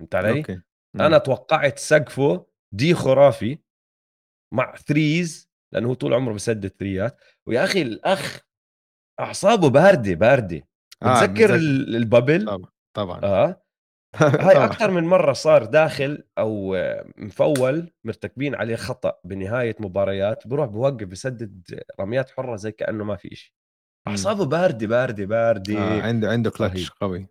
فهمت 0.00 0.14
علي؟ 0.14 0.38
okay. 0.38 0.60
مم. 0.94 1.02
أنا 1.02 1.18
توقعت 1.18 1.78
سقفه 1.78 2.46
D 2.74 2.94
خرافي 2.94 3.58
مع 4.54 4.76
ثريز 4.76 5.50
لأنه 5.74 5.88
هو 5.88 5.94
طول 5.94 6.14
عمره 6.14 6.34
بسدد 6.34 6.66
ثريات 6.66 7.20
ويا 7.46 7.64
أخي 7.64 7.82
الأخ 7.82 8.40
أعصابه 9.20 9.70
باردة 9.70 10.14
باردة. 10.14 10.68
آه، 11.02 11.26
بتذكر 11.26 11.54
البابل؟ 11.54 12.46
طبعا 12.46 12.70
طبعا. 12.96 13.20
آه. 13.24 13.62
هاي 14.20 14.54
طبعاً. 14.54 14.64
أكثر 14.66 14.90
من 14.90 15.04
مرة 15.04 15.32
صار 15.32 15.64
داخل 15.64 16.24
أو 16.38 16.74
آه، 16.74 17.12
مفول 17.16 17.92
مرتكبين 18.04 18.54
عليه 18.54 18.76
خطأ 18.76 19.20
بنهاية 19.24 19.76
مباريات 19.80 20.46
بروح 20.46 20.66
بوقف 20.66 21.06
بسدد 21.06 21.82
رميات 22.00 22.30
حرة 22.30 22.56
زي 22.56 22.72
كأنه 22.72 23.04
ما 23.04 23.16
في 23.16 23.34
شيء. 23.34 23.52
أعصابه 24.08 24.44
باردة 24.46 24.86
باردة 24.86 25.24
باردة. 25.24 25.78
آه 25.78 26.02
عنده 26.02 26.28
عنده. 26.30 26.50
كلتش 26.50 26.90
قوي. 26.90 27.26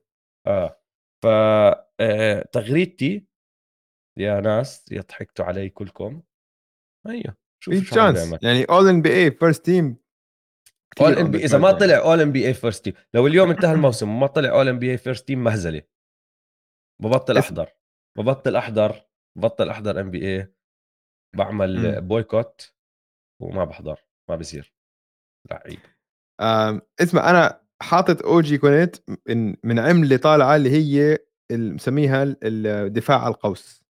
آه. 0.48 0.82
ف 1.24 1.28
آه، 2.02 2.46
تغريدتي 2.52 3.28
يا 4.20 4.40
ناس 4.42 4.86
يا 4.92 5.02
ضحكتوا 5.02 5.46
علي 5.46 5.70
كلكم. 5.70 6.22
أيوه 7.08 7.36
في 7.64 7.64
شوفوا 7.64 7.82
شو 7.96 8.00
عم 8.02 8.14
chance 8.14 8.44
يعني 8.44 8.64
All 8.64 8.88
NBA 8.90 9.14
First 9.14 9.66
Team 9.66 9.98
All 11.02 11.18
NB 11.20 11.38
إذا 11.38 11.58
ما 11.58 11.72
طلع 11.72 11.98
All 11.98 12.22
NBA 12.22 12.48
First 12.48 12.84
Team 12.86 12.94
لو 13.14 13.28
اليوم 13.28 13.50
انتهى 13.50 13.72
الموسم 13.74 14.10
وما 14.10 14.28
طلع 14.28 14.50
All 14.50 14.68
NBA 14.68 14.92
First 14.92 15.28
Team 15.28 15.44
مهزله 15.44 15.82
ببطل 17.02 17.38
أحضر 17.38 17.70
ببطل 18.18 18.56
أحضر 18.56 19.02
ببطل 19.38 19.70
أحضر 19.70 20.00
NBA 20.02 20.54
بعمل. 21.36 22.02
boycott 22.02 22.74
وما 23.42 23.64
بحضر 23.66 24.00
ما 24.30 24.36
بصير 24.36 24.74
لعيب 25.52 25.80
اسمع 27.00 27.30
أنا 27.30 27.62
حاطط 27.82 28.22
اوجي 28.26 28.58
كونيت 28.58 28.98
من 29.64 29.80
عملة 29.80 30.18
طالعة 30.18 30.56
اللي 30.56 30.70
هي 30.72 31.18
مسميها 31.52 32.24
ال- 32.24 32.68
الدفاع 32.68 33.24
على 33.24 33.34
القوس 33.34 33.84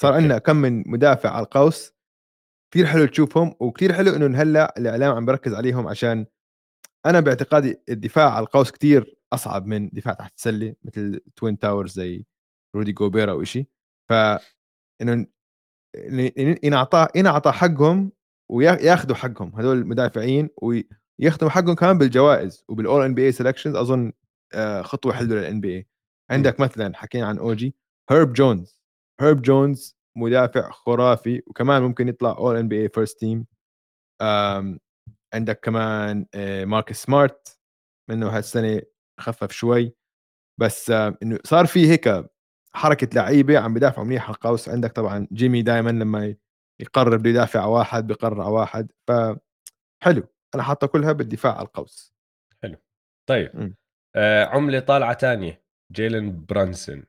صار. 0.00 0.12
عندنا 0.12 0.38
كم 0.38 0.56
من 0.56 0.84
مدافع 0.90 1.30
على 1.30 1.44
القوس 1.44 1.92
كثير 2.74 2.86
حلو 2.86 3.06
تشوفهم 3.06 3.54
وكثير 3.60 3.92
حلو 3.92 4.10
إنه 4.16 4.42
هلأ 4.42 4.74
الإعلام 4.78 5.16
عم 5.16 5.26
بركز 5.26 5.54
عليهم 5.54 5.88
عشان 5.88 6.26
أنا 7.06 7.20
باعتقادي 7.20 7.80
الدفاع 7.88 8.30
على 8.34 8.42
القوس 8.44 8.70
كثير 8.70 9.16
أصعب 9.32 9.66
من 9.66 9.88
دفاع 9.88 10.14
تحت 10.14 10.34
السلة 10.36 10.74
مثل 10.84 11.20
twin 11.36 11.58
towers 11.58 11.92
زي 11.92 12.24
رودي 12.74 12.92
جوبيرا 12.92 13.32
أو 13.32 13.44
شيء 13.44 13.66
ف 14.10 14.12
إنه 15.02 15.26
ينعطى 16.62 17.08
ينعطى 17.14 17.52
حقهم 17.52 18.12
وياخذوا 18.50 19.16
حقهم 19.16 19.52
هذول 19.56 19.78
المدافعين 19.78 20.48
ويختموا 20.62 21.50
حقهم 21.50 21.74
كمان 21.74 21.98
بالجوائز 21.98 22.64
وبال 22.68 22.86
all 22.86 23.04
NBA 23.04 23.26
selection 23.26 23.66
أظن 23.76 24.12
آه، 24.54 24.82
خطوة 24.82 25.12
حلوة 25.12 25.38
لل 25.38 25.60
NBA 25.60 25.86
عندك 26.30 26.60
مثلا 26.60 26.96
حكينا 26.96 27.26
عن 27.26 27.38
أوجي 27.38 27.74
هيرب 28.10 28.32
جونز 28.32 28.80
هيرب 29.20 29.42
جونز 29.42 29.96
مدافع 30.16 30.70
خرافي 30.70 31.42
وكمان 31.46 31.82
ممكن 31.82 32.08
يطلع 32.08 32.30
all 32.30 32.56
NBA 32.56 32.82
first 32.82 33.20
team 33.20 33.46
عندك 35.34 35.60
كمان 35.60 36.26
آه، 36.34 36.64
ماركس 36.64 37.02
سمارت 37.02 37.58
منه 38.10 38.28
هالسنة 38.36 38.82
خفف 39.20 39.52
شوي. 39.52 39.94
بس 40.60 40.90
آه، 40.90 41.18
إنه 41.22 41.38
صار 41.44 41.66
في 41.66 41.90
هيك 41.90 42.08
حركة 42.76 43.08
لعيبة 43.14 43.58
عم 43.58 43.74
بدافعوا 43.74 44.06
منيح 44.06 44.24
على 44.24 44.34
القوس. 44.34 44.68
عندك 44.68 44.92
طبعا 44.92 45.26
جيمي 45.32 45.62
دائما 45.62 45.90
لما 45.90 46.36
يقرر 46.80 47.16
بده 47.16 47.30
يدافع 47.30 47.60
على 47.60 47.70
واحد 47.70 48.06
بقرر 48.06 48.40
على 48.40 48.50
واحد. 48.50 48.92
ف 49.08 49.12
حلو. 50.02 50.22
أنا 50.54 50.62
حاطة 50.62 50.86
كلها 50.86 51.12
بالدفاع 51.12 51.56
على 51.56 51.66
القوس. 51.66 52.14
طيب. 53.28 53.50
مم. 53.54 53.76
آه 54.16 54.44
عملة 54.44 54.80
طالعة 54.80 55.12
تانية. 55.12 55.64
جيلن 55.92 56.44
برانسون. 56.44 57.04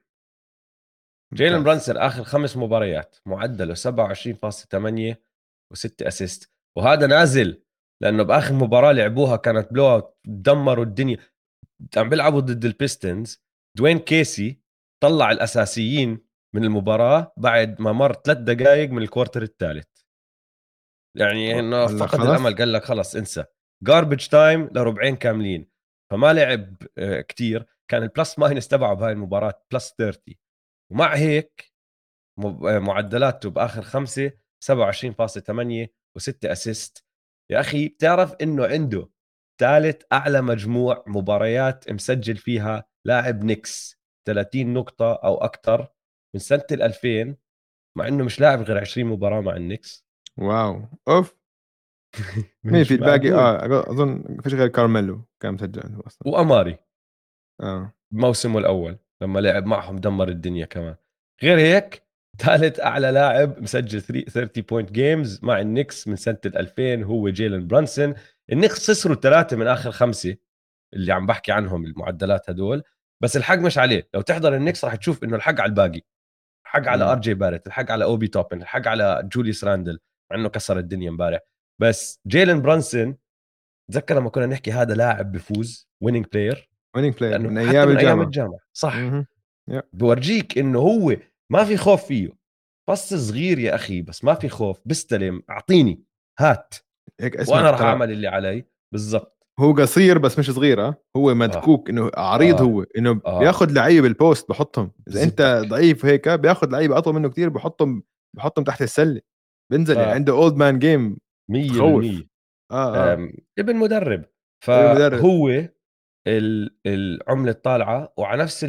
جيلن. 1.34 1.64
برانسون 1.64 1.98
آخر 1.98 2.24
خمس 2.24 2.58
مباريات. 2.58 3.16
معدله 3.26 3.74
27.8 3.74 5.16
و6 5.74 5.90
assist. 6.02 6.52
وهذا 6.78 7.08
نازل 7.08 7.64
لأنه 8.04 8.24
بآخر 8.24 8.54
مباراة 8.54 8.92
لعبوها 8.92 9.36
كانت 9.38 9.74
blowout 9.74 10.18
دمروا 10.26 10.86
الدنيا. 10.86 11.18
عم 11.98 12.10
بيلعبوا 12.10 12.40
ضد 12.40 12.66
البيستنز 12.66 13.44
دوين 13.78 14.00
كيسي 14.00 14.65
طلع 15.06 15.32
الأساسيين 15.32 16.26
من 16.56 16.64
المباراة 16.64 17.34
بعد 17.38 17.82
ما 17.82 17.92
مر 17.92 18.14
ثلاث 18.14 18.38
دقائق 18.38 18.90
من 18.90 19.02
ال 19.02 19.07
quarter 19.07 19.42
الثالث. 19.42 19.88
يعني 21.18 21.60
إنه 21.60 21.88
فقد 21.88 22.08
خلص؟ 22.08 22.30
الأمل 22.30 22.56
قال 22.56 22.74
لك 22.74 22.84
خلص 22.84 23.16
انسى. 23.16 23.46
garbage 23.84 24.28
time 24.28 24.70
لربعين 24.72 25.16
كاملين. 25.16 25.70
فما 26.12 26.34
لعب 26.34 26.76
آه، 26.98 27.22
كتير. 27.22 27.66
كان 27.92 28.04
ال 28.04 28.11
plus 28.11 28.40
minus 28.40 28.68
تبعه 28.68 28.94
بهاي 28.94 29.12
المباراة 29.12 29.64
plus 29.72 29.94
30 29.98 30.36
ومع 30.92 31.16
هيك 31.16 31.74
آه، 32.40 32.80
معدلاته 32.80 33.50
بآخر 33.50 33.82
خمسة 33.82 34.32
27.8 34.66 35.88
و6 36.20 36.34
assist 36.46 37.06
يا 37.52 37.60
أخي 37.60 37.88
بتعرف 37.88 38.34
إنه 38.42 38.66
عنده 38.66 39.10
ثالث 39.62 40.02
أعلى 40.14 40.42
مجموع 40.42 41.04
مباريات 41.08 41.92
مسجل 41.92 42.38
فيها 42.38 42.86
لاعب 43.06 43.44
نيكس 43.44 44.00
30 44.26 44.74
نقطة 44.74 45.14
أو 45.14 45.38
أكثر 45.38 45.88
من 46.34 46.40
سنة 46.40 46.66
ال 46.72 46.82
2000 46.82 47.36
مع 47.98 48.08
إنه 48.08 48.24
مش 48.24 48.40
لاعب 48.40 48.62
غير 48.62 48.78
20 48.78 49.08
مباراة 49.08 49.42
مع 49.42 49.56
النكس 49.56 50.06
wow. 50.38 50.86
أوف. 51.08 51.36
مين 52.64 52.84
في 52.84 52.94
الباقي 52.94 53.32
آه 53.32 53.92
اظن 53.92 54.38
فيش 54.44 54.54
غير 54.54 54.68
كارميلو 54.68 55.26
كان 55.40 55.54
مسجل 55.54 56.02
أصلا. 56.08 56.28
وأماري. 56.28 56.78
آه. 57.62 57.94
بموسمه 58.12 58.60
الأول 58.60 58.98
لما 59.22 59.40
لعب 59.40 59.66
معهم 59.66 59.96
دمر 59.96 60.30
الدنيا 60.30 60.66
كمان. 60.66 60.96
غير 61.44 61.60
هيك 61.60 62.06
ثالث 62.38 62.80
أعلى 62.80 63.12
لاعب 63.12 63.62
مسجل 63.62 64.02
30 64.02 64.64
point 64.64 64.92
games 64.92 65.44
مع 65.44 65.60
النكس 65.60 66.08
من 66.08 66.16
سنة 66.16 66.40
2000 66.46 67.04
هو 67.04 67.30
جيلن 67.30 67.68
برانسون. 67.68 68.14
النكس 68.52 68.92
خسروا 68.92 69.16
ثلاثة 69.16 69.58
من 69.58 69.68
آخر 69.68 69.92
خمسة 69.92 70.38
اللي 70.94 71.14
عم 71.14 71.26
بحكي 71.26 71.52
عنهم 71.52 71.86
المعدلات 71.86 72.50
هدول. 72.50 72.84
بس 73.24 73.38
الحق 73.38 73.56
مش 73.56 73.78
عليه. 73.78 74.10
لو 74.14 74.22
تحضر 74.22 74.56
النكس 74.56 74.86
راح 74.86 74.96
تشوف 74.96 75.24
إنه 75.24 75.36
الحق 75.36 75.62
على 75.62 75.70
الباقي. 75.70 76.02
الحق 76.66 76.88
على 76.88 77.04
آر 77.04 77.20
جي 77.20 77.34
بارت 77.34 77.68
الحق 77.68 77.92
على 77.92 78.04
أوبي 78.04 78.28
توبن 78.28 78.62
الحق 78.62 78.88
على 78.88 79.30
جوليس 79.34 79.64
راندل 79.64 80.00
مع 80.32 80.38
إنه 80.38 80.50
كسر 80.50 80.80
الدنيا 80.80 81.10
امبارح. 81.10 81.40
بس 81.82 82.20
جيلن 82.28 82.62
برانسون 82.62 83.18
تذكر 83.92 84.16
لما 84.16 84.30
كنا 84.30 84.46
نحكي 84.46 84.72
هذا 84.72 84.94
لاعب 84.94 85.32
بفوز 85.32 85.90
winning 86.04 86.26
player 86.34 86.70
winning 86.96 87.14
player 87.14 87.40
من 87.40 87.58
أيام 87.58 87.90
الجامعة 87.90 88.00
أيام 88.00 88.22
الجامعة. 88.22 88.60
صح. 88.74 88.96
بورجيك 89.94 90.58
إنه 90.58 90.80
هو 90.80 91.16
ما 91.50 91.64
في 91.64 91.78
خوف 91.78 92.06
فيه. 92.06 92.30
بس 92.90 93.14
صغير 93.14 93.60
يا 93.60 93.76
أخي 93.76 94.02
بس 94.02 94.24
ما 94.24 94.34
في 94.34 94.50
خوف. 94.50 94.80
بيستلم 94.86 95.44
أعطيني. 95.50 96.04
هات. 96.40 96.76
هيك 97.20 97.50
وأنا 97.50 97.72
راح 97.72 97.82
أعمل 97.82 98.12
اللي 98.12 98.28
علي. 98.28 98.66
بالضبط. 98.92 99.35
هو 99.60 99.74
قصير 99.74 100.18
بس 100.18 100.40
مش 100.40 100.52
صغير 100.52 100.82
آه 100.82 100.96
هو 101.18 101.34
مدكوك 101.34 101.90
آه. 101.90 101.92
إنه 101.92 102.12
عريض 102.18 102.62
آه. 102.62 102.64
هو 102.64 102.86
إنه 102.98 103.22
آه. 103.26 103.40
بياخذ 103.40 103.72
لعيبه 103.72 104.02
بال 104.02 104.18
post 104.18 104.50
بحطهم 104.50 104.92
إذا 105.08 105.24
أنت 105.24 105.62
ضعيف 105.68 106.06
هيك 106.06 106.30
بياخذ 106.30 106.70
لعيبه 106.72 106.98
أطول 106.98 107.16
منه 107.16 107.30
كثير 107.30 107.50
بحطهم 107.50 108.04
بحطهم 108.38 108.64
تحت 108.64 108.82
السلة 108.82 109.22
بنزل 109.72 109.98
آه. 109.98 110.02
يعني 110.02 110.14
عنده 110.14 110.34
old 110.34 110.56
man 110.56 110.80
game 110.80 111.18
100% 111.52 111.56
آه, 112.72 112.96
آه. 112.96 113.30
ابن 113.60 113.76
مدرب 113.76 114.26
فهو 114.66 115.70
العملة 116.88 117.52
الطالعة 117.52 118.14
وعلى 118.18 118.44
نفس 118.44 118.64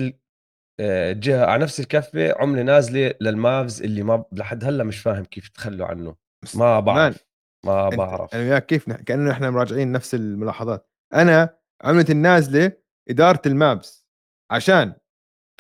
الجهه 0.81 1.45
آه، 1.45 1.47
على 1.47 1.63
نفس 1.63 1.81
الكفة 1.81 2.35
عملة 2.43 2.63
نازلة 2.63 3.15
للمافز 3.21 3.83
اللي 3.83 4.03
ما 4.03 4.25
لحد 4.33 4.65
هلأ 4.65 4.85
مش 4.85 4.99
فاهم 4.99 5.25
كيف 5.25 5.49
تخلوا 5.49 5.87
عنه 5.87 6.17
ما 6.55 6.81
بعرف 6.81 7.27
ما 7.67 7.89
بعرف. 7.89 8.35
أنا 8.35 8.43
وياك 8.43 8.67
كيف 8.67 8.93
كأنه 8.93 9.31
إحنا 9.31 9.51
مراجعين 9.51 9.93
نفس 9.93 10.15
الملاحظات. 10.15 10.91
أنا 11.15 11.57
عملتي 11.83 12.11
النازلة 12.11 12.73
إدارة 13.11 13.43
المافز 13.47 14.07
عشان 14.51 14.95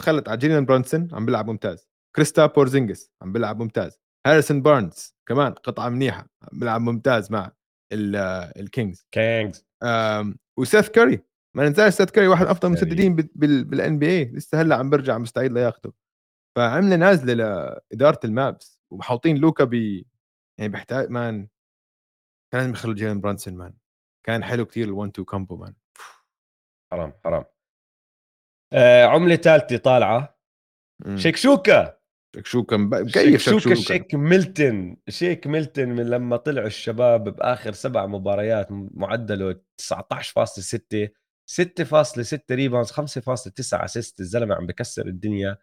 تخلت 0.00 0.28
على 0.28 0.38
جيلين 0.38 0.64
برونسون 0.64 1.08
عم 1.12 1.26
بيلعب 1.26 1.50
ممتاز 1.50 1.88
كريستابس 2.16 2.46
بورزينجس 2.46 3.12
عم 3.22 3.32
بيلعب 3.32 3.62
ممتاز 3.62 4.00
هاريسون 4.26 4.62
بارنز 4.62 5.16
كمان 5.28 5.52
قطعة 5.52 5.88
منيحة 5.88 6.28
عم 6.42 6.58
بيلعب 6.58 6.80
ممتاز 6.80 7.32
مع 7.32 7.52
الكينجز. 7.92 9.06
كينجز. 9.10 9.66
وسيث 10.58 10.88
كاري 10.88 11.20
ما 11.56 11.68
ننساش 11.68 11.94
سيث 11.94 12.10
كاري 12.10 12.28
واحد 12.28 12.46
أفضل 12.46 12.70
مسددين 12.70 13.16
بال 13.16 13.98
NBA 13.98 14.24
لسه 14.24 14.60
هلأ 14.60 14.76
عم 14.76 14.90
برجع 14.90 15.18
مستعيد 15.18 15.52
لياخده. 15.52 15.92
فعملة 16.56 16.96
نازلة 16.96 17.34
لإدارة 17.34 18.20
المافز 18.24 18.80
ومحوطين 18.92 19.36
لوكا 19.36 19.64
ب 19.64 19.74
يعني 20.58 20.72
بيحتاج 20.72 21.10
man 21.10 21.48
كان 22.56 22.62
لازم 22.62 22.72
يخلوا 22.72 22.94
جيلن 22.94 23.20
برانسون 23.20 23.54
man 23.54 23.74
كان 24.26 24.44
حلو 24.44 24.66
كثير 24.66 24.86
ال1 24.86 25.08
2 25.08 25.24
combo 25.24 25.56
man 25.56 25.74
حرام 26.92 27.12
حرام. 27.24 27.44
آه 28.72 29.04
عملة 29.04 29.36
ثالثه 29.36 29.76
طالعة. 29.76 30.38
إمم. 31.06 31.16
شكشوكا 31.16 31.98
شكشوكا 32.36 32.76
مكيف 32.76 33.42
شكشوكا 33.42 33.74
شيك 33.74 34.14
ميلتون. 34.14 34.96
شيك 35.08 35.46
ميلتون 35.46 35.88
من 35.88 36.10
لما 36.10 36.36
طلعوا 36.36 36.66
الشباب 36.66 37.36
بآخر 37.36 37.72
سبع 37.72 38.06
مباريات 38.06 38.66
معدله 38.70 39.60
19.6 39.82 41.08
6.6 41.46 42.38
rebounds 42.50 42.92
5.9 42.92 43.84
assist 43.84 44.20
الزلمة 44.20 44.54
عم 44.54 44.66
بكسر 44.66 45.06
الدنيا. 45.06 45.58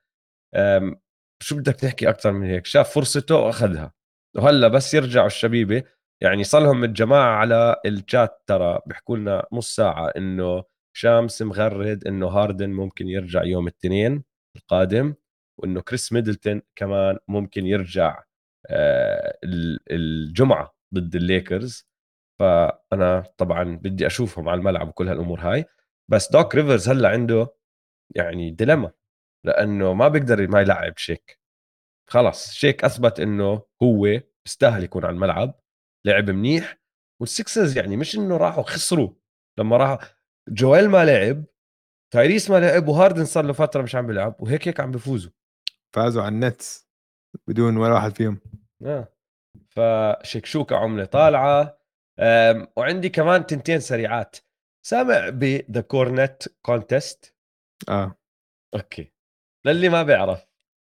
شو 1.39 1.55
بدك 1.55 1.75
تحكي 1.75 2.09
أكثر 2.09 2.31
من 2.31 2.47
هيك؟ 2.47 2.65
شاف 2.65 2.93
فرصته 2.93 3.35
وأخذها. 3.35 3.93
وهلأ 4.35 4.67
بس 4.67 4.93
يرجعوا 4.93 5.27
الشبيبة. 5.27 5.83
يعني 6.23 6.43
صار 6.43 6.63
لهم 6.63 6.83
الجماعة 6.83 7.35
على 7.35 7.81
الشات 7.85 8.43
ترى 8.47 8.79
بيحكوا 8.85 9.17
لنا 9.17 9.47
نص 9.51 9.75
ساعة 9.75 10.07
إنه 10.17 10.63
شامس 10.95 11.41
مغرد 11.41 12.07
إنه 12.07 12.27
هاردن 12.27 12.69
ممكن 12.69 13.07
يرجع 13.07 13.43
يوم 13.43 13.67
الاثنين 13.67 14.23
القادم 14.55 15.15
وإنه 15.59 15.81
كريس 15.81 16.13
ميدلتون 16.13 16.61
كمان 16.75 17.17
ممكن 17.27 17.65
يرجع 17.65 18.23
آه، 18.69 19.37
الجمعة 19.91 20.75
ضد 20.93 21.15
الليكرز. 21.15 21.87
فأنا 22.39 23.23
طبعا 23.37 23.63
بدي 23.77 24.07
أشوفهم 24.07 24.49
على 24.49 24.59
الملعب 24.59 24.87
وكل 24.89 25.07
هالأمور 25.09 25.39
هاي. 25.39 25.65
بس 26.11 26.31
دوك 26.31 26.55
ريفرز 26.55 26.89
هلأ 26.89 27.09
عنده 27.09 27.55
يعني 28.15 28.51
dilemma 28.51 28.91
لأنه 29.45 29.93
ما 29.93 30.07
بيقدر 30.07 30.47
ما 30.47 30.61
يلعب 30.61 30.97
شيك. 30.97 31.39
خلص 32.09 32.51
شيك 32.53 32.83
أثبت 32.85 33.19
إنه 33.19 33.63
هو 33.83 34.21
بيستاهل 34.45 34.83
يكون 34.83 35.05
على 35.05 35.13
الملعب. 35.13 35.62
لعب 36.05 36.29
منيح 36.29 36.77
والسكسرز 37.21 37.77
يعني 37.77 37.97
مش 37.97 38.15
إنه 38.15 38.37
راحوا 38.37 38.63
خسروا 38.63 39.09
لما 39.59 39.77
راحوا 39.77 40.07
جويل 40.49 40.89
ما 40.89 41.05
لعب 41.05 41.43
تايريس 42.13 42.49
ما 42.49 42.59
لعب 42.59 42.87
وهاردن 42.87 43.25
صار 43.25 43.45
له 43.45 43.53
فترة 43.53 43.81
مش 43.81 43.95
عم 43.95 44.07
بيلعب 44.07 44.35
وهيك 44.39 44.67
هيك 44.67 44.79
عم 44.79 44.91
بيفوزوا 44.91 45.31
فازوا 45.95 46.23
على 46.23 46.35
النتس 46.35 46.89
بدون 47.47 47.77
ولا 47.77 47.93
واحد 47.93 48.15
فيهم. 48.15 48.39
آه 48.85 49.13
فشكشوكة 49.69 50.75
عملة 50.75 51.05
طالعة. 51.05 51.77
وعندي 52.77 53.09
كمان 53.09 53.45
تنتين 53.45 53.79
سريعات. 53.79 54.35
سامع 54.85 55.29
ب 55.29 55.42
the 55.42 55.81
كورنت 55.81 56.43
contest 56.61 57.35
آه. 57.89 58.15
okay. 58.73 59.13
للي 59.65 59.89
ما 59.89 60.03
بيعرف 60.03 60.45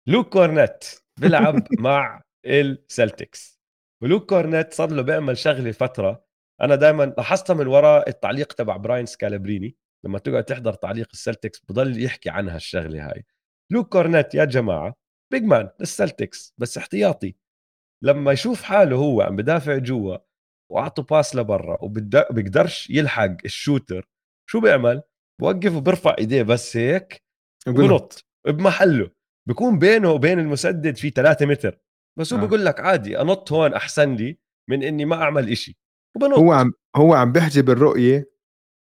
لوك 0.07 0.34
كورنت 0.34 0.84
بيلعب 1.19 1.68
مع 1.80 2.22
السلتكس 2.45 3.55
ولوك 4.04 4.30
كورنت 4.30 4.74
صار 4.74 4.92
له 4.92 5.02
بيعمل 5.02 5.38
شغلة 5.38 5.72
فترة. 5.72 6.26
أنا 6.62 6.76
دائما 6.76 7.04
لاحظتها 7.04 7.54
من 7.54 7.68
وراء 7.68 8.10
التعليق 8.10 8.54
تبع 8.54 8.78
براين 8.78 9.06
سكالبريني 9.06 9.78
لما 10.06 10.20
تقعد 10.20 10.44
تحضر 10.44 10.74
تعليق 10.74 11.08
السلتكس 11.14 11.60
بضل 11.70 12.04
يحكي 12.04 12.30
عنها 12.30 12.56
الشغله 12.56 13.10
هاي. 13.10 13.26
لوك 13.72 13.94
كورنت 13.94 14.36
يا 14.36 14.46
جماعة 14.46 14.96
big 15.34 15.44
man 15.44 15.70
للسلتكس 15.80 16.54
بس 16.58 16.78
احتياطي. 16.78 17.36
لما 18.04 18.32
يشوف 18.32 18.64
حاله 18.64 18.96
هو 18.96 19.22
عم 19.22 19.36
بدافع 19.36 19.78
جوا 19.78 20.18
وأعطوا 20.72 21.04
pass 21.03 21.36
لبرا 21.36 21.78
وبيقدرش 21.82 22.90
يلحق 22.90 23.38
ال 23.45 23.53
shooter 23.53 24.07
شو 24.50 24.60
بيعمل؟ 24.60 25.02
بوقف 25.42 25.76
وبرفع 25.76 26.16
إيديه 26.20 26.44
بس 26.44 26.78
هيك 26.78 27.24
وبنط 27.68 28.26
بمحله. 28.48 29.12
بكون 29.50 29.80
بينه 29.80 30.12
وبين 30.12 30.40
المسدد 30.40 30.96
في 30.96 31.10
3 31.10 31.46
متر. 31.46 31.80
بس 32.20 32.34
هو 32.34 32.40
آه. 32.40 32.46
بقول 32.46 32.66
لك 32.66 32.80
عادي 32.80 33.22
انط 33.22 33.52
هون 33.52 33.74
أحسن 33.74 34.16
لي 34.16 34.38
من 34.70 34.84
إني 34.84 35.06
ما 35.06 35.16
أعمل 35.16 35.50
إشي. 35.50 35.78
وبنط 36.16 36.38
هو 36.38 36.54
عم 36.54 36.74
هو 36.96 37.14
عم 37.14 37.32
بيحجب 37.32 37.70
الرؤيه 37.70 38.36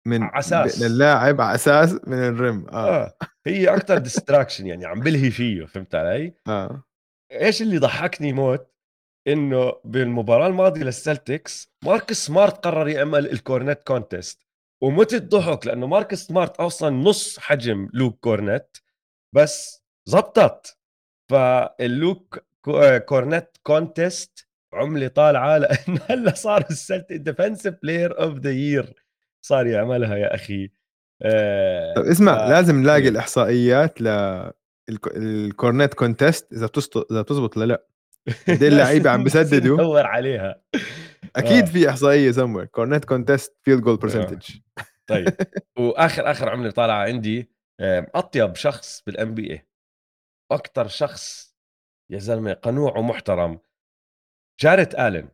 من 0.06 0.22
عساس 0.22 0.82
للاعب 0.82 1.40
على 1.40 1.55
أساس 1.55 1.93
من 2.06 2.18
ال 2.18 2.30
rim 2.30 2.66
آه, 2.68 3.05
آه. 3.05 3.16
هي 3.47 3.74
أكثر 3.74 3.98
distraction 3.98 4.66
يعني 4.66 4.86
عم 4.86 5.01
بلهي 5.01 5.30
فيه 5.30 5.64
فهمت 5.64 5.94
علي؟ 5.94 6.34
آه. 6.48 6.84
إيش 7.32 7.62
اللي 7.62 7.78
ضحكني 7.78 8.32
موت؟ 8.32 8.72
إنه 9.28 9.72
بالمباراة 9.84 10.47
الماضية 10.47 10.82
للسلتكس 10.82 11.72
ماركوس 11.84 12.26
سمارت 12.26 12.64
قرر 12.64 12.88
يعمل 12.88 13.30
الكورنت 13.30 13.82
contest 13.86 14.46
ومت 14.82 15.14
الضحك 15.14 15.66
لأنه 15.66 15.86
ماركوس 15.86 16.26
سمارت 16.26 16.56
أصلا 16.56 16.90
نص 16.90 17.38
حجم 17.38 17.88
لوك 17.93 18.18
كورنت 18.20 18.68
بس 19.34 19.84
زبطت. 20.09 20.78
فاللوك 21.30 22.45
كورنت 22.98 23.48
contest 23.62 24.48
عمله 24.72 25.09
طالعة 25.09 25.59
لأنه 25.59 26.01
هلا 26.10 26.34
صار 26.34 26.64
السلت 26.70 27.12
defensive 27.12 27.74
player 27.82 28.20
of 28.22 28.38
the 28.38 28.50
year 28.50 28.94
صار 29.47 29.66
يعملها 29.66 30.16
يا 30.16 30.34
أخي. 30.34 30.70
آه 31.22 31.94
طب 31.94 32.02
اسمع 32.02 32.47
ف... 32.47 32.51
لازم 32.51 32.80
نلاقي 32.80 33.02
إيه. 33.02 33.09
الإحصائيات 33.09 34.01
ل 34.01 34.09
الكورنت 35.16 35.94
contest 35.94 36.52
إذا 36.52 36.70
إذا 37.10 37.22
بتزبط 37.22 37.56
ولا 37.56 37.64
لأ. 37.64 37.86
قد 38.48 38.62
اللعيبة 38.72 39.10
عم 39.10 39.24
بسددوا؟ 39.24 39.76
ندور 39.76 40.06
عليها. 40.06 40.62
أكيد 41.36 41.64
آه. 41.64 41.70
في 41.70 41.90
إحصائية 41.90 42.30
somewhere 42.30 42.64
كورنيت 42.64 43.05
contest 43.04 43.56
field 43.62 43.80
goal 43.80 43.96
percentage 43.96 44.56
طيب. 45.06 45.28
وآخر 45.78 46.30
آخر 46.30 46.48
عملة 46.48 46.70
طالعة 46.70 47.02
عندي 47.02 47.51
آه، 47.80 48.06
أطيب 48.14 48.55
شخص 48.55 49.02
بال 49.06 49.34
NBA 49.34 49.66
أكثر 50.52 50.88
شخص 50.88 51.45
يا 52.10 52.18
زلمة 52.18 52.52
قنوع 52.52 52.98
ومحترم. 52.98 53.58
جاريت 54.60 54.94
آلن. 54.94 55.28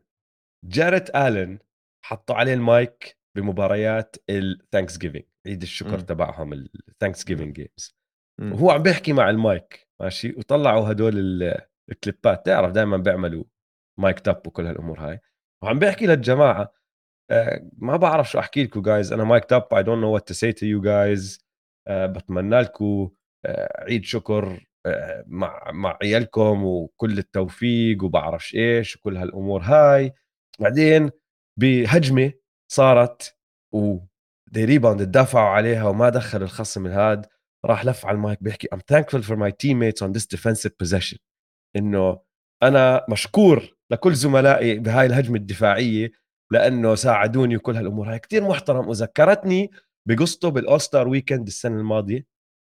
جاريت 0.65 1.15
آلن 1.15 1.59
حطوا 2.05 2.35
عليه 2.35 2.53
المايك 2.53 3.17
بمباريات 3.37 4.15
ال 4.29 4.97
Thanksgiving 4.97 5.25
عيد 5.47 5.61
الشكر 5.61 5.97
مم. 5.97 5.99
تبعهم 5.99 6.53
ال 6.53 7.25
Thanksgiving 7.25 7.55
games. 7.55 7.95
وهو 8.41 8.71
عم 8.71 8.83
بيحكي 8.83 9.13
مع 9.13 9.29
المايك 9.29 9.87
ماشي؟ 10.01 10.29
وطلعوا 10.37 10.91
هدول 10.91 11.17
ال- 11.19 11.61
الكليبات 11.91 12.45
تعرف 12.45 12.71
دائما 12.71 12.97
بيعملوا 12.97 13.43
mic'd 13.99 14.19
up 14.19 14.47
وكل 14.47 14.65
هالأمور 14.65 14.99
هاي. 14.99 15.19
وعم 15.63 15.79
بيحكي 15.79 16.05
للجماعة 16.07 16.73
آه، 17.31 17.69
ما 17.77 17.97
بعرف 17.97 18.31
شو 18.31 18.39
أحكي 18.39 18.63
لكم 18.63 18.81
guys 18.81 19.13
أنا 19.13 19.23
mic'd 19.23 19.45
up 19.45 19.73
I 19.73 19.83
don't 19.83 20.01
know 20.01 20.13
what 20.13 20.27
to 20.27 20.33
say 20.33 20.51
to 20.53 20.65
you 20.65 20.81
guys 20.81 21.45
بتمنى 21.89 22.59
لكم 22.61 23.11
آه، 23.45 23.83
عيد 23.83 24.03
شكر. 24.03 24.67
مع 25.27 25.71
مع 25.71 25.97
عيالكم 26.01 26.63
وكل 26.65 27.17
التوفيق 27.17 28.03
وبعرفش 28.03 28.55
إيش 28.55 28.95
وكل 28.95 29.17
هالأمور 29.17 29.61
هاي. 29.61 30.13
بعدين 30.59 31.09
بهجمة 31.59 32.33
صارت 32.71 33.37
و 33.73 33.99
rebound 34.57 34.99
تدافعوا 35.05 35.49
عليها 35.49 35.87
وما 35.87 36.09
دخل 36.09 36.43
الخصم 36.43 36.87
هاد 36.87 37.25
راح 37.65 37.85
لف 37.85 38.05
على 38.05 38.15
المايك 38.15 38.43
بيحكي 38.43 38.67
I'm 38.75 38.79
thankful 38.79 39.21
for 39.21 39.35
my 39.35 39.51
teammates 39.51 40.01
on 40.01 40.11
this 40.11 40.25
defensive 40.25 40.71
possession. 40.83 41.17
إنه 41.75 42.19
أنا 42.63 43.05
مشكور 43.09 43.75
لكل 43.91 44.13
زملائي 44.13 44.79
بهاي 44.79 45.05
الهجمة 45.05 45.35
الدفاعية 45.35 46.11
لأنه 46.51 46.95
ساعدوني 46.95 47.57
وكل 47.57 47.75
هالأمور. 47.75 48.11
هاي 48.11 48.19
كثير 48.19 48.43
محترم. 48.43 48.87
وذكرتني 48.87 49.71
بقصته 50.07 50.49
بال 50.49 50.81
all-star 50.81 51.07
weekend 51.07 51.47
السنة 51.47 51.75
الماضية. 51.79 52.32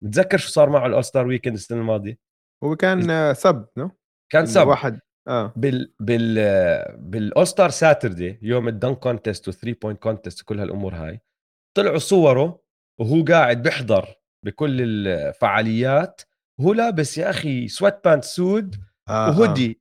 متذكر 0.04 0.38
شو 0.38 0.48
صار 0.48 0.70
معه 0.70 0.86
ال 0.86 1.04
all-star 1.04 1.26
weekend 1.26 1.54
السنة 1.54 1.80
الماضية؟ 1.80 2.18
هو 2.64 2.76
كان 2.76 3.10
آه، 3.10 3.32
sub 3.32 3.66
no؟ 3.76 3.90
كان 4.32 4.46
sub. 4.46 4.66
واحد 4.66 5.00
آه. 5.28 5.52
بال 5.56 5.94
بال 6.00 6.34
بال 6.98 7.46
all-star 7.46 7.70
Saturday 7.70 8.38
يوم 8.42 8.68
ال 8.68 8.74
dunk 8.74 8.98
contest 8.98 9.50
و3 9.50 9.74
point 9.82 10.02
contest 10.02 10.42
وكل 10.42 10.60
هالأمور 10.60 10.94
هاي 10.94 11.20
طلعوا 11.76 11.98
صوره 11.98 12.60
وهو 13.00 13.24
قاعد 13.24 13.62
بيحضر 13.62 14.08
بكل 14.46 14.80
الفعاليات 14.80 16.22
وهو 16.60 16.72
لابس 16.72 17.18
يا 17.18 17.30
أخي 17.30 17.68
sweatpants 17.68 18.24
سود 18.24 18.76
آه 19.08 19.12
آه. 19.12 19.30
وهودي 19.30 19.80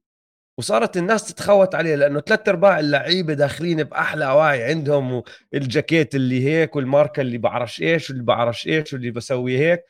وصارت 0.60 0.98
الناس 0.98 1.28
تتخوت 1.28 1.76
عليه 1.76 1.96
لأنه 1.96 2.20
ثلاث 2.20 2.50
أرباع 2.50 2.80
اللعيبة 2.80 3.34
داخلين 3.34 3.84
بأحلى 3.84 4.26
أواعي 4.26 4.64
عندهم 4.64 5.24
والجاكيت 5.54 6.16
اللي 6.16 6.46
هيك 6.46 6.76
والماركة 6.76 7.22
اللي 7.22 7.38
بعرفش 7.38 7.82
إيش 7.82 8.10
واللي 8.10 8.24
بعرفش 8.24 8.68
إيش 8.68 8.94
واللي 8.94 9.12
بسوي 9.12 9.58
هيك. 9.58 9.84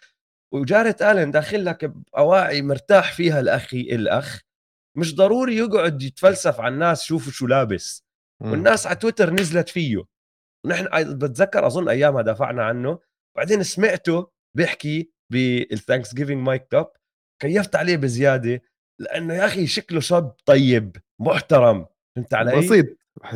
وجاريت 0.53 0.95
آلن 1.01 1.31
داخل 1.31 1.65
لك 1.65 1.85
بأواعي 1.85 2.61
مرتاح 2.61 3.13
فيها 3.13 3.39
الاخي 3.39 3.81
الأخ 3.81 4.41
مش 4.97 5.15
ضروري 5.15 5.57
يقعد 5.57 6.01
يتفلسف 6.01 6.59
على 6.59 6.73
الناس 6.73 7.03
شوفوا 7.03 7.31
شو 7.31 7.47
لابس. 7.47 8.03
مم. 8.41 8.51
والناس 8.51 8.88
على 8.88 8.95
تويتر 8.95 9.34
نزلت 9.34 9.69
فيه. 9.69 10.03
ونحن 10.65 11.13
بتذكر 11.17 11.67
أظن 11.67 11.89
ايامها 11.89 12.21
دافعنا 12.21 12.63
عنه. 12.63 12.99
بعدين 13.38 13.63
سمعته 13.63 14.31
بيحكي 14.57 15.11
بال 15.31 16.15
Thanksgiving 16.15 16.45
mic'd 16.45 16.67
up 16.71 16.88
كيفت 17.41 17.75
عليه 17.75 17.97
بزيادة. 17.97 18.61
لأنه 18.99 19.34
يا 19.34 19.45
أخي 19.45 19.67
شكله 19.67 19.99
شاب 19.99 20.35
طيب 20.45 20.97
محترم. 21.19 21.85
فهمت 22.15 22.34
علي؟ 22.34 22.57
بسيط 22.57 22.85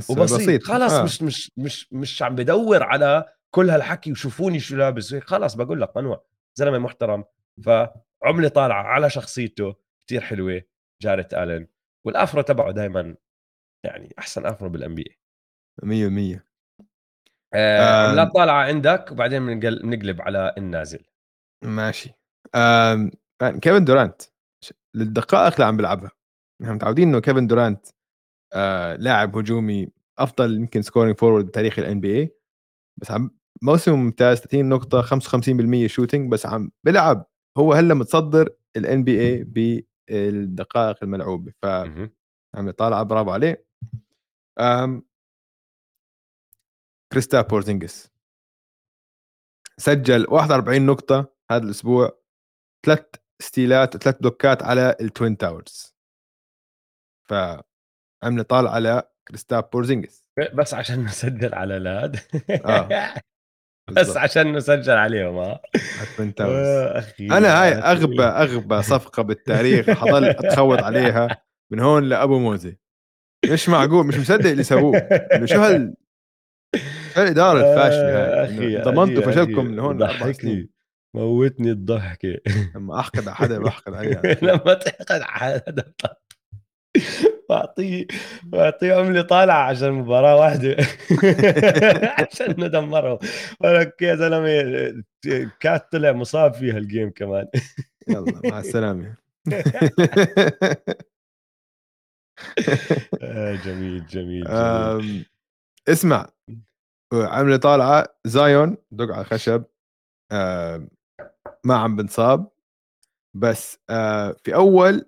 وبسيط. 0.09 0.19
بسيط. 0.19 0.63
خلص 0.63 0.93
آه. 0.93 1.03
مش 1.03 1.21
مش 1.21 1.51
مش 1.57 1.93
مش 1.93 2.23
عم 2.23 2.35
بدور 2.35 2.83
على 2.83 3.25
كل 3.55 3.69
هالحكي 3.69 4.11
وشوفوني 4.11 4.59
شو 4.59 4.75
لابس. 4.75 5.15
خلص 5.15 5.53
بقول 5.53 5.81
لك 5.81 5.89
قنوع 5.89 6.25
زلمة 6.57 6.77
محترم. 6.77 7.23
فعملة 7.65 8.47
طالعة 8.55 8.83
على 8.83 9.09
شخصيته 9.09 9.75
كتير 10.05 10.21
حلوة 10.21 10.61
جاريت 11.01 11.33
آلن. 11.33 11.67
وال 12.05 12.17
afro 12.17 12.41
تبعه 12.41 12.71
دائما 12.71 13.15
يعني 13.85 14.13
أحسن 14.19 14.45
afro 14.45 14.69
بال 14.69 14.95
NB 14.95 15.19
100% 15.83 16.45
آه 17.53 18.05
آم. 18.05 18.09
عملات 18.09 18.33
طالعة 18.33 18.63
عندك 18.63 19.11
وبعدين 19.11 19.45
بنقل- 19.45 19.81
بنقلب 19.83 20.21
على 20.21 20.53
النازل. 20.57 21.05
ماشي. 21.63 22.13
يعني 23.41 23.59
كيفن 23.61 23.85
دورانت. 23.85 24.21
للدقائق 24.95 25.53
اللي 25.53 25.65
عم 25.65 25.77
بيلعبها. 25.77 26.11
نحن 26.61 26.71
متعودين 26.73 27.07
إنه 27.07 27.19
كيفن 27.21 27.47
دورانت 27.47 27.87
آه 28.53 28.95
لاعب 28.95 29.37
هجومي 29.37 29.91
أفضل 30.19 30.55
يمكن 30.55 30.81
scoring 30.81 31.17
forward 31.17 31.45
بتاريخ 31.45 31.79
ال 31.79 31.99
NBA 32.01 32.35
بس 33.01 33.11
عم 33.11 33.36
موسم 33.61 33.93
ممتاز 33.93 34.37
30 34.37 34.69
نقطة 34.69 35.01
55% 35.01 35.87
shooting 35.87 36.31
بس 36.31 36.45
عم 36.45 36.71
بيلعب. 36.83 37.25
هو 37.57 37.73
هلأ 37.73 37.93
متصدر 37.93 38.49
ال 38.77 39.03
NBA 39.03 39.43
بالدقائق 39.43 41.03
الملعوبة 41.03 41.53
ف. 41.61 41.65
عم 42.55 42.69
يطالع 42.69 43.03
برافو 43.03 43.31
عليه. 43.31 43.65
أم 44.59 45.03
كريستابس 47.11 47.41
بورزينجس. 47.41 48.11
سجل 49.77 50.25
41 50.29 50.85
نقطة 50.85 51.33
هذا 51.51 51.63
الأسبوع 51.63 52.19
ثلاث 52.85 53.05
ستيلات 53.39 53.95
وثلاث 53.95 54.19
بلوكات 54.19 54.63
على 54.63 54.95
ال 55.01 55.08
twin 55.08 55.37
towers 55.37 55.95
ف 57.29 57.33
عم 58.23 58.39
نطالع 58.39 58.71
على 58.71 59.03
كريستابس 59.27 59.59
بورزينجس. 59.59 60.29
بس 60.53 60.73
عشان 60.73 61.03
نسجل 61.05 61.53
على 61.55 61.79
لاد 61.79 62.15
آه. 62.65 63.13
بس. 63.91 64.17
عشان 64.17 64.53
نسجل 64.53 64.93
عليهم 64.93 65.37
ها 65.37 65.59
آه، 66.39 67.03
أنا 67.21 67.63
هاي. 67.63 67.73
أغبى 67.73 68.23
أغبى 68.23 68.81
صفقة 68.81 69.23
بالتاريخ 69.23 69.89
حضل 69.89 70.25
أتخوت 70.25 70.83
عليها 70.83 71.41
من 71.71 71.79
هون 71.79 72.03
لأبو 72.03 72.39
موزه 72.39 72.75
مش 73.51 73.69
معقول 73.69 74.05
مش 74.07 74.17
مصدق 74.17 74.49
اللي 74.49 74.63
سووه. 74.63 74.97
إنه 74.97 75.45
شو 75.45 75.59
هال 75.59 75.93
شو 77.15 77.21
الاداره 77.21 77.59
الفاشلة 77.59 78.43
هاي؟ 78.43 78.81
ضمنتوا 78.81 79.31
فشلكم 79.31 79.65
من 79.65 79.79
هون 79.79 79.97
لأربع. 79.97 80.31
سنين. 80.31 80.69
موتني 81.15 81.71
الضحكة. 81.71 82.37
لما 82.75 82.99
أحقد 82.99 83.27
على 83.27 83.35
حدا 83.35 83.59
بحقد 83.59 83.93
عليه 83.93 84.21
لما 84.41 84.73
تحقد 84.73 85.21
على 85.21 85.61
هذا 85.67 85.93
بعطيه 87.49 88.07
بعطيه 88.43 88.93
عمله 88.93 89.21
طالعه 89.21 89.69
عشان 89.69 89.91
مباراه 89.91 90.35
واحدة. 90.35 90.75
عشان 92.19 92.51
ندمره. 92.65 93.19
ولك 93.59 94.01
يا 94.01 94.15
زلمة 94.15 95.03
كات 95.59 95.91
طلع 95.91 96.11
مصاب 96.11 96.53
فيها 96.53 96.77
الجيم 96.77 97.09
كمان. 97.09 97.47
يلا 98.07 98.41
مع 98.51 98.59
السلامة. 98.59 99.15
آه، 103.21 103.55
جميل 103.55 104.05
جميل 104.07 104.43
جميل. 104.43 105.29
اسمع. 105.87 106.29
عملة 107.13 107.57
طالعة 107.57 108.05
زايون 108.25 108.77
دق 108.91 109.11
على 109.11 109.21
الخشب. 109.21 109.63
أم، 110.31 110.89
ما 111.63 111.75
عم 111.75 111.95
بنصاب. 111.95 112.47
بس 113.33 113.79
أه، 113.89 114.31
في 114.43 114.55
أول 114.55 115.05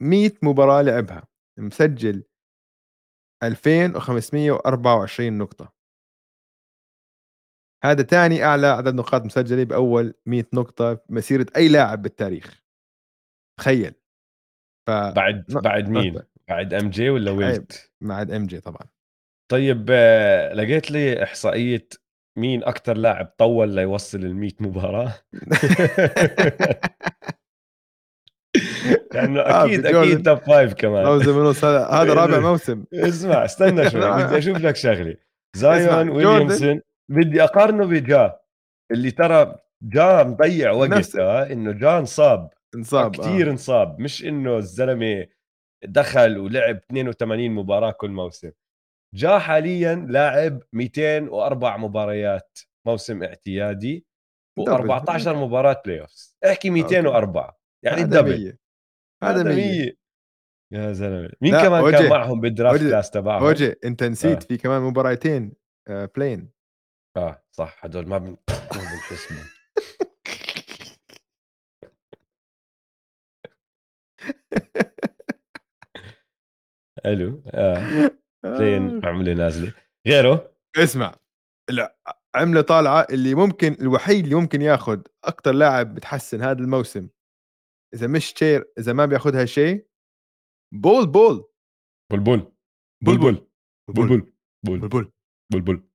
100 0.00 0.32
مباراة 0.42 0.82
لعبها. 0.82 1.22
مسجل 1.58 2.24
2524 3.42 5.38
نقطة 5.38 5.72
هذا 7.84 8.02
ثاني 8.02 8.44
أعلى 8.44 8.66
عدد 8.66 8.94
نقاط 8.94 9.24
مسجلة 9.24 9.64
بأول 9.64 10.14
100 10.26 10.44
نقطة 10.54 10.94
بمسيرة 11.08 11.46
أي 11.56 11.68
لاعب 11.68 12.02
بالتاريخ 12.02 12.62
تخيل 13.60 13.94
ف 14.86 14.90
بعد 14.90 15.44
بعد 15.48 15.88
مين؟ 15.88 16.14
نقطة. 16.14 16.26
بعد 16.48 16.74
MJ 16.74 17.10
ولا. 17.10 17.30
ويلت؟ 17.30 17.92
مع 18.00 18.22
MJ 18.22 18.60
طبعا 18.60 18.88
طيب 19.50 19.86
آه، 19.90 20.52
لقيت 20.52 20.90
لي 20.90 21.22
إحصائية 21.22 21.88
مين 22.38 22.64
أكثر 22.64 22.96
لاعب 22.96 23.26
طول 23.26 23.74
ليوصل 23.74 24.18
ال 24.18 24.36
100 24.36 24.50
مباراة 24.60 25.14
لأنه 29.14 29.40
آه، 29.40 29.64
أكيد. 29.64 29.86
أكيد 29.86 30.22
توب 30.22 30.38
فايف 30.38 30.74
كمان. 30.74 31.04
موسم 31.06 31.36
ونص 31.36 31.64
هذا 31.64 31.86
هذا 32.02 32.14
رابع 32.14 32.38
موسم. 32.40 32.84
اسمع 32.94 33.44
استنى 33.44 33.90
شوي 33.90 34.00
بدي 34.24 34.38
أشوف 34.38 34.56
لك 34.58 34.76
شغلة. 34.76 35.16
زايون 35.56 36.08
ويليامسون 36.08 36.80
بدي 37.08 37.44
أقارنه 37.44 37.86
بجا 37.86 38.36
اللي 38.92 39.10
ترى 39.10 39.56
جا 39.82 40.22
مضيع 40.22 40.70
وقت 40.72 40.88
نفس- 40.90 41.16
آه، 41.16 41.52
إنه 41.52 41.72
جا 41.72 41.98
انصاب. 41.98 42.50
انصاب 42.74 43.16
كثير 43.16 43.48
آه. 43.48 43.50
انصاب. 43.50 44.00
مش 44.00 44.24
إنه 44.24 44.56
الزلمة 44.58 45.26
دخل 45.84 46.38
ولعب 46.38 46.76
82 46.90 47.50
مباراة 47.50 47.90
كل 47.90 48.10
موسم. 48.10 48.50
جا 49.14 49.38
حاليا 49.38 49.94
لاعب 50.08 50.62
204 50.72 51.76
مباريات 51.76 52.58
موسم 52.86 53.22
اعتيادي 53.22 54.04
دبل. 54.58 54.88
و14 55.00 55.28
مباراة 55.28 55.82
بلاي 55.86 56.00
اوفز 56.00 56.36
احكي 56.46 56.70
204 56.70 57.58
يعني 57.84 58.02
الدبل 58.02 58.56
100 59.22 59.32
هذا 59.32 59.42
100 59.42 59.92
يا 60.72 60.92
زلمة. 60.92 61.30
مين 61.40 61.54
لا 61.54 61.62
كمان 61.62 61.90
كان 61.92 62.10
معهم 62.10 62.40
بالدرافت 62.40 62.78
أوجي 62.78 62.90
كلاس 62.90 63.10
تبعهم؟ 63.10 63.42
أوجي 63.44 63.74
أنت 63.84 64.02
نسيت 64.02 64.42
آه. 64.42 64.46
في 64.46 64.56
كمان 64.56 64.82
مباراتين 64.82 65.52
آه 65.88 66.10
بلين 66.16 66.50
آه 67.16 67.42
صح 67.52 67.84
هدول 67.84 68.08
ما 68.08 68.18
بن... 68.18 68.26
ما 68.28 68.36
بنحسبهم 68.70 69.44
حلو 77.04 77.42
آه. 77.54 78.10
بلين 78.44 79.06
عمله 79.06 79.32
نازلة. 79.34 79.72
غيره؟ 80.06 80.52
اسمع 80.76 81.14
لا 81.70 81.96
عملة 82.34 82.60
طالعة 82.60 83.06
اللي 83.10 83.34
ممكن 83.34 83.76
الوحيد 83.80 84.24
اللي 84.24 84.34
ممكن 84.34 84.62
ياخذ 84.62 85.00
أكثر 85.24 85.52
لاعب 85.52 85.94
بتحسن 85.94 86.42
هذا 86.42 86.58
الموسم. 86.58 87.08
إذا 87.94 88.06
مش 88.06 88.34
شير 88.36 88.72
إذا 88.78 88.92
ما 88.92 89.06
بياخذها 89.06 89.44
شيء 89.44 89.86
بول 90.74 91.06
بول. 91.06 91.48
بلبل 92.12 92.52
بلبل 93.04 93.46
بلبل 93.94 94.32
بول 94.66 94.88
بول. 94.88 95.12
بول 95.52 95.70
بول 95.70 95.88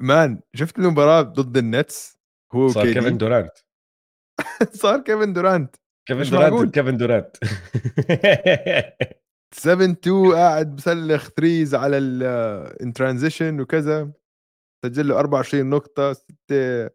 man 0.00 0.40
شفت 0.54 0.78
المباراة 0.78 1.22
ضد 1.22 1.56
النتس؟ 1.56 2.18
هو 2.54 2.68
صار 2.68 2.92
كيفن 2.92 3.18
دورانت. 3.18 3.52
صار 4.82 5.00
كيفن 5.00 5.32
دورانت. 5.32 5.76
كيفن 6.08 6.30
دورانت. 6.30 6.74
كيفن 6.74 6.96
دورانت. 6.96 7.36
7 9.54 9.84
2 9.84 10.32
قاعد 10.32 10.76
بسلخ 10.76 11.28
threes 11.28 11.74
على 11.74 11.98
ال 11.98 12.29
in 12.29 12.92
transition 12.92 13.60
وكذا. 13.60 14.12
سجل 14.84 15.08
له 15.08 15.18
24 15.18 15.70
نقطة 15.70 16.12
6 16.12 16.90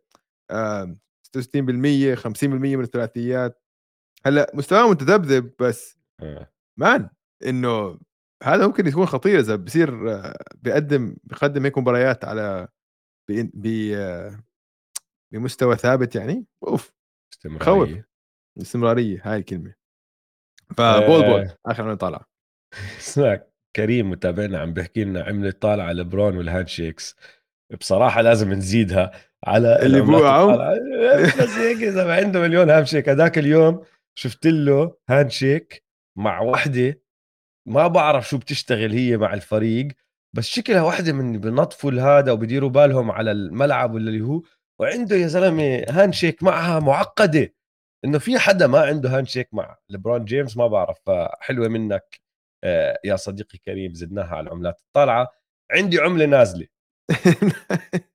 66% 1.38 2.16
50% 2.16 2.44
من 2.44 2.82
الثلاثيات. 2.82 3.61
هلأ 4.26 4.52
مستواه 4.54 4.90
متذبذب 4.90 5.52
بس 5.60 5.98
آه. 6.20 6.52
man 6.78 7.10
إنه 7.46 8.00
هذا 8.44 8.68
ممكن 8.68 8.88
يكون 8.88 9.06
خطير 9.06 9.40
إذا 9.40 9.56
بصير 9.56 9.92
بيقدم 10.56 11.16
بيقدم 11.24 11.66
هيك 11.66 11.78
مباريات 11.78 12.26
على 12.26 12.68
ب- 13.30 14.32
بمستوى 15.32 15.76
ثابت 15.78 16.16
يعني 16.16 16.46
أوف 16.68 16.94
استمرارية 17.34 18.08
استمرارية 18.62 19.22
هاي 19.24 19.38
الكلمة 19.38 19.74
فبول 20.78 21.22
بول 21.22 21.40
آه. 21.40 21.58
آخر 21.66 21.84
ما 21.84 21.96
طالع 21.96 22.26
اسمع 23.00 23.40
كريم 23.76 24.10
متابعنا 24.10 24.60
عم 24.60 24.74
بيحكي 24.74 25.04
لنا 25.04 25.24
عملت 25.24 25.62
طالعة 25.62 25.86
على 25.86 26.02
لبرون 26.02 26.38
وال 26.38 26.68
handshakes 26.68 27.16
بصراحة 27.80 28.22
لازم 28.22 28.54
نزيدها 28.54 29.12
على 29.44 29.82
اللي 29.86 30.02
بوقعوا؟ 30.02 30.52
الطالعة. 30.52 31.44
بس 31.44 31.50
هيك 31.58 31.78
إذا 31.84 32.16
عنده 32.16 32.40
مليون 32.42 32.70
handshake 32.70 33.10
هذاك 33.10 33.38
اليوم 33.38 33.84
شفت 34.16 34.48
له 34.48 34.98
handshake 35.10 35.86
مع 36.18 36.42
وحدة. 36.42 37.02
ما 37.68 37.88
بعرف 37.88 38.30
شو 38.30 38.38
بتشتغل 38.38 38.92
هي 38.92 39.18
مع 39.18 39.34
الفريق 39.34 39.88
بس 40.36 40.46
شكلها 40.46 40.82
واحدة 40.82 41.14
من 41.14 41.40
بنطفوا 41.40 41.92
هذا 41.92 42.32
وبديروا 42.32 42.70
بالهم 42.70 43.12
على 43.12 43.32
الملعب 43.32 43.94
ولا 43.94 44.10
اللي 44.10 44.22
هو 44.22 44.42
وعنده 44.80 45.16
يا 45.16 45.28
زلمة 45.28 45.86
handshake 45.90 46.44
معها 46.44 46.80
معقدة. 46.80 47.54
إنه 48.06 48.20
في 48.20 48.40
حدا 48.40 48.68
ما 48.68 48.80
عنده 48.82 49.18
handshake 49.18 49.54
مع 49.54 49.78
لبرون 49.90 50.26
جيمس 50.26 50.58
ما 50.58 50.68
بعرف 50.68 51.00
فحلوة 51.06 51.68
منك 51.68 52.22
آه، 52.64 53.00
يا 53.04 53.16
صديقي 53.16 53.58
كريم 53.58 53.94
زدناها 53.94 54.36
على 54.36 54.48
العملات 54.48 54.82
الطالعة. 54.82 55.28
عندي 55.72 56.00
عملة 56.00 56.26
نازلة. 56.26 56.68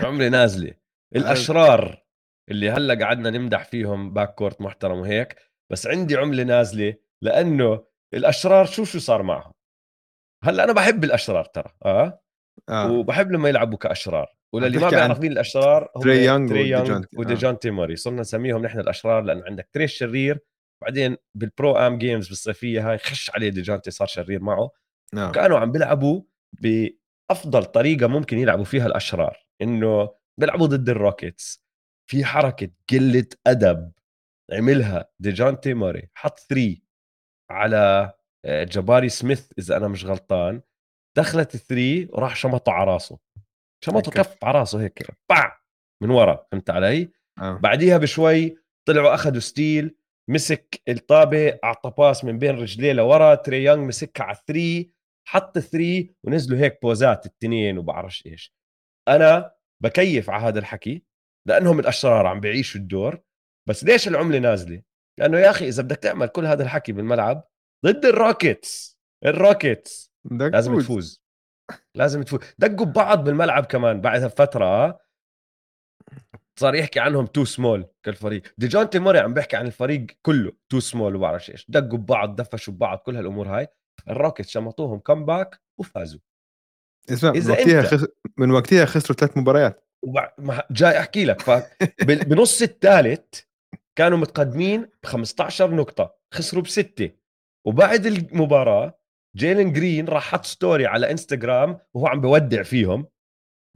عملة 0.00 0.28
نازلة. 0.28 0.74
الأشرار. 1.16 2.01
اللي 2.50 2.70
هلأ 2.70 3.04
قعدنا 3.04 3.30
نمدح 3.30 3.64
فيهم 3.64 4.12
backcourt 4.12 4.60
محترم 4.60 4.98
وهيك 4.98 5.36
بس 5.72 5.86
عندي 5.86 6.16
عملة 6.16 6.42
نازلة 6.42 6.94
لأنه 7.22 7.84
الأشرار 8.14 8.64
شو 8.66 8.84
شو 8.84 8.98
صار 8.98 9.22
معهم 9.22 9.52
هلأ 10.44 10.64
أنا 10.64 10.72
بحب 10.72 11.04
الأشرار 11.04 11.44
ترى 11.44 11.74
آه 11.84 12.22
آه. 12.68 12.92
وبحب 12.92 13.32
لما 13.32 13.48
يلعبوا 13.48 13.78
كأشرار 13.78 14.36
وللي 14.54 14.78
ما 14.78 14.90
بيعرف 14.90 15.20
مين 15.20 15.32
الأشرار 15.32 15.90
هم 15.96 16.02
تري 16.02 16.24
يونغ 16.24 16.48
تري 16.48 16.68
يونغ. 16.68 16.96
آه. 16.96 17.02
وديجونتي 17.16 17.70
موري 17.70 17.96
صرنا 17.96 18.20
نسميهم 18.20 18.62
نحن 18.62 18.80
الأشرار 18.80 19.22
لأن 19.22 19.42
عندك 19.42 19.68
تري 19.72 19.84
الشرير 19.84 20.38
بعدين 20.82 21.16
بال 21.34 21.76
pro-am 21.76 21.98
games 21.98 22.28
بالصيفية 22.28 22.90
هاي 22.90 22.98
خش 22.98 23.30
عليه 23.30 23.48
ديجونتي 23.48 23.90
صار 23.90 24.06
شرير 24.06 24.42
معه 24.42 24.70
نعم 25.14 25.32
كانوا 25.32 25.58
عم 25.58 25.72
بيلعبوا 25.72 26.22
بأفضل 26.60 27.64
طريقة 27.64 28.06
ممكن 28.06 28.38
يلعبوا 28.38 28.64
فيها 28.64 28.86
الأشرار 28.86 29.46
إنه 29.62 30.14
بيلعبوا 30.40 30.66
ضد 30.66 30.88
الروكيتس 30.88 31.61
في 32.10 32.24
حركة 32.24 32.70
قلة 32.90 33.26
أدب 33.46 33.92
عملها 34.52 35.08
ديجونتي 35.20 35.74
موري 35.74 36.08
حط 36.14 36.38
three 36.38 36.82
على 37.50 38.12
آه، 38.44 38.64
جباري 38.64 39.08
سميث 39.08 39.52
إذا 39.58 39.76
أنا 39.76 39.88
مش 39.88 40.04
غلطان. 40.04 40.62
دخلت 41.16 41.54
ال 41.54 41.63
three 41.63 42.08
وراح 42.12 42.36
شمطه 42.36 42.72
على 42.72 42.92
راسه. 42.92 43.18
شمطه. 43.84 44.10
كف 44.10 44.44
على 44.44 44.58
راسه 44.58 44.80
هيك. 44.80 45.06
باع 45.30 45.62
من 46.02 46.10
ورا 46.10 46.46
فهمت 46.52 46.70
علي؟ 46.70 47.10
آه. 47.38 47.58
بعديها 47.58 47.98
بشوي 47.98 48.56
طلعوا 48.88 49.14
أخذوا 49.14 49.40
steal 49.40 49.96
مسك 50.30 50.82
الطابة 50.88 51.58
أعطى 51.64 51.92
pass 51.98 52.24
من 52.24 52.38
بين 52.38 52.58
رجليه 52.58 52.92
لورا. 52.92 53.34
تري 53.34 53.64
يونغ 53.64 53.84
مسكها 53.84 54.24
على 54.24 54.36
ال 54.36 54.45
three 54.45 54.92
حط 55.28 55.56
ال 55.56 55.66
three 55.66 56.14
ونزلوا 56.24 56.58
هيك 56.58 56.78
بوزات 56.82 57.26
التنين 57.26 57.78
وبعرفش 57.78 58.26
إيش. 58.26 58.54
أنا 59.08 59.54
بكيف 59.82 60.30
على 60.30 60.42
هذا 60.42 60.58
الحكي. 60.58 61.04
لأنهم 61.48 61.80
الأشرار 61.80 62.26
عم 62.26 62.40
بيعيشوا 62.40 62.80
الدور. 62.80 63.20
بس 63.68 63.84
ليش 63.84 64.08
العملة 64.08 64.38
نازلة؟ 64.38 64.82
لأنه 65.18 65.38
يا 65.38 65.50
أخي 65.50 65.68
إذا 65.68 65.82
بدك 65.82 65.96
تعمل 65.96 66.26
كل 66.26 66.46
هذا 66.46 66.62
الحكي 66.62 66.92
بالملعب 66.92 67.44
ضد 67.86 68.04
الروكيتس. 68.04 68.98
الروكيتس. 69.24 70.12
لازم 70.30 70.72
تفوز. 70.72 70.84
تفوز. 70.84 71.22
لازم 71.94 72.22
تفوز. 72.22 72.40
دقوا 72.58 72.86
ببعض 72.86 73.24
بالملعب 73.24 73.64
كمان 73.64 74.00
بعدها 74.00 74.26
بفتره 74.26 74.64
آه. 74.64 74.98
صار 76.58 76.74
يحكي 76.74 77.00
عنهم 77.00 77.26
too 77.26 77.44
small 77.44 77.86
كالفريق. 78.02 78.42
ديجونتي 78.58 78.98
موري 78.98 79.18
عم 79.18 79.34
بيحكي 79.34 79.56
عن 79.56 79.66
الفريق 79.66 80.06
كله 80.22 80.52
too 80.68 80.80
small 80.80 81.16
وبعرف 81.16 81.50
إيش. 81.50 81.66
دقوا 81.68 81.98
ببعض 81.98 82.36
دفشوا 82.36 82.74
ببعض 82.74 82.98
كل 82.98 83.16
هالأمور 83.16 83.48
هاي. 83.48 83.68
الروكيتس 84.10 84.50
شمطوهم 84.50 84.98
comeback 84.98 85.60
وفازوا. 85.78 86.20
اسمع 87.10 87.30
من 87.30 87.36
إذا 87.36 87.52
وقتها 87.52 87.82
أنت- 87.82 87.86
خس... 87.86 88.06
من 88.38 88.50
وقتها 88.50 88.84
خسروا 88.84 89.16
ثلاث 89.16 89.36
مباريات. 89.38 89.84
وبع... 90.02 90.32
ما- 90.38 90.62
جاي 90.70 90.98
أحكي 90.98 91.24
لك. 91.24 91.40
فبنص 91.40 92.62
الثالث 92.62 93.40
كانوا 93.96 94.18
متقدمين 94.18 94.82
ب 95.02 95.06
15 95.06 95.74
نقطة. 95.74 96.14
خسروا 96.34 96.62
بستة. 96.62 97.10
وبعد 97.66 98.06
المباراة 98.06 98.98
جيلين 99.36 99.72
جرين 99.72 100.08
راح 100.08 100.22
حط 100.32 100.44
story 100.44 100.86
على 100.86 101.10
إنستغرام 101.10 101.78
وهو 101.94 102.06
عم 102.06 102.20
بودع 102.20 102.62
فيهم 102.62 103.06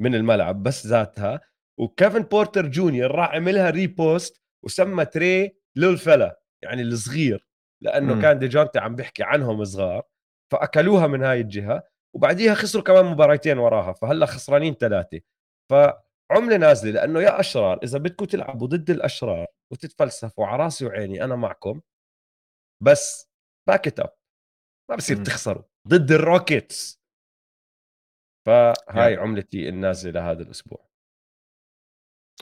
من 0.00 0.14
الملعب 0.14 0.62
بس 0.62 0.86
ذاتها. 0.86 1.40
وكيفن 1.80 2.22
بورتر 2.22 2.66
جونيور 2.66 3.10
راح 3.10 3.30
عملها 3.34 3.70
repost 3.70 4.42
وسمى 4.64 5.04
تري 5.04 5.56
lil 5.76 5.98
فلا 5.98 6.40
يعني 6.64 6.82
الصغير 6.82 7.46
لأنه 7.82 8.14
مم. 8.14 8.22
كان 8.22 8.38
ديجونتي 8.38 8.78
عم 8.78 8.96
بيحكي 8.96 9.22
عنهم 9.22 9.64
صغار. 9.64 10.02
فأكلوها 10.52 11.06
من 11.06 11.22
هاي 11.22 11.40
الجهة. 11.40 11.82
وبعديها 12.14 12.54
خسروا 12.54 12.84
كمان 12.84 13.04
مباراتين 13.04 13.58
وراها. 13.58 13.92
فهلأ 13.92 14.26
خسرانين 14.26 14.74
ثلاثة. 14.74 15.20
فعملة 16.30 16.56
نازلة 16.56 16.90
لأنه 16.92 17.20
يا 17.20 17.40
أشرار 17.40 17.80
إذا 17.82 17.98
بدكم 17.98 18.24
تلعبوا 18.24 18.66
ضد 18.66 18.90
الأشرار 18.90 19.46
وتتفلسفوا 19.72 20.46
على 20.46 20.62
راسي 20.62 20.86
وعيني 20.86 21.24
أنا 21.24 21.36
معكم 21.36 21.80
بس 22.82 23.28
back 23.68 24.00
up 24.00 24.12
ما 24.90 24.96
بصير. 24.96 25.24
تخسروا 25.24 25.62
ضد 25.88 26.12
الروكيتس 26.12 27.00
فهاي 28.46 28.74
يعني. 28.96 29.16
عملتي 29.16 29.68
النازلة 29.68 30.12
لهذا 30.12 30.42
الأسبوع 30.42 30.86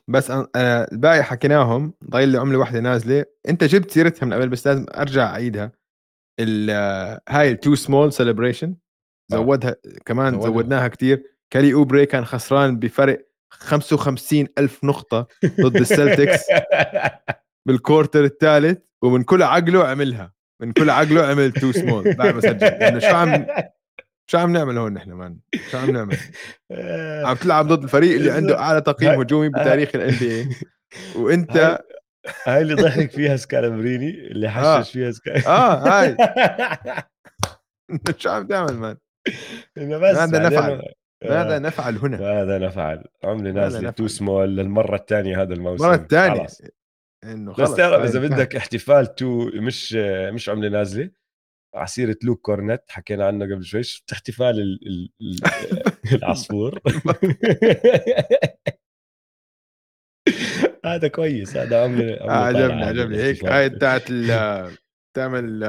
بس 0.08 0.28
أنا- 0.32 0.46
أنا 0.56 0.92
الباقي 0.92 1.22
حكيناهم 1.22 1.94
ضايل 2.04 2.28
لي 2.28 2.38
عملة 2.38 2.58
واحدة 2.58 2.80
نازلة 2.80 3.24
أنت 3.48 3.64
جبت 3.64 3.90
سيرتها 3.90 4.26
من 4.26 4.32
قبل 4.34 4.48
بس 4.48 4.66
لازم 4.66 4.86
أرجع 4.94 5.26
أعيدها 5.26 5.72
آه، 6.70 7.20
هاي 7.28 7.50
ال 7.50 7.56
too 7.56 7.74
small 7.74 8.12
celebration 8.12 8.68
آه. 9.32 9.36
زودها 9.36 9.76
كمان. 10.06 10.40
زودناها 10.40 10.88
كتير 10.88 11.36
كالي 11.52 11.74
أوبري 11.74 12.06
كان 12.06 12.24
خسران 12.24 12.78
بفرق 12.78 13.28
55 13.58 14.46
ألف 14.58 14.84
نقطة 14.84 15.26
ضد 15.60 15.76
السلتكس 15.86 16.40
بال 17.68 17.81
quarter 17.81 18.24
الثالث 18.24 18.78
ومن 19.02 19.22
كل 19.22 19.42
عقله 19.42 19.84
عملها. 19.88 20.32
من 20.62 20.72
كل 20.72 20.90
عقله 20.90 21.26
عمل 21.26 21.52
too 21.52 21.72
small. 21.72 22.14
بعد 22.14 22.34
ما 22.34 22.40
سجل 22.40 23.02
شو 23.02 23.16
عم 23.16 23.46
شو 24.30 24.38
عم 24.38 24.52
نعمل 24.52 24.78
هون 24.78 24.92
نحن 24.92 25.12
man؟ 25.12 25.38
شو 25.70 25.78
عم 25.78 25.90
نعمل؟ 25.90 26.16
عم 27.26 27.36
تلعب 27.36 27.68
ضد 27.68 27.82
الفريق 27.82 28.14
اللي 28.16 28.30
عنده 28.30 28.58
أعلى 28.58 28.80
تقييم 28.80 29.20
هجومي 29.20 29.48
بتاريخ 29.48 29.90
ال 29.94 30.14
NBA 30.18 30.48
وأنت؟ 31.16 31.78
هاي- 32.46 32.62
اللي 32.62 32.74
ضحك 32.74 33.10
فيها 33.10 33.36
سكالابريني 33.36 34.10
اللي 34.10 34.46
آه. 34.48 34.80
حشش 34.80 34.90
فيها 34.92 35.10
سكالابريني 35.10 35.48
آه 35.48 35.88
هاي. 35.88 36.16
شو 38.18 38.30
عم 38.30 38.46
تعمل 38.46 38.74
مان؟ 38.74 38.96
إنه 39.78 39.98
بس 39.98 40.16
ماذا 40.16 40.26
بعدين- 40.38 40.58
نفعل؟ 40.58 40.82
ماذا 41.24 41.58
نفعل 41.58 41.96
هنا؟ 41.96 42.20
ماذا 42.20 42.58
نفعل 42.58 43.04
نازلة 43.24 43.80
نفعل؟ 43.80 43.92
تو 43.92 44.08
سمول 44.08 44.56
للمرة 44.56 44.96
الثانية 44.96 45.42
هذا 45.42 45.54
الموسم 45.54 45.84
المرة 45.84 45.96
الثانية 45.96 46.38
خلاص. 46.38 46.62
إنه 47.24 47.52
بس 47.52 47.58
خلص 47.58 47.74
تعرف 47.76 48.00
هاي 48.00 48.08
إذا 48.08 48.18
انتهت. 48.18 48.32
بدك 48.32 48.56
احتفال 48.56 49.14
تو 49.14 49.50
مش 49.54 49.92
مش 50.32 50.48
عملة 50.48 50.68
نازلة 50.68 51.10
عسيرة 51.74 52.16
لوك 52.22 52.40
كورنت 52.40 52.82
حكينا 52.88 53.26
عنه 53.26 53.44
قبل 53.44 53.64
شوي 53.64 53.82
شفت 53.82 54.12
احتفال 54.12 54.60
ال 54.60 54.80
ال 54.86 55.10
ال 55.20 55.38
العصفور 56.18 56.80
هذا 60.84 61.08
كويس 61.08 61.56
هذا 61.56 61.84
عمل 61.84 62.18
عجبني 62.22 62.84
عجبني 62.84 63.16
هيك 63.16 63.44
هاي 63.44 63.68
بتاعت 63.68 64.08
تعمل 65.16 65.64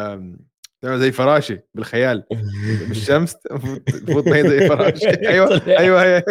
زي 0.86 1.12
فراشه 1.12 1.64
بالخيال. 1.74 2.24
بالشمس 2.90 3.38
تفوت 3.38 4.30
زي 4.30 4.68
فراشه 4.70 5.10
أيوه 5.30 5.62
أيوه 5.68 6.04
هي. 6.04 6.24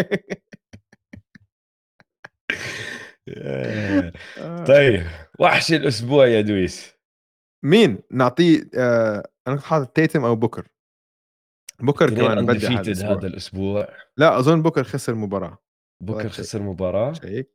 طيب 4.67 5.07
وحش 5.39 5.73
الأسبوع 5.73 6.27
يا 6.27 6.41
دويس. 6.41 6.95
مين؟ 7.65 7.99
نعطيه 8.11 8.71
آه 8.75 9.29
أنا 9.49 9.57
كنت 9.57 9.65
حاطط 9.65 9.97
تيتم 9.97 10.25
أو 10.25 10.37
بوكر. 10.37 10.69
بوكر 11.81 12.11
كمان 12.11 12.47
بدي 12.47 12.67
هذا 12.67 12.81
الأسبوع. 12.81 13.13
هذا 13.19 13.27
الأسبوع. 13.27 13.89
لا 14.17 14.39
أظن 14.39 14.63
بوكر 14.63 14.85
خسر 14.85 15.15
مباراة. 15.15 15.59
بوكر 16.03 16.29
خسر 16.29 16.63
مباراة؟ 16.63 17.13
check. 17.13 17.55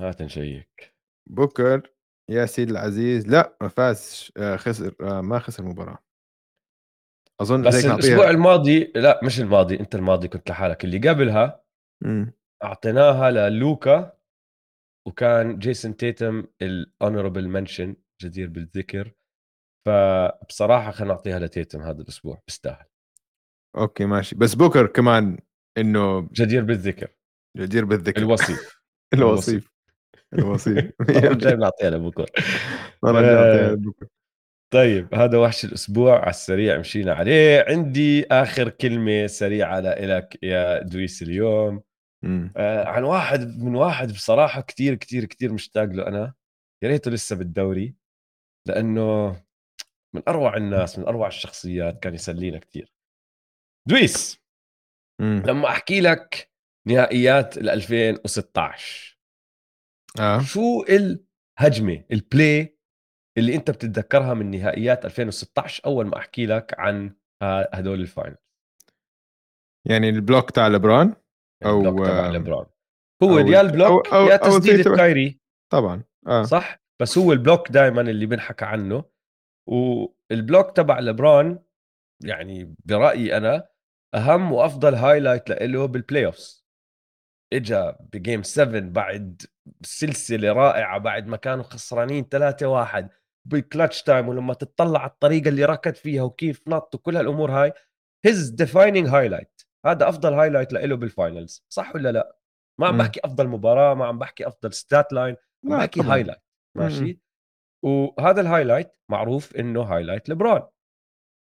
هات 0.00 0.22
نشيك 0.22 0.94
بوكر 1.30 1.90
يا 2.30 2.46
سيدي 2.46 2.72
العزيز. 2.72 3.26
لا 3.28 3.56
ما 3.60 3.68
فاز 3.68 4.30
آه 4.36 4.56
خسر 4.56 4.94
آه 5.00 5.20
ما 5.20 5.38
خسر 5.38 5.62
مباراة. 5.64 5.98
أظن 7.40 7.62
بس 7.62 7.84
الأسبوع 7.84 8.30
الماضي 8.30 8.92
لا 8.94 9.20
مش 9.24 9.40
الماضي 9.40 9.80
أنت 9.80 9.94
الماضي 9.94 10.28
كنت 10.28 10.50
لحالك. 10.50 10.84
اللي 10.84 11.08
قبلها 11.08 11.64
م. 12.04 12.26
أعطيناها 12.64 13.30
للوكا 13.30 14.12
وكان 15.08 15.58
جيسون 15.58 15.96
تيتم 15.96 16.44
ال 16.62 16.71
honorable 16.71 17.48
mention 17.48 17.96
جدير 18.22 18.48
بالذكر. 18.48 19.12
فبصراحة 19.86 20.90
خلينا 20.90 21.14
نعطيها 21.14 21.38
لتيتم 21.38 21.82
هذا 21.82 22.02
الأسبوع 22.02 22.42
بيستاهل 22.46 22.86
okay 23.76 24.04
ماشي. 24.06 24.34
بس 24.36 24.54
بوكر 24.54 24.86
كمان 24.86 25.38
إنه 25.78 26.28
جدير 26.32 26.64
بالذكر. 26.64 27.08
جدير 27.56 27.84
بالذكر. 27.84 28.22
الوصيف. 28.22 28.82
الوصيف. 29.14 29.72
الوصيف. 30.34 30.92
جاي 31.42 31.56
نعطيها 31.56 31.90
لبوكر 31.90 32.26
مرة 33.02 33.20
نعطيها 33.20 33.72
لبوكر 33.72 34.06
طيب 34.72 35.14
هذا 35.14 35.38
وحش 35.38 35.64
الأسبوع 35.64 36.20
على 36.20 36.30
السريع 36.30 36.78
مشينا 36.78 37.14
عليه. 37.14 37.64
عندي 37.68 38.26
آخر 38.26 38.68
كلمة 38.68 39.26
سريعة 39.26 39.80
لك 39.80 40.38
يا 40.42 40.82
دويس 40.82 41.22
اليوم. 41.22 41.82
آه 42.56 42.84
عن 42.84 43.04
واحد 43.04 43.40
من 43.62 43.74
واحد 43.74 44.12
بصراحة 44.12 44.60
كثير 44.60 44.94
كثير 44.94 45.24
كثير 45.24 45.52
مشتاق 45.52 45.84
له 45.84 46.06
أنا. 46.06 46.34
يا 46.82 46.88
ريته 46.88 47.10
لسه 47.10 47.36
بالدوري 47.36 47.94
لأنه 48.68 49.30
من 50.14 50.22
أروع 50.28 50.56
الناس 50.56 50.98
من 50.98 51.04
أروع 51.04 51.28
الشخصيات 51.28 52.02
كان 52.02 52.14
يسلينا 52.14 52.58
كثير 52.58 52.92
دويس 53.88 54.40
مم. 55.20 55.42
لما 55.46 55.68
أحكي 55.68 56.00
لك 56.00 56.50
نهائيات 56.88 57.58
ال 57.58 57.70
2016 57.70 59.18
آه. 60.20 60.40
شو 60.42 60.82
الهجمة 60.82 62.04
ال 62.12 62.25
play 62.25 62.76
اللي 63.38 63.54
أنت 63.54 63.70
بتتذكرها 63.70 64.34
من 64.34 64.50
نهائيات 64.50 65.04
2016 65.04 65.84
أول 65.86 66.06
ما 66.06 66.18
أحكي 66.18 66.46
لك 66.46 66.74
عن 66.78 67.14
هدول 67.42 68.00
ال 68.00 68.06
final 68.06 68.36
يعني 69.88 70.08
ال 70.08 70.15
block 70.15 70.50
تاع 70.50 70.68
لبرون 70.68 71.14
أو 71.64 71.78
ال 71.78 71.83
block 71.83 72.06
تبع 72.06 72.28
لبرون 72.30 72.66
هو 73.22 73.38
يا 73.38 73.60
ال 73.60 73.68
block 73.68 74.08
أو 74.08 74.26
يا 74.26 74.36
تسديده 74.36 74.96
كايري 74.96 75.40
طبعا 75.72 76.02
آه. 76.26 76.42
صح؟ 76.42 76.82
بس 77.00 77.18
هو 77.18 77.32
ال 77.32 77.39
block 77.39 77.72
دائما 77.72 78.00
اللي 78.00 78.26
بنحكى 78.26 78.64
عنه. 78.64 79.04
وال 79.66 79.97
block 79.97 80.76
تبع 80.76 81.00
لبرون 81.00 81.58
يعني 82.24 82.74
برأيي 82.84 83.36
أنا 83.36 83.68
أهم 84.14 84.52
وأفضل 84.52 84.94
highlight 84.94 85.50
له 85.50 85.86
بال 85.86 86.26
playoffs 86.26 86.66
اجى 87.52 87.92
ب 88.12 88.18
game 88.18 88.42
7 88.42 88.80
بعد 88.80 89.42
سلسلة 89.82 90.52
رائعة 90.52 90.98
بعد 90.98 91.26
ما 91.26 91.36
كانوا 91.36 91.64
خسرانين 91.64 92.24
3-1 92.24 93.21
بال 93.48 93.62
clutch 93.62 94.02
time 94.02 94.28
ولما 94.28 94.54
تطلع 94.54 95.00
على 95.00 95.10
الطريقة 95.10 95.48
اللي 95.48 95.64
ركض 95.64 95.94
فيها 95.94 96.22
وكيف 96.22 96.68
نط 96.68 96.94
وكل 96.94 97.16
هالأمور 97.16 97.50
هاي 97.50 97.72
his 98.24 98.50
defining 98.50 99.08
highlight 99.08 99.62
هذا 99.86 100.08
أفضل 100.08 100.34
highlight 100.34 100.72
له 100.72 100.96
بال 100.96 101.13
finals 101.13 101.64
صح 101.68 101.94
ولا 101.94 102.12
لا؟ 102.12 102.36
ما 102.80 102.86
عم 102.86 102.98
بحكي 102.98 103.20
أفضل 103.24 103.48
مباراة 103.48 103.94
ما 103.94 104.06
عم 104.06 104.18
بحكي 104.18 104.46
أفضل 104.46 104.72
stat 104.72 105.12
line 105.12 105.36
عم 105.64 105.78
بحكي 105.78 106.00
highlight 106.00 106.38
ماشي؟ 106.78 107.20
وهذا 107.84 108.40
ال 108.40 108.45
highlight 108.45 108.92
معروف 109.10 109.56
إنه 109.56 109.82
highlight 109.82 110.28
لبرون. 110.28 110.62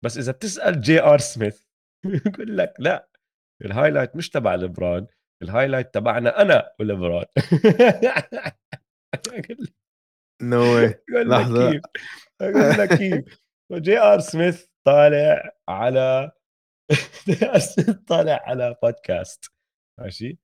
بس 0.05 0.19
إذا 0.19 0.33
بتسأل 0.33 0.81
جي 0.81 1.03
ار 1.03 1.19
سميث 1.19 1.63
بقول 2.05 2.57
لك 2.57 2.75
لا 2.79 3.09
ال 3.65 3.70
highlight 3.70 4.17
مش 4.17 4.31
تبع 4.31 4.55
لبرون 4.55 5.07
ال 5.43 5.48
highlight 5.48 5.95
تبعنا 5.95 6.43
أنا 6.43 6.73
ولبرون. 6.81 7.25
no 10.43 10.75
way 10.75 11.01
لحظة. 11.09 11.81
أقول 12.41 12.71
لك 12.79 12.99
كيف. 12.99 13.41
جي 13.73 13.99
آر 13.99 14.21
سميث 14.21 14.67
طالع 14.87 15.51
على 15.69 16.33
طالع 18.09 18.43
على 18.47 18.77
بودكاست 18.83 19.45
ماشي؟ 20.01 20.39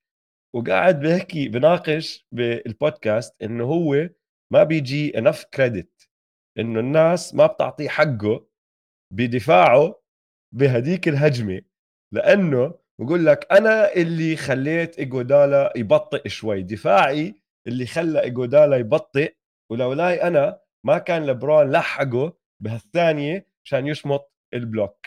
وقاعد 0.54 1.00
بيحكي 1.00 1.48
بناقش 1.48 2.26
بالبودكاست 2.32 3.42
إنه 3.42 3.64
هو 3.64 4.08
ما 4.52 4.64
بيجي 4.64 5.18
انف 5.18 5.44
كريدت 5.44 6.08
إنه 6.58 6.80
الناس 6.80 7.34
ما 7.34 7.46
بتعطيه 7.46 7.88
حقه 7.88 8.46
بدفاعه 9.12 10.02
بهديك 10.54 11.08
الهجمة. 11.08 11.62
لأنه 12.14 12.78
بقول 13.00 13.26
لك 13.26 13.52
أنا 13.52 13.94
اللي 13.94 14.36
خليت 14.36 14.98
إيجودالا 14.98 15.72
يبطئ 15.76 16.28
شوي. 16.28 16.62
دفاعي 16.62 17.42
اللي 17.66 17.86
خلى 17.86 18.20
إيجودالا 18.22 18.76
يبطئ 18.76 19.34
ولولاي 19.72 20.22
أنا 20.22 20.60
ما 20.84 20.98
كان 20.98 21.26
لبرون 21.26 21.70
لحقه 21.70 22.36
بهالثانية 22.60 23.46
عشان 23.64 23.86
يشمط 23.86 24.32
البلوك. 24.54 25.06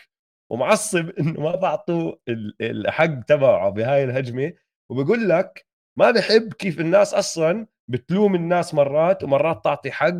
ومعصب 0.50 1.10
إنه 1.20 1.40
ما 1.40 1.56
بعطوه 1.56 2.20
الحق 2.60 3.20
تبعه 3.20 3.70
بهاي 3.70 4.04
الهجمة. 4.04 4.52
وبقول 4.90 5.28
لك 5.28 5.66
ما 5.98 6.10
بحب 6.10 6.52
كيف 6.52 6.80
الناس 6.80 7.14
أصلا 7.14 7.66
بتلوم 7.88 8.34
الناس 8.34 8.74
مرات 8.74 9.24
ومرات 9.24 9.64
تعطي 9.64 9.90
حق 9.90 10.14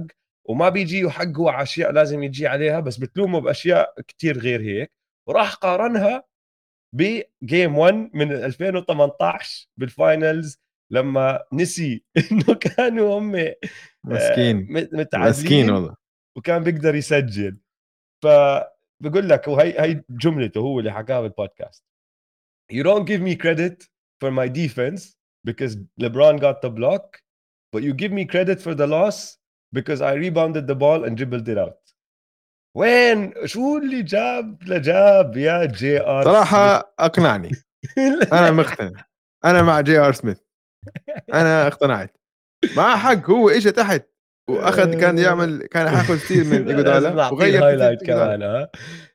وما 0.44 0.68
بيجيه 0.68 1.09
حق 1.09 1.36
هو 1.36 1.48
على 1.48 1.62
أشياء 1.62 1.93
لازم 1.93 2.23
يجي 2.23 2.47
عليها 2.47 2.81
بس 2.81 2.97
بتلومه 2.97 3.40
بأشياء 3.40 4.01
كتير 4.01 4.39
غير 4.39 4.60
هيك. 4.60 4.93
وراح 5.28 5.55
قارنها 5.55 6.24
بجيم 6.93 7.78
1 7.78 8.10
من 8.14 8.32
2018 8.32 9.68
بالفاينلز 9.77 10.60
لما 10.90 11.44
نسي 11.52 12.04
إنه 12.32 12.54
كانوا 12.54 13.18
هم 13.18 13.36
آه، 13.36 13.54
مسكين. 14.04 14.66
متعادلين 14.72 15.28
مسكين 15.30 15.70
والله. 15.70 15.96
وكان 16.36 16.62
بيقدر 16.64 16.94
يسجل. 16.94 17.58
فبقول 18.24 19.28
لك 19.28 19.48
وهي 19.48 19.80
هي 19.80 20.02
جملته 20.10 20.58
هو 20.60 20.78
اللي 20.78 20.92
حكاها 20.92 21.20
بالبودكاست 21.20 21.84
You 22.72 22.82
don't 22.84 23.04
give 23.06 23.20
me 23.22 23.36
credit 23.36 23.86
for 24.20 24.30
my 24.30 24.48
defense 24.48 25.14
because 25.48 25.76
LeBron 26.02 26.40
got 26.40 26.62
the 26.62 26.70
block 26.70 27.04
but 27.72 27.82
you 27.82 27.92
give 27.94 28.12
me 28.12 28.24
credit 28.24 28.58
for 28.60 28.74
the 28.74 28.86
loss 28.86 29.38
because 29.72 30.00
I 30.00 30.12
rebounded 30.14 30.66
the 30.66 30.74
ball 30.74 31.04
and 31.04 31.16
dribbled 31.16 31.48
it 31.48 31.58
out. 31.58 31.94
وين؟ 32.76 33.32
شو 33.46 33.78
اللي 33.78 34.02
جاب؟ 34.02 34.62
لجاب 34.62 35.36
يا 35.36 35.64
جي 35.64 36.00
ار 36.00 36.24
صراحة 36.24 36.94
أقنعني. 36.98 37.50
أنا 38.32 38.50
مقتنع. 38.50 39.04
أنا 39.44 39.62
مع 39.62 39.80
جي 39.80 39.98
ار 39.98 40.12
سميث 40.12 40.38
أنا 41.34 41.66
اقتنعت. 41.66 42.16
مع 42.76 42.96
حق 42.96 43.30
هو 43.30 43.48
اجى 43.48 43.72
تحت. 43.72 44.16
وأخذ 44.50 45.00
كان 45.00 45.18
يعمل 45.18 45.66
كان 45.66 45.88
حاخذ 45.88 46.16
كثير 46.16 46.44
من 46.50 46.68
إيجودالا 46.68 47.28
وغير 47.28 47.66
highlight 47.66 48.04
كمان 48.04 48.42
ها؟ 48.42 48.70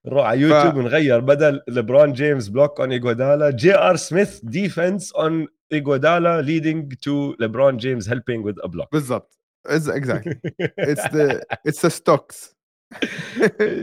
نروح 0.06 0.26
على 0.26 0.40
يوتيوب 0.42 0.74
ف... 0.74 0.78
نغير 0.78 1.20
بدل 1.20 1.62
لبرون 1.68 2.14
جيمس 2.14 2.48
block 2.48 2.80
on 2.80 2.92
إيجودالا 2.92 3.50
جي 3.50 3.76
آر 3.76 3.96
سميث 3.96 4.40
defense 4.44 5.14
on 5.14 5.48
إيجودالا 5.74 6.42
leading 6.42 6.94
to 6.94 7.36
لبرون 7.40 7.78
جيمس 7.78 8.10
helping 8.10 8.46
with 8.46 8.56
a 8.64 8.68
block 8.68 8.92
بالضبط. 8.92 9.40
exactly 9.66 10.40
it's 10.80 11.16
the 11.16 11.42
it's 11.68 11.86
ستوكس 11.86 12.56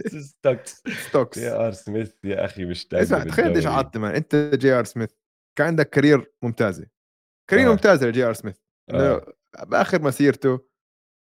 ستوكس 0.07 0.83
ستوكس 1.09 1.39
جي 1.39 1.51
آر 1.51 1.73
سميث 1.73 2.11
يا 2.25 2.45
أخي 2.45 2.65
مشتاق 2.65 3.01
اسمع 3.01 3.25
تخيل 3.25 3.55
إيش 3.57 3.67
عطت 3.67 3.97
أنت 3.97 4.51
جي 4.55 4.73
آر 4.73 4.85
سميث 4.85 5.11
كان 5.59 5.67
عندك 5.67 5.91
career 5.91 6.33
ممتازة. 6.43 6.87
career 7.51 7.67
آه. 7.67 7.71
ممتازه 7.71 8.07
لجي 8.07 8.25
آر 8.25 8.33
سميث 8.33 8.59
آه. 8.91 9.33
بآخر 9.67 10.03
مسيرته 10.03 10.61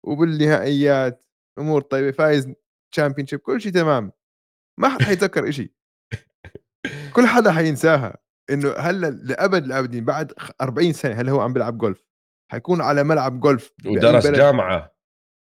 وبالنهائيات 0.07 1.27
أمور 1.59 1.81
طيبة 1.81 2.11
فايز 2.11 2.53
champion 2.95 3.27
كل 3.27 3.61
شيء 3.61 3.73
تمام. 3.73 4.13
ما 4.81 4.89
حد 4.89 5.03
حيتذكر 5.03 5.51
شيء 5.51 5.73
كل 7.15 7.27
حدا 7.27 7.53
حينساها. 7.53 8.19
إنه 8.51 8.73
هلأ 8.73 9.07
لأبد 9.11 9.65
الأبدين 9.65 10.05
بعد 10.05 10.33
40 10.61 10.93
سنة 10.93 11.15
هل 11.15 11.29
هو 11.29 11.41
عم 11.41 11.53
بيلعب 11.53 11.79
جولف 11.79 12.05
حيكون 12.53 12.81
على 12.81 13.05
ملعب 13.05 13.41
جولف 13.41 13.73
ودرس 13.87 14.27
جامعة. 14.27 14.95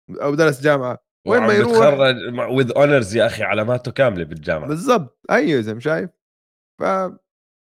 أو 0.10 0.36
درس 0.36 0.62
جامعة. 0.62 1.06
وين 1.28 1.42
ما 1.42 1.54
يروح 1.54 1.72
بتخرج 1.72 2.16
with 2.52 2.72
honors 2.78 3.16
يا 3.16 3.26
أخي 3.26 3.44
علاماته 3.44 3.92
كاملة 3.92 4.24
بالجامعة. 4.24 4.68
بالضبط. 4.68 5.20
أيوه 5.32 5.62
زي 5.62 5.74
ما 5.74 5.80
شايف 5.80 6.10
ف 6.82 6.84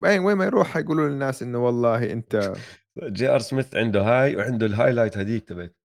وين 0.04 0.22
ما 0.22 0.46
يروح 0.46 0.68
حيقولوا 0.68 1.10
للناس 1.10 1.44
إنه 1.44 1.66
والله 1.66 2.12
أنت 2.12 2.54
جي 3.00 3.28
ار 3.30 3.40
سميث 3.40 3.76
عنده 3.76 4.02
هاي 4.02 4.36
وعنده 4.36 4.66
ال 4.66 4.71
highlight 4.71 5.18
هذيك 5.18 5.48
تبعت. 5.48 5.76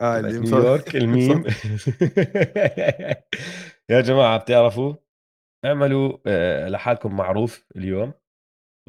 آه 0.00 0.20
تبعت 0.20 0.34
اللي 0.34 0.50
نيويورك 0.50 0.96
الميم. 1.02 1.44
يا 3.90 4.00
جماعة 4.00 4.38
بتعرفوا؟ 4.38 4.94
اعملوا 5.64 6.18
آه، 6.26 6.68
لحالكم 6.68 7.16
معروف 7.16 7.66
اليوم. 7.76 8.12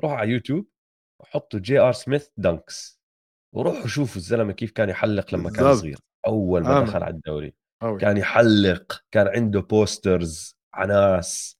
روحوا 0.04 0.18
على 0.18 0.30
يوتيوب 0.32 0.68
وحطوا 1.22 1.60
جي 1.60 1.80
ار 1.80 1.92
سميث 1.94 2.28
dunks 2.38 3.02
وروحوا 3.56 3.88
شوفوا 3.88 4.16
الزلمة 4.18 4.54
كيف 4.54 4.72
كان 4.72 4.90
يحلق 4.90 5.36
لما 5.36 5.50
كان 5.50 5.64
بالضبط. 5.64 5.80
صغير. 5.82 5.98
أول 6.28 6.64
ما 6.64 6.78
آمن. 6.78 6.86
دخل 6.86 7.04
على 7.04 7.14
الدوري. 7.14 7.54
أوي. 7.84 8.00
كان 8.00 8.18
يحلق 8.18 9.04
كان 9.14 9.28
عنده 9.28 9.60
posters 9.62 10.56
على 10.74 10.94
ناس 10.94 11.58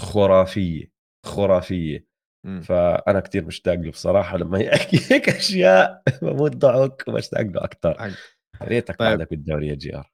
خرافية 0.00 0.92
خرافية. 1.26 2.06
فأنا 2.44 3.20
كتير 3.20 3.44
مشتاق 3.44 3.74
له 3.74 3.90
بصراحة 3.90 4.36
لما 4.36 4.58
يحكي 4.58 5.14
هيك 5.14 5.28
أشياء 5.28 6.02
بموت 6.22 6.56
ضحك 6.56 7.04
وبشتاق 7.08 7.40
له 7.40 7.64
أكثر. 7.64 7.96
يا 8.00 8.14
ريتك 8.62 8.96
طيب. 8.96 9.08
بعدك 9.08 9.30
بالدوري 9.30 9.68
يا 9.68 9.74
جي 9.74 9.96
آر. 9.96 10.12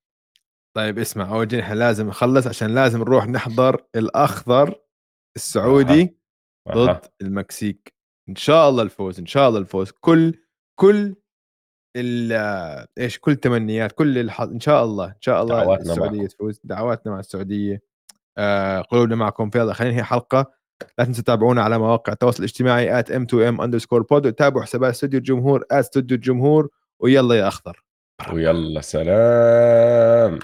طيب 0.76 0.98
اسمع 0.98 1.34
أول 1.34 1.50
شيء 1.50 1.60
إحنا 1.60 1.74
لازم 1.74 2.08
نخلص 2.08 2.46
عشان 2.46 2.74
لازم 2.74 3.00
نروح 3.00 3.26
نحضر 3.26 3.84
الأخضر 3.96 4.74
السعودي 5.36 6.16
ضد 6.68 6.88
أها. 6.88 7.00
المكسيك. 7.22 7.94
إن 8.28 8.36
شاء 8.36 8.68
الله 8.68 8.82
الفوز 8.82 9.18
إن 9.18 9.26
شاء 9.26 9.48
الله 9.48 9.60
الفوز. 9.60 9.90
كل 9.90 10.34
كل 10.80 11.16
ال 11.96 12.32
إيش 12.98 13.18
كل 13.18 13.36
تمنيات 13.36 13.92
كل 13.92 14.18
الحظ 14.18 14.50
إن 14.50 14.60
شاء 14.60 14.84
الله 14.84 15.06
إن 15.06 15.20
شاء 15.20 15.42
الله 15.42 15.60
دعواتنا 15.60 15.92
السعودية 15.92 16.18
معكم. 16.18 16.26
تفوز. 16.26 16.60
دعواتنا 16.64 17.12
مع 17.12 17.18
السعودية. 17.18 17.82
آه 18.38 18.80
قلوبنا 18.80 19.16
معكم. 19.16 19.50
في 19.50 19.58
هذا 19.58 19.72
خلينا 19.72 19.92
ننهي 19.92 20.04
حلقة 20.04 20.59
لا 20.98 21.04
تنسوا 21.04 21.22
تتابعونا 21.22 21.62
على 21.62 21.78
مواقع 21.78 22.12
التواصل 22.12 22.38
الاجتماعي 22.38 23.02
at 23.02 23.06
m2m 23.06 23.60
underscore 23.60 24.02
pod 24.02 24.26
وتابعوا 24.26 24.62
حسابات 24.62 24.90
استوديو 24.90 25.18
الجمهور 25.18 25.60
at 25.60 25.64
استوديو 25.72 26.14
الجمهور 26.14 26.68
ويلا 27.00 27.34
يا 27.34 27.48
أخضر. 27.48 27.84
ويلا 28.32 28.80
سلام. 28.80 30.38